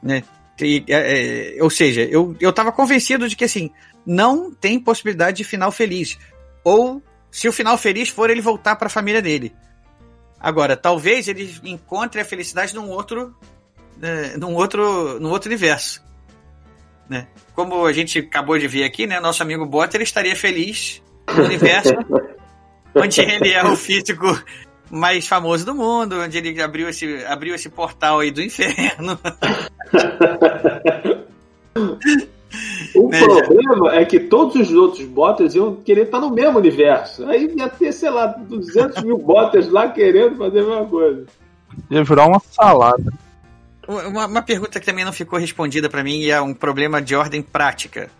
né? 0.03 0.23
E, 0.61 0.85
é, 0.89 1.57
é, 1.57 1.63
ou 1.63 1.71
seja, 1.71 2.03
eu, 2.03 2.37
eu 2.41 2.53
tava 2.53 2.71
convencido 2.71 3.29
de 3.29 3.35
que, 3.35 3.45
assim, 3.45 3.71
não 4.11 4.53
tem 4.53 4.81
possibilidade 4.81 5.37
de 5.37 5.45
final 5.45 5.71
feliz. 5.71 6.19
Ou, 6.65 7.01
se 7.31 7.49
o 7.49 7.53
final 7.53 7.79
feliz 7.79 8.09
for, 8.09 8.29
ele 8.29 8.41
voltar 8.41 8.75
para 8.75 8.89
a 8.89 8.91
família 8.91 9.23
dele. 9.23 9.55
Agora, 10.41 10.77
talvez 10.77 11.29
ele 11.29 11.57
encontre 11.63 12.21
a 12.21 12.25
felicidade 12.25 12.75
num 12.75 12.91
outro 12.91 13.33
né, 13.97 14.37
num, 14.37 14.53
outro, 14.55 15.21
num 15.21 15.31
outro 15.31 15.49
universo. 15.49 16.03
Né? 17.09 17.29
Como 17.55 17.87
a 17.87 17.93
gente 17.93 18.19
acabou 18.19 18.59
de 18.59 18.67
ver 18.67 18.83
aqui, 18.83 19.07
né, 19.07 19.21
nosso 19.21 19.45
amigo 19.45 19.65
Botter 19.65 20.03
estaria 20.03 20.35
feliz 20.35 21.01
no 21.33 21.45
universo 21.45 21.95
onde 22.93 23.21
ele 23.21 23.51
é 23.51 23.63
o 23.63 23.77
físico 23.77 24.27
mais 24.91 25.29
famoso 25.29 25.65
do 25.65 25.73
mundo, 25.73 26.21
onde 26.21 26.37
ele 26.37 26.61
abriu 26.61 26.89
esse, 26.89 27.25
abriu 27.27 27.55
esse 27.55 27.69
portal 27.69 28.19
aí 28.19 28.33
do 28.33 28.43
inferno. 28.43 29.17
O 32.95 33.09
né, 33.09 33.19
problema 33.19 33.91
já... 33.91 34.01
é 34.01 34.05
que 34.05 34.21
todos 34.21 34.57
os 34.57 34.73
outros 34.73 35.05
botters 35.07 35.55
iam 35.55 35.77
querer 35.77 36.05
estar 36.05 36.21
no 36.21 36.31
mesmo 36.31 36.59
universo. 36.59 37.25
Aí 37.27 37.53
ia 37.57 37.69
ter, 37.69 37.93
sei 37.93 38.11
lá, 38.11 38.27
200 38.27 39.03
mil 39.03 39.19
botters 39.19 39.69
lá 39.69 39.89
querendo 39.89 40.37
fazer 40.37 40.61
a 40.61 40.65
mesma 40.65 40.87
coisa. 40.87 41.27
Ia 41.91 42.05
virar 42.05 42.27
uma 42.27 42.41
salada. 42.41 43.13
Uma, 43.87 44.27
uma 44.27 44.43
pergunta 44.43 44.79
que 44.79 44.87
também 44.87 45.05
não 45.05 45.13
ficou 45.13 45.39
respondida 45.39 45.89
para 45.89 46.03
mim 46.03 46.21
e 46.21 46.31
é 46.31 46.41
um 46.41 46.55
problema 46.55 47.01
de 47.03 47.15
ordem 47.15 47.43
prática. 47.43 48.11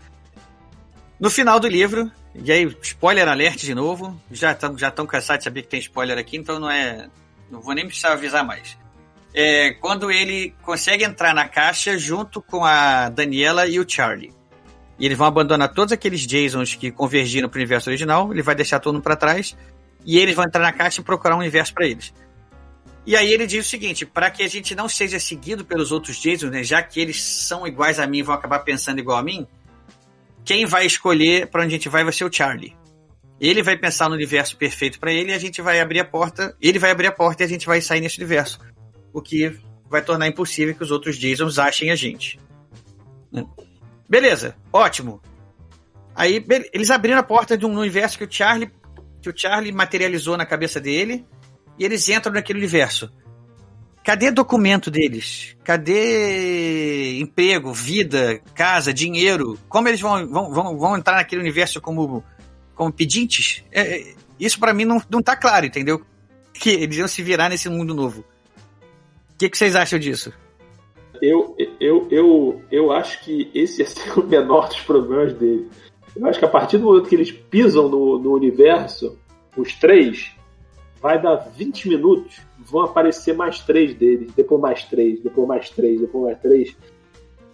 No 1.19 1.29
final 1.29 1.59
do 1.59 1.67
livro, 1.67 2.11
e 2.33 2.51
aí, 2.51 2.75
spoiler 2.81 3.27
alert 3.27 3.57
de 3.57 3.75
novo, 3.75 4.19
já 4.31 4.53
estão 4.53 4.77
já 4.77 4.91
cansados 4.91 5.39
de 5.39 5.43
saber 5.43 5.63
que 5.63 5.67
tem 5.67 5.79
spoiler 5.79 6.17
aqui, 6.17 6.37
então 6.37 6.59
não 6.59 6.69
é. 6.69 7.07
Não 7.49 7.61
vou 7.61 7.75
nem 7.75 7.85
precisar 7.85 8.13
avisar 8.13 8.45
mais. 8.45 8.77
É, 9.33 9.71
quando 9.73 10.09
ele 10.09 10.53
consegue 10.61 11.03
entrar 11.03 11.33
na 11.33 11.47
caixa 11.47 11.97
junto 11.97 12.41
com 12.41 12.65
a 12.65 13.09
Daniela 13.09 13.67
e 13.67 13.79
o 13.79 13.85
Charlie. 13.87 14.33
E 15.01 15.05
eles 15.07 15.17
vão 15.17 15.25
abandonar 15.25 15.73
todos 15.73 15.91
aqueles 15.91 16.21
Jasons 16.21 16.75
que 16.75 16.91
convergiram 16.91 17.49
para 17.49 17.57
o 17.57 17.59
universo 17.59 17.89
original, 17.89 18.31
ele 18.31 18.43
vai 18.43 18.53
deixar 18.53 18.79
todo 18.79 18.93
mundo 18.93 19.01
para 19.01 19.15
trás, 19.15 19.57
e 20.05 20.19
eles 20.19 20.35
vão 20.35 20.45
entrar 20.45 20.61
na 20.61 20.71
caixa 20.71 21.01
e 21.01 21.03
procurar 21.03 21.35
um 21.35 21.39
universo 21.39 21.73
para 21.73 21.87
eles. 21.87 22.13
E 23.03 23.15
aí 23.15 23.33
ele 23.33 23.47
diz 23.47 23.65
o 23.65 23.69
seguinte: 23.69 24.05
para 24.05 24.29
que 24.29 24.43
a 24.43 24.47
gente 24.47 24.75
não 24.75 24.87
seja 24.87 25.19
seguido 25.19 25.65
pelos 25.65 25.91
outros 25.91 26.21
Jason, 26.21 26.49
né, 26.49 26.63
já 26.63 26.83
que 26.83 26.99
eles 26.99 27.19
são 27.19 27.65
iguais 27.65 27.99
a 27.99 28.05
mim 28.05 28.19
e 28.19 28.21
vão 28.21 28.35
acabar 28.35 28.59
pensando 28.59 28.99
igual 28.99 29.17
a 29.17 29.23
mim, 29.23 29.47
quem 30.45 30.67
vai 30.67 30.85
escolher 30.85 31.47
para 31.47 31.63
onde 31.63 31.73
a 31.73 31.77
gente 31.77 31.89
vai 31.89 32.03
vai 32.03 32.13
ser 32.13 32.25
o 32.25 32.31
Charlie. 32.31 32.75
Ele 33.39 33.63
vai 33.63 33.75
pensar 33.75 34.07
no 34.07 34.13
universo 34.13 34.55
perfeito 34.55 34.99
para 34.99 35.11
ele 35.11 35.31
e 35.31 35.33
a 35.33 35.39
gente 35.39 35.63
vai 35.63 35.79
abrir 35.79 35.99
a 35.99 36.05
porta. 36.05 36.55
Ele 36.61 36.77
vai 36.77 36.91
abrir 36.91 37.07
a 37.07 37.11
porta 37.11 37.41
e 37.41 37.45
a 37.47 37.49
gente 37.49 37.65
vai 37.65 37.81
sair 37.81 38.01
nesse 38.01 38.19
universo. 38.19 38.59
O 39.11 39.19
que 39.19 39.57
vai 39.89 40.03
tornar 40.03 40.27
impossível 40.27 40.75
que 40.75 40.83
os 40.83 40.91
outros 40.91 41.15
Jasons 41.15 41.57
achem 41.57 41.89
a 41.89 41.95
gente. 41.95 42.39
Beleza, 44.11 44.57
ótimo. 44.73 45.21
Aí 46.13 46.45
eles 46.73 46.91
abriram 46.91 47.17
a 47.17 47.23
porta 47.23 47.57
de 47.57 47.65
um 47.65 47.79
universo 47.79 48.17
que 48.17 48.25
o 48.25 48.29
Charlie 48.29 48.69
que 49.21 49.29
o 49.29 49.33
Charlie 49.33 49.71
materializou 49.71 50.35
na 50.35 50.45
cabeça 50.45 50.81
dele 50.81 51.25
e 51.79 51.85
eles 51.85 52.09
entram 52.09 52.33
naquele 52.33 52.59
universo. 52.59 53.09
Cadê 54.03 54.29
documento 54.29 54.91
deles? 54.91 55.55
Cadê 55.63 57.19
emprego, 57.21 57.71
vida, 57.71 58.41
casa, 58.53 58.93
dinheiro? 58.93 59.57
Como 59.69 59.87
eles 59.87 60.01
vão, 60.01 60.27
vão, 60.27 60.51
vão, 60.51 60.77
vão 60.77 60.97
entrar 60.97 61.15
naquele 61.15 61.39
universo 61.39 61.79
como, 61.79 62.21
como 62.75 62.91
pedintes? 62.91 63.63
É, 63.71 63.81
é, 63.81 64.15
isso 64.37 64.59
para 64.59 64.73
mim 64.73 64.83
não, 64.83 65.01
não 65.09 65.21
tá 65.21 65.37
claro, 65.37 65.65
entendeu? 65.65 66.05
Que 66.53 66.71
eles 66.71 66.97
iam 66.97 67.07
se 67.07 67.23
virar 67.23 67.47
nesse 67.47 67.69
mundo 67.69 67.95
novo. 67.95 68.25
O 69.33 69.37
que, 69.37 69.49
que 69.49 69.57
vocês 69.57 69.73
acham 69.73 69.97
disso? 69.97 70.33
Eu, 71.21 71.55
eu, 71.79 72.07
eu, 72.09 72.61
eu 72.71 72.91
acho 72.91 73.23
que 73.23 73.51
esse 73.53 73.81
ia 73.81 73.87
ser 73.87 74.11
o 74.19 74.25
menor 74.25 74.67
dos 74.67 74.81
problemas 74.81 75.33
dele. 75.33 75.69
Eu 76.15 76.25
acho 76.25 76.39
que 76.39 76.45
a 76.45 76.49
partir 76.49 76.77
do 76.77 76.85
momento 76.85 77.07
que 77.07 77.15
eles 77.15 77.31
pisam 77.31 77.87
no, 77.87 78.17
no 78.17 78.33
universo, 78.33 79.17
os 79.55 79.73
três, 79.75 80.35
vai 81.01 81.21
dar 81.21 81.35
20 81.35 81.89
minutos, 81.89 82.41
vão 82.59 82.81
aparecer 82.81 83.35
mais 83.35 83.59
três 83.59 83.93
deles, 83.93 84.33
depois 84.33 84.61
mais 84.61 84.83
três, 84.83 85.21
depois 85.21 85.47
mais 85.47 85.69
três, 85.69 85.99
depois 86.01 86.23
mais 86.23 86.39
três. 86.39 86.75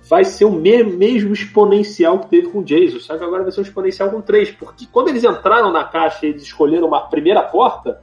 Vai 0.09 0.24
ser 0.24 0.45
o 0.45 0.51
mesmo 0.51 1.34
exponencial 1.34 2.20
que 2.20 2.30
teve 2.30 2.47
com 2.47 2.59
o 2.59 2.63
Jason, 2.63 2.99
só 2.99 3.18
que 3.18 3.24
agora 3.24 3.43
vai 3.43 3.51
ser 3.51 3.59
um 3.59 3.63
exponencial 3.63 4.09
com 4.09 4.22
três, 4.22 4.51
porque 4.51 4.86
quando 4.91 5.09
eles 5.09 5.24
entraram 5.24 5.72
na 5.72 5.84
caixa 5.84 6.26
e 6.26 6.30
eles 6.30 6.43
escolheram 6.43 6.88
uma 6.88 7.07
primeira 7.09 7.43
porta, 7.43 8.01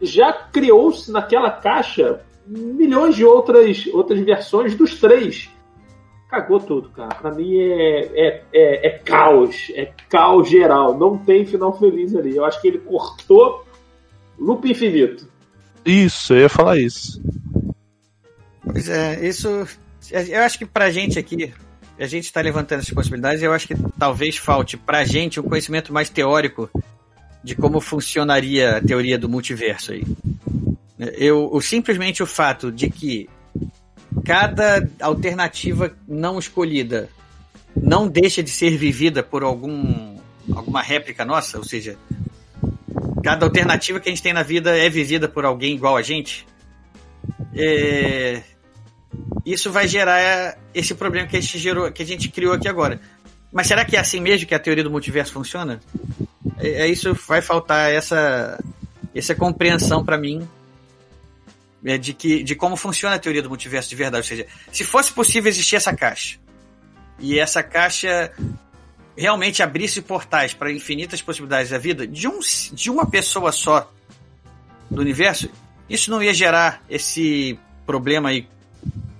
já 0.00 0.32
criou-se 0.32 1.10
naquela 1.10 1.50
caixa 1.50 2.24
milhões 2.46 3.16
de 3.16 3.24
outras, 3.24 3.86
outras 3.86 4.20
versões 4.20 4.74
dos 4.74 4.98
três. 5.00 5.50
Cagou 6.28 6.58
tudo, 6.58 6.88
cara. 6.90 7.14
Pra 7.14 7.30
mim 7.30 7.56
é, 7.58 8.00
é, 8.14 8.42
é, 8.52 8.86
é 8.88 8.90
caos. 8.98 9.70
É 9.74 9.92
caos 10.08 10.48
geral. 10.48 10.98
Não 10.98 11.16
tem 11.16 11.46
final 11.46 11.78
feliz 11.78 12.14
ali. 12.14 12.36
Eu 12.36 12.44
acho 12.44 12.60
que 12.60 12.68
ele 12.68 12.78
cortou 12.78 13.64
Loop 14.38 14.68
infinito. 14.68 15.28
Isso, 15.84 16.34
eu 16.34 16.40
ia 16.40 16.48
falar 16.48 16.78
isso. 16.78 17.22
Pois 18.62 18.88
é, 18.88 19.26
isso. 19.26 19.48
Eu 20.10 20.42
acho 20.42 20.58
que 20.58 20.66
pra 20.66 20.90
gente 20.90 21.18
aqui, 21.18 21.52
a 21.98 22.06
gente 22.06 22.24
está 22.24 22.40
levantando 22.40 22.80
essas 22.80 22.94
possibilidades, 22.94 23.42
eu 23.42 23.52
acho 23.52 23.68
que 23.68 23.76
talvez 23.98 24.36
falte 24.36 24.76
pra 24.76 25.04
gente 25.04 25.38
um 25.38 25.44
conhecimento 25.44 25.92
mais 25.92 26.10
teórico 26.10 26.68
de 27.42 27.54
como 27.54 27.80
funcionaria 27.80 28.78
a 28.78 28.80
teoria 28.80 29.18
do 29.18 29.28
multiverso 29.28 29.92
aí. 29.92 30.04
Eu, 30.98 31.48
o, 31.52 31.60
simplesmente 31.60 32.22
o 32.22 32.26
fato 32.26 32.70
de 32.70 32.88
que 32.88 33.28
cada 34.24 34.88
alternativa 35.00 35.96
não 36.06 36.38
escolhida 36.38 37.08
não 37.76 38.06
deixa 38.06 38.42
de 38.42 38.50
ser 38.50 38.76
vivida 38.76 39.22
por 39.22 39.42
algum 39.42 40.14
alguma 40.54 40.82
réplica 40.82 41.24
nossa, 41.24 41.58
ou 41.58 41.64
seja, 41.64 41.96
cada 43.22 43.46
alternativa 43.46 43.98
que 43.98 44.08
a 44.08 44.12
gente 44.12 44.22
tem 44.22 44.32
na 44.32 44.42
vida 44.42 44.76
é 44.76 44.88
vivida 44.88 45.26
por 45.26 45.44
alguém 45.44 45.74
igual 45.74 45.96
a 45.96 46.02
gente, 46.02 46.46
é... 47.56 48.42
isso 49.44 49.72
vai 49.72 49.88
gerar 49.88 50.58
esse 50.74 50.94
problema 50.94 51.26
que 51.26 51.36
a, 51.36 51.40
gente 51.40 51.58
gerou, 51.58 51.90
que 51.90 52.02
a 52.02 52.06
gente 52.06 52.28
criou 52.28 52.52
aqui 52.52 52.68
agora. 52.68 53.00
Mas 53.50 53.66
será 53.66 53.84
que 53.84 53.96
é 53.96 54.00
assim 54.00 54.20
mesmo 54.20 54.46
que 54.46 54.54
a 54.54 54.58
teoria 54.58 54.84
do 54.84 54.90
multiverso 54.90 55.32
funciona? 55.32 55.80
É, 56.58 56.82
é 56.82 56.86
isso 56.86 57.14
vai 57.26 57.40
faltar 57.40 57.90
essa 57.90 58.62
essa 59.14 59.34
compreensão 59.34 60.04
para 60.04 60.18
mim 60.18 60.46
de 61.98 62.14
que 62.14 62.42
de 62.42 62.54
como 62.54 62.76
funciona 62.76 63.16
a 63.16 63.18
teoria 63.18 63.42
do 63.42 63.48
multiverso 63.48 63.88
de 63.88 63.96
verdade. 63.96 64.22
Ou 64.22 64.28
seja, 64.28 64.46
se 64.72 64.84
fosse 64.84 65.12
possível 65.12 65.50
existir 65.50 65.76
essa 65.76 65.94
caixa 65.94 66.38
e 67.18 67.38
essa 67.38 67.62
caixa 67.62 68.32
realmente 69.16 69.62
abrisse 69.62 70.00
portais 70.02 70.54
para 70.54 70.72
infinitas 70.72 71.22
possibilidades 71.22 71.70
da 71.70 71.78
vida 71.78 72.06
de, 72.06 72.26
um, 72.26 72.40
de 72.72 72.90
uma 72.90 73.06
pessoa 73.06 73.52
só 73.52 73.92
do 74.90 75.00
universo, 75.00 75.48
isso 75.88 76.10
não 76.10 76.22
ia 76.22 76.34
gerar 76.34 76.82
esse 76.88 77.58
problema 77.86 78.30
aí 78.30 78.48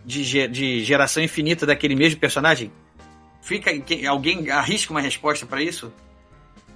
de, 0.05 0.49
de 0.49 0.85
geração 0.85 1.23
infinita 1.23 1.67
daquele 1.67 1.95
mesmo 1.95 2.19
personagem? 2.19 2.73
Fica 3.43 3.71
alguém 4.09 4.51
arrisca 4.51 4.91
uma 4.91 5.01
resposta 5.01 5.45
para 5.45 5.63
isso? 5.63 5.93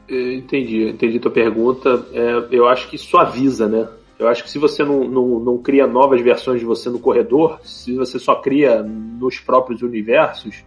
Entendi, 0.08 0.88
entendi 0.88 1.18
tua 1.18 1.30
pergunta. 1.30 2.06
É, 2.12 2.48
eu 2.50 2.66
acho 2.66 2.88
que 2.88 2.96
suaviza, 2.96 3.68
né? 3.68 3.88
Eu 4.18 4.28
acho 4.28 4.42
que 4.42 4.50
se 4.50 4.58
você 4.58 4.84
não, 4.84 5.04
não, 5.04 5.38
não 5.38 5.58
cria 5.58 5.86
novas 5.86 6.20
versões 6.20 6.60
de 6.60 6.66
você 6.66 6.90
no 6.90 6.98
corredor, 6.98 7.60
se 7.62 7.94
você 7.94 8.18
só 8.18 8.36
cria 8.36 8.82
nos 8.82 9.38
próprios 9.38 9.82
universos, 9.82 10.64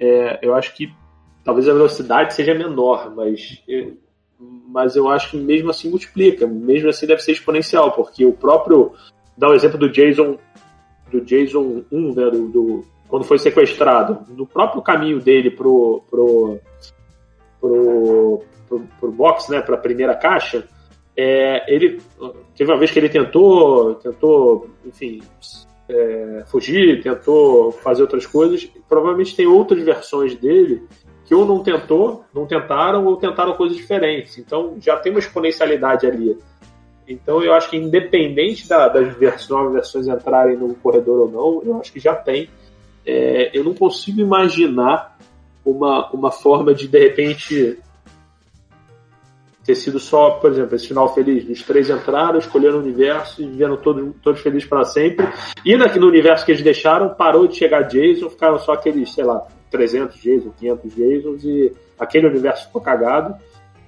é, 0.00 0.38
eu 0.40 0.54
acho 0.54 0.74
que 0.74 0.92
talvez 1.44 1.68
a 1.68 1.72
velocidade 1.72 2.34
seja 2.34 2.54
menor, 2.54 3.14
mas, 3.14 3.62
mas 4.68 4.96
eu 4.96 5.08
acho 5.10 5.32
que 5.32 5.36
mesmo 5.36 5.70
assim 5.70 5.90
multiplica, 5.90 6.46
mesmo 6.46 6.88
assim 6.88 7.06
deve 7.06 7.20
ser 7.20 7.32
exponencial, 7.32 7.92
porque 7.92 8.24
o 8.24 8.32
próprio. 8.32 8.92
Dá 9.36 9.48
o 9.48 9.50
um 9.50 9.54
exemplo 9.54 9.76
do 9.76 9.90
Jason 9.90 10.38
do 11.10 11.20
Jason 11.20 11.84
1, 11.92 12.14
né, 12.14 12.30
do, 12.30 12.48
do, 12.48 12.84
quando 13.08 13.24
foi 13.24 13.38
sequestrado, 13.38 14.24
no 14.34 14.46
próprio 14.46 14.82
caminho 14.82 15.20
dele 15.20 15.50
pro, 15.50 16.02
pro, 16.10 16.58
pro, 17.60 18.42
pro, 18.68 18.80
pro 18.98 19.12
box, 19.12 19.50
né, 19.50 19.60
para 19.60 19.76
a 19.76 19.80
primeira 19.80 20.14
caixa, 20.16 20.66
é, 21.16 21.72
ele 21.72 22.00
teve 22.56 22.70
uma 22.70 22.78
vez 22.78 22.90
que 22.90 22.98
ele 22.98 23.08
tentou, 23.08 23.94
tentou, 23.96 24.68
enfim, 24.84 25.22
é, 25.88 26.44
fugir, 26.46 27.02
tentou 27.02 27.72
fazer 27.72 28.02
outras 28.02 28.26
coisas. 28.26 28.68
Provavelmente 28.88 29.36
tem 29.36 29.46
outras 29.46 29.82
versões 29.82 30.34
dele 30.34 30.82
que 31.24 31.34
ou 31.34 31.46
não 31.46 31.62
tentou, 31.62 32.24
não 32.34 32.46
tentaram, 32.46 33.06
ou 33.06 33.16
tentaram 33.16 33.54
coisas 33.54 33.76
diferentes. 33.76 34.38
Então 34.38 34.76
já 34.80 34.96
tem 34.96 35.12
uma 35.12 35.20
exponencialidade 35.20 36.06
ali. 36.06 36.36
Então 37.06 37.42
eu 37.42 37.52
acho 37.52 37.70
que 37.70 37.76
independente 37.76 38.68
da, 38.68 38.88
das 38.88 39.48
novas 39.48 39.72
versões 39.72 40.08
entrarem 40.08 40.56
no 40.56 40.74
corredor 40.74 41.20
ou 41.20 41.30
não, 41.30 41.62
eu 41.64 41.80
acho 41.80 41.92
que 41.92 42.00
já 42.00 42.14
tem. 42.14 42.48
É, 43.06 43.50
eu 43.56 43.62
não 43.62 43.74
consigo 43.74 44.20
imaginar 44.20 45.16
uma, 45.64 46.10
uma 46.10 46.30
forma 46.30 46.74
de 46.74 46.88
de 46.88 46.98
repente 46.98 47.78
ter 49.64 49.74
sido 49.74 49.98
só, 49.98 50.32
por 50.32 50.50
exemplo, 50.50 50.76
esse 50.76 50.88
final 50.88 51.12
feliz. 51.14 51.48
Os 51.48 51.62
três 51.62 51.88
entraram, 51.88 52.38
escolheram 52.38 52.76
o 52.76 52.80
universo 52.80 53.42
e 53.42 53.46
viveram 53.46 53.76
todos, 53.76 54.14
todos 54.22 54.40
felizes 54.40 54.68
para 54.68 54.84
sempre. 54.84 55.26
E 55.64 55.76
no 55.76 56.06
universo 56.06 56.44
que 56.44 56.52
eles 56.52 56.62
deixaram, 56.62 57.14
parou 57.14 57.46
de 57.46 57.56
chegar 57.56 57.82
Jason, 57.82 58.28
ficaram 58.28 58.58
só 58.58 58.72
aqueles, 58.72 59.12
sei 59.12 59.24
lá, 59.24 59.46
300 59.70 60.20
Jason, 60.20 60.52
500 60.58 60.92
Jasons 60.92 61.44
e 61.44 61.72
aquele 61.98 62.28
universo 62.28 62.66
ficou 62.66 62.80
cagado 62.80 63.34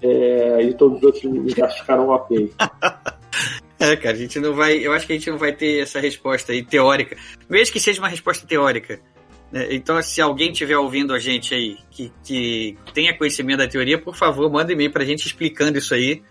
é, 0.03 0.63
e 0.63 0.75
todos 0.75 0.99
os 0.99 1.05
outros 1.05 1.25
universos 1.25 1.81
ficaram 1.81 2.09
ok. 2.09 2.53
É, 3.79 3.95
cara, 3.95 4.15
a 4.15 4.19
gente 4.19 4.41
não 4.41 4.55
vai. 4.55 4.79
Eu 4.79 4.95
acho 4.95 5.07
que 5.07 5.13
a 5.13 5.17
gente 5.17 5.31
não 5.31 5.37
vai 5.37 5.53
ter 5.53 5.83
essa 5.83 6.01
resposta 6.01 6.51
aí 6.51 6.65
teórica. 6.65 7.15
Mesmo 7.47 7.75
que 7.75 7.79
seja 7.79 8.01
uma 8.01 8.09
resposta 8.09 8.47
teórica. 8.47 8.99
Né? 9.57 9.75
Então, 9.75 10.01
se 10.03 10.21
alguém 10.21 10.53
estiver 10.53 10.77
ouvindo 10.77 11.15
a 11.15 11.19
gente 11.19 11.55
aí 11.55 11.79
que, 11.91 12.13
que 12.23 12.77
tenha 12.93 13.17
conhecimento 13.17 13.59
da 13.59 13.69
teoria, 13.69 13.99
por 13.99 14.15
favor, 14.15 14.51
manda 14.53 14.71
e-mail 14.71 14.93
pra 14.93 15.05
gente 15.05 15.27
explicando 15.27 15.79
isso 15.79 15.95
aí. 15.95 16.23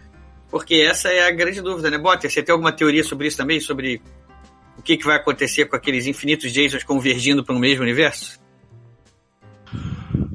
Porque 0.52 0.76
essa 0.76 1.10
é 1.10 1.28
a 1.28 1.32
grande 1.32 1.60
dúvida, 1.60 1.90
né, 1.90 1.98
Botter? 1.98 2.30
Você 2.30 2.44
tem 2.44 2.54
alguma 2.54 2.72
teoria 2.72 3.04
sobre 3.04 3.28
isso 3.28 3.38
também? 3.38 3.60
Sobre 3.60 4.00
o 4.78 4.82
que, 4.84 4.95
que 4.95 5.06
vai 5.06 5.16
acontecer 5.16 5.66
com 5.66 5.76
aqueles 5.76 6.06
infinitos 6.06 6.54
Jasons 6.54 6.84
convergindo 6.84 7.44
para 7.44 7.56
o 7.56 7.60
mesmo 7.60 7.82
universo? 7.82 8.40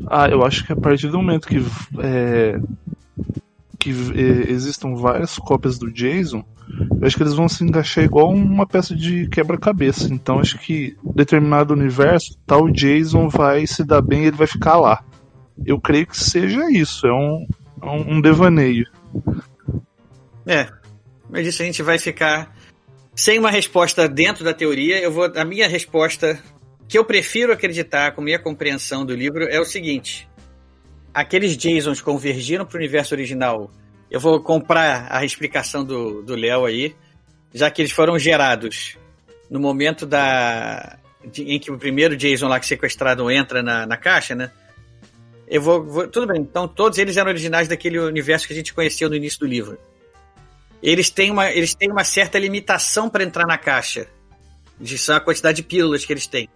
Ah, 0.09 0.29
eu 0.29 0.45
acho 0.45 0.67
que 0.67 0.73
a 0.73 0.77
partir 0.77 1.07
do 1.07 1.19
momento 1.19 1.47
que, 1.47 1.59
é, 2.03 2.59
que 3.79 3.91
é, 3.91 4.51
existam 4.51 4.97
várias 4.97 5.39
cópias 5.39 5.79
do 5.79 5.89
Jason, 5.93 6.45
eu 7.01 7.07
acho 7.07 7.17
que 7.17 7.23
eles 7.23 7.35
vão 7.35 7.49
se 7.49 7.65
encaixar 7.65 8.05
igual 8.05 8.31
uma 8.31 8.67
peça 8.67 8.95
de 8.95 9.29
quebra-cabeça. 9.29 10.13
Então 10.13 10.39
acho 10.39 10.59
que 10.59 10.97
determinado 11.15 11.75
universo, 11.75 12.39
tal 12.47 12.71
Jason 12.71 13.29
vai 13.29 13.67
se 13.67 13.85
dar 13.85 14.01
bem 14.01 14.23
e 14.23 14.27
ele 14.27 14.37
vai 14.37 14.47
ficar 14.47 14.77
lá. 14.77 15.05
Eu 15.65 15.81
creio 15.81 16.07
que 16.07 16.17
seja 16.17 16.71
isso, 16.71 17.07
é 17.07 17.13
um, 17.13 17.47
é 17.83 17.91
um 17.91 18.21
devaneio. 18.21 18.87
É, 20.47 20.69
mas 21.29 21.47
isso 21.47 21.63
a 21.63 21.65
gente 21.65 21.83
vai 21.83 21.99
ficar 21.99 22.55
sem 23.15 23.39
uma 23.39 23.51
resposta 23.51 24.09
dentro 24.09 24.45
da 24.45 24.55
teoria. 24.55 24.99
Eu 25.01 25.13
vou, 25.13 25.31
a 25.35 25.45
minha 25.45 25.69
resposta 25.69 26.41
que 26.89 26.99
eu 26.99 27.05
prefiro 27.05 27.53
acreditar 27.53 28.13
com 28.13 28.23
minha 28.23 28.39
compreensão 28.39 29.05
do 29.05 29.15
livro 29.15 29.45
é 29.45 29.61
o 29.61 29.65
seguinte: 29.65 30.29
aqueles 31.13 31.53
Jasons 31.55 32.01
convergiram 32.01 32.65
para 32.65 32.77
o 32.77 32.79
universo 32.79 33.15
original. 33.15 33.71
Eu 34.11 34.19
vou 34.19 34.41
comprar 34.41 35.07
a 35.11 35.25
explicação 35.25 35.85
do 35.85 36.35
Léo 36.35 36.65
aí, 36.65 36.95
já 37.55 37.71
que 37.71 37.81
eles 37.81 37.93
foram 37.93 38.19
gerados 38.19 38.97
no 39.49 39.61
momento 39.61 40.07
da 40.07 40.99
em 41.37 41.59
que 41.59 41.71
o 41.71 41.79
primeiro 41.79 42.17
Jason 42.17 42.49
lá 42.49 42.59
que 42.59 42.67
sequestrado 42.67 43.31
entra 43.31 43.63
na, 43.63 43.87
na 43.87 43.97
caixa, 43.97 44.35
né? 44.35 44.51
Eu 45.47 45.61
vou, 45.61 45.85
vou, 45.85 46.09
Tudo 46.09 46.27
bem, 46.29 46.41
então 46.41 46.67
todos 46.67 46.99
eles 46.99 47.17
eram 47.17 47.31
originais 47.31 47.69
daquele 47.69 47.99
universo 47.99 48.47
que 48.47 48.53
a 48.53 48.57
gente 48.57 48.73
conheceu 48.73 49.09
no 49.09 49.17
início 49.17 49.39
do 49.41 49.47
livro. 49.47 49.79
Eles 50.83 51.11
têm 51.11 51.31
uma, 51.31 51.51
eles 51.51 51.75
têm 51.75 51.91
uma 51.91 52.05
certa 52.05 52.39
limitação 52.39 53.11
para 53.11 53.23
entrar 53.23 53.47
na 53.47 53.59
caixa. 53.59 54.07
De 54.79 54.97
só 54.97 55.17
a 55.17 55.21
quantidade 55.21 55.57
de 55.57 55.63
pílulas 55.63 56.07
que 56.07 56.13
eles 56.13 56.27
têm. 56.27 56.49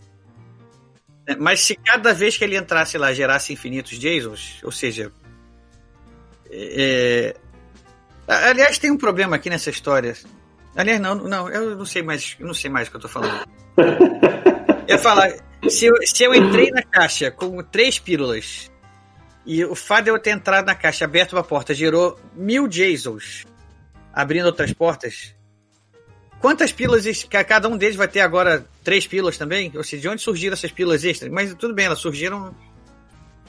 É, 1.26 1.36
mas 1.36 1.60
se 1.60 1.74
cada 1.74 2.14
vez 2.14 2.39
que 2.39 2.44
ele 2.44 2.56
entrasse 2.56 2.97
lá 2.97 3.12
gerasse 3.12 3.52
infinitos 3.52 3.98
Jasons, 3.98 4.60
ou 4.62 4.72
seja. 4.72 5.12
É... 6.51 7.36
Aliás, 8.26 8.78
tem 8.78 8.90
um 8.90 8.96
problema 8.96 9.36
aqui 9.36 9.51
nessa 9.51 9.70
história. 9.70 10.16
Aliás, 10.74 11.01
não, 11.01 11.14
não, 11.14 11.48
eu 11.48 11.76
não 11.76 11.84
sei 11.84 12.02
mais, 12.02 12.36
não 12.40 12.55
sei 12.55 12.70
mais 12.70 12.88
o 12.88 12.90
que 12.90 12.96
eu 12.96 13.01
tô 13.01 13.09
falando. 13.09 13.46
eu 14.88 14.98
falar, 14.98 15.32
se 15.68 15.86
eu, 15.86 15.94
se 16.05 16.24
eu 16.24 16.34
entrei 16.34 16.70
na 16.70 16.82
caixa 16.82 17.30
com 17.30 17.62
três 17.62 17.98
pílulas 17.98 18.70
e 19.46 19.64
o 19.64 19.74
fato 19.74 20.05
de 20.05 20.10
eu 20.10 20.18
ter 20.18 20.30
entrado 20.30 20.66
na 20.66 20.74
caixa 20.74 21.05
aberto 21.05 21.34
uma 21.34 21.44
porta 21.44 21.74
gerou 21.74 22.18
mil 22.34 22.70
Jasons 22.70 23.44
abrindo 24.12 24.46
outras 24.46 24.72
portas, 24.72 25.34
quantas 26.40 26.72
pílulas 26.72 27.05
cada 27.46 27.68
um 27.68 27.76
deles 27.76 27.96
vai 27.96 28.09
ter 28.09 28.20
agora 28.20 28.66
três 28.82 29.06
pílulas 29.06 29.36
também? 29.36 29.72
Ou 29.74 29.84
seja, 29.84 30.02
de 30.02 30.09
onde 30.09 30.22
surgiram 30.22 30.55
essas 30.55 30.70
pílulas 30.70 31.05
extras? 31.05 31.30
Mas 31.30 31.55
tudo 31.55 31.74
bem, 31.74 31.86
elas 31.86 31.98
surgiram 31.98 32.55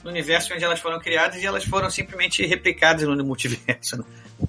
no 0.04 0.10
universo 0.10 0.54
onde 0.54 0.64
elas 0.64 0.80
foram 0.80 1.00
criadas 1.00 1.42
e 1.42 1.46
elas 1.46 1.64
foram 1.64 1.90
simplesmente 1.90 2.44
replicadas 2.46 3.06
no 3.06 3.24
multiverso. 3.24 3.98
Né? 3.98 4.04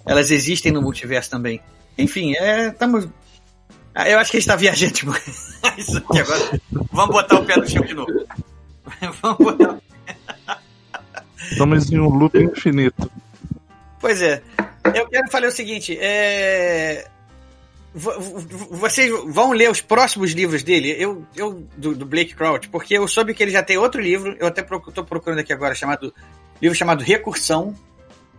Elas 0.05 0.31
existem 0.31 0.71
no 0.71 0.81
multiverso 0.81 1.29
também. 1.29 1.61
Enfim, 1.97 2.35
é, 2.35 2.67
estamos. 2.67 3.07
Ah, 3.93 4.07
eu 4.07 4.19
acho 4.19 4.29
que 4.29 4.37
a 4.37 4.39
gente 4.39 4.49
está 4.49 4.55
viajando 4.55 4.93
demais 4.93 5.63
aqui 5.95 6.19
agora. 6.19 6.61
Vamos 6.91 7.15
botar 7.15 7.39
o 7.39 7.45
pé 7.45 7.57
no 7.57 7.67
chão 7.67 7.83
de 7.83 7.93
novo. 7.93 8.11
Vamos 9.21 9.37
botar. 9.37 9.77
Estamos 11.51 11.91
em 11.91 11.99
um 11.99 12.09
loop 12.09 12.37
infinito. 12.37 13.09
Pois 13.99 14.21
é. 14.21 14.41
Eu 14.93 15.07
quero 15.07 15.29
falar 15.29 15.47
o 15.47 15.51
seguinte: 15.51 15.97
é... 15.99 17.07
vocês 17.93 19.11
vão 19.27 19.51
ler 19.51 19.71
os 19.71 19.81
próximos 19.81 20.31
livros 20.31 20.61
dele, 20.61 20.95
eu, 20.99 21.25
eu 21.35 21.63
do, 21.75 21.95
do, 21.95 22.05
Blake 22.05 22.35
Crouch, 22.35 22.69
porque 22.69 22.97
eu 22.97 23.07
soube 23.07 23.33
que 23.33 23.41
ele 23.41 23.51
já 23.51 23.63
tem 23.63 23.77
outro 23.77 23.99
livro, 23.99 24.35
eu 24.39 24.47
até 24.47 24.61
estou 24.61 25.03
procurando 25.03 25.39
aqui 25.39 25.51
agora, 25.51 25.73
chamado 25.73 26.13
livro 26.61 26.77
chamado 26.77 27.03
Recursão. 27.03 27.73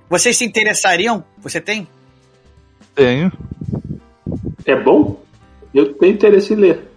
Vocês 0.09 0.37
se 0.37 0.45
interessariam? 0.45 1.25
Você 1.39 1.61
tem? 1.61 1.89
Tenho. 2.95 3.33
É 4.65 4.77
bom? 4.77 5.23
Eu 5.75 5.95
tenho 5.95 6.15
interesse 6.15 6.53
em 6.53 6.57
ler. 6.57 6.89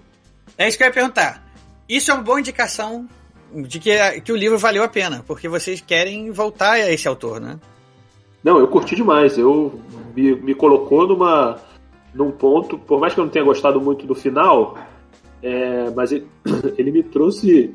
É 0.57 0.67
isso 0.67 0.77
que 0.77 0.83
eu 0.83 0.87
ia 0.87 0.93
perguntar. 0.93 1.43
Isso 1.87 2.11
é 2.11 2.13
uma 2.13 2.23
boa 2.23 2.39
indicação 2.39 3.07
de 3.53 3.79
que, 3.79 4.21
que 4.21 4.31
o 4.31 4.35
livro 4.35 4.57
valeu 4.57 4.83
a 4.83 4.87
pena, 4.87 5.23
porque 5.27 5.47
vocês 5.47 5.81
querem 5.81 6.31
voltar 6.31 6.73
a 6.73 6.91
esse 6.91 7.07
autor, 7.07 7.41
né? 7.41 7.59
Não, 8.43 8.59
eu 8.59 8.67
curti 8.67 8.95
demais. 8.95 9.37
Eu 9.37 9.79
me, 10.15 10.35
me 10.35 10.55
colocou 10.55 11.07
numa 11.07 11.59
num 12.13 12.31
ponto, 12.31 12.77
por 12.77 12.99
mais 12.99 13.13
que 13.13 13.19
eu 13.19 13.25
não 13.25 13.31
tenha 13.31 13.45
gostado 13.45 13.79
muito 13.79 14.05
do 14.05 14.15
final, 14.15 14.77
é, 15.41 15.89
mas 15.91 16.11
ele, 16.11 16.27
ele, 16.77 16.91
me 16.91 17.03
trouxe, 17.03 17.73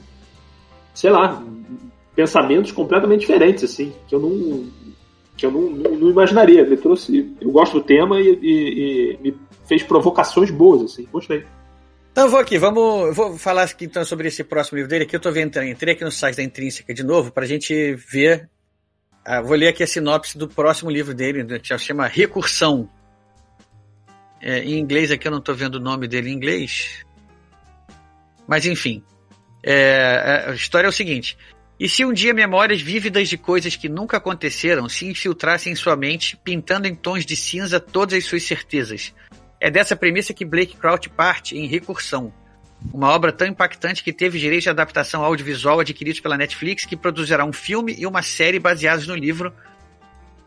sei 0.94 1.10
lá, 1.10 1.42
pensamentos 2.14 2.72
completamente 2.72 3.20
diferentes, 3.20 3.64
assim, 3.64 3.92
que 4.06 4.14
eu 4.14 4.20
não 4.20 4.86
que 5.36 5.44
eu 5.44 5.50
não, 5.50 5.68
não, 5.68 5.94
não 5.96 6.10
imaginaria. 6.10 6.64
Me 6.64 6.78
trouxe, 6.78 7.36
eu 7.42 7.50
gosto 7.50 7.74
do 7.74 7.84
tema 7.84 8.18
e, 8.18 8.38
e, 8.40 9.12
e, 9.12 9.18
me 9.20 9.36
fez 9.66 9.82
provocações 9.82 10.50
boas, 10.50 10.82
assim, 10.82 11.06
gostei. 11.12 11.44
Então 12.10 12.30
vou 12.30 12.40
aqui, 12.40 12.56
vamos, 12.56 13.14
vou 13.14 13.36
falar 13.36 13.64
aqui 13.64 13.84
então 13.84 14.02
sobre 14.02 14.28
esse 14.28 14.42
próximo 14.42 14.76
livro 14.76 14.88
dele. 14.88 15.04
Aqui 15.04 15.14
eu 15.14 15.20
tô 15.20 15.30
vendo, 15.30 15.62
entrei 15.62 15.92
aqui 15.92 16.04
no 16.04 16.10
site 16.10 16.36
da 16.36 16.42
Intrínseca 16.42 16.94
de 16.94 17.02
novo 17.02 17.30
para 17.30 17.44
a 17.44 17.46
gente 17.46 17.94
ver 17.94 18.48
ah, 19.28 19.40
vou 19.40 19.56
ler 19.56 19.66
aqui 19.66 19.82
a 19.82 19.86
sinopse 19.88 20.38
do 20.38 20.46
próximo 20.46 20.88
livro 20.88 21.12
dele, 21.12 21.42
né, 21.42 21.58
que 21.58 21.76
chama 21.76 22.06
Recursão. 22.06 22.88
É, 24.40 24.60
em 24.60 24.78
inglês 24.78 25.10
aqui 25.10 25.26
eu 25.26 25.32
não 25.32 25.38
estou 25.38 25.54
vendo 25.54 25.76
o 25.76 25.80
nome 25.80 26.06
dele 26.06 26.30
em 26.30 26.34
inglês. 26.34 27.04
Mas 28.46 28.66
enfim. 28.66 29.02
É, 29.62 30.44
a 30.48 30.54
história 30.54 30.86
é 30.86 30.90
o 30.90 30.92
seguinte. 30.92 31.36
E 31.78 31.88
se 31.88 32.04
um 32.04 32.12
dia 32.12 32.32
memórias 32.32 32.80
vívidas 32.80 33.28
de 33.28 33.36
coisas 33.36 33.76
que 33.76 33.88
nunca 33.88 34.16
aconteceram 34.16 34.88
se 34.88 35.06
infiltrassem 35.06 35.72
em 35.72 35.76
sua 35.76 35.94
mente, 35.94 36.36
pintando 36.42 36.86
em 36.86 36.94
tons 36.94 37.26
de 37.26 37.36
cinza 37.36 37.78
todas 37.78 38.16
as 38.16 38.24
suas 38.24 38.44
certezas? 38.44 39.12
É 39.60 39.70
dessa 39.70 39.94
premissa 39.94 40.32
que 40.32 40.44
Blake 40.44 40.76
Crouch 40.76 41.08
parte 41.10 41.56
em 41.56 41.66
Recursão, 41.66 42.32
uma 42.92 43.10
obra 43.10 43.32
tão 43.32 43.46
impactante 43.46 44.02
que 44.02 44.12
teve 44.12 44.38
direito 44.38 44.64
de 44.64 44.70
adaptação 44.70 45.22
audiovisual 45.24 45.80
adquiridos 45.80 46.20
pela 46.20 46.36
Netflix, 46.36 46.84
que 46.84 46.96
produzirá 46.96 47.44
um 47.44 47.52
filme 47.52 47.94
e 47.98 48.06
uma 48.06 48.22
série 48.22 48.58
baseados 48.58 49.06
no 49.06 49.14
livro. 49.14 49.52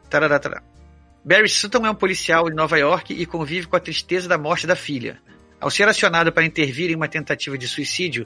Tarará, 0.09 0.39
tarará. 0.39 0.63
Barry 1.23 1.49
Sutton 1.49 1.85
é 1.85 1.91
um 1.91 1.95
policial 1.95 2.49
de 2.49 2.55
Nova 2.55 2.77
York 2.77 3.13
e 3.13 3.25
convive 3.25 3.67
com 3.67 3.75
a 3.75 3.79
tristeza 3.79 4.27
da 4.27 4.37
morte 4.37 4.65
da 4.65 4.75
filha. 4.75 5.19
Ao 5.59 5.69
ser 5.69 5.87
acionado 5.87 6.31
para 6.31 6.45
intervir 6.45 6.89
em 6.89 6.95
uma 6.95 7.07
tentativa 7.07 7.57
de 7.57 7.67
suicídio, 7.67 8.25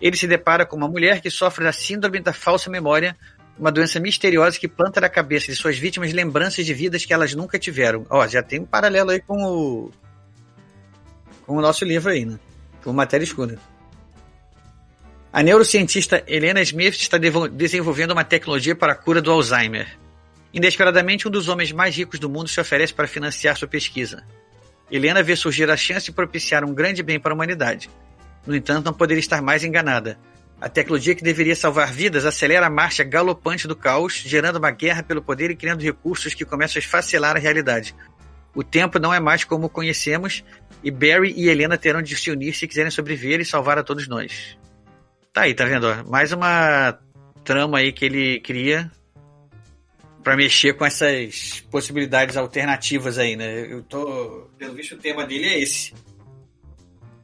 ele 0.00 0.16
se 0.16 0.26
depara 0.26 0.64
com 0.64 0.76
uma 0.76 0.88
mulher 0.88 1.20
que 1.20 1.30
sofre 1.30 1.64
da 1.64 1.72
síndrome 1.72 2.20
da 2.20 2.32
falsa 2.32 2.70
memória, 2.70 3.16
uma 3.58 3.72
doença 3.72 3.98
misteriosa 3.98 4.58
que 4.58 4.68
planta 4.68 5.00
na 5.00 5.08
cabeça 5.08 5.46
de 5.46 5.56
suas 5.56 5.76
vítimas 5.76 6.12
lembranças 6.12 6.64
de 6.64 6.72
vidas 6.72 7.04
que 7.04 7.12
elas 7.12 7.34
nunca 7.34 7.58
tiveram. 7.58 8.06
Ó, 8.08 8.26
já 8.26 8.42
tem 8.42 8.60
um 8.60 8.66
paralelo 8.66 9.10
aí 9.10 9.20
com 9.20 9.42
o 9.44 9.90
com 11.44 11.56
o 11.56 11.60
nosso 11.60 11.84
livro 11.84 12.10
aí, 12.10 12.24
né? 12.24 12.38
por 12.80 12.92
matéria 12.92 13.24
escura. 13.24 13.58
A 15.32 15.42
neurocientista 15.42 16.22
Helena 16.26 16.60
Smith 16.62 16.94
está 16.94 17.18
desenvolvendo 17.18 18.12
uma 18.12 18.24
tecnologia 18.24 18.76
para 18.76 18.92
a 18.92 18.96
cura 18.96 19.20
do 19.20 19.30
Alzheimer. 19.30 19.98
Inesperadamente, 20.52 21.26
um 21.26 21.30
dos 21.30 21.48
homens 21.48 21.72
mais 21.72 21.96
ricos 21.96 22.18
do 22.18 22.28
mundo 22.28 22.48
se 22.48 22.60
oferece 22.60 22.92
para 22.92 23.08
financiar 23.08 23.56
sua 23.56 23.68
pesquisa. 23.68 24.24
Helena 24.90 25.22
vê 25.22 25.34
surgir 25.34 25.70
a 25.70 25.76
chance 25.76 26.06
de 26.06 26.12
propiciar 26.12 26.64
um 26.64 26.74
grande 26.74 27.02
bem 27.02 27.18
para 27.18 27.32
a 27.32 27.34
humanidade. 27.34 27.88
No 28.46 28.54
entanto, 28.54 28.84
não 28.84 28.92
poderia 28.92 29.20
estar 29.20 29.40
mais 29.40 29.64
enganada. 29.64 30.18
A 30.60 30.68
tecnologia 30.68 31.14
que 31.14 31.24
deveria 31.24 31.56
salvar 31.56 31.90
vidas 31.90 32.26
acelera 32.26 32.66
a 32.66 32.70
marcha 32.70 33.02
galopante 33.02 33.66
do 33.66 33.74
caos, 33.74 34.14
gerando 34.14 34.56
uma 34.56 34.70
guerra 34.70 35.02
pelo 35.02 35.22
poder 35.22 35.50
e 35.50 35.56
criando 35.56 35.80
recursos 35.80 36.34
que 36.34 36.44
começam 36.44 36.78
a 36.78 36.82
esfacelar 36.82 37.36
a 37.36 37.38
realidade. 37.40 37.94
O 38.54 38.62
tempo 38.62 38.98
não 38.98 39.12
é 39.12 39.18
mais 39.18 39.44
como 39.44 39.66
o 39.66 39.70
conhecemos 39.70 40.44
e 40.84 40.90
Barry 40.90 41.32
e 41.36 41.48
Helena 41.48 41.78
terão 41.78 42.02
de 42.02 42.14
se 42.14 42.30
unir 42.30 42.54
se 42.54 42.68
quiserem 42.68 42.90
sobreviver 42.90 43.40
e 43.40 43.44
salvar 43.44 43.78
a 43.78 43.82
todos 43.82 44.06
nós. 44.06 44.58
Tá 45.32 45.42
aí, 45.42 45.54
tá 45.54 45.64
vendo? 45.64 45.86
Mais 46.08 46.32
uma 46.32 46.98
trama 47.42 47.78
aí 47.78 47.92
que 47.92 48.04
ele 48.04 48.40
cria 48.40 48.90
para 50.22 50.36
mexer 50.36 50.74
com 50.74 50.84
essas 50.84 51.64
possibilidades 51.70 52.36
alternativas 52.36 53.18
aí, 53.18 53.36
né? 53.36 53.66
Eu 53.72 53.82
tô. 53.82 54.48
Pelo 54.58 54.74
visto, 54.74 54.94
o 54.94 54.98
tema 54.98 55.26
dele 55.26 55.44
é 55.44 55.60
esse. 55.60 55.92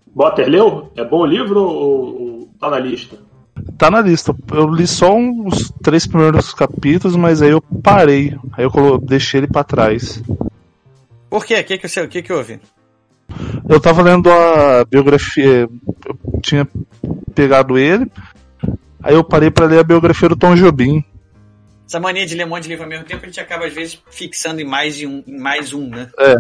Botter 0.07 0.49
leu? 0.49 0.91
É 0.97 1.05
bom 1.05 1.21
o 1.21 1.27
livro 1.27 1.61
ou, 1.61 2.23
ou 2.23 2.51
tá 2.59 2.71
na 2.71 2.79
lista? 2.79 3.19
Tá 3.77 3.91
na 3.91 4.01
lista. 4.01 4.35
Eu 4.53 4.69
li 4.69 4.87
só 4.87 5.17
os 5.17 5.71
três 5.83 6.07
primeiros 6.07 6.53
capítulos, 6.53 7.17
mas 7.17 7.43
aí 7.43 7.51
eu 7.51 7.61
parei. 7.61 8.37
Aí 8.53 8.65
eu 8.65 8.99
deixei 8.99 9.41
ele 9.41 9.47
para 9.47 9.65
trás. 9.65 10.23
Por 11.31 11.45
quê? 11.45 11.61
O 11.61 11.65
que, 11.65 11.79
que, 11.79 12.07
que, 12.09 12.23
que 12.23 12.33
houve? 12.33 12.61
Eu 13.69 13.81
tava 13.81 14.03
lendo 14.03 14.31
a 14.31 14.85
biografia. 14.85 15.69
Eu 16.07 16.41
tinha 16.41 16.67
pegado 17.35 17.79
ele. 17.79 18.11
Aí 19.03 19.15
eu 19.15 19.23
parei 19.23 19.51
para 19.51 19.67
ler 19.67 19.79
a 19.79 19.85
biografia 19.85 20.29
do 20.29 20.37
Tom 20.37 20.57
Jobim. 20.57 21.05
Essa 21.89 21.99
mania 21.99 22.27
de 22.27 22.35
ler 22.35 22.45
um 22.45 22.51
monte 22.51 22.65
de 22.65 22.69
livro 22.69 22.85
ao 22.85 22.91
mesmo 22.91 23.07
tempo, 23.07 23.25
a 23.25 23.27
gente 23.27 23.41
acaba 23.41 23.65
às 23.65 23.73
vezes 23.73 23.99
fixando 24.11 24.61
em 24.61 24.65
mais, 24.65 24.95
de 24.95 25.07
um, 25.07 25.25
em 25.27 25.39
mais 25.39 25.73
um, 25.73 25.89
né? 25.89 26.11
É. 26.19 26.37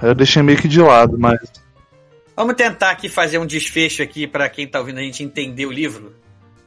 Eu 0.00 0.14
deixei 0.14 0.40
meio 0.40 0.56
que 0.56 0.68
de 0.68 0.80
lado, 0.80 1.18
mas. 1.18 1.40
Vamos 2.36 2.54
tentar 2.54 2.92
aqui 2.92 3.08
fazer 3.08 3.38
um 3.38 3.46
desfecho 3.46 4.04
aqui 4.04 4.24
para 4.24 4.48
quem 4.48 4.68
tá 4.68 4.78
ouvindo 4.78 4.98
a 4.98 5.02
gente 5.02 5.24
entender 5.24 5.66
o 5.66 5.72
livro. 5.72 6.14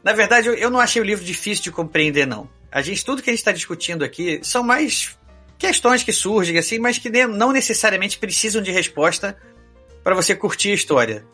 Na 0.03 0.11
verdade, 0.11 0.49
eu 0.49 0.69
não 0.69 0.79
achei 0.79 1.01
o 1.01 1.05
livro 1.05 1.23
difícil 1.23 1.63
de 1.63 1.71
compreender, 1.71 2.27
não. 2.27 2.49
A 2.69 2.81
gente, 2.81 3.03
tudo 3.03 3.21
que 3.21 3.29
a 3.29 3.33
gente 3.33 3.39
está 3.39 3.53
discutindo 3.53 4.03
aqui 4.03 4.41
são 4.43 4.61
mais 4.61 5.17
questões 5.57 6.03
que 6.03 6.11
surgem 6.11 6.57
assim, 6.57 6.77
mas 6.77 6.97
que 6.97 7.09
não 7.27 7.53
necessariamente 7.53 8.19
precisam 8.19 8.61
de 8.61 8.71
resposta 8.71 9.37
para 10.03 10.13
você 10.13 10.35
curtir 10.35 10.71
a 10.71 10.75
história. 10.75 11.25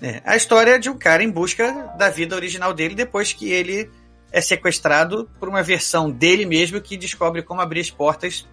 É, 0.00 0.22
a 0.24 0.36
história 0.36 0.76
é 0.76 0.78
de 0.78 0.88
um 0.88 0.96
cara 0.96 1.22
em 1.22 1.30
busca 1.30 1.92
da 1.98 2.08
vida 2.08 2.36
original 2.36 2.72
dele 2.72 2.94
depois 2.94 3.32
que 3.32 3.50
ele 3.50 3.90
é 4.32 4.40
sequestrado 4.40 5.28
por 5.38 5.48
uma 5.48 5.62
versão 5.62 6.10
dele 6.10 6.46
mesmo 6.46 6.80
que 6.80 6.96
descobre 6.96 7.42
como 7.42 7.60
abrir 7.60 7.80
as 7.80 7.90
portas 7.90 8.48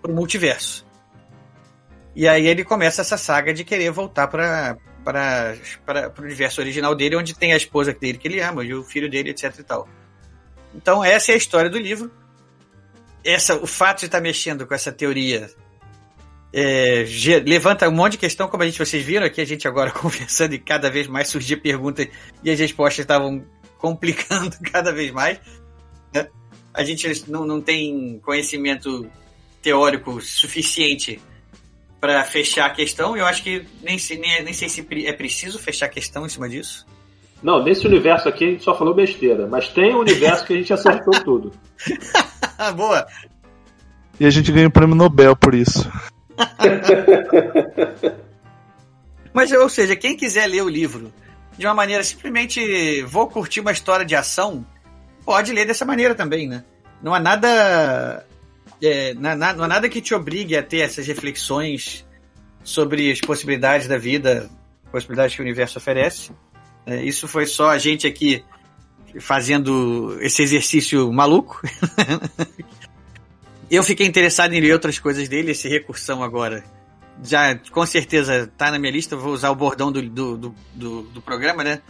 para 0.00 0.10
o 0.10 0.14
multiverso. 0.14 0.86
E 2.14 2.28
aí 2.28 2.46
ele 2.46 2.64
começa 2.64 3.00
essa 3.00 3.16
saga 3.16 3.52
de 3.52 3.64
querer 3.64 3.90
voltar 3.90 4.28
para 4.28 4.76
para 5.04 6.14
o 6.18 6.22
universo 6.22 6.62
original 6.62 6.94
dele, 6.94 7.16
onde 7.16 7.34
tem 7.34 7.52
a 7.52 7.56
esposa 7.58 7.92
dele 7.92 8.16
que 8.16 8.26
ele 8.26 8.40
ama, 8.40 8.64
e 8.64 8.72
o 8.72 8.82
filho 8.82 9.10
dele, 9.10 9.30
etc 9.30 9.54
e 9.58 9.62
tal. 9.62 9.86
Então 10.74 11.04
essa 11.04 11.30
é 11.30 11.34
a 11.34 11.36
história 11.36 11.68
do 11.68 11.78
livro 11.78 12.10
essa, 13.24 13.56
o 13.56 13.66
fato 13.66 14.00
de 14.00 14.06
estar 14.06 14.20
mexendo 14.20 14.66
com 14.66 14.74
essa 14.74 14.92
teoria 14.92 15.50
é, 16.52 17.04
levanta 17.44 17.88
um 17.88 17.92
monte 17.92 18.12
de 18.12 18.18
questão, 18.18 18.46
como 18.46 18.62
a 18.62 18.66
gente, 18.66 18.78
vocês 18.78 19.02
viram 19.02 19.26
aqui, 19.26 19.40
a 19.40 19.46
gente 19.46 19.66
agora 19.66 19.90
conversando 19.90 20.54
e 20.54 20.58
cada 20.58 20.90
vez 20.90 21.08
mais 21.08 21.28
surgia 21.28 21.56
perguntas 21.56 22.06
e 22.44 22.50
as 22.50 22.58
respostas 22.60 23.00
estavam 23.00 23.44
complicando 23.84 24.56
cada 24.72 24.90
vez 24.90 25.12
mais. 25.12 25.38
Né? 26.14 26.26
A 26.72 26.82
gente 26.82 27.30
não, 27.30 27.46
não 27.46 27.60
tem 27.60 28.18
conhecimento 28.24 29.06
teórico 29.60 30.22
suficiente 30.22 31.20
para 32.00 32.24
fechar 32.24 32.64
a 32.66 32.70
questão. 32.70 33.14
Eu 33.14 33.26
acho 33.26 33.42
que 33.42 33.66
nem, 33.82 33.98
nem, 34.18 34.42
nem 34.42 34.52
sei 34.54 34.70
se 34.70 34.86
é 35.06 35.12
preciso 35.12 35.58
fechar 35.58 35.86
a 35.86 35.90
questão 35.90 36.24
em 36.24 36.30
cima 36.30 36.48
disso. 36.48 36.86
Não, 37.42 37.62
nesse 37.62 37.86
universo 37.86 38.26
aqui 38.26 38.44
a 38.44 38.48
gente 38.48 38.64
só 38.64 38.74
falou 38.74 38.94
besteira, 38.94 39.46
mas 39.46 39.68
tem 39.68 39.94
um 39.94 39.98
universo 39.98 40.46
que 40.46 40.54
a 40.54 40.56
gente 40.56 40.72
acertou 40.72 41.12
tudo. 41.22 41.52
Boa! 42.74 43.06
E 44.18 44.24
a 44.24 44.30
gente 44.30 44.50
ganha 44.50 44.68
o 44.68 44.70
prêmio 44.70 44.94
Nobel 44.94 45.36
por 45.36 45.54
isso. 45.54 45.90
Mas, 49.34 49.52
ou 49.52 49.68
seja, 49.68 49.94
quem 49.94 50.16
quiser 50.16 50.46
ler 50.46 50.62
o 50.62 50.68
livro 50.68 51.12
de 51.58 51.66
uma 51.66 51.74
maneira 51.74 52.02
simplesmente 52.02 53.02
vou 53.02 53.28
curtir 53.28 53.60
uma 53.60 53.72
história 53.72 54.04
de 54.04 54.14
ação, 54.14 54.66
pode 55.24 55.52
ler 55.52 55.66
dessa 55.66 55.84
maneira 55.84 56.14
também, 56.14 56.48
né? 56.48 56.64
Não 57.02 57.14
há 57.14 57.20
nada. 57.20 58.26
É, 58.82 59.14
não, 59.14 59.30
há, 59.30 59.36
nada 59.36 59.88
que 59.88 60.00
te 60.00 60.14
obrigue 60.14 60.56
a 60.56 60.62
ter 60.62 60.78
essas 60.78 61.06
reflexões 61.06 62.04
sobre 62.62 63.10
as 63.10 63.20
possibilidades 63.20 63.86
da 63.86 63.98
vida, 63.98 64.50
possibilidades 64.90 65.34
que 65.34 65.42
o 65.42 65.44
universo 65.44 65.78
oferece. 65.78 66.32
É, 66.86 67.02
isso 67.02 67.28
foi 67.28 67.46
só 67.46 67.70
a 67.70 67.78
gente 67.78 68.06
aqui 68.06 68.44
fazendo 69.20 70.18
esse 70.20 70.42
exercício 70.42 71.12
maluco. 71.12 71.62
Eu 73.70 73.82
fiquei 73.82 74.06
interessado 74.06 74.52
em 74.52 74.60
ler 74.60 74.72
outras 74.72 74.98
coisas 74.98 75.28
dele, 75.28 75.52
esse 75.52 75.68
recursão 75.68 76.22
agora. 76.22 76.64
Já 77.22 77.56
com 77.70 77.86
certeza 77.86 78.50
tá 78.56 78.70
na 78.70 78.78
minha 78.78 78.92
lista, 78.92 79.16
vou 79.16 79.32
usar 79.32 79.50
o 79.50 79.54
bordão 79.54 79.90
do, 79.90 80.02
do, 80.02 80.36
do, 80.36 80.54
do, 80.74 81.02
do 81.02 81.22
programa, 81.22 81.62
né? 81.62 81.80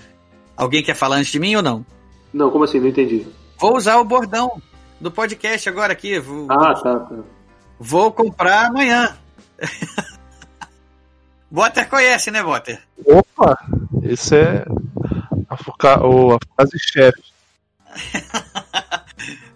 Alguém 0.56 0.82
quer 0.82 0.94
falar 0.94 1.16
antes 1.16 1.32
de 1.32 1.40
mim 1.40 1.56
ou 1.56 1.62
não? 1.62 1.84
Não, 2.32 2.50
como 2.50 2.64
assim? 2.64 2.80
Não 2.80 2.88
entendi. 2.88 3.26
Vou 3.58 3.76
usar 3.76 3.98
o 3.98 4.04
bordão 4.04 4.60
do 5.00 5.10
podcast 5.10 5.68
agora 5.68 5.92
aqui. 5.92 6.18
Vou, 6.18 6.46
ah, 6.50 6.74
tá, 6.74 6.98
tá. 7.00 7.16
Vou 7.78 8.12
comprar 8.12 8.66
amanhã. 8.66 9.16
Botter 11.50 11.88
conhece, 11.88 12.30
né, 12.30 12.42
Botter? 12.42 12.82
Opa! 13.06 13.56
Esse 14.02 14.36
é 14.36 14.64
a, 15.48 15.56
foca... 15.56 15.94
a 15.94 16.38
frase 16.56 16.78
chefe. 16.78 17.22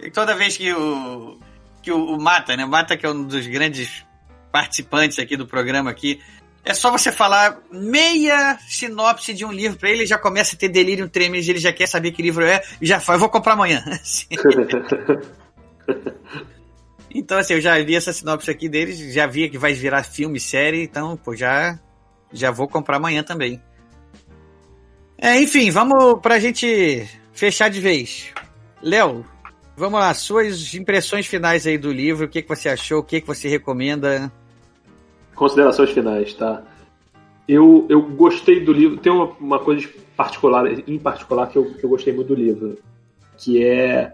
Toda 0.14 0.36
vez 0.36 0.56
que 0.56 0.72
o, 0.72 1.38
que 1.82 1.90
o, 1.90 2.16
o 2.16 2.20
Mata, 2.20 2.56
né? 2.56 2.64
O 2.64 2.68
Mata, 2.68 2.96
que 2.96 3.04
é 3.04 3.10
um 3.10 3.24
dos 3.24 3.46
grandes 3.46 4.04
participantes 4.50 5.18
aqui 5.18 5.36
do 5.36 5.46
programa 5.46 5.90
aqui, 5.90 6.20
é 6.64 6.74
só 6.74 6.90
você 6.90 7.10
falar 7.10 7.58
meia 7.72 8.58
sinopse 8.68 9.32
de 9.32 9.44
um 9.44 9.52
livro 9.52 9.78
para 9.78 9.90
ele, 9.90 10.04
já 10.04 10.18
começa 10.18 10.54
a 10.54 10.58
ter 10.58 10.68
delírio 10.68 11.08
tremens, 11.08 11.48
ele 11.48 11.58
já 11.58 11.72
quer 11.72 11.86
saber 11.86 12.12
que 12.12 12.20
livro 12.20 12.44
é, 12.44 12.62
e 12.80 12.86
já 12.86 13.00
fala, 13.00 13.16
eu 13.16 13.20
vou 13.20 13.30
comprar 13.30 13.54
amanhã. 13.54 13.82
então, 17.14 17.38
assim, 17.38 17.54
eu 17.54 17.60
já 17.60 17.78
li 17.78 17.96
essa 17.96 18.12
sinopse 18.12 18.50
aqui 18.50 18.68
deles, 18.68 18.98
já 19.12 19.26
vi 19.26 19.48
que 19.48 19.56
vai 19.56 19.72
virar 19.72 20.02
filme, 20.02 20.38
série, 20.38 20.82
então, 20.82 21.16
pô, 21.16 21.34
já, 21.34 21.78
já 22.32 22.50
vou 22.50 22.68
comprar 22.68 22.96
amanhã 22.96 23.22
também. 23.22 23.62
É, 25.16 25.40
enfim, 25.40 25.70
vamos 25.70 26.20
pra 26.20 26.38
gente 26.38 27.08
fechar 27.32 27.68
de 27.68 27.80
vez. 27.80 28.32
Léo, 28.82 29.24
Vamos 29.78 30.00
lá, 30.00 30.12
suas 30.12 30.74
impressões 30.74 31.24
finais 31.24 31.64
aí 31.64 31.78
do 31.78 31.92
livro, 31.92 32.26
o 32.26 32.28
que, 32.28 32.42
que 32.42 32.48
você 32.48 32.68
achou, 32.68 32.98
o 32.98 33.02
que, 33.04 33.20
que 33.20 33.26
você 33.28 33.46
recomenda? 33.48 34.32
Considerações 35.36 35.90
finais, 35.90 36.34
tá? 36.34 36.64
Eu, 37.46 37.86
eu 37.88 38.02
gostei 38.02 38.58
do 38.58 38.72
livro, 38.72 38.96
tem 38.96 39.12
uma, 39.12 39.26
uma 39.38 39.60
coisa 39.60 39.88
particular, 40.16 40.66
em 40.66 40.98
particular 40.98 41.46
que 41.46 41.56
eu, 41.56 41.74
que 41.74 41.84
eu 41.84 41.90
gostei 41.90 42.12
muito 42.12 42.26
do 42.26 42.34
livro, 42.34 42.76
que 43.36 43.64
é, 43.64 44.12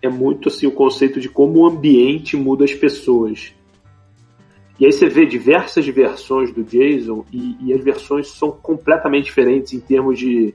é 0.00 0.08
muito 0.08 0.48
assim 0.48 0.66
o 0.66 0.72
conceito 0.72 1.20
de 1.20 1.28
como 1.28 1.58
o 1.58 1.66
ambiente 1.66 2.34
muda 2.34 2.64
as 2.64 2.72
pessoas. 2.72 3.52
E 4.80 4.86
aí 4.86 4.92
você 4.92 5.06
vê 5.06 5.26
diversas 5.26 5.86
versões 5.86 6.50
do 6.50 6.64
Jason 6.64 7.26
e, 7.30 7.58
e 7.60 7.74
as 7.74 7.84
versões 7.84 8.28
são 8.28 8.50
completamente 8.50 9.26
diferentes 9.26 9.74
em 9.74 9.80
termos 9.80 10.18
de, 10.18 10.54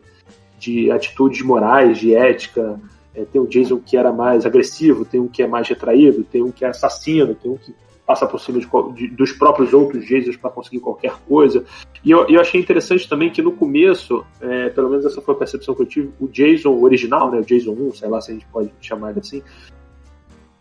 de 0.58 0.90
atitudes 0.90 1.44
morais, 1.44 2.00
de 2.00 2.16
ética, 2.16 2.82
é, 3.14 3.26
tem 3.26 3.42
o 3.42 3.48
Jason 3.48 3.80
que 3.80 3.98
era 3.98 4.12
mais 4.12 4.46
agressivo, 4.46 5.06
tem 5.06 5.20
um 5.20 5.28
que 5.28 5.44
é 5.44 5.48
mais 5.48 5.68
retraído, 5.68 6.24
tem 6.24 6.44
um 6.44 6.52
que 6.52 6.64
é 6.64 6.70
assassino, 6.70 7.36
tem 7.36 7.52
um 7.52 7.58
que 7.58 7.74
passa 8.06 8.26
por 8.26 8.40
cima 8.40 8.60
de, 8.60 8.68
de, 8.96 9.08
dos 9.16 9.32
próprios 9.34 9.72
outros 9.72 10.04
Jasons 10.04 10.36
para 10.36 10.50
conseguir 10.50 10.80
qualquer 10.80 11.14
coisa. 11.28 11.64
E 12.04 12.10
eu, 12.10 12.28
eu, 12.28 12.42
achei 12.42 12.60
interessante 12.60 13.08
também 13.08 13.30
que 13.30 13.40
no 13.40 13.52
começo, 13.52 14.26
é, 14.42 14.70
pelo 14.70 14.90
menos 14.90 15.06
essa 15.06 15.22
foi 15.22 15.36
a 15.36 15.38
percepção 15.38 15.76
que 15.76 15.84
eu 15.84 15.86
tive, 15.86 16.10
o 16.20 16.28
Jason 16.28 16.76
original, 16.82 17.30
né, 17.30 17.40
o 17.40 17.46
Jason 17.46 17.72
1, 17.72 17.94
sei 17.94 18.10
lá 18.10 18.20
se 18.20 18.32
a 18.32 18.34
gente 18.34 18.48
pode 18.48 18.72
chamar 18.82 19.12
ele 19.12 19.20
assim, 19.20 19.44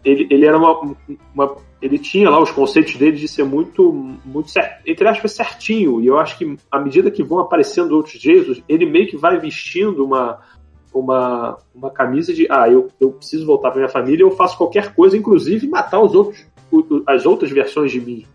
ele, 0.05 0.27
ele 0.31 0.47
era 0.47 0.59
uma, 0.59 0.95
uma, 1.35 1.57
ele 1.81 1.99
tinha 1.99 2.29
lá 2.29 2.41
os 2.41 2.51
conceitos 2.51 2.97
dele 2.97 3.17
de 3.17 3.27
ser 3.27 3.45
muito 3.45 3.93
muito 4.25 4.51
entre 4.87 5.09
aspas 5.09 5.33
certinho 5.33 6.01
e 6.01 6.07
eu 6.07 6.19
acho 6.19 6.39
que 6.39 6.57
à 6.71 6.79
medida 6.79 7.11
que 7.11 7.23
vão 7.23 7.41
aparecendo 7.41 7.97
outros 7.97 8.15
Jesus 8.15 8.63
ele 8.69 8.87
meio 8.87 9.09
que 9.09 9.17
vai 9.17 9.39
vestindo 9.39 10.05
uma 10.05 10.39
uma, 11.01 11.59
uma 11.75 11.91
camisa 11.91 12.33
de 12.33 12.47
ah, 12.51 12.69
eu, 12.69 12.89
eu 13.01 13.13
preciso 13.13 13.47
voltar 13.47 13.71
para 13.71 13.81
minha 13.81 13.89
família, 13.89 14.23
eu 14.23 14.31
faço 14.31 14.57
qualquer 14.57 14.95
coisa, 14.95 15.17
inclusive 15.17 15.67
matar 15.67 16.01
os 16.01 16.15
outros, 16.15 16.47
as 17.07 17.27
outras 17.27 17.51
versões 17.51 17.93
de 17.93 18.01
mim. 18.01 18.27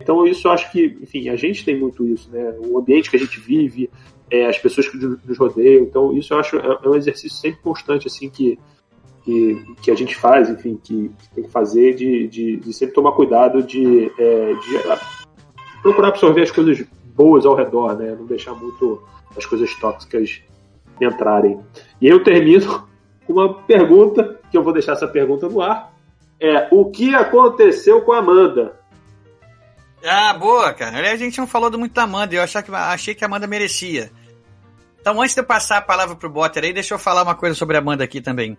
Então 0.00 0.26
isso 0.26 0.48
eu 0.48 0.52
acho 0.52 0.70
que, 0.70 0.98
enfim, 1.02 1.28
a 1.28 1.36
gente 1.36 1.64
tem 1.64 1.78
muito 1.78 2.06
isso, 2.06 2.30
né? 2.30 2.54
O 2.58 2.78
ambiente 2.78 3.10
que 3.10 3.16
a 3.16 3.18
gente 3.18 3.40
vive, 3.40 3.88
é, 4.30 4.46
as 4.46 4.58
pessoas 4.58 4.88
que 4.88 4.96
nos 4.96 5.38
rodeiam. 5.38 5.84
Então 5.84 6.16
isso 6.16 6.34
eu 6.34 6.38
acho 6.38 6.56
é, 6.58 6.78
é 6.82 6.88
um 6.88 6.94
exercício 6.94 7.38
sempre 7.38 7.60
constante 7.62 8.06
assim 8.06 8.28
que 8.28 8.58
que, 9.24 9.64
que 9.80 9.90
a 9.90 9.94
gente 9.94 10.14
faz, 10.14 10.50
enfim, 10.50 10.78
que, 10.82 11.08
que 11.08 11.34
tem 11.34 11.44
que 11.44 11.50
fazer 11.50 11.94
de, 11.94 12.28
de, 12.28 12.56
de, 12.58 12.72
sempre 12.74 12.94
tomar 12.94 13.12
cuidado 13.12 13.62
de, 13.62 14.12
é, 14.18 14.52
de 14.52 15.82
procurar 15.82 16.08
absorver 16.08 16.42
as 16.42 16.50
coisas 16.50 16.84
boas 17.14 17.46
ao 17.46 17.54
redor, 17.54 17.96
né? 17.96 18.14
Não 18.14 18.26
deixar 18.26 18.54
muito 18.54 19.02
as 19.34 19.46
coisas 19.46 19.74
tóxicas 19.76 20.42
entrarem. 21.00 21.60
E 22.00 22.06
eu 22.06 22.22
termino 22.22 22.86
com 23.26 23.32
uma 23.32 23.54
pergunta, 23.62 24.38
que 24.50 24.56
eu 24.56 24.62
vou 24.62 24.72
deixar 24.72 24.92
essa 24.92 25.08
pergunta 25.08 25.48
no 25.48 25.60
ar. 25.60 25.92
É, 26.40 26.68
o 26.70 26.90
que 26.90 27.14
aconteceu 27.14 28.02
com 28.02 28.12
a 28.12 28.18
Amanda? 28.18 28.78
Ah, 30.04 30.34
boa, 30.34 30.72
cara. 30.74 31.10
A 31.10 31.16
gente 31.16 31.38
não 31.38 31.46
falou 31.46 31.70
muito 31.78 31.94
da 31.94 32.02
Amanda, 32.02 32.34
eu 32.34 32.42
achei 32.42 32.62
que, 32.62 32.74
achei 32.74 33.14
que 33.14 33.24
a 33.24 33.26
Amanda 33.26 33.46
merecia. 33.46 34.10
Então, 35.00 35.20
antes 35.20 35.34
de 35.34 35.40
eu 35.40 35.44
passar 35.44 35.78
a 35.78 35.82
palavra 35.82 36.16
pro 36.16 36.30
Botter 36.30 36.64
aí, 36.64 36.72
deixa 36.72 36.94
eu 36.94 36.98
falar 36.98 37.22
uma 37.22 37.34
coisa 37.34 37.54
sobre 37.54 37.76
a 37.76 37.80
Amanda 37.80 38.04
aqui 38.04 38.20
também. 38.20 38.56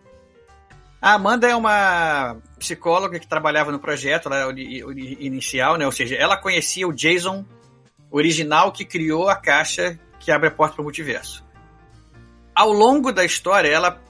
A 1.01 1.13
Amanda 1.13 1.47
é 1.47 1.55
uma 1.55 2.37
psicóloga 2.57 3.19
que 3.19 3.27
trabalhava 3.27 3.71
no 3.71 3.79
projeto 3.79 4.29
lá, 4.29 4.47
inicial, 4.51 5.77
né? 5.77 5.85
Ou 5.85 5.91
seja, 5.91 6.15
ela 6.15 6.37
conhecia 6.37 6.87
o 6.87 6.93
Jason 6.93 7.45
original 8.09 8.71
que 8.71 8.85
criou 8.85 9.29
a 9.29 9.35
caixa 9.35 9.99
que 10.19 10.31
abre 10.31 10.47
a 10.47 10.51
porta 10.51 10.75
para 10.75 10.81
o 10.81 10.85
multiverso 10.85 11.44
ao 12.55 12.71
longo 12.71 13.11
da 13.11 13.25
história, 13.25 13.67
ela, 13.67 14.01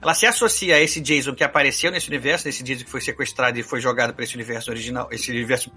ela 0.00 0.14
se 0.14 0.26
associa 0.26 0.76
a 0.76 0.80
esse 0.80 1.00
Jason 1.00 1.34
que 1.34 1.44
apareceu 1.44 1.90
nesse 1.90 2.08
universo, 2.08 2.46
nesse 2.46 2.62
Jason 2.62 2.84
que 2.84 2.90
foi 2.90 3.00
sequestrado 3.00 3.58
e 3.58 3.62
foi 3.62 3.80
jogado 3.80 4.14
para 4.14 4.24
esse 4.24 4.34
universo 4.34 4.70
original, 4.70 5.08
esse 5.10 5.30
universo 5.30 5.70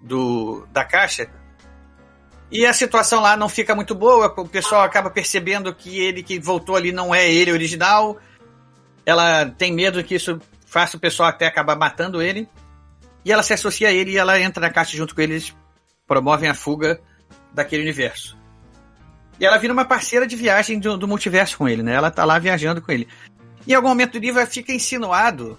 do, 0.00 0.66
da 0.72 0.84
caixa. 0.84 1.30
E 2.50 2.66
a 2.66 2.72
situação 2.72 3.20
lá 3.20 3.36
não 3.36 3.48
fica 3.48 3.74
muito 3.74 3.94
boa, 3.94 4.32
o 4.36 4.48
pessoal 4.48 4.82
acaba 4.82 5.10
percebendo 5.10 5.74
que 5.74 6.00
ele 6.00 6.22
que 6.22 6.38
voltou 6.38 6.76
ali 6.76 6.92
não 6.92 7.14
é 7.14 7.30
ele 7.30 7.52
original. 7.52 8.18
Ela 9.04 9.46
tem 9.46 9.72
medo 9.72 10.02
que 10.04 10.14
isso 10.14 10.38
faça 10.66 10.96
o 10.96 11.00
pessoal 11.00 11.28
até 11.28 11.46
acabar 11.46 11.76
matando 11.76 12.20
ele. 12.20 12.48
E 13.24 13.32
ela 13.32 13.42
se 13.42 13.52
associa 13.52 13.88
a 13.88 13.92
ele 13.92 14.12
e 14.12 14.16
ela 14.18 14.40
entra 14.40 14.60
na 14.60 14.70
caixa 14.70 14.96
junto 14.96 15.14
com 15.14 15.20
eles, 15.20 15.54
promovem 16.06 16.48
a 16.48 16.54
fuga 16.54 17.00
daquele 17.54 17.82
universo. 17.82 18.41
E 19.42 19.44
ela 19.44 19.58
vira 19.58 19.72
uma 19.72 19.84
parceira 19.84 20.24
de 20.24 20.36
viagem 20.36 20.78
do, 20.78 20.96
do 20.96 21.08
multiverso 21.08 21.58
com 21.58 21.68
ele, 21.68 21.82
né? 21.82 21.92
Ela 21.92 22.12
tá 22.12 22.24
lá 22.24 22.38
viajando 22.38 22.80
com 22.80 22.92
ele. 22.92 23.08
E 23.66 23.72
em 23.72 23.74
algum 23.74 23.88
momento 23.88 24.12
do 24.12 24.20
livro 24.20 24.46
fica 24.46 24.72
insinuado 24.72 25.58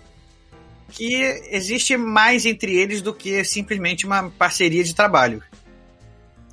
que 0.88 1.14
existe 1.52 1.98
mais 1.98 2.46
entre 2.46 2.74
eles 2.74 3.02
do 3.02 3.14
que 3.14 3.44
simplesmente 3.44 4.06
uma 4.06 4.30
parceria 4.30 4.86
de 4.86 4.96
trabalho. 4.96 5.44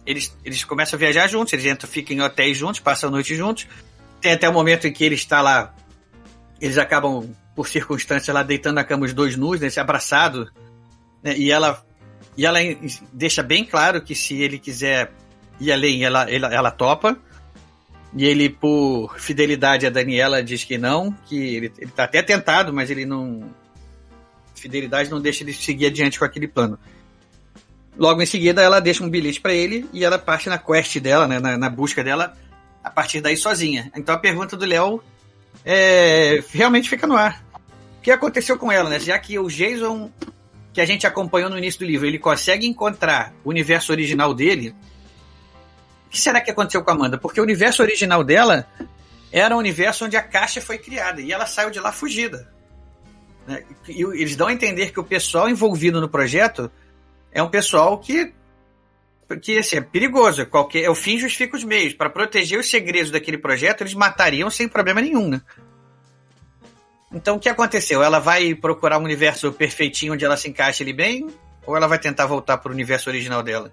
Eles, 0.05 0.37
eles 0.45 0.65
começam 0.65 0.97
a 0.97 0.99
viajar 0.99 1.29
juntos, 1.29 1.53
eles 1.53 1.67
entram, 1.67 1.89
ficam 1.89 2.17
em 2.17 2.21
hotéis 2.21 2.59
juntos, 2.59 2.81
passam 2.81 3.09
a 3.09 3.13
noite 3.13 3.37
juntos. 3.37 3.69
Tem 4.21 4.33
até 4.33 4.49
o 4.49 4.53
momento 4.53 4.89
em 4.89 4.93
que 4.93 5.05
ele 5.05 5.15
está 5.15 5.41
lá, 5.41 5.73
eles 6.61 6.79
acabam, 6.79 7.33
por 7.55 7.69
circunstâncias, 7.69 8.35
lá 8.35 8.43
deitando 8.43 8.75
na 8.75 8.85
cama 8.85 9.07
os 9.07 9.15
dois 9.15 9.37
nus, 9.37 9.61
né, 9.61 9.69
abraçado. 9.77 10.51
Né, 11.23 11.39
e 11.39 11.53
ela 11.53 11.81
e 12.37 12.45
ela 12.45 12.59
deixa 13.13 13.41
bem 13.41 13.65
claro 13.65 14.03
que 14.03 14.17
se 14.17 14.43
ele 14.43 14.59
quiser 14.59 15.13
e 15.61 15.71
além 15.71 16.05
ela, 16.05 16.29
ela, 16.31 16.53
ela 16.53 16.71
topa. 16.71 17.17
E 18.17 18.25
ele, 18.25 18.49
por 18.49 19.21
fidelidade 19.21 19.87
a 19.87 19.91
Daniela, 19.91 20.43
diz 20.43 20.65
que 20.65 20.77
não, 20.77 21.13
que 21.27 21.57
ele, 21.57 21.73
ele 21.79 21.91
tá 21.93 22.05
até 22.05 22.23
tentado, 22.23 22.73
mas 22.73 22.91
ele 22.91 23.07
não. 23.07 23.49
Fidelidade 24.57 25.11
não 25.11 25.21
deixa 25.21 25.45
ele 25.45 25.53
seguir 25.53 25.87
adiante 25.87 26.19
com 26.19 26.25
aquele 26.25 26.49
plano. 26.49 26.79
Logo 27.97 28.21
em 28.21 28.27
seguida, 28.27 28.63
ela 28.63 28.81
deixa 28.81 29.05
um 29.05 29.09
bilhete 29.09 29.41
para 29.41 29.53
ele 29.53 29.89
e 29.93 30.05
ela 30.05 30.19
parte 30.19 30.49
na 30.49 30.59
quest 30.59 30.99
dela, 30.99 31.29
né, 31.29 31.39
na, 31.39 31.57
na, 31.57 31.69
busca 31.69 32.03
dela, 32.03 32.37
a 32.83 32.91
partir 32.91 33.21
daí 33.21 33.37
sozinha. 33.37 33.91
Então 33.95 34.15
a 34.15 34.19
pergunta 34.19 34.57
do 34.57 34.65
Léo 34.65 35.03
é, 35.65 36.43
realmente 36.53 36.89
fica 36.89 37.07
no 37.07 37.17
ar. 37.17 37.45
O 37.99 38.03
que 38.03 38.11
aconteceu 38.11 38.59
com 38.59 38.73
ela, 38.73 38.89
né? 38.89 38.99
Já 38.99 39.19
que 39.19 39.39
o 39.39 39.49
Jason, 39.49 40.11
que 40.73 40.81
a 40.81 40.87
gente 40.87 41.07
acompanhou 41.07 41.51
no 41.51 41.59
início 41.59 41.81
do 41.81 41.87
livro, 41.87 42.07
ele 42.07 42.19
consegue 42.19 42.67
encontrar 42.67 43.35
o 43.45 43.51
universo 43.51 43.93
original 43.93 44.33
dele, 44.33 44.75
o 46.11 46.13
que 46.13 46.21
será 46.21 46.41
que 46.41 46.51
aconteceu 46.51 46.83
com 46.83 46.91
a 46.91 46.95
Amanda? 46.95 47.17
Porque 47.17 47.39
o 47.39 47.45
universo 47.45 47.83
original 47.83 48.25
dela 48.25 48.67
era 49.31 49.55
um 49.55 49.61
universo 49.61 50.05
onde 50.05 50.17
a 50.17 50.23
caixa 50.23 50.61
foi 50.61 50.77
criada 50.77 51.21
e 51.21 51.31
ela 51.31 51.47
saiu 51.47 51.71
de 51.71 51.79
lá 51.79 51.93
fugida. 51.93 52.53
Né? 53.47 53.63
E 53.89 54.03
eles 54.03 54.35
dão 54.35 54.49
a 54.49 54.53
entender 54.53 54.91
que 54.91 54.99
o 54.99 55.05
pessoal 55.05 55.49
envolvido 55.49 56.01
no 56.01 56.09
projeto 56.09 56.69
é 57.31 57.41
um 57.41 57.49
pessoal 57.49 57.97
que 57.97 58.35
que 59.41 59.57
assim, 59.57 59.77
é 59.77 59.81
perigoso. 59.81 60.45
Qualquer, 60.47 60.83
é 60.83 60.91
o 60.91 60.97
fim 60.97 61.17
justifica 61.17 61.57
os 61.57 61.63
meios. 61.63 61.95
Para 61.95 62.11
proteger 62.11 62.59
os 62.59 62.69
segredos 62.69 63.13
daquele 63.13 63.39
projeto, 63.39 63.83
eles 63.83 63.95
matariam 63.95 64.51
sem 64.51 64.67
problema 64.67 65.01
nenhum, 65.01 65.29
né? 65.29 65.41
Então 67.13 67.37
o 67.37 67.39
que 67.39 67.49
aconteceu? 67.49 68.03
Ela 68.03 68.19
vai 68.19 68.53
procurar 68.57 68.99
um 68.99 69.05
universo 69.05 69.53
perfeitinho 69.53 70.15
onde 70.15 70.25
ela 70.25 70.37
se 70.37 70.49
encaixa 70.49 70.83
ali 70.83 70.93
bem? 70.93 71.29
Ou 71.65 71.77
ela 71.77 71.87
vai 71.87 72.01
tentar 72.01 72.27
voltar 72.27 72.59
para 72.59 72.71
o 72.71 72.75
universo 72.75 73.09
original 73.09 73.45
dela? 73.45 73.73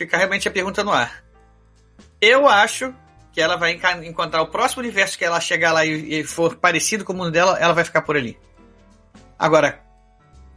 Fica 0.00 0.16
realmente 0.16 0.48
a 0.48 0.50
pergunta 0.50 0.82
no 0.82 0.90
ar. 0.90 1.22
Eu 2.22 2.48
acho 2.48 2.94
que 3.32 3.38
ela 3.38 3.56
vai 3.56 3.78
encontrar 4.02 4.40
o 4.40 4.46
próximo 4.46 4.80
universo 4.80 5.18
que 5.18 5.24
ela 5.26 5.38
chegar 5.38 5.74
lá 5.74 5.84
e, 5.84 6.24
for 6.24 6.56
parecido 6.56 7.04
com 7.04 7.12
o 7.12 7.16
mundo 7.16 7.30
dela, 7.30 7.58
ela 7.60 7.74
vai 7.74 7.84
ficar 7.84 8.00
por 8.00 8.16
ali. 8.16 8.38
Agora, 9.38 9.78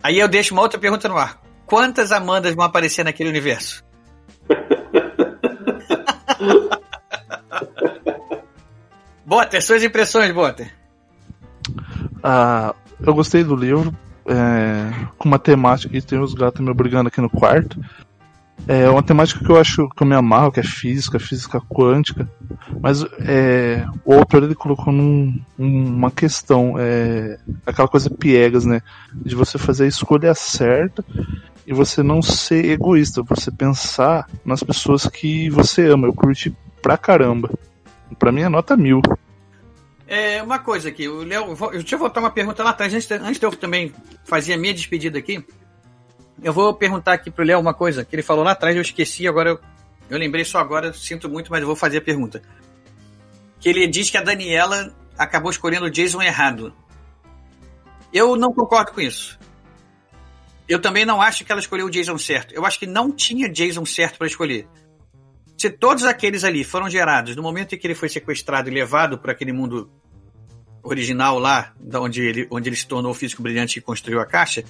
aí 0.02 0.18
eu 0.18 0.30
deixo 0.30 0.54
uma 0.54 0.62
outra 0.62 0.80
pergunta 0.80 1.10
no 1.10 1.18
ar. 1.18 1.42
Quantas 1.66 2.14
Amandas 2.14 2.56
vão 2.56 2.64
aparecer 2.64 3.04
naquele 3.04 3.28
universo? 3.28 3.84
Boter, 9.26 9.62
suas 9.62 9.84
impressões, 9.84 10.32
Boter. 10.32 10.74
Ah, 12.24 12.74
eu 13.06 13.14
gostei 13.14 13.44
do 13.44 13.58
livro. 13.58 13.94
É, 14.26 14.90
com 15.18 15.28
uma 15.28 15.38
temática, 15.38 15.98
e 15.98 16.02
tem 16.02 16.18
os 16.18 16.34
gatos 16.34 16.62
me 16.62 16.74
brigando 16.74 17.10
aqui 17.10 17.20
no 17.20 17.30
quarto. 17.30 17.78
É 18.68 18.90
uma 18.90 19.04
temática 19.04 19.44
que 19.44 19.52
eu 19.52 19.58
acho 19.58 19.90
que 19.90 20.04
eu 20.04 20.08
me 20.08 20.16
amarro, 20.16 20.52
que 20.52 20.60
é 20.60 20.64
física, 20.64 21.20
física 21.20 21.60
quântica. 21.60 22.30
Mas 22.80 23.04
é, 23.20 23.86
o 24.06 24.14
autor 24.14 24.44
ele 24.44 24.56
colocou 24.56 24.94
num, 24.94 25.38
uma 25.58 26.10
questão, 26.10 26.76
é, 26.78 27.38
aquela 27.66 27.88
coisa 27.88 28.10
piegas, 28.10 28.66
né? 28.66 28.82
De 29.14 29.36
você 29.36 29.58
fazer 29.58 29.84
a 29.84 29.88
escolha 29.88 30.34
certa 30.34 31.04
e 31.68 31.74
você 31.74 32.02
não 32.02 32.22
ser 32.22 32.66
egoísta, 32.66 33.22
você 33.22 33.52
pensar 33.52 34.28
nas 34.46 34.64
pessoas 34.64 35.08
que 35.08 35.50
você 35.50 35.90
ama. 35.90 36.08
Eu 36.08 36.14
curti 36.14 36.56
pra 36.82 36.98
caramba. 36.98 37.50
Pra 38.18 38.32
mim 38.32 38.42
é 38.42 38.50
nota 38.50 38.78
mil. 38.78 39.02
É, 40.08 40.42
uma 40.44 40.60
coisa 40.60 40.90
aqui, 40.90 41.08
o 41.08 41.24
Léo, 41.24 41.56
deixa 41.72 41.96
eu 41.96 42.00
voltar 42.00 42.20
uma 42.20 42.30
pergunta 42.30 42.64
lá 42.64 42.70
atrás, 42.70 42.94
antes, 42.94 43.10
antes 43.10 43.40
de 43.40 43.46
eu 43.46 43.52
também 43.52 43.92
fazer 44.26 44.54
a 44.54 44.58
minha 44.58 44.74
despedida 44.74 45.18
aqui. 45.18 45.44
Eu 46.42 46.54
vou 46.54 46.74
perguntar 46.74 47.14
aqui 47.14 47.30
pro 47.30 47.46
Léo 47.46 47.60
uma 47.60 47.74
coisa 47.74 48.04
que 48.04 48.16
ele 48.16 48.24
falou 48.24 48.44
lá 48.44 48.52
atrás, 48.52 48.76
eu 48.76 48.82
esqueci, 48.82 49.28
agora 49.28 49.52
eu, 49.52 49.60
eu 50.10 50.18
lembrei 50.18 50.44
só 50.44 50.60
agora, 50.60 50.94
sinto 50.94 51.30
muito, 51.30 51.52
mas 51.52 51.62
eu 51.62 51.68
vou 51.68 51.76
fazer 51.76 51.98
a 51.98 52.02
pergunta. 52.02 52.42
Que 53.60 53.70
ele 53.70 53.88
diz 53.88 54.10
que 54.10 54.18
a 54.18 54.24
Daniela 54.24 54.94
acabou 55.18 55.52
escolhendo 55.52 55.86
o 55.86 55.92
Jason 55.92 56.22
errado. 56.22 56.74
Eu 58.12 58.36
não 58.36 58.54
concordo 58.54 58.92
com 58.92 59.02
isso. 59.02 59.40
Eu 60.68 60.80
também 60.82 61.06
não 61.06 61.22
acho 61.22 61.44
que 61.44 61.52
ela 61.52 61.62
escolheu 61.62 61.88
o 61.88 61.90
Jason 61.90 62.18
certo. 62.18 62.54
Eu 62.54 62.66
acho 62.66 62.80
que 62.80 62.88
não 62.88 63.12
tinha 63.12 63.50
Jason 63.50 63.86
certo 63.86 64.18
para 64.18 64.28
escolher. 64.28 64.68
Se 65.58 65.70
todos 65.70 66.04
aqueles 66.04 66.44
ali 66.44 66.64
foram 66.64 66.90
gerados 66.90 67.36
no 67.36 67.44
momento 67.44 67.76
em 67.76 67.78
que 67.78 67.88
ele 67.88 67.96
foi 67.96 68.10
sequestrado 68.10 68.70
e 68.70 68.74
levado 68.74 69.18
para 69.18 69.32
aquele 69.32 69.54
mundo 69.54 69.90
original 70.82 71.40
lá, 71.40 71.74
da 71.80 72.02
onde 72.02 72.22
ele, 72.22 72.48
onde 72.52 72.70
ele 72.70 72.76
se 72.76 72.88
tornou 72.88 73.12
o 73.12 73.16
físico 73.16 73.42
brilhante 73.42 73.80
e 73.80 73.82
construiu 73.82 74.20
a 74.20 74.26
caixa, 74.26 74.64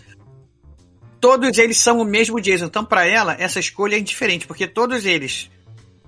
todos 1.23 1.57
eles 1.57 1.77
são 1.77 2.01
o 2.01 2.03
mesmo 2.03 2.41
Jason. 2.41 2.65
Então, 2.65 2.83
para 2.83 3.07
ela, 3.07 3.33
essa 3.39 3.57
escolha 3.57 3.95
é 3.95 3.99
indiferente, 3.99 4.45
porque 4.45 4.67
todos 4.67 5.05
eles 5.05 5.49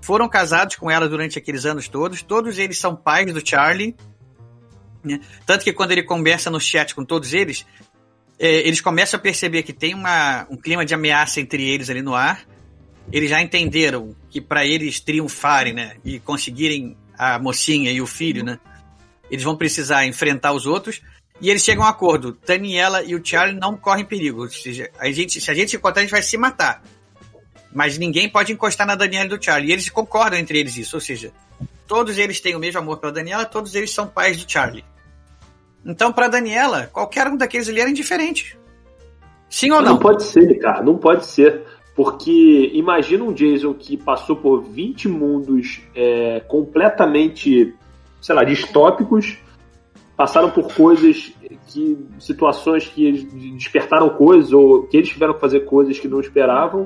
foram 0.02 0.28
casados 0.28 0.76
com 0.76 0.90
ela 0.90 1.08
durante 1.08 1.38
aqueles 1.38 1.64
anos 1.64 1.88
todos, 1.88 2.20
todos 2.20 2.58
eles 2.58 2.76
são 2.76 2.94
pais 2.94 3.32
do 3.32 3.40
Charlie. 3.42 3.96
Né? 5.02 5.18
Tanto 5.46 5.64
que 5.64 5.72
quando 5.72 5.92
ele 5.92 6.02
conversa 6.02 6.50
no 6.50 6.60
chat 6.60 6.94
com 6.94 7.02
todos 7.02 7.32
eles, 7.32 7.64
é, 8.38 8.68
eles 8.68 8.82
começam 8.82 9.18
a 9.18 9.22
perceber 9.22 9.62
que 9.62 9.72
tem 9.72 9.94
uma, 9.94 10.46
um 10.50 10.56
clima 10.58 10.84
de 10.84 10.92
ameaça 10.92 11.40
entre 11.40 11.66
eles 11.66 11.88
ali 11.88 12.02
no 12.02 12.14
ar. 12.14 12.44
Eles 13.10 13.30
já 13.30 13.40
entenderam 13.40 14.14
que 14.28 14.38
para 14.38 14.66
eles 14.66 15.00
triunfarem 15.00 15.72
né, 15.72 15.96
e 16.04 16.20
conseguirem 16.20 16.94
a 17.16 17.38
mocinha 17.38 17.90
e 17.90 18.02
o 18.02 18.06
filho, 18.06 18.44
né, 18.44 18.60
eles 19.30 19.42
vão 19.42 19.56
precisar 19.56 20.04
enfrentar 20.04 20.52
os 20.52 20.66
outros. 20.66 21.00
E 21.40 21.50
eles 21.50 21.62
chegam 21.62 21.84
a 21.84 21.86
um 21.86 21.90
acordo. 21.90 22.36
Daniela 22.46 23.02
e 23.02 23.14
o 23.14 23.24
Charlie 23.24 23.58
não 23.58 23.76
correm 23.76 24.04
perigo. 24.04 24.42
Ou 24.42 24.48
seja, 24.48 24.90
a 24.98 25.10
gente, 25.10 25.40
se 25.40 25.50
a 25.50 25.54
gente 25.54 25.70
se 25.70 25.76
encontrar, 25.76 26.00
a 26.00 26.04
gente 26.04 26.12
vai 26.12 26.22
se 26.22 26.36
matar. 26.36 26.82
Mas 27.74 27.98
ninguém 27.98 28.28
pode 28.28 28.52
encostar 28.52 28.86
na 28.86 28.94
Daniela 28.94 29.26
e 29.26 29.28
do 29.28 29.42
Charlie. 29.42 29.70
E 29.70 29.72
eles 29.72 29.90
concordam 29.90 30.38
entre 30.38 30.58
eles 30.58 30.76
isso. 30.76 30.96
Ou 30.96 31.00
seja, 31.00 31.32
todos 31.86 32.16
eles 32.16 32.40
têm 32.40 32.56
o 32.56 32.58
mesmo 32.58 32.80
amor 32.80 32.98
pela 32.98 33.12
Daniela, 33.12 33.44
todos 33.44 33.74
eles 33.74 33.90
são 33.90 34.06
pais 34.06 34.42
do 34.42 34.50
Charlie. 34.50 34.84
Então, 35.84 36.12
para 36.12 36.28
Daniela, 36.28 36.88
qualquer 36.92 37.26
um 37.28 37.36
daqueles 37.36 37.68
ali 37.68 37.80
era 37.80 37.90
indiferente. 37.90 38.58
Sim 39.48 39.70
ou 39.70 39.80
não? 39.80 39.92
Não 39.92 39.98
pode 39.98 40.24
ser, 40.24 40.58
cara. 40.58 40.82
Não 40.82 40.96
pode 40.96 41.26
ser. 41.26 41.62
Porque 41.94 42.70
imagina 42.74 43.24
um 43.24 43.32
Jason 43.32 43.72
que 43.72 43.96
passou 43.96 44.36
por 44.36 44.62
20 44.62 45.08
mundos 45.08 45.80
é, 45.94 46.40
completamente, 46.40 47.74
sei 48.20 48.34
lá, 48.34 48.42
distópicos 48.44 49.38
passaram 50.16 50.50
por 50.50 50.72
coisas 50.72 51.32
que 51.66 51.98
situações 52.18 52.86
que 52.86 53.04
eles 53.04 53.24
despertaram 53.54 54.08
coisas 54.10 54.52
ou 54.52 54.84
que 54.84 54.96
eles 54.96 55.10
tiveram 55.10 55.34
que 55.34 55.40
fazer 55.40 55.60
coisas 55.60 55.98
que 55.98 56.08
não 56.08 56.20
esperavam 56.20 56.84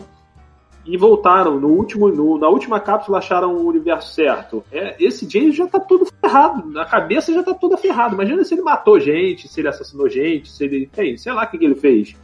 e 0.85 0.97
voltaram. 0.97 1.61
No 1.61 1.69
último 1.69 2.09
no, 2.09 2.39
na 2.39 2.49
última 2.49 2.81
cápsula 2.81 3.19
acharam 3.19 3.55
o 3.55 3.69
universo 3.69 4.13
certo. 4.13 4.65
É, 4.73 4.97
esse 4.99 5.31
James 5.31 5.55
já 5.55 5.67
tá 5.69 5.79
todo 5.79 6.07
ferrado 6.21 6.79
a 6.79 6.85
cabeça 6.85 7.33
já 7.33 7.43
tá 7.43 7.55
toda 7.55 7.77
ferrada. 7.77 8.15
Imagina 8.15 8.43
se 8.43 8.55
ele 8.55 8.63
matou 8.63 8.99
gente 8.99 9.47
se 9.47 9.61
ele 9.61 9.69
assassinou 9.69 10.09
gente 10.09 10.51
se 10.51 10.65
ele 10.65 10.87
tem 10.87 11.17
sei 11.17 11.33
lá 11.33 11.45
o 11.45 11.51
que, 11.51 11.59
que 11.59 11.65
ele 11.65 11.77
fez. 11.77 12.17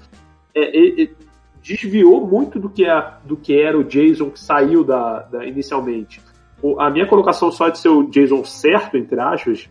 É, 0.55 0.77
ele, 0.77 1.15
desviou 1.63 2.25
muito 2.25 2.61
do 2.61 2.69
que, 2.69 2.85
é, 2.85 3.15
do 3.25 3.37
que 3.37 3.61
era 3.61 3.77
o 3.77 3.83
Jason 3.83 4.31
que 4.31 4.39
saiu 4.39 4.85
da, 4.85 5.21
da 5.23 5.45
inicialmente. 5.45 6.21
A 6.79 6.89
minha 6.91 7.07
colocação 7.07 7.51
só 7.51 7.69
de 7.69 7.79
ser 7.79 7.89
o 7.89 8.05
Jason 8.05 8.45
certo 8.45 8.97
entre 8.97 9.21
aspas 9.21 9.69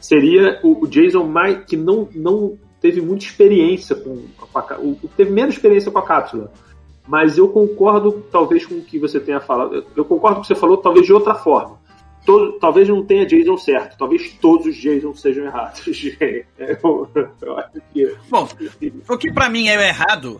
seria 0.00 0.60
o, 0.62 0.86
Jason 0.86 1.24
mais 1.24 1.64
que 1.64 1.76
não, 1.76 2.08
não 2.14 2.58
teve 2.80 3.00
muita 3.00 3.24
experiência 3.24 3.96
com, 3.96 4.24
com 4.36 4.58
a, 4.58 4.78
o, 4.78 4.98
teve 5.16 5.30
menos 5.30 5.54
experiência 5.54 5.90
com 5.90 5.98
a 5.98 6.06
cápsula. 6.06 6.52
Mas 7.06 7.38
eu 7.38 7.48
concordo, 7.48 8.24
talvez, 8.30 8.66
com 8.66 8.74
o 8.74 8.82
que 8.82 8.98
você 8.98 9.18
tenha 9.18 9.40
falado. 9.40 9.86
Eu 9.96 10.04
concordo 10.04 10.36
com 10.36 10.40
o 10.40 10.42
que 10.42 10.48
você 10.48 10.54
falou, 10.54 10.76
talvez 10.76 11.06
de 11.06 11.12
outra 11.12 11.34
forma. 11.34 11.78
Todo, 12.26 12.58
talvez 12.58 12.86
não 12.86 13.02
tenha 13.02 13.24
Jason 13.24 13.56
certo, 13.56 13.96
talvez 13.96 14.30
todos 14.34 14.66
os 14.66 14.76
Jason 14.76 15.14
sejam 15.14 15.46
errados. 15.46 15.82
eu, 16.20 17.08
eu 17.40 17.58
acho 17.58 17.80
que... 17.92 18.14
Bom, 18.28 18.46
o 19.08 19.16
que 19.16 19.32
para 19.32 19.48
mim 19.48 19.68
é 19.68 19.88
errado 19.88 20.38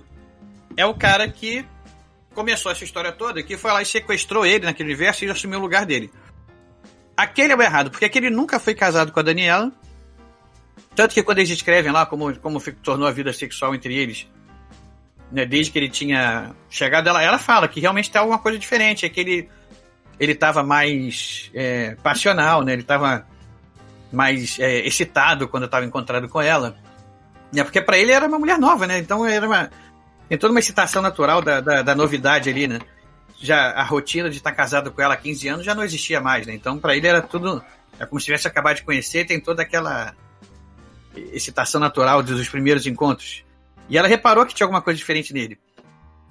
é 0.77 0.85
o 0.85 0.93
cara 0.93 1.27
que 1.27 1.65
começou 2.35 2.71
essa 2.71 2.85
história 2.85 3.11
toda, 3.11 3.43
que 3.43 3.57
foi 3.57 3.73
lá 3.73 3.83
e 3.83 3.87
sequestrou 3.87 4.45
ele 4.45 4.67
naquele 4.67 4.91
universo 4.91 5.25
e 5.25 5.31
assumiu 5.31 5.59
o 5.59 5.63
lugar 5.63 5.87
dele. 5.87 6.11
Aquele 7.19 7.53
é 7.53 7.57
o 7.57 7.61
errado, 7.61 7.91
porque 7.91 8.05
aquele 8.05 8.31
nunca 8.31 8.61
foi 8.61 8.77
casado 8.77 9.11
com 9.11 9.19
a 9.19 9.25
Daniela. 9.25 9.73
Tanto 10.95 11.13
que 11.13 11.23
quando 11.25 11.39
eles 11.39 11.49
descrevem 11.49 11.91
lá 11.91 12.07
como, 12.07 12.33
como 12.39 12.61
tornou 12.81 13.09
a 13.09 13.11
vida 13.11 13.33
sexual 13.33 13.75
entre 13.75 13.93
eles, 13.93 14.29
né, 15.33 15.45
desde 15.45 15.73
que 15.73 15.81
ele 15.81 15.89
tinha 15.89 16.55
chegado, 16.71 17.09
ela, 17.09 17.21
ela 17.21 17.37
fala 17.37 17.67
que 17.67 17.81
realmente 17.81 18.09
tem 18.09 18.21
alguma 18.21 18.39
coisa 18.39 18.57
diferente, 18.57 19.05
é 19.05 19.09
que 19.09 19.19
ele 19.19 19.49
ele 20.21 20.33
estava 20.33 20.63
mais 20.63 21.51
é, 21.55 21.97
passional, 21.97 22.63
né? 22.63 22.73
Ele 22.73 22.83
estava 22.83 23.27
mais 24.13 24.57
é, 24.61 24.87
excitado 24.87 25.49
quando 25.49 25.65
estava 25.65 25.85
encontrado 25.85 26.29
com 26.29 26.41
ela. 26.41 26.77
É 27.53 27.65
porque 27.65 27.83
para 27.83 27.99
ele 27.99 28.13
era 28.13 28.29
uma 28.29 28.39
mulher 28.39 28.59
nova, 28.59 28.87
né? 28.87 28.99
Então 28.99 29.27
era 29.27 29.45
uma 29.45 29.71
tem 30.29 30.39
toda 30.39 30.53
uma 30.53 30.61
excitação 30.61 31.03
natural 31.03 31.43
da, 31.43 31.61
da, 31.61 31.83
da 31.83 31.95
novidade 31.97 32.49
ali, 32.49 32.69
né? 32.69 32.79
Já 33.41 33.71
a 33.71 33.83
rotina 33.83 34.29
de 34.29 34.39
estar 34.39 34.53
casado 34.53 34.91
com 34.91 35.01
ela 35.01 35.15
há 35.15 35.17
15 35.17 35.49
anos 35.49 35.67
já 35.67 35.75
não 35.75 35.85
existia 35.85 36.21
mais, 36.21 36.47
né? 36.47 36.55
Então, 36.55 36.79
para 36.79 36.97
ele 36.97 37.07
era 37.07 37.23
tudo. 37.23 37.63
É 37.99 38.07
como 38.07 38.21
se 38.21 38.27
tivesse 38.27 38.47
acabado 38.47 38.77
de 38.77 38.83
conhecer, 38.83 39.27
tem 39.27 39.41
toda 39.41 39.63
aquela 39.63 40.15
excitação 41.33 41.81
natural 41.81 42.23
dos 42.23 42.49
primeiros 42.49 42.87
encontros. 42.87 43.45
E 43.89 43.97
ela 43.97 44.07
reparou 44.07 44.47
que 44.47 44.55
tinha 44.55 44.65
alguma 44.65 44.83
coisa 44.83 44.99
diferente 44.99 45.33
nele. 45.33 45.59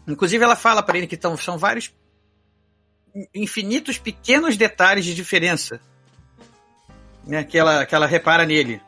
Inclusive, 0.07 0.43
ela 0.43 0.55
fala 0.55 0.81
para 0.81 0.97
ele 0.97 1.07
que 1.07 1.17
tão, 1.17 1.35
são 1.35 1.57
vários 1.57 1.93
infinitos 3.33 3.97
pequenos 3.97 4.55
detalhes 4.55 5.03
de 5.03 5.13
diferença 5.13 5.81
né, 7.25 7.43
que, 7.43 7.57
ela, 7.57 7.85
que 7.85 7.93
ela 7.93 8.05
repara 8.05 8.45
nele. 8.45 8.81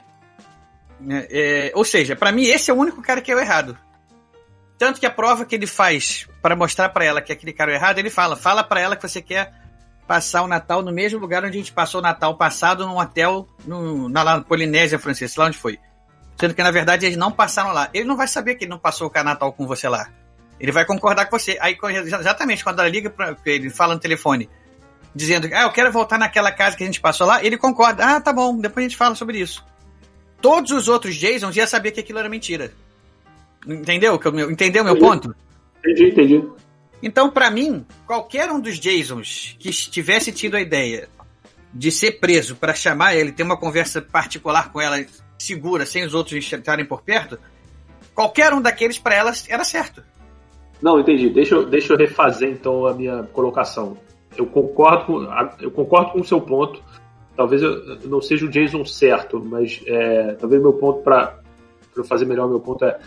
É, 1.10 1.70
é, 1.70 1.72
ou 1.76 1.84
seja, 1.84 2.16
para 2.16 2.32
mim, 2.32 2.44
esse 2.44 2.70
é 2.72 2.74
o 2.74 2.78
único 2.78 3.02
cara 3.02 3.22
que 3.22 3.32
é 3.32 3.36
o 3.36 3.40
errado. 3.40 3.78
Tanto 4.78 5.00
que 5.00 5.06
a 5.06 5.12
prova 5.12 5.46
que 5.46 5.56
ele 5.56 5.68
faz 5.68 6.29
para 6.42 6.56
mostrar 6.56 6.90
para 6.90 7.06
ela 7.06 7.22
que 7.22 7.32
aquele 7.32 7.54
cara 7.54 7.72
é 7.72 7.76
errado, 7.76 8.00
ele 8.00 8.10
fala: 8.10 8.36
fala 8.36 8.64
para 8.64 8.80
ela 8.80 8.96
que 8.96 9.08
você 9.08 9.22
quer 9.22 9.54
passar 10.08 10.42
o 10.42 10.48
Natal 10.48 10.82
no 10.82 10.92
mesmo 10.92 11.20
lugar 11.20 11.44
onde 11.44 11.58
a 11.58 11.60
gente 11.60 11.72
passou 11.72 12.00
o 12.00 12.04
Natal 12.04 12.36
passado, 12.36 12.86
num 12.86 12.98
hotel 12.98 13.48
no, 13.66 14.10
na, 14.10 14.24
na 14.24 14.42
Polinésia 14.42 14.98
Francesa, 14.98 15.36
lá 15.38 15.48
onde 15.48 15.58
foi. 15.58 15.78
Sendo 16.40 16.54
que 16.54 16.64
na 16.64 16.72
verdade 16.72 17.06
eles 17.06 17.18
não 17.18 17.32
passaram 17.32 17.74
lá. 17.74 17.90
Ele 17.94 18.06
não 18.06 18.18
vai 18.18 18.28
saber 18.28 18.56
que 18.56 18.64
ele 18.64 18.72
não 18.72 18.80
passou 18.80 19.12
o 19.14 19.24
Natal 19.24 19.54
com 19.54 19.68
você 19.68 19.88
lá. 19.88 20.10
Ele 20.60 20.72
vai 20.72 20.84
concordar 20.86 21.26
com 21.28 21.38
você. 21.38 21.58
Aí, 21.62 21.78
exatamente 22.06 22.64
quando 22.64 22.80
ela 22.80 22.90
liga 22.90 23.10
para 23.10 23.36
ele, 23.46 23.70
fala 23.70 23.94
no 23.94 24.00
telefone, 24.00 24.50
dizendo: 25.14 25.48
Ah, 25.54 25.64
eu 25.64 25.72
quero 25.72 25.92
voltar 25.92 26.18
naquela 26.18 26.52
casa 26.52 26.76
que 26.76 26.84
a 26.84 26.86
gente 26.86 27.00
passou 27.00 27.28
lá, 27.28 27.44
ele 27.44 27.58
concorda. 27.58 28.04
Ah, 28.04 28.22
tá 28.22 28.34
bom, 28.34 28.58
depois 28.58 28.86
a 28.86 28.90
gente 28.90 28.98
fala 28.98 29.16
sobre 29.16 29.38
isso. 29.38 29.64
Todos 30.42 30.72
os 30.72 30.88
outros 30.88 31.14
Jasons 31.16 31.54
já 31.54 31.68
sabiam 31.68 31.94
que 31.94 32.00
aquilo 32.00 32.20
era 32.20 32.30
mentira. 32.30 32.74
Entendeu? 33.68 34.20
Entendeu 34.50 34.84
meu 34.84 34.98
ponto? 34.98 35.36
Entendi, 35.80 36.10
entendi. 36.10 36.50
Então, 37.02 37.30
pra 37.30 37.50
mim, 37.50 37.86
qualquer 38.06 38.52
um 38.52 38.60
dos 38.60 38.78
Jasons 38.78 39.56
que 39.60 39.72
tivesse 39.72 40.32
tido 40.32 40.56
a 40.56 40.62
ideia 40.62 41.08
de 41.74 41.92
ser 41.92 42.20
preso 42.20 42.56
pra 42.56 42.74
chamar 42.74 43.16
ele, 43.16 43.32
ter 43.32 43.44
uma 43.44 43.58
conversa 43.58 44.02
particular 44.02 44.72
com 44.72 44.82
ela 44.82 45.06
segura, 45.38 45.86
sem 45.86 46.04
os 46.04 46.14
outros 46.14 46.38
estarem 46.38 46.86
por 46.86 47.02
perto, 47.02 47.40
qualquer 48.14 48.54
um 48.54 48.62
daqueles 48.62 48.98
pra 48.98 49.16
ela 49.16 49.32
era 49.48 49.64
certo. 49.64 50.04
Não, 50.82 51.00
entendi. 51.00 51.30
Deixa 51.30 51.56
eu, 51.56 51.66
deixa 51.66 51.94
eu 51.94 51.98
refazer 51.98 52.50
então 52.50 52.86
a 52.86 52.94
minha 52.94 53.24
colocação. 53.24 53.98
Eu 54.38 54.46
concordo 54.46 55.06
com, 55.06 55.28
eu 55.62 55.72
concordo 55.72 56.12
com 56.12 56.20
o 56.20 56.26
seu 56.26 56.42
ponto. 56.42 56.82
Talvez 57.36 57.62
eu 57.62 58.00
não 58.06 58.22
seja 58.22 58.46
o 58.46 58.50
Jason 58.50 58.84
certo, 58.84 59.42
mas 59.44 59.82
é, 59.86 60.34
talvez 60.34 60.62
meu 60.62 60.74
ponto 60.74 61.02
para 61.02 61.40
eu 61.96 62.04
fazer 62.04 62.26
melhor 62.26 62.50
meu 62.50 62.60
ponto 62.60 62.84
é 62.84 63.00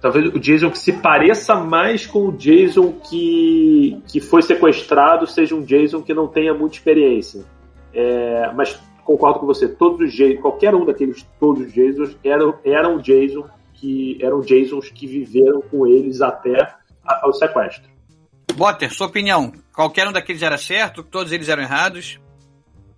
talvez 0.00 0.26
o 0.34 0.38
Jason 0.38 0.70
que 0.70 0.78
se 0.78 0.92
pareça 0.92 1.54
mais 1.54 2.06
com 2.06 2.28
o 2.28 2.32
Jason 2.32 2.92
que, 2.92 4.00
que 4.06 4.20
foi 4.20 4.42
sequestrado 4.42 5.26
seja 5.26 5.54
um 5.54 5.62
Jason 5.62 6.02
que 6.02 6.14
não 6.14 6.26
tenha 6.26 6.54
muita 6.54 6.76
experiência. 6.76 7.44
É, 7.92 8.52
mas 8.52 8.78
concordo 9.04 9.38
com 9.38 9.46
você, 9.46 9.68
todos 9.68 10.08
os 10.08 10.14
Jasons, 10.14 10.40
qualquer 10.40 10.74
um 10.74 10.84
daqueles 10.84 11.26
todos 11.38 11.66
os 11.66 11.72
Jasons 11.72 12.16
eram 12.22 12.54
eram 12.64 12.98
Jason 12.98 13.44
que 13.74 14.18
eram 14.20 14.42
Jasons 14.42 14.90
que 14.90 15.06
viveram 15.06 15.60
com 15.60 15.86
eles 15.86 16.20
até 16.20 16.74
ao 17.04 17.32
sequestro. 17.32 17.88
Botter, 18.54 18.92
sua 18.92 19.06
opinião, 19.06 19.52
qualquer 19.74 20.08
um 20.08 20.12
daqueles 20.12 20.42
era 20.42 20.56
certo, 20.56 21.02
todos 21.02 21.30
eles 21.30 21.48
eram 21.48 21.62
errados? 21.62 22.18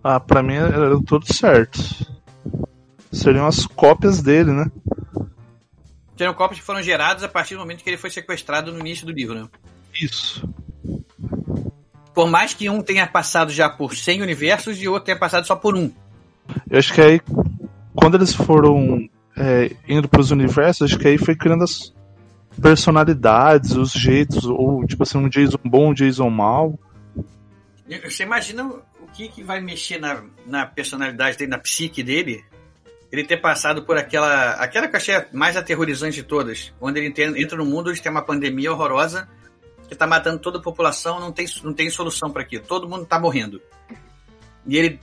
Ah, 0.03 0.19
pra 0.19 0.41
mim 0.41 0.55
eram 0.55 1.03
todos 1.03 1.37
certos. 1.37 2.09
Seriam 3.11 3.45
as 3.45 3.65
cópias 3.65 4.21
dele, 4.21 4.51
né? 4.51 4.71
Seriam 6.19 6.33
cópias 6.33 6.59
que 6.59 6.65
foram 6.65 6.83
geradas 6.83 7.23
a 7.23 7.29
partir 7.29 7.53
do 7.53 7.61
momento 7.61 7.81
que 7.81 7.89
ele 7.89 7.95
foi 7.95 8.09
sequestrado 8.09 8.73
no 8.73 8.79
início 8.81 9.05
do 9.05 9.11
livro, 9.13 9.35
né? 9.35 9.47
Isso. 10.01 10.45
Por 12.13 12.29
mais 12.29 12.53
que 12.53 12.69
um 12.69 12.81
tenha 12.81 13.07
passado 13.07 13.53
já 13.53 13.69
por 13.69 13.95
100 13.95 14.21
universos 14.21 14.81
e 14.81 14.87
o 14.89 14.91
outro 14.91 15.05
tenha 15.05 15.17
passado 15.17 15.47
só 15.47 15.55
por 15.55 15.77
um. 15.77 15.89
Eu 16.69 16.77
acho 16.77 16.93
que 16.93 16.99
aí, 16.99 17.21
quando 17.95 18.15
eles 18.17 18.33
foram 18.33 19.09
é, 19.37 19.71
indo 19.87 20.09
pros 20.09 20.29
universos, 20.29 20.91
acho 20.91 20.99
que 20.99 21.07
aí 21.07 21.17
foi 21.17 21.37
criando 21.37 21.63
as 21.63 21.93
personalidades, 22.61 23.77
os 23.77 23.93
jeitos, 23.93 24.43
ou 24.43 24.85
tipo 24.85 25.03
assim, 25.03 25.19
um 25.19 25.29
Jason 25.29 25.57
bom, 25.63 25.91
um 25.91 25.93
Jason 25.93 26.29
mal. 26.29 26.77
Você 28.03 28.23
imagina 28.23 28.65
o 28.65 29.07
que, 29.13 29.29
que 29.29 29.41
vai 29.41 29.61
mexer 29.61 30.01
na, 30.01 30.21
na 30.45 30.65
personalidade 30.65 31.37
dele, 31.37 31.51
na 31.51 31.59
psique 31.59 32.03
dele? 32.03 32.43
Ele 33.11 33.23
ter 33.23 33.37
passado 33.37 33.83
por 33.83 33.97
aquela. 33.97 34.51
aquela 34.53 34.87
que 34.87 34.95
eu 34.95 34.97
achei 34.97 35.25
mais 35.33 35.57
aterrorizante 35.57 36.17
de 36.17 36.23
todas. 36.23 36.73
Quando 36.79 36.97
ele 36.97 37.13
entra 37.37 37.57
no 37.57 37.65
mundo 37.65 37.89
onde 37.89 38.01
tem 38.01 38.11
uma 38.11 38.21
pandemia 38.21 38.71
horrorosa 38.71 39.27
que 39.87 39.95
tá 39.95 40.05
matando 40.05 40.37
toda 40.37 40.59
a 40.59 40.61
população, 40.61 41.19
não 41.19 41.31
tem, 41.31 41.47
não 41.63 41.73
tem 41.73 41.89
solução 41.89 42.29
para 42.29 42.43
aquilo. 42.43 42.63
Todo 42.63 42.87
mundo 42.87 43.05
tá 43.05 43.19
morrendo. 43.19 43.59
E 44.67 44.77
ele, 44.77 44.99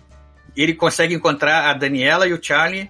ele 0.57 0.75
consegue 0.75 1.13
encontrar 1.13 1.69
a 1.69 1.75
Daniela 1.75 2.29
e 2.29 2.33
o 2.33 2.41
Charlie. 2.41 2.89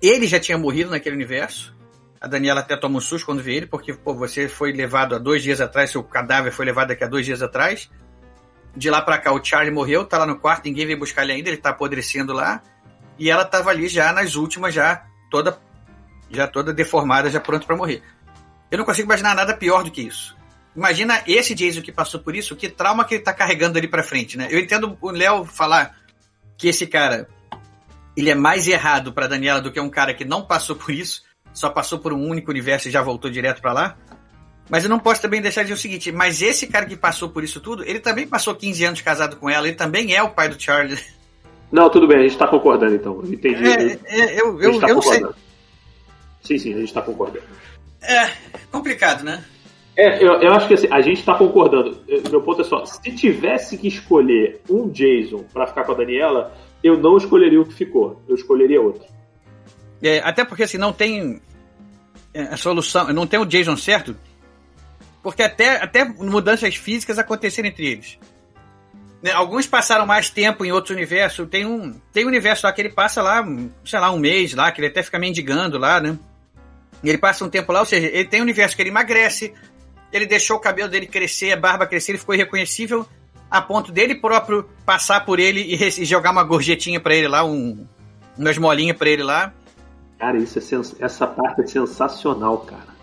Ele 0.00 0.26
já 0.26 0.40
tinha 0.40 0.56
morrido 0.56 0.90
naquele 0.90 1.14
universo. 1.14 1.76
A 2.18 2.26
Daniela 2.26 2.60
até 2.60 2.76
toma 2.76 2.96
um 2.96 3.00
susto 3.00 3.26
quando 3.26 3.42
vê 3.42 3.56
ele, 3.56 3.66
porque 3.66 3.92
pô, 3.92 4.14
você 4.14 4.48
foi 4.48 4.72
levado 4.72 5.14
há 5.14 5.18
dois 5.18 5.42
dias 5.42 5.60
atrás, 5.60 5.90
seu 5.90 6.02
cadáver 6.02 6.50
foi 6.50 6.64
levado 6.64 6.88
daqui 6.88 7.04
a 7.04 7.06
dois 7.06 7.26
dias 7.26 7.42
atrás. 7.42 7.90
De 8.74 8.90
lá 8.90 9.00
pra 9.02 9.18
cá, 9.18 9.32
o 9.32 9.44
Charlie 9.44 9.72
morreu, 9.72 10.04
tá 10.04 10.18
lá 10.18 10.26
no 10.26 10.38
quarto, 10.38 10.64
ninguém 10.64 10.86
veio 10.86 10.98
buscar 10.98 11.22
ele 11.22 11.32
ainda, 11.32 11.50
ele 11.50 11.58
tá 11.58 11.70
apodrecendo 11.70 12.32
lá. 12.32 12.62
E 13.18 13.30
ela 13.30 13.44
tava 13.44 13.70
ali 13.70 13.88
já 13.88 14.12
nas 14.12 14.34
últimas, 14.34 14.74
já 14.74 15.04
toda 15.30 15.58
já 16.30 16.46
toda 16.46 16.72
deformada, 16.72 17.30
já 17.30 17.40
pronta 17.40 17.66
pra 17.66 17.76
morrer. 17.76 18.02
Eu 18.70 18.78
não 18.78 18.84
consigo 18.84 19.06
imaginar 19.06 19.34
nada 19.34 19.56
pior 19.56 19.84
do 19.84 19.90
que 19.90 20.02
isso. 20.02 20.36
Imagina 20.74 21.22
esse 21.26 21.54
Jason 21.54 21.80
que 21.80 21.92
passou 21.92 22.20
por 22.20 22.34
isso, 22.34 22.56
que 22.56 22.68
trauma 22.68 23.04
que 23.04 23.14
ele 23.14 23.22
tá 23.22 23.32
carregando 23.32 23.78
ali 23.78 23.88
pra 23.88 24.02
frente, 24.02 24.36
né? 24.36 24.48
Eu 24.50 24.58
entendo 24.58 24.98
o 25.00 25.10
Léo 25.10 25.44
falar 25.44 25.96
que 26.58 26.68
esse 26.68 26.86
cara 26.86 27.28
ele 28.16 28.30
é 28.30 28.34
mais 28.34 28.66
errado 28.66 29.12
pra 29.12 29.26
Daniela 29.26 29.60
do 29.60 29.70
que 29.70 29.80
um 29.80 29.90
cara 29.90 30.14
que 30.14 30.24
não 30.24 30.42
passou 30.42 30.74
por 30.74 30.90
isso, 30.90 31.22
só 31.52 31.70
passou 31.70 31.98
por 31.98 32.12
um 32.12 32.28
único 32.28 32.50
universo 32.50 32.88
e 32.88 32.90
já 32.90 33.02
voltou 33.02 33.30
direto 33.30 33.60
pra 33.62 33.72
lá. 33.72 33.96
Mas 34.68 34.82
eu 34.82 34.90
não 34.90 34.98
posso 34.98 35.22
também 35.22 35.40
deixar 35.40 35.62
de 35.62 35.68
dizer 35.68 35.78
o 35.78 35.80
seguinte, 35.80 36.10
mas 36.10 36.42
esse 36.42 36.66
cara 36.66 36.86
que 36.86 36.96
passou 36.96 37.28
por 37.28 37.44
isso 37.44 37.60
tudo, 37.60 37.84
ele 37.84 38.00
também 38.00 38.26
passou 38.26 38.54
15 38.54 38.84
anos 38.84 39.00
casado 39.00 39.36
com 39.36 39.48
ela, 39.48 39.68
ele 39.68 39.76
também 39.76 40.14
é 40.14 40.22
o 40.22 40.30
pai 40.30 40.48
do 40.48 40.60
Charlie. 40.60 40.98
Não, 41.70 41.90
tudo 41.90 42.06
bem, 42.06 42.18
a 42.18 42.22
gente 42.22 42.38
tá 42.38 42.46
concordando 42.46 42.94
então. 42.94 43.22
Entendi. 43.24 43.64
É, 43.64 43.98
é, 44.06 44.40
eu, 44.40 44.60
eu, 44.60 44.80
tá 44.80 44.88
eu 44.88 44.94
não 44.94 45.02
sei. 45.02 45.12
concordando. 45.20 45.34
Sim, 46.42 46.58
sim, 46.58 46.74
a 46.74 46.78
gente 46.78 46.92
tá 46.92 47.02
concordando. 47.02 47.44
É 48.02 48.30
complicado, 48.70 49.24
né? 49.24 49.44
É, 49.96 50.22
eu, 50.22 50.34
eu 50.42 50.52
acho 50.52 50.68
que 50.68 50.74
assim, 50.74 50.86
a 50.90 51.00
gente 51.00 51.24
tá 51.24 51.34
concordando. 51.34 51.98
Eu- 52.06 52.22
Meu 52.30 52.42
ponto 52.42 52.60
é 52.60 52.64
só, 52.64 52.84
se 52.84 53.00
tivesse 53.14 53.78
que 53.78 53.88
escolher 53.88 54.60
um 54.68 54.88
Jason 54.90 55.44
pra 55.52 55.66
ficar 55.66 55.84
com 55.84 55.92
a 55.92 55.94
Daniela, 55.96 56.54
eu 56.84 56.98
não 56.98 57.16
escolheria 57.16 57.60
o 57.60 57.64
que 57.64 57.74
ficou. 57.74 58.22
Eu 58.28 58.34
escolheria 58.36 58.80
outro. 58.80 59.04
É, 60.02 60.18
até 60.20 60.44
porque 60.44 60.62
assim, 60.64 60.76
não 60.78 60.92
tem 60.92 61.40
é, 62.34 62.42
a 62.42 62.56
solução, 62.56 63.12
não 63.12 63.26
tem 63.26 63.40
o 63.40 63.46
Jason 63.46 63.76
certo, 63.76 64.14
porque 65.22 65.42
até, 65.42 65.82
até 65.82 66.04
mudanças 66.04 66.76
físicas 66.76 67.18
aconteceram 67.18 67.68
entre 67.68 67.86
eles. 67.86 68.18
Né, 69.26 69.32
Alguns 69.32 69.66
passaram 69.66 70.06
mais 70.06 70.30
tempo 70.30 70.64
em 70.64 70.70
outros 70.70 70.94
universos. 70.94 71.48
Tem 71.48 71.66
um, 71.66 71.92
tem 72.12 72.24
um 72.24 72.28
universo 72.28 72.64
lá 72.64 72.72
que 72.72 72.80
ele 72.80 72.90
passa 72.90 73.20
lá, 73.20 73.44
sei 73.84 73.98
lá, 73.98 74.12
um 74.12 74.18
mês 74.20 74.54
lá, 74.54 74.70
que 74.70 74.80
ele 74.80 74.86
até 74.86 75.02
fica 75.02 75.18
mendigando 75.18 75.76
lá, 75.78 76.00
né? 76.00 76.16
E 77.02 77.08
ele 77.08 77.18
passa 77.18 77.44
um 77.44 77.48
tempo 77.50 77.72
lá, 77.72 77.80
ou 77.80 77.86
seja, 77.86 78.06
ele 78.06 78.24
tem 78.26 78.40
um 78.40 78.44
universo 78.44 78.76
que 78.76 78.82
ele 78.82 78.90
emagrece, 78.90 79.52
ele 80.12 80.26
deixou 80.26 80.56
o 80.56 80.60
cabelo 80.60 80.88
dele 80.88 81.06
crescer, 81.06 81.50
a 81.52 81.56
barba 81.56 81.86
crescer, 81.86 82.12
ele 82.12 82.18
ficou 82.18 82.34
irreconhecível 82.36 83.04
a 83.50 83.60
ponto 83.60 83.90
dele 83.92 84.14
próprio 84.14 84.68
passar 84.84 85.24
por 85.24 85.38
ele 85.40 85.60
e, 85.60 85.74
e 85.74 86.04
jogar 86.04 86.30
uma 86.30 86.44
gorjetinha 86.44 87.00
pra 87.00 87.14
ele 87.14 87.26
lá, 87.28 87.44
um, 87.44 87.84
umas 88.38 88.56
molinhas 88.58 88.96
pra 88.96 89.08
ele 89.08 89.22
lá. 89.24 89.52
Cara, 90.18 90.38
isso 90.38 90.58
é 90.58 90.62
sens- 90.62 90.94
essa 91.00 91.26
parte 91.26 91.62
é 91.62 91.66
sensacional, 91.66 92.58
cara. 92.58 92.96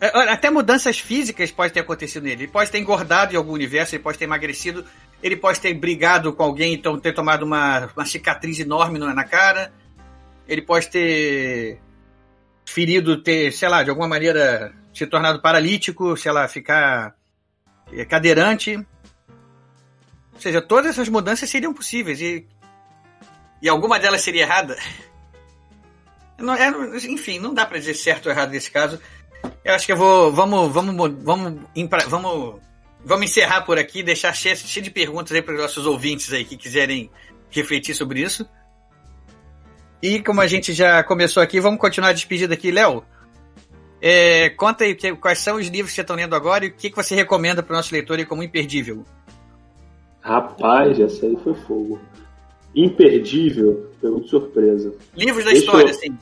É, 0.00 0.08
Até 0.30 0.50
mudanças 0.50 0.98
físicas 0.98 1.50
podem 1.52 1.72
ter 1.72 1.80
acontecido 1.80 2.24
nele. 2.24 2.44
Ele 2.44 2.52
pode 2.52 2.70
ter 2.70 2.78
engordado 2.78 3.34
em 3.34 3.36
algum 3.36 3.52
universo, 3.52 3.94
ele 3.94 4.02
pode 4.02 4.18
ter 4.18 4.24
emagrecido, 4.24 4.84
ele 5.22 5.36
pode 5.36 5.60
ter 5.60 5.72
brigado 5.74 6.32
com 6.32 6.42
alguém, 6.42 6.74
então 6.74 6.98
ter 6.98 7.12
tomado 7.12 7.44
uma, 7.44 7.90
uma 7.96 8.04
cicatriz 8.04 8.58
enorme 8.58 8.98
na 8.98 9.24
cara. 9.24 9.72
Ele 10.48 10.62
pode 10.62 10.88
ter 10.88 11.80
ferido, 12.64 13.22
ter, 13.22 13.52
sei 13.52 13.68
lá, 13.68 13.82
de 13.82 13.90
alguma 13.90 14.08
maneira 14.08 14.74
se 14.92 15.06
tornado 15.06 15.40
paralítico, 15.40 16.16
sei 16.16 16.32
lá, 16.32 16.48
ficar 16.48 17.14
é, 17.92 18.04
cadeirante. 18.04 18.76
Ou 18.76 20.40
seja, 20.40 20.60
todas 20.60 20.90
essas 20.90 21.08
mudanças 21.08 21.48
seriam 21.48 21.72
possíveis 21.72 22.20
e, 22.20 22.46
e 23.60 23.68
alguma 23.68 23.98
delas 23.98 24.22
seria 24.22 24.42
errada. 24.42 24.76
Não, 26.38 26.54
é, 26.54 26.68
enfim, 27.06 27.38
não 27.38 27.54
dá 27.54 27.64
pra 27.64 27.78
dizer 27.78 27.94
certo 27.94 28.26
ou 28.26 28.32
errado 28.32 28.50
nesse 28.50 28.68
caso. 28.68 28.98
Eu 29.64 29.74
acho 29.74 29.86
que 29.86 29.92
eu 29.92 29.96
vou. 29.96 30.32
Vamos, 30.32 30.72
vamos, 30.72 30.96
vamos, 31.22 31.62
vamos, 32.08 32.60
vamos 33.04 33.26
encerrar 33.26 33.62
por 33.62 33.78
aqui, 33.78 34.02
deixar 34.02 34.32
cheio, 34.34 34.56
cheio 34.56 34.84
de 34.84 34.90
perguntas 34.90 35.32
aí 35.32 35.42
para 35.42 35.54
os 35.54 35.60
nossos 35.60 35.86
ouvintes 35.86 36.32
aí 36.32 36.44
que 36.44 36.56
quiserem 36.56 37.10
refletir 37.50 37.94
sobre 37.94 38.20
isso. 38.20 38.46
E 40.02 40.20
como 40.20 40.40
a 40.40 40.46
gente 40.46 40.72
já 40.72 41.02
começou 41.04 41.42
aqui, 41.42 41.60
vamos 41.60 41.78
continuar 41.80 42.08
a 42.10 42.12
despedida 42.12 42.54
aqui, 42.54 42.70
Léo. 42.70 43.04
É, 44.00 44.50
conta 44.50 44.82
aí 44.82 44.96
que- 44.96 45.14
quais 45.14 45.38
são 45.38 45.56
os 45.56 45.68
livros 45.68 45.90
que 45.90 45.94
você 45.94 46.00
está 46.00 46.14
lendo 46.14 46.34
agora 46.34 46.64
e 46.64 46.68
o 46.68 46.72
que, 46.74 46.90
que 46.90 46.96
você 46.96 47.14
recomenda 47.14 47.62
para 47.62 47.74
o 47.74 47.76
nosso 47.76 47.92
leitor 47.94 48.18
aí 48.18 48.26
como 48.26 48.42
imperdível. 48.42 49.04
Rapaz, 50.20 50.98
essa 50.98 51.26
aí 51.26 51.36
foi 51.42 51.54
fogo. 51.54 52.00
Imperdível, 52.74 53.90
pegou 54.00 54.20
de 54.20 54.28
surpresa. 54.28 54.92
Livros 55.16 55.44
da 55.44 55.50
Deixa 55.50 55.66
história, 55.66 55.90
eu-. 55.90 56.14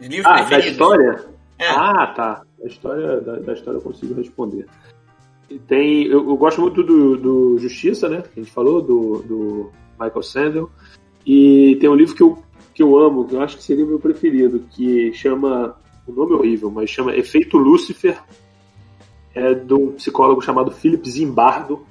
Os 0.00 0.06
livros 0.08 0.26
Ah, 0.26 0.36
da 0.40 0.44
preferidos. 0.44 0.72
história? 0.72 1.24
É. 1.58 1.68
Ah, 1.68 2.06
tá. 2.16 2.42
Da 2.58 2.66
história, 2.66 3.20
da, 3.20 3.36
da 3.36 3.52
história 3.52 3.78
eu 3.78 3.82
consigo 3.82 4.14
responder. 4.14 4.66
Tem, 5.66 6.04
eu, 6.06 6.28
eu 6.28 6.36
gosto 6.36 6.60
muito 6.60 6.82
do, 6.82 7.16
do 7.16 7.58
Justiça, 7.58 8.08
né? 8.08 8.22
Que 8.22 8.40
a 8.40 8.42
gente 8.42 8.52
falou, 8.52 8.80
do, 8.80 9.22
do 9.22 9.70
Michael 10.00 10.22
Sandel. 10.22 10.70
E 11.26 11.76
tem 11.80 11.88
um 11.88 11.94
livro 11.94 12.14
que 12.14 12.22
eu, 12.22 12.42
que 12.74 12.82
eu 12.82 12.98
amo, 12.98 13.26
que 13.26 13.34
eu 13.34 13.40
acho 13.40 13.56
que 13.56 13.62
seria 13.62 13.84
o 13.84 13.88
meu 13.88 13.98
preferido, 13.98 14.64
que 14.70 15.12
chama. 15.12 15.76
O 16.06 16.12
nome 16.12 16.32
é 16.32 16.36
horrível, 16.36 16.70
mas 16.70 16.90
chama 16.90 17.14
Efeito 17.14 17.58
Lúcifer. 17.58 18.18
É 19.34 19.54
de 19.54 19.72
um 19.72 19.92
psicólogo 19.92 20.42
chamado 20.42 20.70
Philip 20.70 21.08
Zimbardo. 21.08 21.86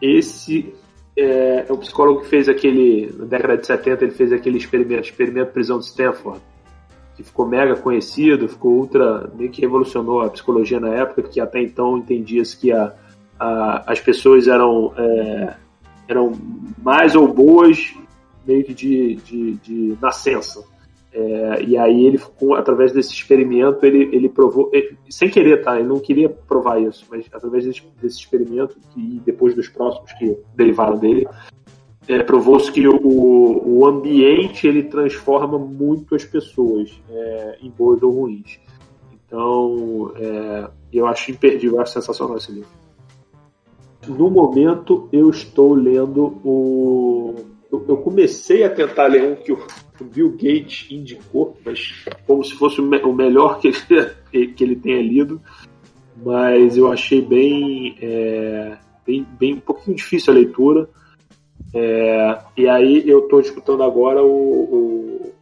Esse 0.00 0.72
é, 1.16 1.66
é 1.68 1.72
um 1.72 1.76
psicólogo 1.76 2.22
que 2.22 2.28
fez 2.28 2.48
aquele. 2.48 3.12
Na 3.16 3.24
década 3.24 3.56
de 3.56 3.66
70, 3.66 4.04
ele 4.04 4.12
fez 4.12 4.32
aquele 4.32 4.58
experimento, 4.58 5.02
experimento 5.02 5.52
prisão 5.52 5.78
de 5.78 5.84
Stanford 5.84 6.40
que 7.20 7.26
ficou 7.26 7.46
mega 7.46 7.76
conhecido, 7.76 8.48
ficou 8.48 8.72
ultra, 8.72 9.30
meio 9.36 9.50
que 9.50 9.60
revolucionou 9.60 10.22
a 10.22 10.30
psicologia 10.30 10.80
na 10.80 10.88
época, 10.94 11.22
que 11.22 11.40
até 11.40 11.62
então 11.62 11.98
entendia-se 11.98 12.56
que 12.56 12.72
a, 12.72 12.92
a- 13.38 13.84
as 13.86 14.00
pessoas 14.00 14.48
eram, 14.48 14.92
é, 14.96 15.54
eram 16.08 16.32
mais 16.82 17.14
ou 17.14 17.28
boas 17.28 17.94
meio 18.46 18.64
que 18.64 18.74
de, 18.74 19.16
de, 19.16 19.52
de 19.56 19.98
nascença. 20.00 20.64
É, 21.12 21.64
e 21.64 21.76
aí 21.76 22.06
ele, 22.06 22.20
através 22.56 22.92
desse 22.92 23.12
experimento, 23.12 23.84
ele, 23.84 24.08
ele 24.14 24.28
provou, 24.28 24.70
ele, 24.72 24.96
sem 25.08 25.28
querer, 25.28 25.60
tá? 25.62 25.76
Ele 25.78 25.88
não 25.88 25.98
queria 25.98 26.28
provar 26.28 26.80
isso, 26.80 27.04
mas 27.10 27.26
através 27.32 27.64
desse, 27.64 27.82
desse 28.00 28.18
experimento 28.18 28.76
e 28.96 29.20
depois 29.26 29.54
dos 29.54 29.68
próximos 29.68 30.12
que 30.12 30.38
derivaram 30.54 30.96
dele, 30.96 31.26
é, 32.10 32.24
provou-se 32.24 32.72
que 32.72 32.88
o, 32.88 33.62
o 33.64 33.86
ambiente 33.86 34.66
ele 34.66 34.82
transforma 34.82 35.56
muito 35.56 36.16
as 36.16 36.24
pessoas 36.24 36.90
é, 37.08 37.58
em 37.62 37.70
boas 37.70 38.02
ou 38.02 38.10
ruins. 38.10 38.58
Então, 39.14 40.12
é, 40.16 40.68
eu 40.92 41.06
acho 41.06 41.30
imperdível, 41.30 41.80
acho 41.80 41.92
sensacional 41.92 42.36
esse 42.36 42.50
livro. 42.50 42.68
No 44.08 44.28
momento, 44.28 45.08
eu 45.12 45.30
estou 45.30 45.72
lendo 45.72 46.40
o. 46.44 47.36
Eu 47.70 47.98
comecei 47.98 48.64
a 48.64 48.70
tentar 48.70 49.06
ler 49.06 49.22
um 49.30 49.36
que 49.36 49.52
o 49.52 49.58
Bill 50.00 50.30
Gates 50.32 50.88
indicou, 50.90 51.56
mas 51.64 52.04
como 52.26 52.42
se 52.42 52.54
fosse 52.54 52.80
o 52.80 53.12
melhor 53.12 53.60
que 53.60 53.68
ele, 53.68 54.48
que 54.56 54.64
ele 54.64 54.74
tenha 54.74 55.00
lido. 55.00 55.40
Mas 56.24 56.76
eu 56.76 56.90
achei 56.90 57.20
bem, 57.20 57.96
é, 58.02 58.76
bem, 59.06 59.24
bem 59.38 59.54
um 59.54 59.60
pouquinho 59.60 59.96
difícil 59.96 60.32
a 60.32 60.36
leitura. 60.36 60.88
É, 61.74 62.38
e 62.56 62.68
aí 62.68 63.08
eu 63.08 63.20
estou 63.20 63.40
disputando 63.40 63.82
agora 63.82 64.22
o, 64.22 64.28
o 64.28 65.34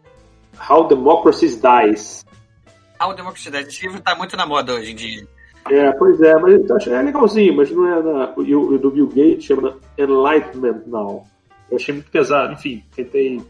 How 0.68 0.88
Democracy 0.88 1.60
Dies. 1.60 2.24
How 3.00 3.14
Democracy 3.14 3.50
Dies. 3.50 3.68
Esse 3.68 3.82
livro 3.82 3.98
está 3.98 4.14
muito 4.14 4.36
na 4.36 4.46
moda 4.46 4.74
hoje 4.74 4.92
em 4.92 4.94
dia. 4.94 5.26
É, 5.70 5.92
pois 5.92 6.20
é, 6.20 6.34
mas 6.38 6.68
eu 6.68 6.76
achei 6.76 6.92
é 6.92 7.02
legalzinho, 7.02 7.56
mas 7.56 7.70
não 7.70 7.86
é 7.86 8.02
na, 8.02 8.34
e 8.38 8.54
o 8.54 8.78
do 8.78 8.90
Bill 8.90 9.06
Gates 9.08 9.44
chama 9.44 9.76
Enlightenment 9.98 10.82
Now. 10.86 11.26
Eu 11.70 11.76
achei 11.76 11.94
muito 11.94 12.10
pesado, 12.10 12.54
enfim, 12.54 12.82
tentei 12.94 13.42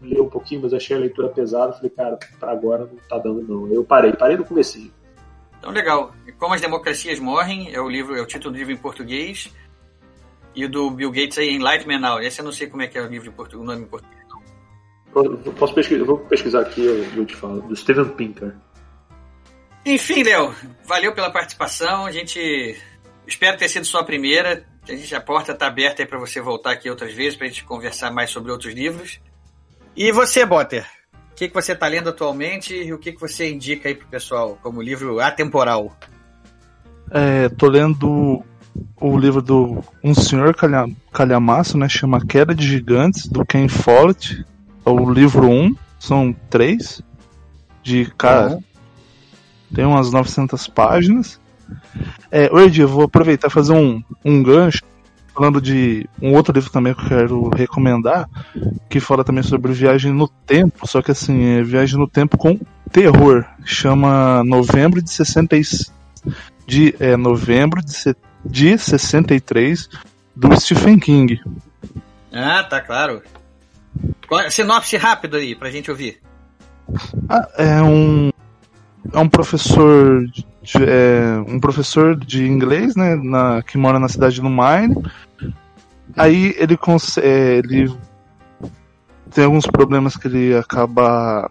ler 0.00 0.20
um 0.20 0.28
pouquinho, 0.28 0.62
mas 0.62 0.72
achei 0.72 0.96
a 0.96 1.00
leitura 1.00 1.28
pesada, 1.28 1.72
falei, 1.72 1.90
cara, 1.90 2.18
para 2.38 2.52
agora 2.52 2.86
não 2.86 2.98
tá 3.08 3.18
dando 3.18 3.42
não. 3.42 3.66
Eu 3.72 3.84
parei, 3.84 4.12
parei 4.12 4.36
no 4.36 4.44
comecinho. 4.44 4.92
Então 5.58 5.72
legal. 5.72 6.12
Como 6.38 6.54
as 6.54 6.60
democracias 6.60 7.18
morrem, 7.18 7.74
é 7.74 7.80
o 7.80 7.88
livro, 7.88 8.14
é 8.14 8.20
o 8.20 8.26
título 8.26 8.52
do 8.52 8.58
livro 8.58 8.72
em 8.72 8.76
português. 8.76 9.52
E 10.54 10.64
o 10.64 10.68
do 10.68 10.90
Bill 10.90 11.10
Gates 11.10 11.38
aí, 11.38 11.50
Enlightenment 11.50 12.00
Now. 12.00 12.20
Esse 12.20 12.40
eu 12.40 12.44
não 12.44 12.52
sei 12.52 12.68
como 12.68 12.82
é 12.82 12.86
que 12.86 12.96
é 12.96 13.02
o 13.02 13.08
livro 13.08 13.28
em 13.28 13.32
português, 13.32 13.62
o 13.62 13.66
nome 13.66 13.84
em 13.84 13.88
português. 13.88 14.24
Posso 15.58 15.74
pesquisar, 15.74 16.04
vou 16.04 16.18
pesquisar 16.18 16.60
aqui, 16.60 16.84
eu 16.84 17.24
te 17.24 17.36
falo, 17.36 17.62
do 17.62 17.76
Steven 17.76 18.08
Pinker. 18.10 18.54
Enfim, 19.86 20.22
Léo, 20.22 20.54
valeu 20.84 21.14
pela 21.14 21.30
participação. 21.30 22.06
A 22.06 22.10
gente 22.10 22.76
espero 23.26 23.56
ter 23.56 23.68
sido 23.68 23.84
sua 23.84 24.02
primeira. 24.02 24.66
A, 24.88 24.92
gente, 24.92 25.14
a 25.14 25.20
porta 25.20 25.52
está 25.52 25.66
aberta 25.66 26.02
aí 26.02 26.08
para 26.08 26.18
você 26.18 26.40
voltar 26.40 26.72
aqui 26.72 26.90
outras 26.90 27.12
vezes 27.12 27.36
para 27.36 27.46
a 27.46 27.48
gente 27.48 27.64
conversar 27.64 28.10
mais 28.10 28.30
sobre 28.30 28.50
outros 28.50 28.72
livros. 28.74 29.20
E 29.96 30.10
você, 30.10 30.44
Botter? 30.44 30.84
O 31.30 31.34
que, 31.34 31.48
que 31.48 31.54
você 31.54 31.72
está 31.72 31.86
lendo 31.86 32.08
atualmente 32.08 32.74
e 32.74 32.92
o 32.92 32.98
que, 32.98 33.12
que 33.12 33.20
você 33.20 33.50
indica 33.50 33.88
aí 33.88 33.94
pro 33.94 34.06
pessoal 34.08 34.58
como 34.62 34.80
livro 34.80 35.20
atemporal? 35.20 35.96
É, 37.10 37.48
tô 37.50 37.68
lendo 37.68 38.42
o 39.00 39.16
livro 39.16 39.42
do 39.42 39.82
um 40.02 40.14
senhor 40.14 40.54
calha, 40.54 40.88
calhamaço, 41.12 41.76
né? 41.78 41.88
Chama 41.88 42.24
Queda 42.24 42.54
de 42.54 42.66
Gigantes, 42.66 43.26
do 43.26 43.44
Ken 43.44 43.68
Follett. 43.68 44.44
É 44.84 44.90
o 44.90 45.10
livro 45.10 45.48
1, 45.48 45.62
um, 45.62 45.76
são 45.98 46.34
três. 46.50 47.02
De 47.82 48.06
cara, 48.16 48.58
tem 49.74 49.84
umas 49.84 50.10
900 50.10 50.66
páginas. 50.68 51.38
É, 52.30 52.50
hoje 52.52 52.80
eu 52.80 52.88
vou 52.88 53.04
aproveitar 53.04 53.48
e 53.48 53.50
fazer 53.50 53.74
um, 53.74 54.02
um 54.24 54.42
gancho 54.42 54.82
falando 55.34 55.60
de 55.60 56.08
um 56.22 56.32
outro 56.32 56.54
livro 56.54 56.70
também 56.70 56.94
que 56.94 57.02
eu 57.02 57.08
quero 57.08 57.48
recomendar, 57.48 58.28
que 58.88 59.00
fala 59.00 59.24
também 59.24 59.42
sobre 59.42 59.72
viagem 59.72 60.12
no 60.12 60.28
tempo, 60.28 60.86
só 60.86 61.02
que 61.02 61.10
assim, 61.10 61.58
é 61.58 61.62
viagem 61.62 61.98
no 61.98 62.06
tempo 62.06 62.38
com 62.38 62.58
terror. 62.90 63.44
Chama 63.64 64.44
Novembro 64.44 65.02
de 65.02 65.10
60 65.10 65.56
de 66.66 66.94
é, 67.00 67.16
Novembro 67.16 67.82
de, 67.84 67.92
de 68.44 68.76
63 68.76 69.88
do 70.34 70.60
Stephen 70.60 70.98
King. 70.98 71.40
Ah, 72.32 72.64
tá 72.64 72.80
claro. 72.80 73.22
Sinopse 74.50 74.96
rápido 74.96 75.36
aí 75.36 75.54
pra 75.54 75.70
gente 75.70 75.90
ouvir. 75.90 76.20
Ah, 77.28 77.48
é 77.56 77.82
um 77.82 78.30
é 79.12 79.18
um 79.18 79.28
professor 79.28 80.26
de, 80.26 80.44
é, 80.82 81.36
um 81.46 81.60
professor 81.60 82.16
de 82.16 82.46
inglês, 82.46 82.96
né, 82.96 83.14
na, 83.16 83.62
que 83.62 83.76
mora 83.76 83.98
na 83.98 84.08
cidade 84.08 84.40
do 84.40 84.48
Maine. 84.48 84.96
Aí 86.16 86.54
ele 86.58 86.76
consegue, 86.76 87.26
é, 87.26 87.58
ele 87.58 87.94
tem 89.32 89.44
alguns 89.44 89.66
problemas 89.66 90.16
que 90.16 90.26
ele 90.26 90.56
acaba 90.56 91.50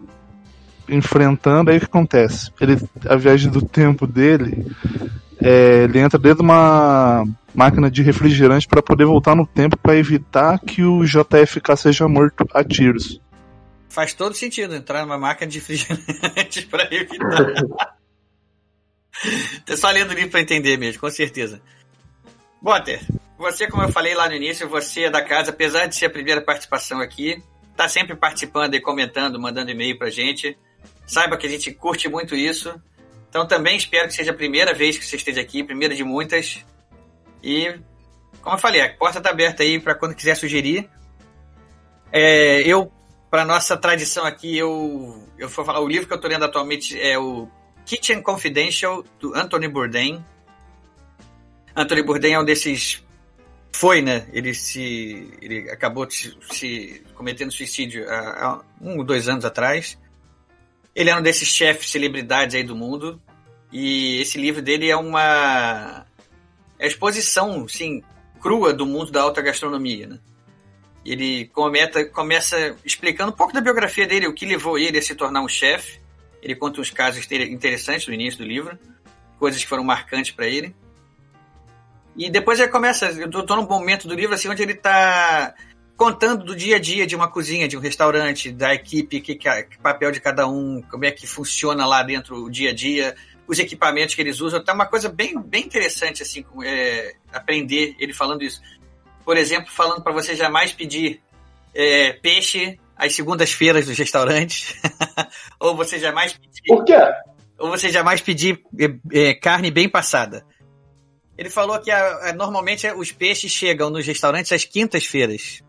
enfrentando. 0.88 1.70
Aí 1.70 1.76
o 1.76 1.80
que 1.80 1.86
acontece? 1.86 2.50
Ele, 2.60 2.76
a 3.08 3.16
viagem 3.16 3.50
do 3.50 3.62
tempo 3.62 4.06
dele, 4.06 4.66
é, 5.40 5.84
ele 5.84 5.98
entra 5.98 6.18
dentro 6.18 6.38
de 6.38 6.42
uma 6.42 7.24
máquina 7.54 7.90
de 7.90 8.02
refrigerante 8.02 8.66
para 8.66 8.82
poder 8.82 9.04
voltar 9.04 9.34
no 9.34 9.46
tempo 9.46 9.76
para 9.76 9.96
evitar 9.96 10.58
que 10.58 10.82
o 10.82 11.04
JFK 11.04 11.76
seja 11.76 12.08
morto 12.08 12.46
a 12.52 12.64
tiros. 12.64 13.20
Faz 13.88 14.12
todo 14.12 14.34
sentido 14.34 14.74
entrar 14.74 15.02
numa 15.02 15.18
máquina 15.18 15.46
de 15.46 15.58
refrigerante 15.58 16.66
para 16.70 16.92
evitar. 16.92 17.96
Tô 19.64 19.76
só 19.76 19.90
lendo 19.90 20.10
o 20.10 20.14
livro 20.14 20.30
para 20.30 20.40
entender 20.40 20.76
mesmo, 20.76 21.00
com 21.00 21.10
certeza. 21.10 21.62
Botter, 22.60 23.00
você, 23.38 23.68
como 23.68 23.82
eu 23.82 23.92
falei 23.92 24.14
lá 24.14 24.28
no 24.28 24.34
início, 24.34 24.68
você 24.68 25.04
é 25.04 25.10
da 25.10 25.22
casa, 25.22 25.50
apesar 25.50 25.86
de 25.86 25.94
ser 25.94 26.06
a 26.06 26.10
primeira 26.10 26.40
participação 26.40 27.00
aqui, 27.00 27.42
tá 27.76 27.88
sempre 27.88 28.16
participando 28.16 28.74
e 28.74 28.80
comentando, 28.80 29.40
mandando 29.40 29.70
e-mail 29.70 29.98
pra 29.98 30.10
gente. 30.10 30.56
Saiba 31.06 31.36
que 31.36 31.46
a 31.46 31.50
gente 31.50 31.72
curte 31.72 32.08
muito 32.08 32.34
isso. 32.34 32.74
Então 33.34 33.48
também 33.48 33.76
espero 33.76 34.06
que 34.06 34.14
seja 34.14 34.30
a 34.30 34.34
primeira 34.34 34.72
vez 34.72 34.96
que 34.96 35.04
você 35.04 35.16
esteja 35.16 35.40
aqui, 35.40 35.64
primeira 35.64 35.92
de 35.92 36.04
muitas. 36.04 36.64
E, 37.42 37.80
como 38.40 38.54
eu 38.54 38.60
falei, 38.60 38.80
a 38.80 38.94
porta 38.94 39.20
tá 39.20 39.30
aberta 39.30 39.64
aí 39.64 39.80
para 39.80 39.92
quando 39.92 40.14
quiser 40.14 40.36
sugerir. 40.36 40.88
É, 42.12 42.60
eu 42.60 42.92
para 43.28 43.44
nossa 43.44 43.76
tradição 43.76 44.24
aqui, 44.24 44.56
eu, 44.56 45.26
eu 45.36 45.48
vou 45.48 45.64
falar, 45.64 45.80
o 45.80 45.88
livro 45.88 46.06
que 46.06 46.12
eu 46.12 46.14
estou 46.14 46.30
lendo 46.30 46.44
atualmente 46.44 46.96
é 46.96 47.18
o 47.18 47.48
Kitchen 47.84 48.22
Confidential, 48.22 49.02
do 49.18 49.34
Anthony 49.34 49.66
Bourdain. 49.66 50.24
Anthony 51.74 52.04
Bourdain 52.04 52.34
é 52.34 52.38
um 52.38 52.44
desses. 52.44 53.02
Foi, 53.72 54.00
né? 54.00 54.28
Ele 54.32 54.54
se. 54.54 55.28
Ele 55.42 55.68
acabou 55.72 56.08
se, 56.08 56.38
se 56.52 57.02
cometendo 57.16 57.50
suicídio 57.50 58.08
há, 58.08 58.18
há, 58.18 58.60
um 58.80 58.98
ou 58.98 59.04
dois 59.04 59.28
anos 59.28 59.44
atrás. 59.44 59.98
Ele 60.94 61.10
é 61.10 61.16
um 61.16 61.22
desses 61.22 61.48
chefes 61.48 61.90
celebridades 61.90 62.54
aí 62.54 62.62
do 62.62 62.76
mundo. 62.76 63.20
E 63.72 64.20
esse 64.20 64.38
livro 64.38 64.62
dele 64.62 64.88
é 64.88 64.96
uma. 64.96 66.06
É 66.78 66.86
exposição, 66.86 67.66
sim, 67.66 68.02
crua 68.40 68.72
do 68.72 68.86
mundo 68.86 69.10
da 69.10 69.22
alta 69.22 69.42
gastronomia, 69.42 70.06
né? 70.06 70.18
Ele 71.04 71.50
começa 72.12 72.76
explicando 72.84 73.30
um 73.30 73.36
pouco 73.36 73.52
da 73.52 73.60
biografia 73.60 74.06
dele, 74.06 74.26
o 74.26 74.32
que 74.32 74.46
levou 74.46 74.78
ele 74.78 74.98
a 74.98 75.02
se 75.02 75.14
tornar 75.14 75.42
um 75.42 75.48
chefe. 75.48 76.00
Ele 76.42 76.54
conta 76.54 76.80
uns 76.80 76.90
casos 76.90 77.26
interessantes 77.30 78.06
no 78.06 78.14
início 78.14 78.38
do 78.38 78.46
livro, 78.46 78.78
coisas 79.38 79.60
que 79.60 79.68
foram 79.68 79.84
marcantes 79.84 80.30
para 80.30 80.46
ele. 80.46 80.74
E 82.16 82.30
depois 82.30 82.60
ele 82.60 82.68
começa, 82.68 83.06
eu 83.06 83.30
tô 83.30 83.56
num 83.56 83.66
momento 83.66 84.06
do 84.06 84.14
livro 84.14 84.34
assim, 84.34 84.48
onde 84.48 84.62
ele 84.62 84.72
está 84.72 85.54
contando 85.96 86.44
do 86.44 86.56
dia 86.56 86.76
a 86.76 86.78
dia 86.78 87.06
de 87.06 87.14
uma 87.14 87.28
cozinha, 87.28 87.68
de 87.68 87.76
um 87.76 87.80
restaurante, 87.80 88.50
da 88.50 88.74
equipe, 88.74 89.20
que, 89.20 89.34
que, 89.34 89.62
que 89.62 89.78
papel 89.78 90.10
de 90.10 90.20
cada 90.20 90.46
um, 90.46 90.82
como 90.82 91.04
é 91.04 91.10
que 91.10 91.26
funciona 91.26 91.86
lá 91.86 92.02
dentro 92.02 92.44
o 92.44 92.50
dia 92.50 92.70
a 92.70 92.74
dia, 92.74 93.14
os 93.46 93.58
equipamentos 93.58 94.14
que 94.14 94.22
eles 94.22 94.40
usam. 94.40 94.62
Tá 94.62 94.72
uma 94.72 94.86
coisa 94.86 95.08
bem, 95.08 95.40
bem 95.40 95.64
interessante 95.64 96.22
assim, 96.22 96.44
é, 96.64 97.14
aprender 97.32 97.94
ele 97.98 98.12
falando 98.12 98.42
isso 98.42 98.60
por 99.24 99.36
exemplo, 99.36 99.70
falando 99.72 100.02
para 100.02 100.12
você 100.12 100.36
jamais 100.36 100.72
pedir 100.72 101.20
é, 101.74 102.12
peixe 102.12 102.78
às 102.96 103.14
segundas-feiras 103.14 103.86
dos 103.86 103.98
restaurantes, 103.98 104.74
ou 105.58 105.74
você 105.74 105.98
jamais 105.98 106.34
pedir. 106.34 106.62
Por 106.66 106.84
quê? 106.84 106.98
Ou 107.58 107.70
você 107.70 107.90
jamais 107.90 108.20
pedir 108.20 108.62
é, 108.78 109.30
é, 109.30 109.34
carne 109.34 109.70
bem 109.70 109.88
passada. 109.88 110.44
Ele 111.36 111.50
falou 111.50 111.80
que 111.80 111.90
a, 111.90 112.28
a, 112.28 112.32
normalmente 112.32 112.86
os 112.92 113.10
peixes 113.10 113.50
chegam 113.50 113.90
nos 113.90 114.06
restaurantes 114.06 114.52
às 114.52 114.64
quintas-feiras. 114.64 115.62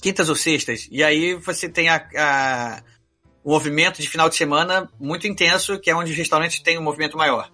Quintas 0.00 0.28
ou 0.28 0.36
sextas. 0.36 0.88
E 0.90 1.02
aí 1.04 1.34
você 1.34 1.68
tem 1.68 1.88
a, 1.88 2.06
a, 2.16 2.82
o 3.44 3.50
movimento 3.50 4.00
de 4.00 4.08
final 4.08 4.28
de 4.28 4.36
semana 4.36 4.88
muito 4.98 5.26
intenso, 5.26 5.78
que 5.78 5.90
é 5.90 5.94
onde 5.94 6.12
os 6.12 6.16
restaurantes 6.16 6.60
têm 6.60 6.78
um 6.78 6.82
movimento 6.82 7.16
maior. 7.16 7.50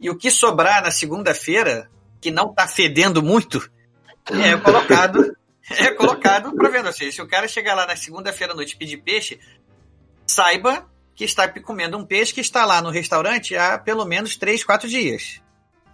E 0.00 0.10
o 0.10 0.16
que 0.16 0.30
sobrar 0.30 0.82
na 0.82 0.90
segunda-feira, 0.90 1.90
que 2.20 2.30
não 2.30 2.50
está 2.50 2.68
fedendo 2.68 3.22
muito, 3.22 3.70
é 4.30 4.56
colocado, 4.60 5.36
é 5.70 5.90
colocado 5.92 6.54
para 6.54 6.68
venda. 6.68 6.88
Ou 6.88 6.94
seja, 6.94 7.12
se 7.12 7.22
o 7.22 7.28
cara 7.28 7.48
chegar 7.48 7.74
lá 7.74 7.86
na 7.86 7.96
segunda-feira 7.96 8.52
à 8.52 8.56
noite 8.56 8.72
e 8.72 8.76
pedir 8.76 8.98
peixe, 8.98 9.40
saiba 10.26 10.88
que 11.14 11.24
está 11.24 11.48
comendo 11.48 11.98
um 11.98 12.04
peixe 12.04 12.32
que 12.32 12.40
está 12.40 12.64
lá 12.64 12.80
no 12.80 12.90
restaurante 12.90 13.56
há 13.56 13.76
pelo 13.76 14.04
menos 14.04 14.36
3, 14.36 14.62
4 14.62 14.88
dias. 14.88 15.42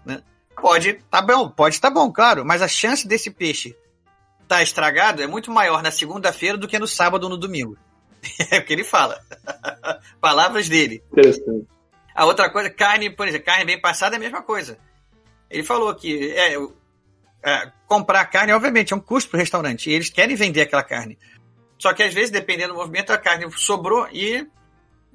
Né? 0.04 0.22
Pode 0.60 0.94
tá 1.10 1.22
bom, 1.22 1.48
pode 1.48 1.76
estar 1.76 1.88
tá 1.88 1.94
bom, 1.94 2.12
claro, 2.12 2.44
mas 2.44 2.60
a 2.60 2.68
chance 2.68 3.08
desse 3.08 3.30
peixe 3.30 3.74
tá 4.48 4.62
estragado 4.62 5.22
é 5.22 5.26
muito 5.26 5.50
maior 5.50 5.82
na 5.82 5.90
segunda-feira 5.90 6.56
do 6.56 6.68
que 6.68 6.78
no 6.78 6.86
sábado 6.86 7.24
ou 7.24 7.30
no 7.30 7.36
domingo. 7.36 7.76
É 8.50 8.58
o 8.58 8.64
que 8.64 8.72
ele 8.72 8.84
fala. 8.84 9.20
Palavras 10.18 10.66
dele. 10.66 11.02
Interessante. 11.12 11.66
A 12.14 12.24
outra 12.24 12.48
coisa, 12.48 12.70
carne, 12.70 13.10
por 13.10 13.28
exemplo, 13.28 13.44
carne 13.44 13.66
bem 13.66 13.80
passada 13.80 14.14
é 14.14 14.18
a 14.18 14.20
mesma 14.20 14.40
coisa. 14.40 14.78
Ele 15.50 15.62
falou 15.62 15.94
que 15.94 16.30
é, 16.30 16.54
é, 17.42 17.72
comprar 17.86 18.24
carne, 18.26 18.52
obviamente, 18.52 18.92
é 18.92 18.96
um 18.96 19.00
custo 19.00 19.28
para 19.28 19.36
o 19.36 19.40
restaurante. 19.40 19.90
E 19.90 19.92
eles 19.92 20.08
querem 20.08 20.36
vender 20.36 20.62
aquela 20.62 20.82
carne. 20.82 21.18
Só 21.78 21.92
que 21.92 22.02
às 22.02 22.14
vezes, 22.14 22.30
dependendo 22.30 22.72
do 22.72 22.78
movimento, 22.78 23.12
a 23.12 23.18
carne 23.18 23.46
sobrou 23.58 24.08
e 24.10 24.46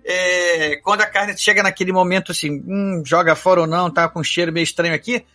é, 0.03 0.77
quando 0.77 1.01
a 1.01 1.06
carne 1.06 1.38
chega 1.38 1.64
naquele 1.64 1.91
momento 1.91 2.31
assim, 2.31 2.64
hum, 2.65 3.03
joga 3.06 3.35
fora 3.35 3.61
ou 3.61 3.68
não, 3.68 3.91
tá 3.91 4.07
com 4.07 4.19
um 4.19 4.23
cheiro 4.23 4.51
meio 4.51 4.64
estranho 4.64 4.93
aqui, 4.93 5.26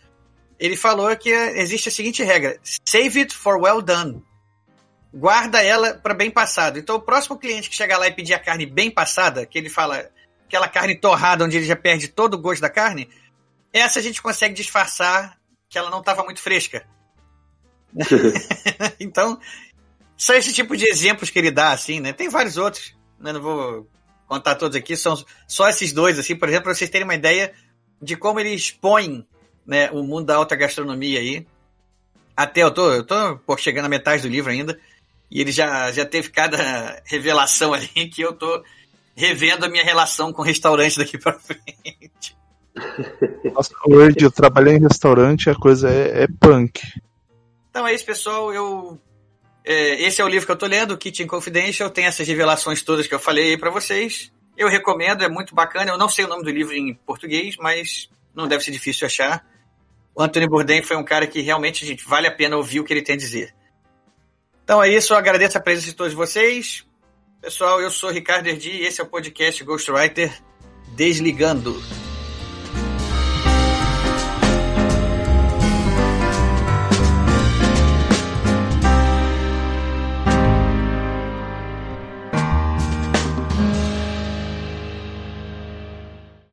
ele 0.59 0.75
falou 0.75 1.15
que 1.15 1.29
existe 1.29 1.89
a 1.89 1.91
seguinte 1.91 2.23
regra: 2.23 2.59
save 2.85 3.19
it 3.19 3.35
for 3.35 3.61
well 3.61 3.81
done. 3.81 4.23
Guarda 5.13 5.61
ela 5.63 5.93
para 5.93 6.13
bem 6.13 6.29
passado. 6.29 6.77
Então, 6.77 6.97
o 6.97 7.01
próximo 7.01 7.37
cliente 7.37 7.69
que 7.69 7.75
chegar 7.75 7.97
lá 7.97 8.07
e 8.07 8.13
pedir 8.13 8.33
a 8.33 8.39
carne 8.39 8.65
bem 8.65 8.91
passada, 8.91 9.45
que 9.45 9.57
ele 9.57 9.69
fala 9.69 10.09
aquela 10.45 10.67
carne 10.67 10.95
torrada, 10.95 11.45
onde 11.45 11.57
ele 11.57 11.65
já 11.65 11.75
perde 11.75 12.09
todo 12.09 12.33
o 12.33 12.37
gosto 12.37 12.61
da 12.61 12.69
carne, 12.69 13.09
essa 13.71 13.99
a 13.99 14.01
gente 14.01 14.21
consegue 14.21 14.53
disfarçar 14.53 15.37
que 15.69 15.77
ela 15.77 15.89
não 15.89 15.99
estava 15.99 16.23
muito 16.23 16.41
fresca. 16.41 16.85
então, 18.99 19.39
só 20.17 20.33
esse 20.33 20.53
tipo 20.53 20.75
de 20.75 20.85
exemplos 20.85 21.29
que 21.29 21.39
ele 21.39 21.51
dá, 21.51 21.71
assim, 21.71 21.99
né? 21.99 22.13
Tem 22.13 22.29
vários 22.29 22.57
outros, 22.57 22.95
né? 23.19 23.31
Não 23.31 23.41
vou 23.41 23.89
contar 24.27 24.55
todos 24.55 24.75
aqui, 24.75 24.97
são 24.97 25.15
só 25.47 25.69
esses 25.69 25.93
dois, 25.93 26.17
assim, 26.17 26.35
por 26.35 26.49
exemplo, 26.49 26.65
para 26.65 26.73
vocês 26.73 26.89
terem 26.89 27.05
uma 27.05 27.15
ideia 27.15 27.53
de 28.01 28.15
como 28.15 28.39
ele 28.39 28.53
expõe 28.53 29.25
né, 29.65 29.89
o 29.91 30.03
mundo 30.03 30.25
da 30.25 30.35
alta 30.35 30.55
gastronomia 30.55 31.19
aí. 31.19 31.45
Até 32.35 32.63
eu 32.63 32.71
tô, 32.71 32.91
eu 32.91 33.03
tô 33.03 33.37
pô, 33.37 33.57
chegando 33.57 33.85
à 33.85 33.89
metade 33.89 34.21
do 34.21 34.27
livro 34.27 34.51
ainda, 34.51 34.79
e 35.31 35.41
ele 35.41 35.51
já, 35.51 35.91
já 35.91 36.05
teve 36.05 36.29
cada 36.29 37.01
revelação 37.05 37.73
ali 37.73 38.09
que 38.09 38.21
eu 38.21 38.33
tô 38.33 38.63
revendo 39.15 39.65
a 39.65 39.69
minha 39.69 39.83
relação 39.83 40.33
com 40.33 40.41
o 40.41 40.45
restaurante 40.45 40.97
daqui 40.97 41.17
para 41.17 41.39
frente. 41.39 42.35
Nossa, 43.53 43.73
Word, 43.87 44.21
eu 44.21 44.31
trabalhei 44.31 44.75
em 44.75 44.81
restaurante 44.81 45.49
a 45.49 45.55
coisa 45.55 45.89
é, 45.89 46.23
é 46.23 46.27
punk. 46.27 46.81
Então 47.69 47.87
é 47.87 47.93
isso, 47.93 48.05
pessoal. 48.05 48.53
Eu 48.53 48.99
é, 49.65 50.03
esse 50.03 50.21
é 50.21 50.23
o 50.23 50.27
livro 50.27 50.45
que 50.45 50.51
eu 50.51 50.57
tô 50.57 50.67
lendo, 50.67 50.97
Kitchen 50.97 51.25
Confidential. 51.25 51.89
Tem 51.89 52.05
essas 52.05 52.27
revelações 52.27 52.83
todas 52.83 53.07
que 53.07 53.15
eu 53.15 53.19
falei 53.19 53.51
aí 53.51 53.57
para 53.57 53.71
vocês. 53.71 54.31
Eu 54.55 54.69
recomendo, 54.69 55.23
é 55.23 55.29
muito 55.29 55.55
bacana. 55.55 55.91
Eu 55.91 55.97
não 55.97 56.07
sei 56.07 56.25
o 56.25 56.27
nome 56.27 56.43
do 56.43 56.51
livro 56.51 56.73
em 56.73 56.93
português, 56.93 57.57
mas 57.57 58.07
não 58.33 58.47
deve 58.47 58.63
ser 58.63 58.71
difícil 58.71 59.07
achar. 59.07 59.45
O 60.15 60.23
Anthony 60.23 60.47
Bourdain 60.47 60.81
foi 60.81 60.95
um 60.95 61.03
cara 61.03 61.27
que 61.27 61.41
realmente, 61.41 61.85
gente, 61.85 62.07
vale 62.07 62.25
a 62.25 62.31
pena 62.31 62.55
ouvir 62.55 62.79
o 62.79 62.85
que 62.85 62.93
ele 62.93 63.01
tem 63.01 63.15
a 63.15 63.17
dizer. 63.17 63.53
Então 64.63 64.81
é 64.81 64.89
isso, 64.89 65.13
eu 65.13 65.17
agradeço 65.17 65.57
a 65.57 65.61
presença 65.61 65.87
de 65.87 65.93
todos 65.93 66.13
vocês. 66.13 66.85
Pessoal, 67.41 67.81
eu 67.81 67.91
sou 67.91 68.09
Ricardo 68.09 68.47
Erdi 68.47 68.71
e 68.71 68.85
esse 68.87 69.01
é 69.01 69.03
o 69.03 69.07
podcast 69.07 69.61
Ghostwriter 69.63 70.33
Desligando. 70.95 71.75